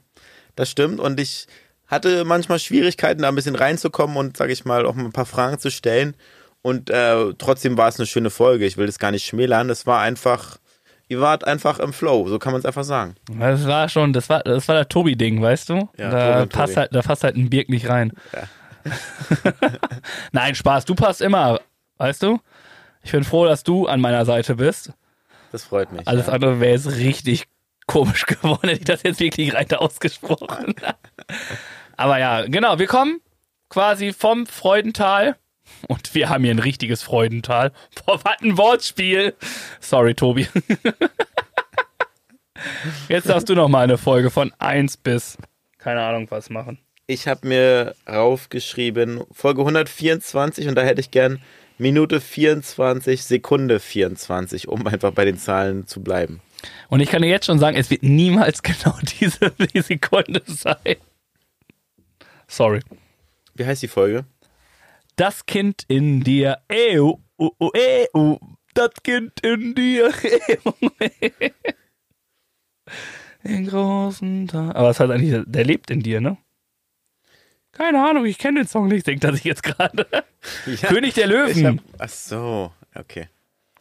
das 0.56 0.70
stimmt. 0.70 1.00
Und 1.00 1.18
ich 1.20 1.46
hatte 1.86 2.24
manchmal 2.24 2.58
Schwierigkeiten, 2.58 3.22
da 3.22 3.28
ein 3.28 3.34
bisschen 3.34 3.54
reinzukommen 3.54 4.16
und, 4.16 4.36
sage 4.36 4.52
ich 4.52 4.64
mal, 4.64 4.86
auch 4.86 4.96
ein 4.96 5.12
paar 5.12 5.26
Fragen 5.26 5.58
zu 5.58 5.70
stellen. 5.70 6.16
Und 6.62 6.90
äh, 6.90 7.32
trotzdem 7.38 7.78
war 7.78 7.88
es 7.88 7.98
eine 7.98 8.06
schöne 8.06 8.30
Folge. 8.30 8.66
Ich 8.66 8.76
will 8.76 8.86
das 8.86 8.98
gar 8.98 9.12
nicht 9.12 9.24
schmälern. 9.24 9.70
Es 9.70 9.86
war 9.86 10.00
einfach, 10.00 10.58
ihr 11.06 11.20
wart 11.20 11.44
einfach 11.46 11.78
im 11.78 11.92
Flow. 11.92 12.28
So 12.28 12.40
kann 12.40 12.52
man 12.52 12.58
es 12.58 12.66
einfach 12.66 12.82
sagen. 12.82 13.14
Das 13.38 13.66
war 13.66 13.88
schon, 13.88 14.12
das 14.12 14.28
war, 14.28 14.40
das 14.40 14.66
war 14.66 14.74
der 14.74 14.88
Tobi-Ding, 14.88 15.40
weißt 15.40 15.68
du? 15.68 15.88
Ja, 15.96 16.10
da, 16.10 16.46
passt 16.46 16.74
Tobi. 16.74 16.80
halt, 16.80 16.94
da 16.94 17.02
passt 17.02 17.22
halt 17.22 17.36
ein 17.36 17.50
Birk 17.50 17.68
nicht 17.68 17.88
rein. 17.88 18.12
Nein, 20.32 20.54
Spaß, 20.54 20.84
du 20.84 20.94
passt 20.96 21.20
immer, 21.20 21.60
weißt 21.98 22.24
du? 22.24 22.40
Ich 23.02 23.12
bin 23.12 23.22
froh, 23.22 23.46
dass 23.46 23.62
du 23.62 23.86
an 23.86 24.00
meiner 24.00 24.24
Seite 24.24 24.56
bist. 24.56 24.92
Das 25.52 25.62
freut 25.62 25.92
mich. 25.92 26.08
Alles 26.08 26.26
ja. 26.26 26.32
andere 26.32 26.58
wäre 26.58 26.72
jetzt 26.72 26.90
richtig 26.96 27.46
komisch 27.86 28.26
geworden, 28.26 28.68
hätte 28.68 28.80
ich 28.80 28.84
das 28.84 29.02
jetzt 29.04 29.20
wirklich 29.20 29.54
rein 29.54 29.70
ausgesprochen. 29.72 30.74
Aber 31.96 32.18
ja, 32.18 32.42
genau, 32.46 32.78
wir 32.78 32.86
kommen 32.86 33.20
quasi 33.68 34.12
vom 34.12 34.46
Freudental. 34.46 35.36
Und 35.88 36.14
wir 36.14 36.28
haben 36.28 36.44
hier 36.44 36.52
ein 36.52 36.60
richtiges 36.60 37.02
Freudental. 37.02 37.72
Boah, 38.04 38.20
was 38.24 38.40
ein 38.40 38.56
Wortspiel. 38.56 39.34
Sorry, 39.80 40.14
Tobi. 40.14 40.46
Jetzt 43.08 43.28
darfst 43.28 43.48
du 43.48 43.54
noch 43.54 43.68
mal 43.68 43.82
eine 43.82 43.98
Folge 43.98 44.30
von 44.30 44.52
1 44.58 44.98
bis, 44.98 45.36
keine 45.78 46.02
Ahnung, 46.02 46.26
was 46.30 46.50
machen. 46.50 46.78
Ich 47.06 47.28
habe 47.28 47.46
mir 47.46 47.94
raufgeschrieben, 48.08 49.22
Folge 49.30 49.60
124 49.60 50.66
und 50.68 50.74
da 50.74 50.82
hätte 50.82 51.00
ich 51.00 51.10
gern 51.10 51.40
Minute 51.78 52.20
24, 52.20 53.22
Sekunde 53.22 53.78
24, 53.78 54.66
um 54.66 54.86
einfach 54.86 55.12
bei 55.12 55.24
den 55.24 55.38
Zahlen 55.38 55.86
zu 55.86 56.02
bleiben. 56.02 56.40
Und 56.88 57.00
ich 57.00 57.10
kann 57.10 57.22
dir 57.22 57.28
jetzt 57.28 57.46
schon 57.46 57.58
sagen, 57.58 57.76
es 57.76 57.90
wird 57.90 58.02
niemals 58.02 58.62
genau 58.64 58.96
diese 59.20 59.52
die 59.52 59.82
Sekunde 59.82 60.42
sein. 60.46 60.96
Sorry. 62.48 62.80
Wie 63.54 63.64
heißt 63.64 63.82
die 63.82 63.88
Folge? 63.88 64.24
Das 65.16 65.46
Kind 65.46 65.84
in 65.88 66.22
dir, 66.22 66.58
eu, 66.70 67.18
u, 67.38 67.50
u, 67.58 67.70
eu, 67.74 68.38
das 68.74 68.90
Kind 69.02 69.40
in 69.40 69.74
dir, 69.74 70.12
den 73.44 73.66
großen 73.66 74.46
Tag. 74.48 74.76
Aber 74.76 74.88
was 74.88 75.00
heißt 75.00 75.10
eigentlich, 75.10 75.42
der 75.46 75.64
lebt 75.64 75.90
in 75.90 76.02
dir, 76.02 76.20
ne? 76.20 76.36
Keine 77.72 78.06
Ahnung, 78.06 78.24
ich 78.26 78.38
kenne 78.38 78.60
den 78.60 78.68
Song 78.68 78.88
nicht, 78.88 79.06
denkt 79.06 79.24
er 79.24 79.32
sich 79.34 79.44
jetzt 79.44 79.62
gerade. 79.62 80.06
Ja, 80.66 80.88
König 80.88 81.14
der 81.14 81.26
Löwen. 81.26 81.66
hab, 81.66 81.84
ach 81.98 82.08
so, 82.08 82.72
okay. 82.94 83.28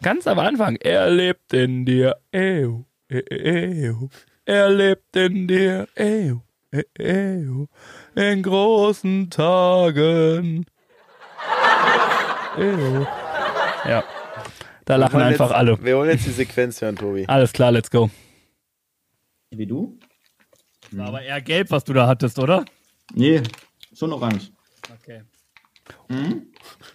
Ganz 0.02 0.26
am 0.26 0.40
Anfang. 0.40 0.78
Er 0.78 1.12
lebt 1.12 1.54
in 1.54 1.86
dir, 1.86 2.16
eu, 2.32 2.86
eu, 3.08 3.22
eu. 3.30 4.10
Er 4.46 4.70
lebt 4.72 5.16
in 5.16 5.48
dir, 5.48 5.88
eu, 5.96 6.42
eu, 6.72 6.84
eu. 6.98 7.68
In 8.16 8.44
großen 8.44 9.30
Tagen. 9.30 10.66
Ja. 13.86 14.04
Da 14.86 14.96
lachen 14.96 15.22
einfach 15.22 15.50
jetzt, 15.50 15.56
alle. 15.58 15.84
Wir 15.84 15.98
wollen 15.98 16.10
jetzt 16.10 16.26
die 16.26 16.32
Sequenz 16.32 16.82
hören, 16.82 16.96
Tobi. 16.96 17.26
Alles 17.28 17.52
klar, 17.52 17.72
let's 17.72 17.92
go. 17.92 18.10
Wie 19.52 19.68
du? 19.68 20.00
War 20.92 21.08
aber 21.08 21.22
eher 21.22 21.42
gelb, 21.42 21.70
was 21.70 21.84
du 21.84 21.94
da 21.94 22.08
hattest, 22.08 22.40
oder? 22.40 22.64
Nee, 23.14 23.44
schon 23.94 24.14
orange. 24.14 24.52
Okay. 25.02 25.24
Mhm. 26.08 26.48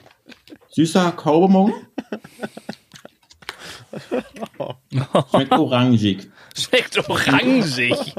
Süßer 0.70 1.12
Kaubonbon. 1.12 1.74
Schmeckt 5.30 5.52
orangig. 5.52 6.30
Schmeckt 6.56 7.08
orangig. 7.08 8.14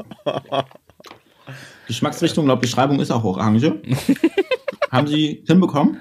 Geschmacksrichtung 1.86 2.46
laut 2.46 2.60
Beschreibung 2.60 3.00
ist 3.00 3.10
auch 3.10 3.24
Orange. 3.24 3.74
Haben 4.90 5.06
Sie 5.06 5.42
hinbekommen? 5.46 5.98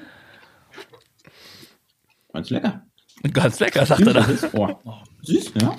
Ganz 2.33 2.49
lecker. 2.49 2.85
Ganz 3.33 3.59
lecker, 3.59 3.85
sagt 3.85 4.01
er 4.01 4.13
da. 4.13 4.27
Oh. 4.53 4.67
Süß, 5.21 5.53
ja. 5.61 5.75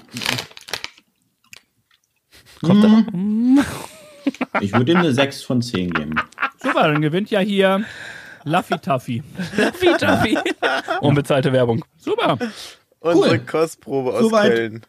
Kommt 2.62 3.12
Mm. 3.12 3.56
da? 3.56 4.60
Ich 4.60 4.72
würde 4.72 4.92
ihm 4.92 4.98
eine 4.98 5.12
6 5.12 5.42
von 5.42 5.60
10 5.62 5.90
geben. 5.90 6.14
Super, 6.62 6.84
dann 6.88 7.02
gewinnt 7.02 7.30
ja 7.30 7.40
hier 7.40 7.84
Laffy 8.44 8.78
Taffy. 8.78 9.22
Laffy 9.56 9.86
Taffy. 9.98 10.38
Unbezahlte 11.00 11.52
Werbung. 11.52 11.84
Super. 11.96 12.38
Unsere 13.00 13.40
Kostprobe 13.40 14.12
aus 14.12 14.20
Soweit. 14.20 14.52
Köln. 14.54 14.82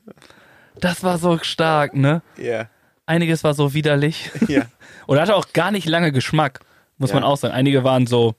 Das 0.80 1.03
war 1.03 1.18
so 1.18 1.40
stark, 1.40 1.95
ne? 1.95 2.22
Ja. 2.38 2.68
Einiges 3.05 3.43
war 3.43 3.53
so 3.53 3.73
widerlich. 3.73 4.31
Ja. 4.47 4.65
Und 5.07 5.19
hatte 5.19 5.35
auch 5.35 5.51
gar 5.53 5.71
nicht 5.71 5.88
lange 5.88 6.11
Geschmack, 6.11 6.61
muss 6.97 7.09
Ja. 7.09 7.15
man 7.15 7.23
auch 7.23 7.38
sagen. 7.38 7.53
Einige 7.53 7.84
waren 7.84 8.07
so 8.07 8.35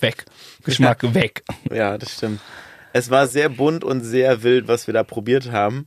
weg. 0.00 0.24
Geschmack 0.64 1.02
weg. 1.14 1.42
Ja, 1.72 1.96
das 1.98 2.14
stimmt. 2.14 2.40
Es 2.92 3.10
war 3.10 3.26
sehr 3.26 3.48
bunt 3.48 3.84
und 3.84 4.02
sehr 4.02 4.42
wild, 4.42 4.68
was 4.68 4.86
wir 4.86 4.94
da 4.94 5.04
probiert 5.04 5.52
haben. 5.52 5.86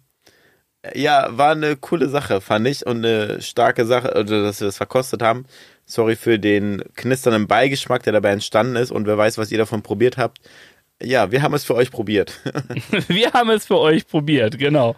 Ja, 0.96 1.28
war 1.32 1.52
eine 1.52 1.76
coole 1.76 2.08
Sache, 2.10 2.40
fand 2.42 2.68
ich. 2.68 2.86
Und 2.86 3.06
eine 3.06 3.42
starke 3.42 3.86
Sache, 3.86 4.12
oder 4.12 4.44
dass 4.44 4.62
wir 4.62 4.68
das 4.68 4.78
verkostet 4.78 5.22
haben. 5.22 5.46
Sorry 5.86 6.16
für 6.16 6.40
den 6.40 6.84
knisternden 6.96 7.48
Beigeschmack, 7.48 8.04
der 8.04 8.14
dabei 8.14 8.32
entstanden 8.32 8.76
ist. 8.78 8.92
Und 8.92 9.06
wer 9.06 9.18
weiß, 9.18 9.38
was 9.38 9.52
ihr 9.52 9.58
davon 9.58 9.82
probiert 9.82 10.18
habt. 10.18 10.38
Ja, 11.02 11.32
wir 11.32 11.42
haben 11.42 11.54
es 11.54 11.66
für 11.66 11.76
euch 11.76 11.92
probiert. 11.92 12.40
Wir 13.08 13.32
haben 13.32 13.50
es 13.52 13.66
für 13.66 13.78
euch 13.80 14.06
probiert, 14.06 14.58
genau. 14.60 14.96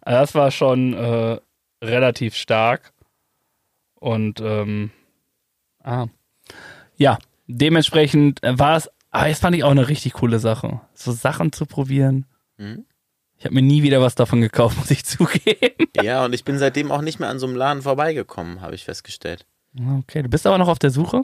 Also 0.00 0.20
Das 0.20 0.34
war 0.36 0.50
schon 0.52 0.94
äh, 0.94 1.38
relativ 1.82 2.34
stark. 2.34 2.92
Und 3.96 4.40
ähm, 4.40 4.90
ah. 5.82 6.06
ja, 6.96 7.18
dementsprechend 7.46 8.40
war 8.42 8.76
es, 8.76 8.90
aber 9.10 9.28
das 9.28 9.40
fand 9.40 9.54
ich 9.54 9.64
auch 9.64 9.70
eine 9.70 9.88
richtig 9.88 10.14
coole 10.14 10.38
Sache. 10.38 10.80
So 10.94 11.12
Sachen 11.12 11.52
zu 11.52 11.66
probieren. 11.66 12.26
Mhm. 12.56 12.86
Ich 13.38 13.44
habe 13.44 13.54
mir 13.56 13.62
nie 13.62 13.82
wieder 13.82 14.00
was 14.00 14.14
davon 14.14 14.40
gekauft, 14.40 14.76
muss 14.78 14.90
ich 14.90 15.04
zugeben. 15.04 15.88
ja, 16.00 16.24
und 16.24 16.32
ich 16.32 16.44
bin 16.44 16.58
seitdem 16.58 16.90
auch 16.90 17.02
nicht 17.02 17.20
mehr 17.20 17.28
an 17.28 17.38
so 17.38 17.46
einem 17.46 17.56
Laden 17.56 17.82
vorbeigekommen, 17.82 18.60
habe 18.60 18.74
ich 18.74 18.84
festgestellt. 18.84 19.46
Okay, 19.98 20.22
du 20.22 20.28
bist 20.28 20.46
aber 20.46 20.58
noch 20.58 20.68
auf 20.68 20.78
der 20.78 20.90
Suche? 20.90 21.22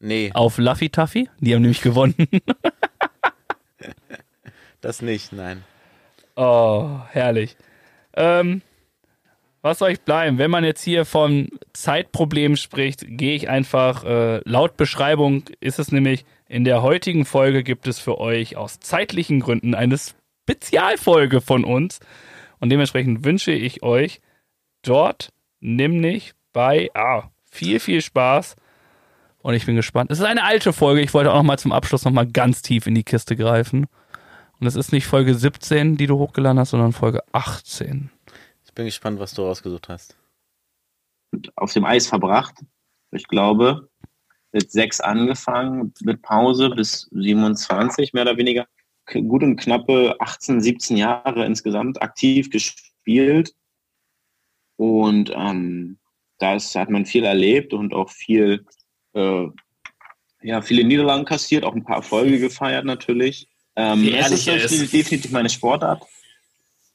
Nee, 0.00 0.30
Auf 0.34 0.58
Luffy 0.58 0.90
Taffy? 0.90 1.30
Die 1.40 1.54
haben 1.54 1.62
nämlich 1.62 1.80
gewonnen. 1.80 2.14
das 4.80 5.00
nicht, 5.00 5.32
nein. 5.32 5.64
Oh, 6.36 6.98
herrlich. 7.10 7.56
Ähm, 8.14 8.60
was 9.64 9.78
soll 9.78 9.92
ich 9.92 10.02
bleiben? 10.02 10.36
Wenn 10.36 10.50
man 10.50 10.62
jetzt 10.62 10.82
hier 10.82 11.06
von 11.06 11.48
Zeitproblemen 11.72 12.58
spricht, 12.58 13.06
gehe 13.08 13.34
ich 13.34 13.48
einfach, 13.48 14.04
äh, 14.04 14.40
laut 14.44 14.76
Beschreibung 14.76 15.44
ist 15.58 15.78
es 15.78 15.90
nämlich, 15.90 16.26
in 16.46 16.64
der 16.64 16.82
heutigen 16.82 17.24
Folge 17.24 17.62
gibt 17.62 17.88
es 17.88 17.98
für 17.98 18.20
euch 18.20 18.58
aus 18.58 18.78
zeitlichen 18.80 19.40
Gründen 19.40 19.74
eine 19.74 19.96
Spezialfolge 19.96 21.40
von 21.40 21.64
uns. 21.64 22.00
Und 22.60 22.68
dementsprechend 22.68 23.24
wünsche 23.24 23.52
ich 23.52 23.82
euch 23.82 24.20
dort 24.82 25.30
nämlich 25.60 26.34
bei 26.52 26.90
ah, 26.92 27.30
viel, 27.50 27.80
viel 27.80 28.02
Spaß. 28.02 28.56
Und 29.38 29.54
ich 29.54 29.64
bin 29.64 29.76
gespannt. 29.76 30.10
Es 30.10 30.18
ist 30.18 30.26
eine 30.26 30.44
alte 30.44 30.74
Folge. 30.74 31.00
Ich 31.00 31.14
wollte 31.14 31.32
auch 31.32 31.36
noch 31.36 31.42
mal 31.42 31.58
zum 31.58 31.72
Abschluss 31.72 32.04
noch 32.04 32.12
mal 32.12 32.26
ganz 32.26 32.60
tief 32.60 32.86
in 32.86 32.94
die 32.94 33.02
Kiste 33.02 33.34
greifen. 33.34 33.86
Und 34.60 34.66
es 34.66 34.76
ist 34.76 34.92
nicht 34.92 35.06
Folge 35.06 35.34
17, 35.34 35.96
die 35.96 36.06
du 36.06 36.18
hochgeladen 36.18 36.58
hast, 36.58 36.70
sondern 36.70 36.92
Folge 36.92 37.22
18. 37.32 38.10
Ich 38.74 38.76
bin 38.76 38.86
gespannt, 38.86 39.20
was 39.20 39.32
du 39.34 39.42
rausgesucht 39.42 39.88
hast. 39.88 40.16
Auf 41.54 41.72
dem 41.72 41.84
Eis 41.84 42.08
verbracht. 42.08 42.56
Ich 43.12 43.28
glaube, 43.28 43.88
mit 44.50 44.72
6 44.72 44.98
angefangen, 45.00 45.94
mit 46.00 46.22
Pause 46.22 46.70
bis 46.70 47.02
27 47.12 48.12
mehr 48.14 48.24
oder 48.24 48.36
weniger. 48.36 48.66
Gut 49.06 49.44
und 49.44 49.54
knappe 49.58 50.16
18, 50.18 50.60
17 50.60 50.96
Jahre 50.96 51.46
insgesamt 51.46 52.02
aktiv 52.02 52.50
gespielt. 52.50 53.54
Und 54.74 55.30
ähm, 55.32 56.00
da 56.38 56.56
ist- 56.56 56.74
hat 56.74 56.90
man 56.90 57.06
viel 57.06 57.22
erlebt 57.22 57.74
und 57.74 57.94
auch 57.94 58.10
viel, 58.10 58.66
äh, 59.12 59.46
ja, 60.42 60.62
viele 60.62 60.82
Niederlagen 60.82 61.24
kassiert, 61.24 61.62
auch 61.62 61.76
ein 61.76 61.84
paar 61.84 61.98
Erfolge 61.98 62.40
gefeiert 62.40 62.84
natürlich. 62.86 63.46
Ähm, 63.76 64.02
es 64.08 64.32
ist 64.32 64.48
ehrlich 64.48 64.64
ist. 64.64 64.92
definitiv 64.92 65.30
meine 65.30 65.48
Sportart. 65.48 66.02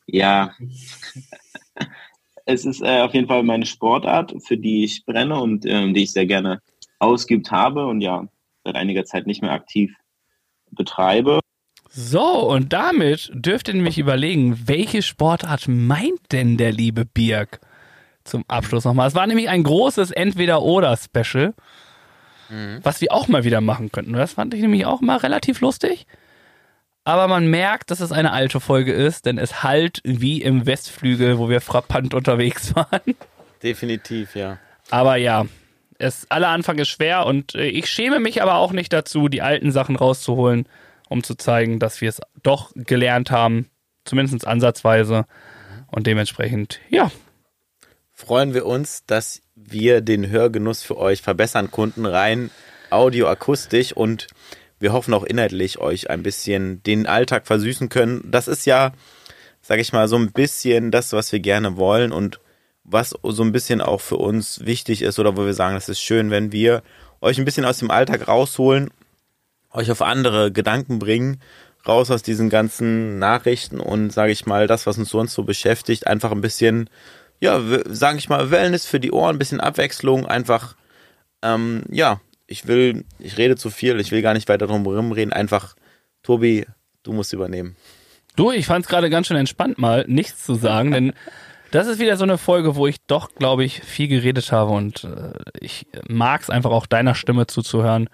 Ja. 0.08 0.54
Es 2.50 2.66
ist 2.66 2.82
äh, 2.82 3.02
auf 3.02 3.14
jeden 3.14 3.28
Fall 3.28 3.44
meine 3.44 3.66
Sportart, 3.66 4.34
für 4.46 4.58
die 4.58 4.84
ich 4.84 5.06
brenne 5.06 5.40
und 5.40 5.66
ähm, 5.66 5.94
die 5.94 6.04
ich 6.04 6.12
sehr 6.12 6.26
gerne 6.26 6.62
ausgeübt 6.98 7.52
habe 7.52 7.86
und 7.86 8.02
ja, 8.02 8.28
seit 8.64 8.76
einiger 8.76 9.06
Zeit 9.06 9.28
nicht 9.28 9.42
mehr 9.42 9.52
aktiv 9.52 9.96
betreibe. 10.72 11.40
So, 11.90 12.50
und 12.50 12.74
damit 12.74 13.32
dürft 13.34 13.68
ihr 13.68 13.74
nämlich 13.76 13.98
überlegen, 13.98 14.68
welche 14.68 15.02
Sportart 15.02 15.68
meint 15.68 16.20
denn 16.32 16.58
der 16.58 16.72
liebe 16.72 17.06
Birg? 17.06 17.60
Zum 18.24 18.44
Abschluss 18.48 18.86
nochmal. 18.86 19.08
Es 19.08 19.16
war 19.16 19.26
nämlich 19.26 19.50
ein 19.50 19.64
großes 19.64 20.12
Entweder-Oder-Special, 20.12 21.56
was 22.84 23.02
wir 23.02 23.12
auch 23.12 23.28
mal 23.28 23.44
wieder 23.44 23.62
machen 23.62 23.92
könnten. 23.92 24.14
Das 24.14 24.34
fand 24.34 24.54
ich 24.54 24.62
nämlich 24.62 24.86
auch 24.86 25.02
mal 25.02 25.18
relativ 25.18 25.62
lustig. 25.62 26.06
Aber 27.04 27.28
man 27.28 27.48
merkt, 27.48 27.92
dass 27.92 28.02
es 28.02 28.12
eine 28.12 28.32
alte 28.32 28.60
Folge 28.60 28.94
ist, 28.94 29.26
denn 29.26 29.38
es 29.38 29.64
halt 29.64 30.02
wie 30.04 30.42
im 30.42 30.66
Westflügel, 30.66 31.38
wo 31.40 31.50
wir 31.50 31.62
frappant 31.62 32.14
unterwegs 32.14 32.76
waren. 32.76 33.16
Definitiv, 33.64 34.36
ja. 34.36 34.60
Aber 34.90 35.16
ja, 35.16 35.46
es, 35.98 36.30
aller 36.30 36.50
Anfang 36.50 36.78
ist 36.78 36.90
schwer 36.90 37.26
und 37.26 37.56
äh, 37.56 37.68
ich 37.68 37.90
schäme 37.90 38.20
mich 38.20 38.42
aber 38.42 38.56
auch 38.56 38.72
nicht 38.72 38.94
dazu, 38.94 39.28
die 39.28 39.42
alten 39.42 39.72
Sachen 39.72 39.96
rauszuholen, 39.96 40.68
um 41.10 41.24
zu 41.24 41.36
zeigen, 41.36 41.80
dass 41.80 42.02
wir 42.02 42.10
es 42.10 42.22
doch 42.42 42.72
gelernt 42.76 43.32
haben, 43.32 43.70
zumindest 44.06 44.48
ansatzweise. 44.48 45.26
Und 45.88 46.06
dementsprechend, 46.08 46.80
ja, 46.90 47.12
freuen 48.14 48.54
wir 48.54 48.66
uns, 48.66 49.06
dass 49.06 49.42
wir 49.56 50.02
den 50.02 50.30
Hörgenuss 50.30 50.84
für 50.84 50.98
euch 50.98 51.22
verbessern 51.22 51.72
konnten, 51.72 52.06
rein 52.06 52.52
audioakustisch 52.92 53.94
und 53.94 54.28
wir 54.80 54.94
hoffen 54.94 55.14
auch 55.14 55.24
inhaltlich 55.24 55.80
euch 55.80 56.10
ein 56.10 56.24
bisschen 56.24 56.82
den 56.84 57.06
Alltag 57.06 57.48
versüßen 57.48 57.90
können. 57.90 58.24
Das 58.26 58.48
ist 58.48 58.66
ja, 58.66 58.94
sag 59.62 59.80
ich 59.80 59.94
mal, 59.94 60.08
so 60.08 60.16
ein 60.16 60.32
bisschen 60.32 60.92
das, 60.92 61.14
was 61.14 61.32
wir 61.32 61.40
gerne 61.40 61.78
wollen 61.78 62.12
und 62.12 62.40
was 62.84 63.14
so 63.22 63.44
ein 63.44 63.52
bisschen 63.52 63.82
auch 63.82 64.02
für 64.02 64.18
uns 64.18 64.66
wichtig 64.66 65.02
ist 65.02 65.20
oder 65.20 65.38
wo 65.38 65.46
wir 65.46 65.54
sagen, 65.54 65.76
es 65.76 65.90
ist 65.90 66.02
schön, 66.02 66.32
wenn 66.32 66.52
wir 66.52 66.82
euch 67.22 67.38
ein 67.38 67.46
bisschen 67.46 67.66
aus 67.66 67.80
dem 67.80 67.92
Alltag 67.92 68.28
rausholen, 68.28 68.90
euch 69.72 69.92
auf 69.92 70.02
andere 70.02 70.52
Gedanken 70.52 70.98
bringen, 70.98 71.42
raus 71.88 72.10
aus 72.10 72.24
diesen 72.24 72.50
ganzen 72.50 73.20
Nachrichten 73.20 73.80
und 73.80 74.12
sage 74.12 74.32
ich 74.32 74.46
mal, 74.46 74.66
das, 74.66 74.88
was 74.88 74.98
uns 74.98 75.10
sonst 75.10 75.34
so 75.34 75.44
beschäftigt, 75.44 76.08
einfach 76.08 76.32
ein 76.32 76.42
bisschen 76.42 76.90
ja, 77.40 77.62
sage 77.88 78.18
ich 78.18 78.30
mal, 78.30 78.52
Wellness 78.52 78.86
für 78.86 79.00
die 79.00 79.12
Ohren, 79.12 79.36
ein 79.36 79.40
bisschen 79.40 79.62
Abwechslung, 79.62 80.26
einfach, 80.26 80.76
ähm, 81.42 81.84
ja, 81.90 82.20
ich 82.50 82.68
will, 82.68 83.06
ich 83.20 83.38
rede 83.38 83.56
zu 83.56 83.70
viel, 83.70 84.00
ich 84.00 84.12
will 84.12 84.22
gar 84.22 84.34
nicht 84.34 84.50
weiter 84.50 84.68
drum 84.68 85.12
reden, 85.12 85.32
einfach, 85.32 85.76
Tobi, 86.24 86.66
du 87.04 87.14
musst 87.14 87.32
übernehmen. 87.32 87.76
Du, 88.36 88.52
ich 88.52 88.66
fand 88.66 88.86
es 88.86 88.90
gerade 88.90 89.10
ganz 89.10 89.28
schön 89.28 89.38
entspannt, 89.38 89.78
mal 89.78 90.04
nichts 90.08 90.46
zu 90.46 90.56
sagen, 90.56 90.92
denn 90.92 91.14
das 91.72 91.88
ist 91.88 92.00
wieder 92.00 92.18
so 92.18 92.24
eine 92.24 92.40
Folge, 92.40 92.76
wo 92.76 92.88
ich 92.88 92.98
doch, 93.06 93.36
glaube 93.36 93.64
ich, 93.64 93.82
viel 93.82 94.08
geredet 94.08 94.52
habe 94.52 94.72
und 94.72 95.04
äh, 95.04 95.34
ich 95.60 95.86
mag 96.08 96.42
es 96.42 96.50
einfach 96.50 96.72
auch 96.72 96.88
deiner 96.88 97.16
Stimme 97.16 97.48
zuzuhören. 97.48 98.10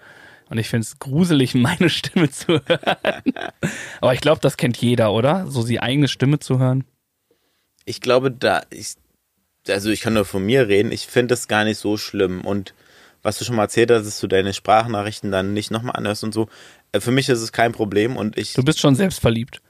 Und 0.48 0.58
ich 0.58 0.68
finde 0.68 0.84
es 0.84 0.98
gruselig, 0.98 1.54
meine 1.56 1.88
Stimme 1.88 2.30
zu 2.30 2.60
hören. 2.66 3.32
Aber 4.00 4.12
ich 4.12 4.20
glaube, 4.20 4.40
das 4.42 4.56
kennt 4.56 4.76
jeder, 4.76 5.12
oder? 5.12 5.50
So 5.50 5.66
die 5.66 5.80
eigene 5.80 6.08
Stimme 6.08 6.38
zu 6.38 6.58
hören. 6.58 6.84
Ich 7.86 8.00
glaube, 8.00 8.30
da, 8.30 8.62
ich, 8.70 8.96
also 9.68 9.90
ich 9.90 10.02
kann 10.02 10.14
nur 10.14 10.24
von 10.24 10.44
mir 10.44 10.68
reden, 10.68 10.92
ich 10.92 11.06
finde 11.06 11.34
es 11.34 11.48
gar 11.48 11.64
nicht 11.64 11.78
so 11.78 11.96
schlimm 11.96 12.42
und 12.42 12.74
was 13.26 13.38
du 13.38 13.44
schon 13.44 13.56
mal 13.56 13.64
erzählt 13.64 13.90
hast, 13.90 14.06
dass 14.06 14.20
du 14.20 14.28
deine 14.28 14.54
Sprachnachrichten 14.54 15.32
dann 15.32 15.52
nicht 15.52 15.72
nochmal 15.72 15.96
anhörst 15.96 16.22
und 16.22 16.32
so, 16.32 16.48
äh, 16.92 17.00
für 17.00 17.10
mich 17.10 17.28
ist 17.28 17.42
es 17.42 17.52
kein 17.52 17.72
Problem 17.72 18.16
und 18.16 18.38
ich. 18.38 18.54
Du 18.54 18.62
bist 18.62 18.78
schon 18.78 18.94
selbstverliebt. 18.94 19.60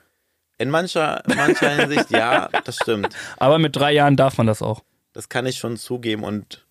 In 0.58 0.70
mancher, 0.70 1.22
mancher 1.26 1.70
Hinsicht, 1.70 2.10
ja, 2.10 2.48
das 2.64 2.76
stimmt. 2.76 3.08
Aber 3.38 3.58
mit 3.58 3.74
drei 3.74 3.92
Jahren 3.92 4.16
darf 4.16 4.38
man 4.38 4.46
das 4.46 4.62
auch. 4.62 4.82
Das 5.12 5.28
kann 5.28 5.46
ich 5.46 5.56
schon 5.56 5.76
zugeben 5.76 6.22
und 6.22 6.66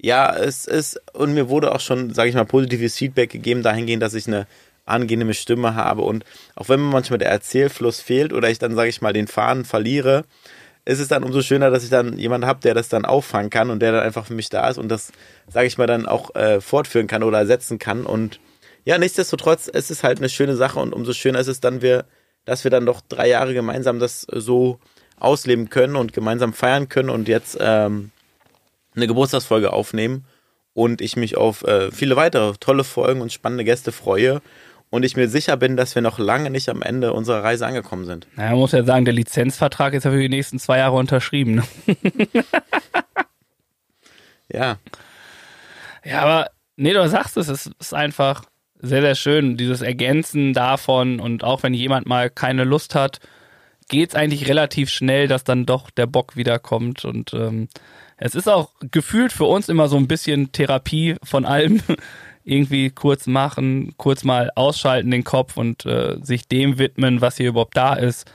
ja, 0.00 0.34
es 0.34 0.66
ist, 0.66 1.00
und 1.14 1.34
mir 1.34 1.48
wurde 1.48 1.74
auch 1.74 1.80
schon, 1.80 2.12
sage 2.12 2.30
ich 2.30 2.34
mal, 2.34 2.44
positives 2.44 2.96
Feedback 2.96 3.30
gegeben 3.30 3.62
dahingehend, 3.62 4.02
dass 4.02 4.14
ich 4.14 4.26
eine 4.26 4.46
angenehme 4.86 5.34
Stimme 5.34 5.74
habe 5.74 6.02
und 6.02 6.24
auch 6.56 6.68
wenn 6.68 6.80
mir 6.80 6.90
manchmal 6.90 7.18
der 7.18 7.30
Erzählfluss 7.30 8.00
fehlt 8.00 8.32
oder 8.32 8.50
ich 8.50 8.58
dann, 8.58 8.74
sage 8.74 8.88
ich 8.88 9.00
mal, 9.00 9.12
den 9.12 9.28
Faden 9.28 9.64
verliere, 9.64 10.24
ist 10.84 11.00
es 11.00 11.08
dann 11.08 11.24
umso 11.24 11.40
schöner, 11.40 11.70
dass 11.70 11.84
ich 11.84 11.90
dann 11.90 12.18
jemanden 12.18 12.46
habe, 12.46 12.60
der 12.60 12.74
das 12.74 12.88
dann 12.88 13.04
auffangen 13.04 13.50
kann 13.50 13.70
und 13.70 13.80
der 13.80 13.92
dann 13.92 14.02
einfach 14.02 14.26
für 14.26 14.34
mich 14.34 14.50
da 14.50 14.68
ist 14.68 14.78
und 14.78 14.88
das, 14.88 15.12
sage 15.48 15.66
ich 15.66 15.78
mal, 15.78 15.86
dann 15.86 16.06
auch 16.06 16.34
äh, 16.34 16.60
fortführen 16.60 17.06
kann 17.06 17.22
oder 17.22 17.38
ersetzen 17.38 17.78
kann. 17.78 18.04
Und 18.04 18.38
ja, 18.84 18.98
nichtsdestotrotz, 18.98 19.70
es 19.72 19.90
ist 19.90 20.04
halt 20.04 20.18
eine 20.18 20.28
schöne 20.28 20.56
Sache 20.56 20.78
und 20.80 20.92
umso 20.92 21.14
schöner 21.14 21.38
ist 21.38 21.48
es 21.48 21.60
dann, 21.60 21.80
wir, 21.80 22.04
dass 22.44 22.64
wir 22.64 22.70
dann 22.70 22.84
doch 22.84 23.00
drei 23.00 23.28
Jahre 23.28 23.54
gemeinsam 23.54 23.98
das 23.98 24.26
so 24.30 24.78
ausleben 25.18 25.70
können 25.70 25.96
und 25.96 26.12
gemeinsam 26.12 26.52
feiern 26.52 26.88
können 26.88 27.08
und 27.08 27.28
jetzt 27.28 27.56
ähm, 27.60 28.10
eine 28.94 29.06
Geburtstagsfolge 29.06 29.72
aufnehmen 29.72 30.26
und 30.74 31.00
ich 31.00 31.16
mich 31.16 31.36
auf 31.36 31.62
äh, 31.62 31.90
viele 31.92 32.16
weitere 32.16 32.52
tolle 32.58 32.84
Folgen 32.84 33.22
und 33.22 33.32
spannende 33.32 33.64
Gäste 33.64 33.90
freue 33.90 34.42
und 34.94 35.04
ich 35.04 35.16
mir 35.16 35.28
sicher 35.28 35.56
bin, 35.56 35.76
dass 35.76 35.96
wir 35.96 36.02
noch 36.02 36.20
lange 36.20 36.50
nicht 36.50 36.68
am 36.68 36.80
Ende 36.80 37.12
unserer 37.12 37.42
Reise 37.42 37.66
angekommen 37.66 38.04
sind. 38.04 38.28
Naja, 38.36 38.50
man 38.50 38.60
muss 38.60 38.70
ja 38.70 38.84
sagen, 38.84 39.04
der 39.04 39.12
Lizenzvertrag 39.12 39.92
ist 39.92 40.04
ja 40.04 40.12
für 40.12 40.20
die 40.20 40.28
nächsten 40.28 40.60
zwei 40.60 40.78
Jahre 40.78 40.96
unterschrieben. 40.96 41.56
Ne? 41.56 41.64
Ja. 44.52 44.76
Ja, 46.04 46.20
aber 46.20 46.50
nee, 46.76 46.92
du 46.92 47.08
sagst 47.08 47.36
es, 47.38 47.48
es 47.48 47.70
ist 47.80 47.94
einfach 47.94 48.44
sehr, 48.78 49.00
sehr 49.00 49.14
schön, 49.16 49.56
dieses 49.56 49.80
Ergänzen 49.80 50.52
davon 50.52 51.18
und 51.18 51.42
auch 51.42 51.64
wenn 51.64 51.74
jemand 51.74 52.06
mal 52.06 52.30
keine 52.30 52.62
Lust 52.62 52.94
hat, 52.94 53.18
geht 53.88 54.10
es 54.10 54.14
eigentlich 54.14 54.46
relativ 54.46 54.90
schnell, 54.90 55.26
dass 55.26 55.42
dann 55.42 55.66
doch 55.66 55.90
der 55.90 56.06
Bock 56.06 56.36
wiederkommt 56.36 57.04
und 57.04 57.34
ähm, 57.34 57.68
es 58.16 58.36
ist 58.36 58.48
auch 58.48 58.70
gefühlt 58.92 59.32
für 59.32 59.46
uns 59.46 59.68
immer 59.68 59.88
so 59.88 59.96
ein 59.96 60.06
bisschen 60.06 60.52
Therapie 60.52 61.16
von 61.24 61.46
allem. 61.46 61.80
Irgendwie 62.44 62.90
kurz 62.90 63.26
machen, 63.26 63.94
kurz 63.96 64.22
mal 64.22 64.50
ausschalten 64.54 65.10
den 65.10 65.24
Kopf 65.24 65.56
und 65.56 65.86
äh, 65.86 66.18
sich 66.22 66.46
dem 66.46 66.78
widmen, 66.78 67.20
was 67.20 67.38
hier 67.38 67.48
überhaupt 67.48 67.76
da 67.76 67.94
ist. 67.94 68.30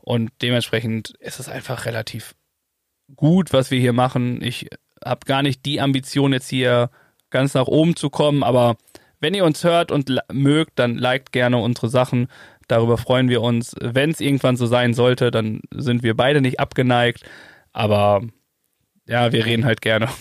Und 0.00 0.30
dementsprechend 0.42 1.10
ist 1.20 1.40
es 1.40 1.48
einfach 1.48 1.86
relativ 1.86 2.34
gut, 3.14 3.52
was 3.52 3.70
wir 3.70 3.80
hier 3.80 3.92
machen. 3.92 4.42
Ich 4.42 4.68
habe 5.04 5.20
gar 5.26 5.42
nicht 5.42 5.64
die 5.64 5.80
Ambition, 5.80 6.32
jetzt 6.32 6.48
hier 6.48 6.90
ganz 7.30 7.54
nach 7.54 7.66
oben 7.66 7.96
zu 7.96 8.10
kommen, 8.10 8.42
aber 8.42 8.76
wenn 9.20 9.34
ihr 9.34 9.44
uns 9.44 9.64
hört 9.64 9.92
und 9.92 10.12
mögt, 10.32 10.78
dann 10.78 10.96
liked 10.96 11.32
gerne 11.32 11.58
unsere 11.58 11.88
Sachen. 11.88 12.28
Darüber 12.68 12.98
freuen 12.98 13.28
wir 13.28 13.42
uns. 13.42 13.74
Wenn 13.80 14.10
es 14.10 14.20
irgendwann 14.20 14.56
so 14.56 14.66
sein 14.66 14.94
sollte, 14.94 15.30
dann 15.30 15.60
sind 15.72 16.02
wir 16.02 16.16
beide 16.16 16.40
nicht 16.40 16.60
abgeneigt. 16.60 17.22
Aber 17.72 18.22
ja, 19.06 19.32
wir 19.32 19.46
reden 19.46 19.64
halt 19.64 19.80
gerne. 19.80 20.08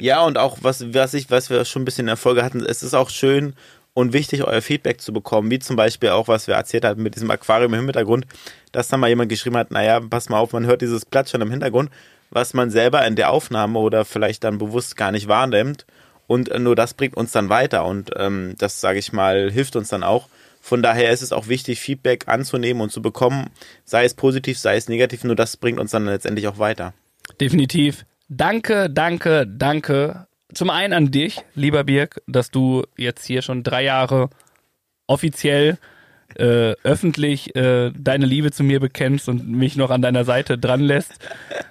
Ja, 0.00 0.22
und 0.24 0.38
auch 0.38 0.58
was, 0.62 0.92
was 0.92 1.14
ich, 1.14 1.30
was 1.30 1.50
wir 1.50 1.64
schon 1.64 1.82
ein 1.82 1.84
bisschen 1.84 2.02
in 2.02 2.08
der 2.08 2.16
Folge 2.16 2.44
hatten, 2.44 2.64
es 2.64 2.82
ist 2.82 2.94
auch 2.94 3.10
schön 3.10 3.54
und 3.94 4.12
wichtig, 4.12 4.44
euer 4.44 4.62
Feedback 4.62 5.00
zu 5.00 5.12
bekommen, 5.12 5.50
wie 5.50 5.58
zum 5.58 5.76
Beispiel 5.76 6.10
auch, 6.10 6.28
was 6.28 6.46
wir 6.46 6.54
erzählt 6.54 6.84
hatten 6.84 7.02
mit 7.02 7.14
diesem 7.14 7.30
Aquarium 7.30 7.74
im 7.74 7.84
Hintergrund, 7.86 8.26
dass 8.72 8.88
da 8.88 8.96
mal 8.96 9.08
jemand 9.08 9.28
geschrieben 9.28 9.56
hat, 9.56 9.70
naja, 9.70 10.00
pass 10.00 10.28
mal 10.28 10.38
auf, 10.38 10.52
man 10.52 10.66
hört 10.66 10.82
dieses 10.82 11.04
Platschern 11.04 11.40
im 11.40 11.50
Hintergrund, 11.50 11.90
was 12.30 12.54
man 12.54 12.70
selber 12.70 13.04
in 13.06 13.16
der 13.16 13.30
Aufnahme 13.30 13.78
oder 13.78 14.04
vielleicht 14.04 14.44
dann 14.44 14.58
bewusst 14.58 14.96
gar 14.96 15.12
nicht 15.12 15.28
wahrnimmt. 15.28 15.86
Und 16.26 16.56
nur 16.60 16.76
das 16.76 16.94
bringt 16.94 17.16
uns 17.16 17.32
dann 17.32 17.48
weiter 17.48 17.84
und 17.84 18.12
ähm, 18.16 18.54
das, 18.58 18.80
sage 18.80 19.00
ich 19.00 19.12
mal, 19.12 19.50
hilft 19.50 19.74
uns 19.74 19.88
dann 19.88 20.04
auch. 20.04 20.28
Von 20.60 20.80
daher 20.80 21.10
ist 21.10 21.22
es 21.22 21.32
auch 21.32 21.48
wichtig, 21.48 21.80
Feedback 21.80 22.28
anzunehmen 22.28 22.82
und 22.82 22.92
zu 22.92 23.02
bekommen, 23.02 23.50
sei 23.84 24.04
es 24.04 24.14
positiv, 24.14 24.56
sei 24.58 24.76
es 24.76 24.88
negativ, 24.88 25.24
nur 25.24 25.34
das 25.34 25.56
bringt 25.56 25.80
uns 25.80 25.90
dann 25.90 26.04
letztendlich 26.04 26.46
auch 26.46 26.58
weiter. 26.58 26.94
Definitiv. 27.40 28.04
Danke, 28.32 28.88
danke, 28.88 29.44
danke. 29.44 30.28
Zum 30.54 30.70
einen 30.70 30.92
an 30.92 31.10
dich, 31.10 31.40
lieber 31.56 31.82
Birg, 31.82 32.22
dass 32.28 32.52
du 32.52 32.84
jetzt 32.96 33.24
hier 33.26 33.42
schon 33.42 33.64
drei 33.64 33.82
Jahre 33.82 34.30
offiziell 35.08 35.78
äh, 36.36 36.76
öffentlich 36.84 37.56
äh, 37.56 37.90
deine 37.90 38.26
Liebe 38.26 38.52
zu 38.52 38.62
mir 38.62 38.78
bekennst 38.78 39.28
und 39.28 39.48
mich 39.48 39.74
noch 39.74 39.90
an 39.90 40.00
deiner 40.00 40.24
Seite 40.24 40.58
dran 40.58 40.80
lässt. 40.80 41.14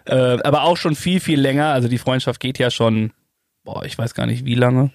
Äh, 0.03 0.15
aber 0.15 0.64
auch 0.64 0.76
schon 0.76 0.95
viel, 0.95 1.22
viel 1.22 1.40
länger. 1.40 1.68
Also 1.68 1.88
die 1.88 1.98
Freundschaft 1.98 2.41
geht 2.41 2.60
ja 2.60 2.69
schon, 2.69 3.14
boah, 3.64 3.86
ich 3.86 3.98
weiß 3.98 4.14
gar 4.14 4.26
nicht 4.26 4.44
wie 4.44 4.56
lange. 4.56 4.91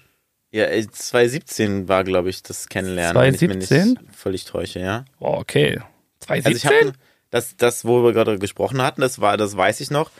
Ja, 0.51 0.67
2017 0.67 1.87
war, 1.89 2.03
glaube 2.03 2.29
ich, 2.29 2.43
das 2.43 2.69
Kennenlernen. 2.69 3.13
2017? 3.13 3.49
Wenn 3.49 3.61
ich 3.61 3.95
mich 3.95 4.03
nicht 4.03 4.15
völlig 4.15 4.45
täusche, 4.45 4.81
ja. 4.81 5.05
Boah, 5.17 5.39
okay. 5.39 5.79
2017? 6.19 6.45
Also 6.45 6.57
ich 6.57 6.87
hab, 6.89 6.95
das, 7.31 7.57
das, 7.57 7.85
wo 7.85 8.03
wir 8.03 8.13
gerade 8.13 8.37
gesprochen 8.37 8.83
hatten, 8.83 9.01
das 9.01 9.19
war, 9.19 9.35
das 9.35 9.57
weiß 9.57 9.81
ich 9.81 9.89
noch 9.89 10.11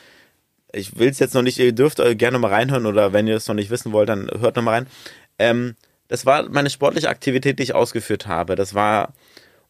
ich 0.76 0.98
will 1.00 1.10
es 1.10 1.20
jetzt 1.20 1.34
noch 1.34 1.42
nicht, 1.42 1.58
ihr 1.58 1.72
dürft 1.72 2.02
gerne 2.18 2.40
mal 2.40 2.52
reinhören 2.52 2.86
oder 2.86 3.14
wenn 3.14 3.28
ihr 3.28 3.36
es 3.36 3.48
noch 3.48 3.56
nicht 3.56 3.70
wissen 3.70 3.92
wollt, 3.92 4.10
dann 4.10 4.30
hört 4.40 4.56
noch 4.56 4.64
mal 4.64 4.72
rein. 4.72 4.88
Ähm, 5.40 5.76
das 6.08 6.26
war 6.26 6.50
meine 6.50 6.70
sportliche 6.70 7.10
Aktivität, 7.10 7.60
die 7.60 7.64
ich 7.64 7.76
ausgeführt 7.76 8.28
habe. 8.28 8.56
Das 8.56 8.74
war, 8.74 9.14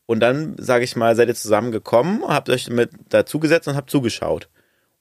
und 0.05 0.19
dann, 0.19 0.55
sage 0.57 0.83
ich 0.83 0.95
mal, 0.95 1.15
seid 1.15 1.29
ihr 1.29 1.35
zusammengekommen, 1.35 2.23
habt 2.27 2.49
euch 2.49 2.69
mit 2.69 2.91
dazugesetzt 3.09 3.67
und 3.67 3.75
habt 3.75 3.89
zugeschaut. 3.89 4.49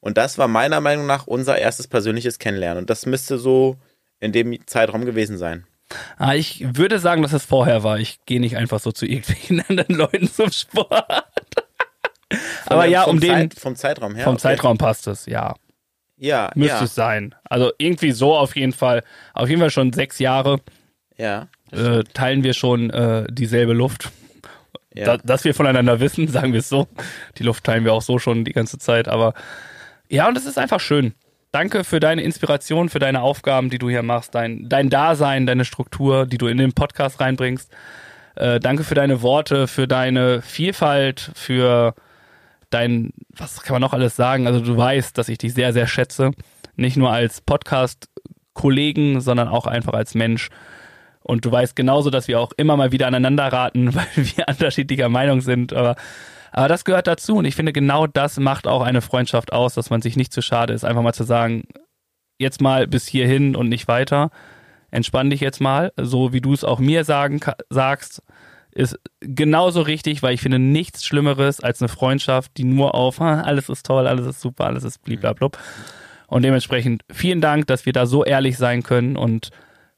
Und 0.00 0.18
das 0.18 0.38
war 0.38 0.48
meiner 0.48 0.80
Meinung 0.80 1.06
nach 1.06 1.26
unser 1.26 1.58
erstes 1.58 1.88
persönliches 1.88 2.38
Kennenlernen. 2.38 2.82
Und 2.82 2.90
das 2.90 3.06
müsste 3.06 3.38
so 3.38 3.76
in 4.20 4.32
dem 4.32 4.66
Zeitraum 4.66 5.04
gewesen 5.04 5.38
sein. 5.38 5.66
Ah, 6.18 6.34
ich 6.34 6.64
würde 6.76 6.98
sagen, 6.98 7.22
dass 7.22 7.32
es 7.32 7.44
vorher 7.44 7.82
war. 7.82 7.98
Ich 7.98 8.18
gehe 8.26 8.40
nicht 8.40 8.56
einfach 8.56 8.80
so 8.80 8.92
zu 8.92 9.06
irgendwelchen 9.06 9.60
anderen 9.68 9.94
Leuten 9.94 10.30
zum 10.30 10.50
Sport. 10.50 11.24
Aber 12.66 12.86
ja, 12.86 13.04
um 13.04 13.20
den. 13.20 13.30
Zeit, 13.30 13.54
vom 13.54 13.76
Zeitraum 13.76 14.14
her. 14.14 14.24
Vom 14.24 14.34
okay. 14.34 14.42
Zeitraum 14.42 14.78
passt 14.78 15.06
es, 15.06 15.26
ja. 15.26 15.54
Ja, 16.24 16.50
Müsste 16.54 16.78
ja. 16.78 16.84
es 16.84 16.94
sein. 16.94 17.34
Also 17.44 17.70
irgendwie 17.76 18.12
so 18.12 18.34
auf 18.34 18.56
jeden 18.56 18.72
Fall. 18.72 19.02
Auf 19.34 19.50
jeden 19.50 19.60
Fall 19.60 19.70
schon 19.70 19.92
sechs 19.92 20.18
Jahre. 20.18 20.58
Ja. 21.18 21.48
Äh, 21.70 22.02
teilen 22.14 22.42
wir 22.42 22.54
schon 22.54 22.88
äh, 22.88 23.26
dieselbe 23.30 23.74
Luft. 23.74 24.10
Ja. 24.94 25.04
Da, 25.04 25.16
dass 25.18 25.44
wir 25.44 25.54
voneinander 25.54 26.00
wissen, 26.00 26.26
sagen 26.28 26.54
wir 26.54 26.60
es 26.60 26.70
so. 26.70 26.88
Die 27.36 27.42
Luft 27.42 27.64
teilen 27.64 27.84
wir 27.84 27.92
auch 27.92 28.00
so 28.00 28.18
schon 28.18 28.46
die 28.46 28.54
ganze 28.54 28.78
Zeit. 28.78 29.06
Aber 29.06 29.34
ja, 30.08 30.26
und 30.26 30.38
es 30.38 30.46
ist 30.46 30.56
einfach 30.56 30.80
schön. 30.80 31.12
Danke 31.52 31.84
für 31.84 32.00
deine 32.00 32.22
Inspiration, 32.22 32.88
für 32.88 33.00
deine 33.00 33.20
Aufgaben, 33.20 33.68
die 33.68 33.78
du 33.78 33.90
hier 33.90 34.02
machst, 34.02 34.34
dein, 34.34 34.66
dein 34.68 34.88
Dasein, 34.88 35.46
deine 35.46 35.66
Struktur, 35.66 36.24
die 36.24 36.38
du 36.38 36.46
in 36.46 36.56
den 36.56 36.72
Podcast 36.72 37.20
reinbringst. 37.20 37.70
Äh, 38.36 38.60
danke 38.60 38.82
für 38.82 38.94
deine 38.94 39.20
Worte, 39.20 39.68
für 39.68 39.86
deine 39.86 40.40
Vielfalt, 40.40 41.32
für 41.34 41.94
dein, 42.74 43.12
was 43.30 43.62
kann 43.62 43.74
man 43.74 43.82
noch 43.82 43.92
alles 43.92 44.16
sagen? 44.16 44.46
Also 44.46 44.60
du 44.60 44.76
weißt, 44.76 45.16
dass 45.16 45.28
ich 45.28 45.38
dich 45.38 45.54
sehr, 45.54 45.72
sehr 45.72 45.86
schätze. 45.86 46.32
Nicht 46.76 46.96
nur 46.96 47.10
als 47.10 47.40
Podcast-Kollegen, 47.40 49.20
sondern 49.20 49.48
auch 49.48 49.66
einfach 49.66 49.92
als 49.94 50.14
Mensch. 50.14 50.48
Und 51.20 51.44
du 51.44 51.52
weißt 51.52 51.76
genauso, 51.76 52.10
dass 52.10 52.28
wir 52.28 52.40
auch 52.40 52.52
immer 52.56 52.76
mal 52.76 52.92
wieder 52.92 53.06
aneinander 53.06 53.46
raten, 53.46 53.94
weil 53.94 54.06
wir 54.16 54.46
unterschiedlicher 54.48 55.08
Meinung 55.08 55.40
sind. 55.40 55.72
Aber, 55.72 55.94
aber 56.50 56.68
das 56.68 56.84
gehört 56.84 57.06
dazu. 57.06 57.36
Und 57.36 57.44
ich 57.44 57.54
finde, 57.54 57.72
genau 57.72 58.06
das 58.06 58.38
macht 58.38 58.66
auch 58.66 58.82
eine 58.82 59.00
Freundschaft 59.00 59.52
aus, 59.52 59.74
dass 59.74 59.90
man 59.90 60.02
sich 60.02 60.16
nicht 60.16 60.32
zu 60.32 60.42
schade 60.42 60.74
ist, 60.74 60.84
einfach 60.84 61.02
mal 61.02 61.14
zu 61.14 61.24
sagen, 61.24 61.64
jetzt 62.38 62.60
mal 62.60 62.88
bis 62.88 63.06
hierhin 63.06 63.54
und 63.54 63.68
nicht 63.68 63.86
weiter. 63.86 64.30
Entspann 64.90 65.30
dich 65.30 65.40
jetzt 65.40 65.60
mal, 65.60 65.92
so 65.96 66.32
wie 66.32 66.40
du 66.40 66.52
es 66.52 66.64
auch 66.64 66.78
mir 66.78 67.04
sagen 67.04 67.40
sagst 67.70 68.22
ist 68.74 68.98
genauso 69.20 69.82
richtig, 69.82 70.22
weil 70.22 70.34
ich 70.34 70.40
finde 70.40 70.58
nichts 70.58 71.04
Schlimmeres 71.04 71.60
als 71.60 71.80
eine 71.80 71.88
Freundschaft, 71.88 72.52
die 72.56 72.64
nur 72.64 72.94
auf 72.94 73.20
alles 73.20 73.68
ist 73.68 73.86
toll, 73.86 74.06
alles 74.06 74.26
ist 74.26 74.40
super, 74.40 74.66
alles 74.66 74.84
ist 74.84 75.02
bliblablub. 75.02 75.58
Und 76.26 76.42
dementsprechend 76.42 77.02
vielen 77.12 77.40
Dank, 77.40 77.66
dass 77.66 77.86
wir 77.86 77.92
da 77.92 78.06
so 78.06 78.24
ehrlich 78.24 78.56
sein 78.56 78.82
können 78.82 79.16
und 79.16 79.50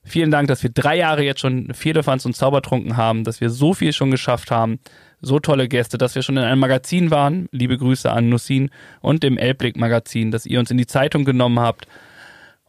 vielen 0.05 0.31
Dank, 0.31 0.48
dass 0.48 0.62
wir 0.62 0.70
drei 0.70 0.97
Jahre 0.97 1.23
jetzt 1.23 1.40
schon 1.40 1.73
Viertelfanz 1.73 2.27
und 2.27 2.36
Zaubertrunken 2.36 2.97
haben, 2.97 3.24
dass 3.24 3.40
wir 3.40 3.51
so 3.51 3.74
viel 3.74 3.93
schon 3.93 4.11
geschafft 4.11 4.51
haben, 4.51 4.78
so 5.20 5.40
tolle 5.40 5.69
Gäste, 5.69 5.98
dass 5.98 6.15
wir 6.15 6.23
schon 6.23 6.36
in 6.36 6.44
einem 6.44 6.61
Magazin 6.61 7.11
waren. 7.11 7.48
Liebe 7.53 7.78
Grüße 7.78 8.11
an 8.11 8.28
Nussin 8.28 8.70
und 9.01 9.23
dem 9.23 9.39
Elblick 9.39 9.77
Magazin, 9.77 10.31
dass 10.31 10.47
ihr 10.47 10.61
uns 10.61 10.70
in 10.70 10.78
die 10.78 10.86
Zeitung 10.86 11.24
genommen 11.24 11.61
habt. 11.61 11.86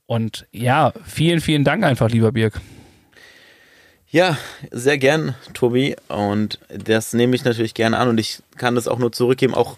Und 0.06 0.48
ja, 0.52 0.94
vielen, 1.04 1.42
vielen 1.42 1.66
Dank 1.66 1.84
einfach, 1.84 2.10
lieber 2.10 2.32
Birg. 2.32 2.62
Ja, 4.10 4.38
sehr 4.72 4.98
gern, 4.98 5.36
Tobi. 5.54 5.96
Und 6.08 6.60
das 6.70 7.14
nehme 7.14 7.36
ich 7.36 7.44
natürlich 7.44 7.74
gerne 7.74 7.98
an 7.98 8.08
und 8.08 8.20
ich 8.20 8.42
kann 8.56 8.76
das 8.76 8.88
auch 8.88 9.00
nur 9.00 9.12
zurückgeben. 9.12 9.54
Auch 9.54 9.78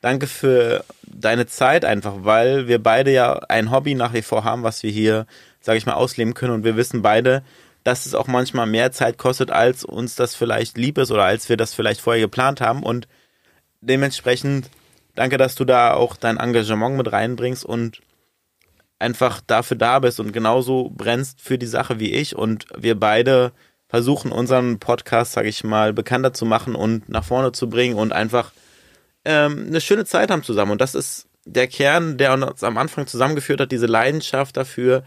danke 0.00 0.26
für 0.26 0.84
deine 1.02 1.46
Zeit 1.46 1.84
einfach, 1.84 2.14
weil 2.18 2.66
wir 2.66 2.82
beide 2.82 3.12
ja 3.12 3.34
ein 3.48 3.70
Hobby 3.70 3.94
nach 3.94 4.12
wie 4.14 4.22
vor 4.22 4.42
haben, 4.42 4.64
was 4.64 4.82
wir 4.82 4.90
hier, 4.90 5.26
sage 5.60 5.78
ich 5.78 5.86
mal, 5.86 5.94
ausleben 5.94 6.34
können. 6.34 6.54
Und 6.54 6.64
wir 6.64 6.76
wissen 6.76 7.02
beide, 7.02 7.44
dass 7.84 8.04
es 8.04 8.16
auch 8.16 8.26
manchmal 8.26 8.66
mehr 8.66 8.90
Zeit 8.90 9.16
kostet, 9.16 9.52
als 9.52 9.84
uns 9.84 10.16
das 10.16 10.34
vielleicht 10.34 10.76
lieb 10.76 10.98
ist 10.98 11.12
oder 11.12 11.24
als 11.24 11.48
wir 11.48 11.56
das 11.56 11.72
vielleicht 11.72 12.00
vorher 12.00 12.22
geplant 12.22 12.60
haben. 12.60 12.82
Und 12.82 13.06
dementsprechend 13.80 14.70
danke, 15.14 15.36
dass 15.36 15.54
du 15.54 15.64
da 15.64 15.94
auch 15.94 16.16
dein 16.16 16.38
Engagement 16.38 16.96
mit 16.96 17.12
reinbringst 17.12 17.64
und 17.64 18.00
einfach 18.98 19.40
dafür 19.46 19.76
da 19.76 19.98
bist 19.98 20.20
und 20.20 20.32
genauso 20.32 20.90
brennst 20.94 21.40
für 21.40 21.58
die 21.58 21.66
Sache 21.66 22.00
wie 22.00 22.12
ich. 22.12 22.36
Und 22.36 22.66
wir 22.76 22.98
beide 22.98 23.52
versuchen, 23.88 24.32
unseren 24.32 24.78
Podcast, 24.78 25.32
sag 25.32 25.46
ich 25.46 25.64
mal, 25.64 25.92
bekannter 25.92 26.32
zu 26.32 26.44
machen 26.44 26.74
und 26.74 27.08
nach 27.08 27.24
vorne 27.24 27.52
zu 27.52 27.68
bringen 27.68 27.96
und 27.96 28.12
einfach 28.12 28.52
ähm, 29.24 29.66
eine 29.68 29.80
schöne 29.80 30.04
Zeit 30.04 30.30
haben 30.30 30.42
zusammen. 30.42 30.72
Und 30.72 30.80
das 30.80 30.94
ist 30.94 31.26
der 31.44 31.66
Kern, 31.66 32.18
der 32.18 32.32
uns 32.32 32.62
am 32.62 32.76
Anfang 32.76 33.06
zusammengeführt 33.06 33.60
hat, 33.60 33.72
diese 33.72 33.86
Leidenschaft 33.86 34.56
dafür, 34.56 35.02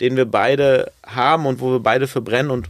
den 0.00 0.16
wir 0.16 0.24
beide 0.24 0.90
haben 1.04 1.46
und 1.46 1.60
wo 1.60 1.72
wir 1.72 1.80
beide 1.80 2.06
verbrennen 2.06 2.50
und 2.50 2.68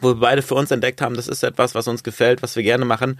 wo 0.00 0.08
wir 0.08 0.20
beide 0.20 0.42
für 0.42 0.54
uns 0.54 0.70
entdeckt 0.70 1.00
haben, 1.00 1.16
das 1.16 1.28
ist 1.28 1.42
etwas, 1.42 1.74
was 1.74 1.88
uns 1.88 2.02
gefällt, 2.02 2.42
was 2.42 2.56
wir 2.56 2.62
gerne 2.62 2.84
machen 2.84 3.18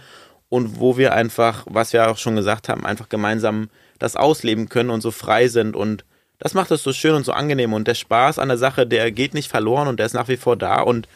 und 0.49 0.79
wo 0.79 0.97
wir 0.97 1.13
einfach, 1.13 1.65
was 1.67 1.93
wir 1.93 2.09
auch 2.09 2.17
schon 2.17 2.35
gesagt 2.35 2.69
haben, 2.69 2.85
einfach 2.85 3.09
gemeinsam 3.09 3.69
das 3.97 4.15
ausleben 4.15 4.69
können 4.69 4.91
und 4.91 5.01
so 5.01 5.09
frei 5.09 5.47
sind 5.47 5.75
und 5.75 6.05
das 6.39 6.53
macht 6.53 6.71
es 6.71 6.83
so 6.83 6.93
schön 6.93 7.15
und 7.15 7.25
so 7.25 7.31
angenehm 7.31 7.73
und 7.73 7.87
der 7.87 7.95
Spaß 7.95 8.39
an 8.39 8.49
der 8.49 8.57
Sache, 8.57 8.85
der 8.85 9.11
geht 9.11 9.33
nicht 9.33 9.49
verloren 9.49 9.87
und 9.87 9.97
der 9.97 10.05
ist 10.05 10.13
nach 10.13 10.27
wie 10.27 10.37
vor 10.37 10.55
da 10.55 10.81
und 10.81 11.07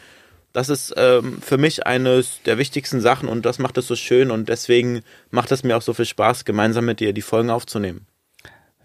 das 0.52 0.68
ist 0.68 0.92
ähm, 0.96 1.40
für 1.40 1.58
mich 1.58 1.86
eines 1.86 2.42
der 2.44 2.58
wichtigsten 2.58 3.00
Sachen 3.00 3.28
und 3.28 3.46
das 3.46 3.58
macht 3.58 3.78
es 3.78 3.86
so 3.86 3.96
schön 3.96 4.30
und 4.30 4.48
deswegen 4.48 5.02
macht 5.30 5.52
es 5.52 5.62
mir 5.62 5.76
auch 5.76 5.82
so 5.82 5.92
viel 5.92 6.06
Spaß, 6.06 6.44
gemeinsam 6.44 6.86
mit 6.86 7.00
dir 7.00 7.12
die 7.12 7.22
Folgen 7.22 7.50
aufzunehmen. 7.50 8.06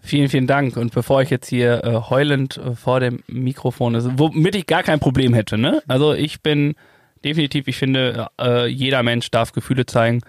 Vielen, 0.00 0.28
vielen 0.28 0.46
Dank. 0.46 0.76
Und 0.76 0.94
bevor 0.94 1.22
ich 1.22 1.30
jetzt 1.30 1.48
hier 1.48 1.82
äh, 1.82 1.94
heulend 2.08 2.58
äh, 2.58 2.76
vor 2.76 3.00
dem 3.00 3.24
Mikrofon 3.26 3.96
ist, 3.96 4.08
womit 4.14 4.54
ich 4.54 4.66
gar 4.66 4.84
kein 4.84 5.00
Problem 5.00 5.34
hätte, 5.34 5.58
ne? 5.58 5.82
Also 5.88 6.12
ich 6.12 6.42
bin 6.42 6.76
definitiv, 7.24 7.66
ich 7.66 7.76
finde, 7.76 8.28
äh, 8.40 8.68
jeder 8.68 9.02
Mensch 9.02 9.32
darf 9.32 9.50
Gefühle 9.50 9.84
zeigen. 9.84 10.20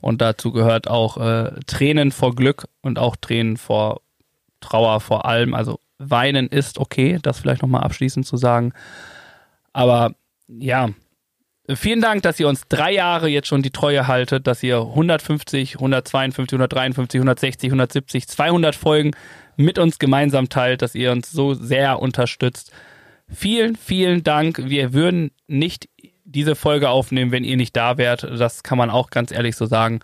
Und 0.00 0.22
dazu 0.22 0.52
gehört 0.52 0.88
auch 0.88 1.18
äh, 1.18 1.50
Tränen 1.66 2.12
vor 2.12 2.34
Glück 2.34 2.66
und 2.80 2.98
auch 2.98 3.14
Tränen 3.16 3.58
vor 3.58 4.00
Trauer 4.60 5.00
vor 5.00 5.26
allem. 5.26 5.54
Also 5.54 5.80
weinen 5.98 6.48
ist 6.48 6.78
okay, 6.78 7.18
das 7.22 7.40
vielleicht 7.40 7.62
nochmal 7.62 7.82
abschließend 7.82 8.26
zu 8.26 8.36
sagen. 8.36 8.72
Aber 9.72 10.14
ja, 10.48 10.90
vielen 11.68 12.00
Dank, 12.00 12.22
dass 12.22 12.40
ihr 12.40 12.48
uns 12.48 12.62
drei 12.68 12.92
Jahre 12.92 13.28
jetzt 13.28 13.48
schon 13.48 13.62
die 13.62 13.70
Treue 13.70 14.06
haltet, 14.06 14.46
dass 14.46 14.62
ihr 14.62 14.80
150, 14.80 15.74
152, 15.74 16.54
153, 16.54 17.18
160, 17.18 17.68
170, 17.68 18.28
200 18.28 18.74
Folgen 18.74 19.12
mit 19.56 19.78
uns 19.78 19.98
gemeinsam 19.98 20.48
teilt, 20.48 20.82
dass 20.82 20.94
ihr 20.94 21.12
uns 21.12 21.30
so 21.30 21.54
sehr 21.54 22.00
unterstützt. 22.00 22.72
Vielen, 23.28 23.76
vielen 23.76 24.24
Dank. 24.24 24.62
Wir 24.64 24.92
würden 24.92 25.30
nicht 25.46 25.88
diese 26.24 26.56
Folge 26.56 26.88
aufnehmen, 26.88 27.32
wenn 27.32 27.44
ihr 27.44 27.56
nicht 27.56 27.76
da 27.76 27.98
wärt. 27.98 28.22
Das 28.22 28.62
kann 28.62 28.78
man 28.78 28.90
auch 28.90 29.10
ganz 29.10 29.30
ehrlich 29.30 29.56
so 29.56 29.66
sagen. 29.66 30.00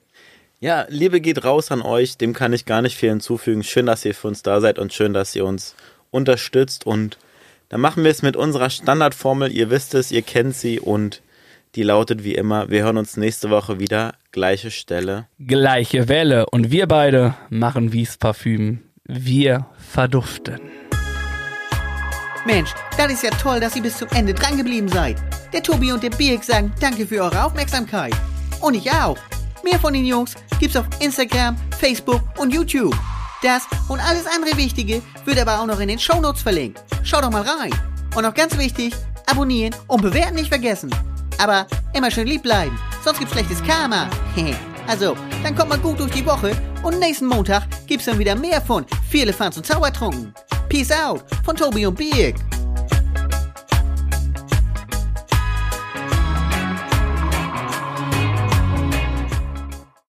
Ja, 0.61 0.87
Liebe 0.89 1.21
geht 1.21 1.45
raus 1.45 1.73
an 1.73 1.83
euch. 1.83 2.19
Dem 2.19 2.35
kann 2.35 2.53
ich 2.53 2.67
gar 2.67 2.83
nicht 2.83 2.97
viel 2.97 3.09
hinzufügen. 3.09 3.65
Schön, 3.65 3.87
dass 3.87 4.05
ihr 4.05 4.15
für 4.15 4.29
uns 4.29 4.43
da 4.43 4.61
seid 4.61 4.79
und 4.79 4.93
schön, 4.93 5.13
dass 5.13 5.35
ihr 5.35 5.45
uns 5.45 5.75
unterstützt. 6.13 6.87
Und 6.87 7.19
dann 7.69 7.81
machen 7.81 8.05
wir 8.05 8.13
es 8.13 8.23
mit 8.23 8.37
unserer 8.37 8.71
Standardformel. 8.71 9.51
Ihr 9.51 9.71
wisst 9.71 9.95
es, 9.95 10.13
ihr 10.13 10.23
kennt 10.23 10.55
sie 10.55 10.79
und 10.79 11.23
die 11.75 11.83
lautet 11.83 12.23
wie 12.23 12.35
immer, 12.35 12.69
wir 12.69 12.85
hören 12.85 12.99
uns 12.99 13.17
nächste 13.17 13.49
Woche 13.49 13.81
wieder. 13.81 14.15
Gleiche 14.31 14.71
Stelle. 14.71 15.27
Gleiche 15.39 16.09
Welle. 16.09 16.47
Und 16.51 16.71
wir 16.71 16.87
beide 16.87 17.35
machen 17.49 17.93
wie's 17.93 18.19
Parfüm. 18.19 18.81
Wir 19.05 19.67
verduften. 19.77 20.61
Mensch, 22.45 22.71
das 22.97 23.13
ist 23.13 23.23
ja 23.23 23.31
toll, 23.31 23.61
dass 23.61 23.77
ihr 23.77 23.83
bis 23.83 23.97
zum 23.97 24.09
Ende 24.09 24.35
dran 24.35 24.57
geblieben 24.57 24.89
seid. 24.89 25.17
Der 25.53 25.63
Tobi 25.63 25.93
und 25.93 26.03
der 26.03 26.11
Birk 26.11 26.45
sagen 26.45 26.73
danke 26.81 27.07
für 27.07 27.23
eure 27.23 27.45
Aufmerksamkeit. 27.45 28.15
Und 28.61 28.75
ich 28.75 28.91
auch. 28.91 29.19
Mehr 29.65 29.79
von 29.79 29.93
den 29.93 30.05
Jungs 30.05 30.35
gibt's 30.59 30.77
auf 30.77 30.87
Instagram, 31.01 31.57
Facebook 31.79 32.23
und 32.39 32.53
YouTube. 32.53 32.95
Das 33.43 33.65
und 33.89 34.01
alles 34.01 34.25
andere 34.27 34.57
Wichtige 34.57 35.03
wird 35.25 35.39
aber 35.39 35.61
auch 35.61 35.67
noch 35.67 35.81
in 35.81 35.89
den 35.89 35.99
Shownotes 35.99 36.43
verlinkt. 36.43 36.83
Schaut 37.03 37.25
doch 37.25 37.31
mal 37.31 37.43
rein. 37.43 37.75
Und 38.15 38.23
noch 38.23 38.35
ganz 38.35 38.57
wichtig, 38.57 38.95
abonnieren 39.27 39.75
und 39.89 40.01
bewerten 40.01 40.37
nicht 40.37 40.49
vergessen. 40.49 40.95
Aber 41.39 41.67
immer 41.93 42.11
schön 42.11 42.27
lieb 42.29 42.43
bleiben, 42.43 42.79
sonst 43.05 43.19
gibt's 43.19 43.35
schlechtes 43.35 43.63
Karma. 43.65 44.09
also, 44.87 45.17
dann 45.43 45.57
kommt 45.57 45.71
mal 45.71 45.79
gut 45.79 45.99
durch 45.99 46.13
die 46.13 46.25
Woche 46.25 46.53
und 46.85 47.01
nächsten 47.01 47.27
Montag 47.27 47.65
gibt's 47.87 48.07
dann 48.07 48.19
wieder 48.19 48.37
mehr 48.37 48.61
von 48.61 48.87
Viele 49.11 49.33
Fans 49.33 49.57
und 49.57 49.67
Zaubertrunken. 49.67 50.33
Peace 50.69 50.93
out 50.93 51.25
von 51.45 51.57
Tobi 51.57 51.87
und 51.87 51.97
Birk. 51.97 52.37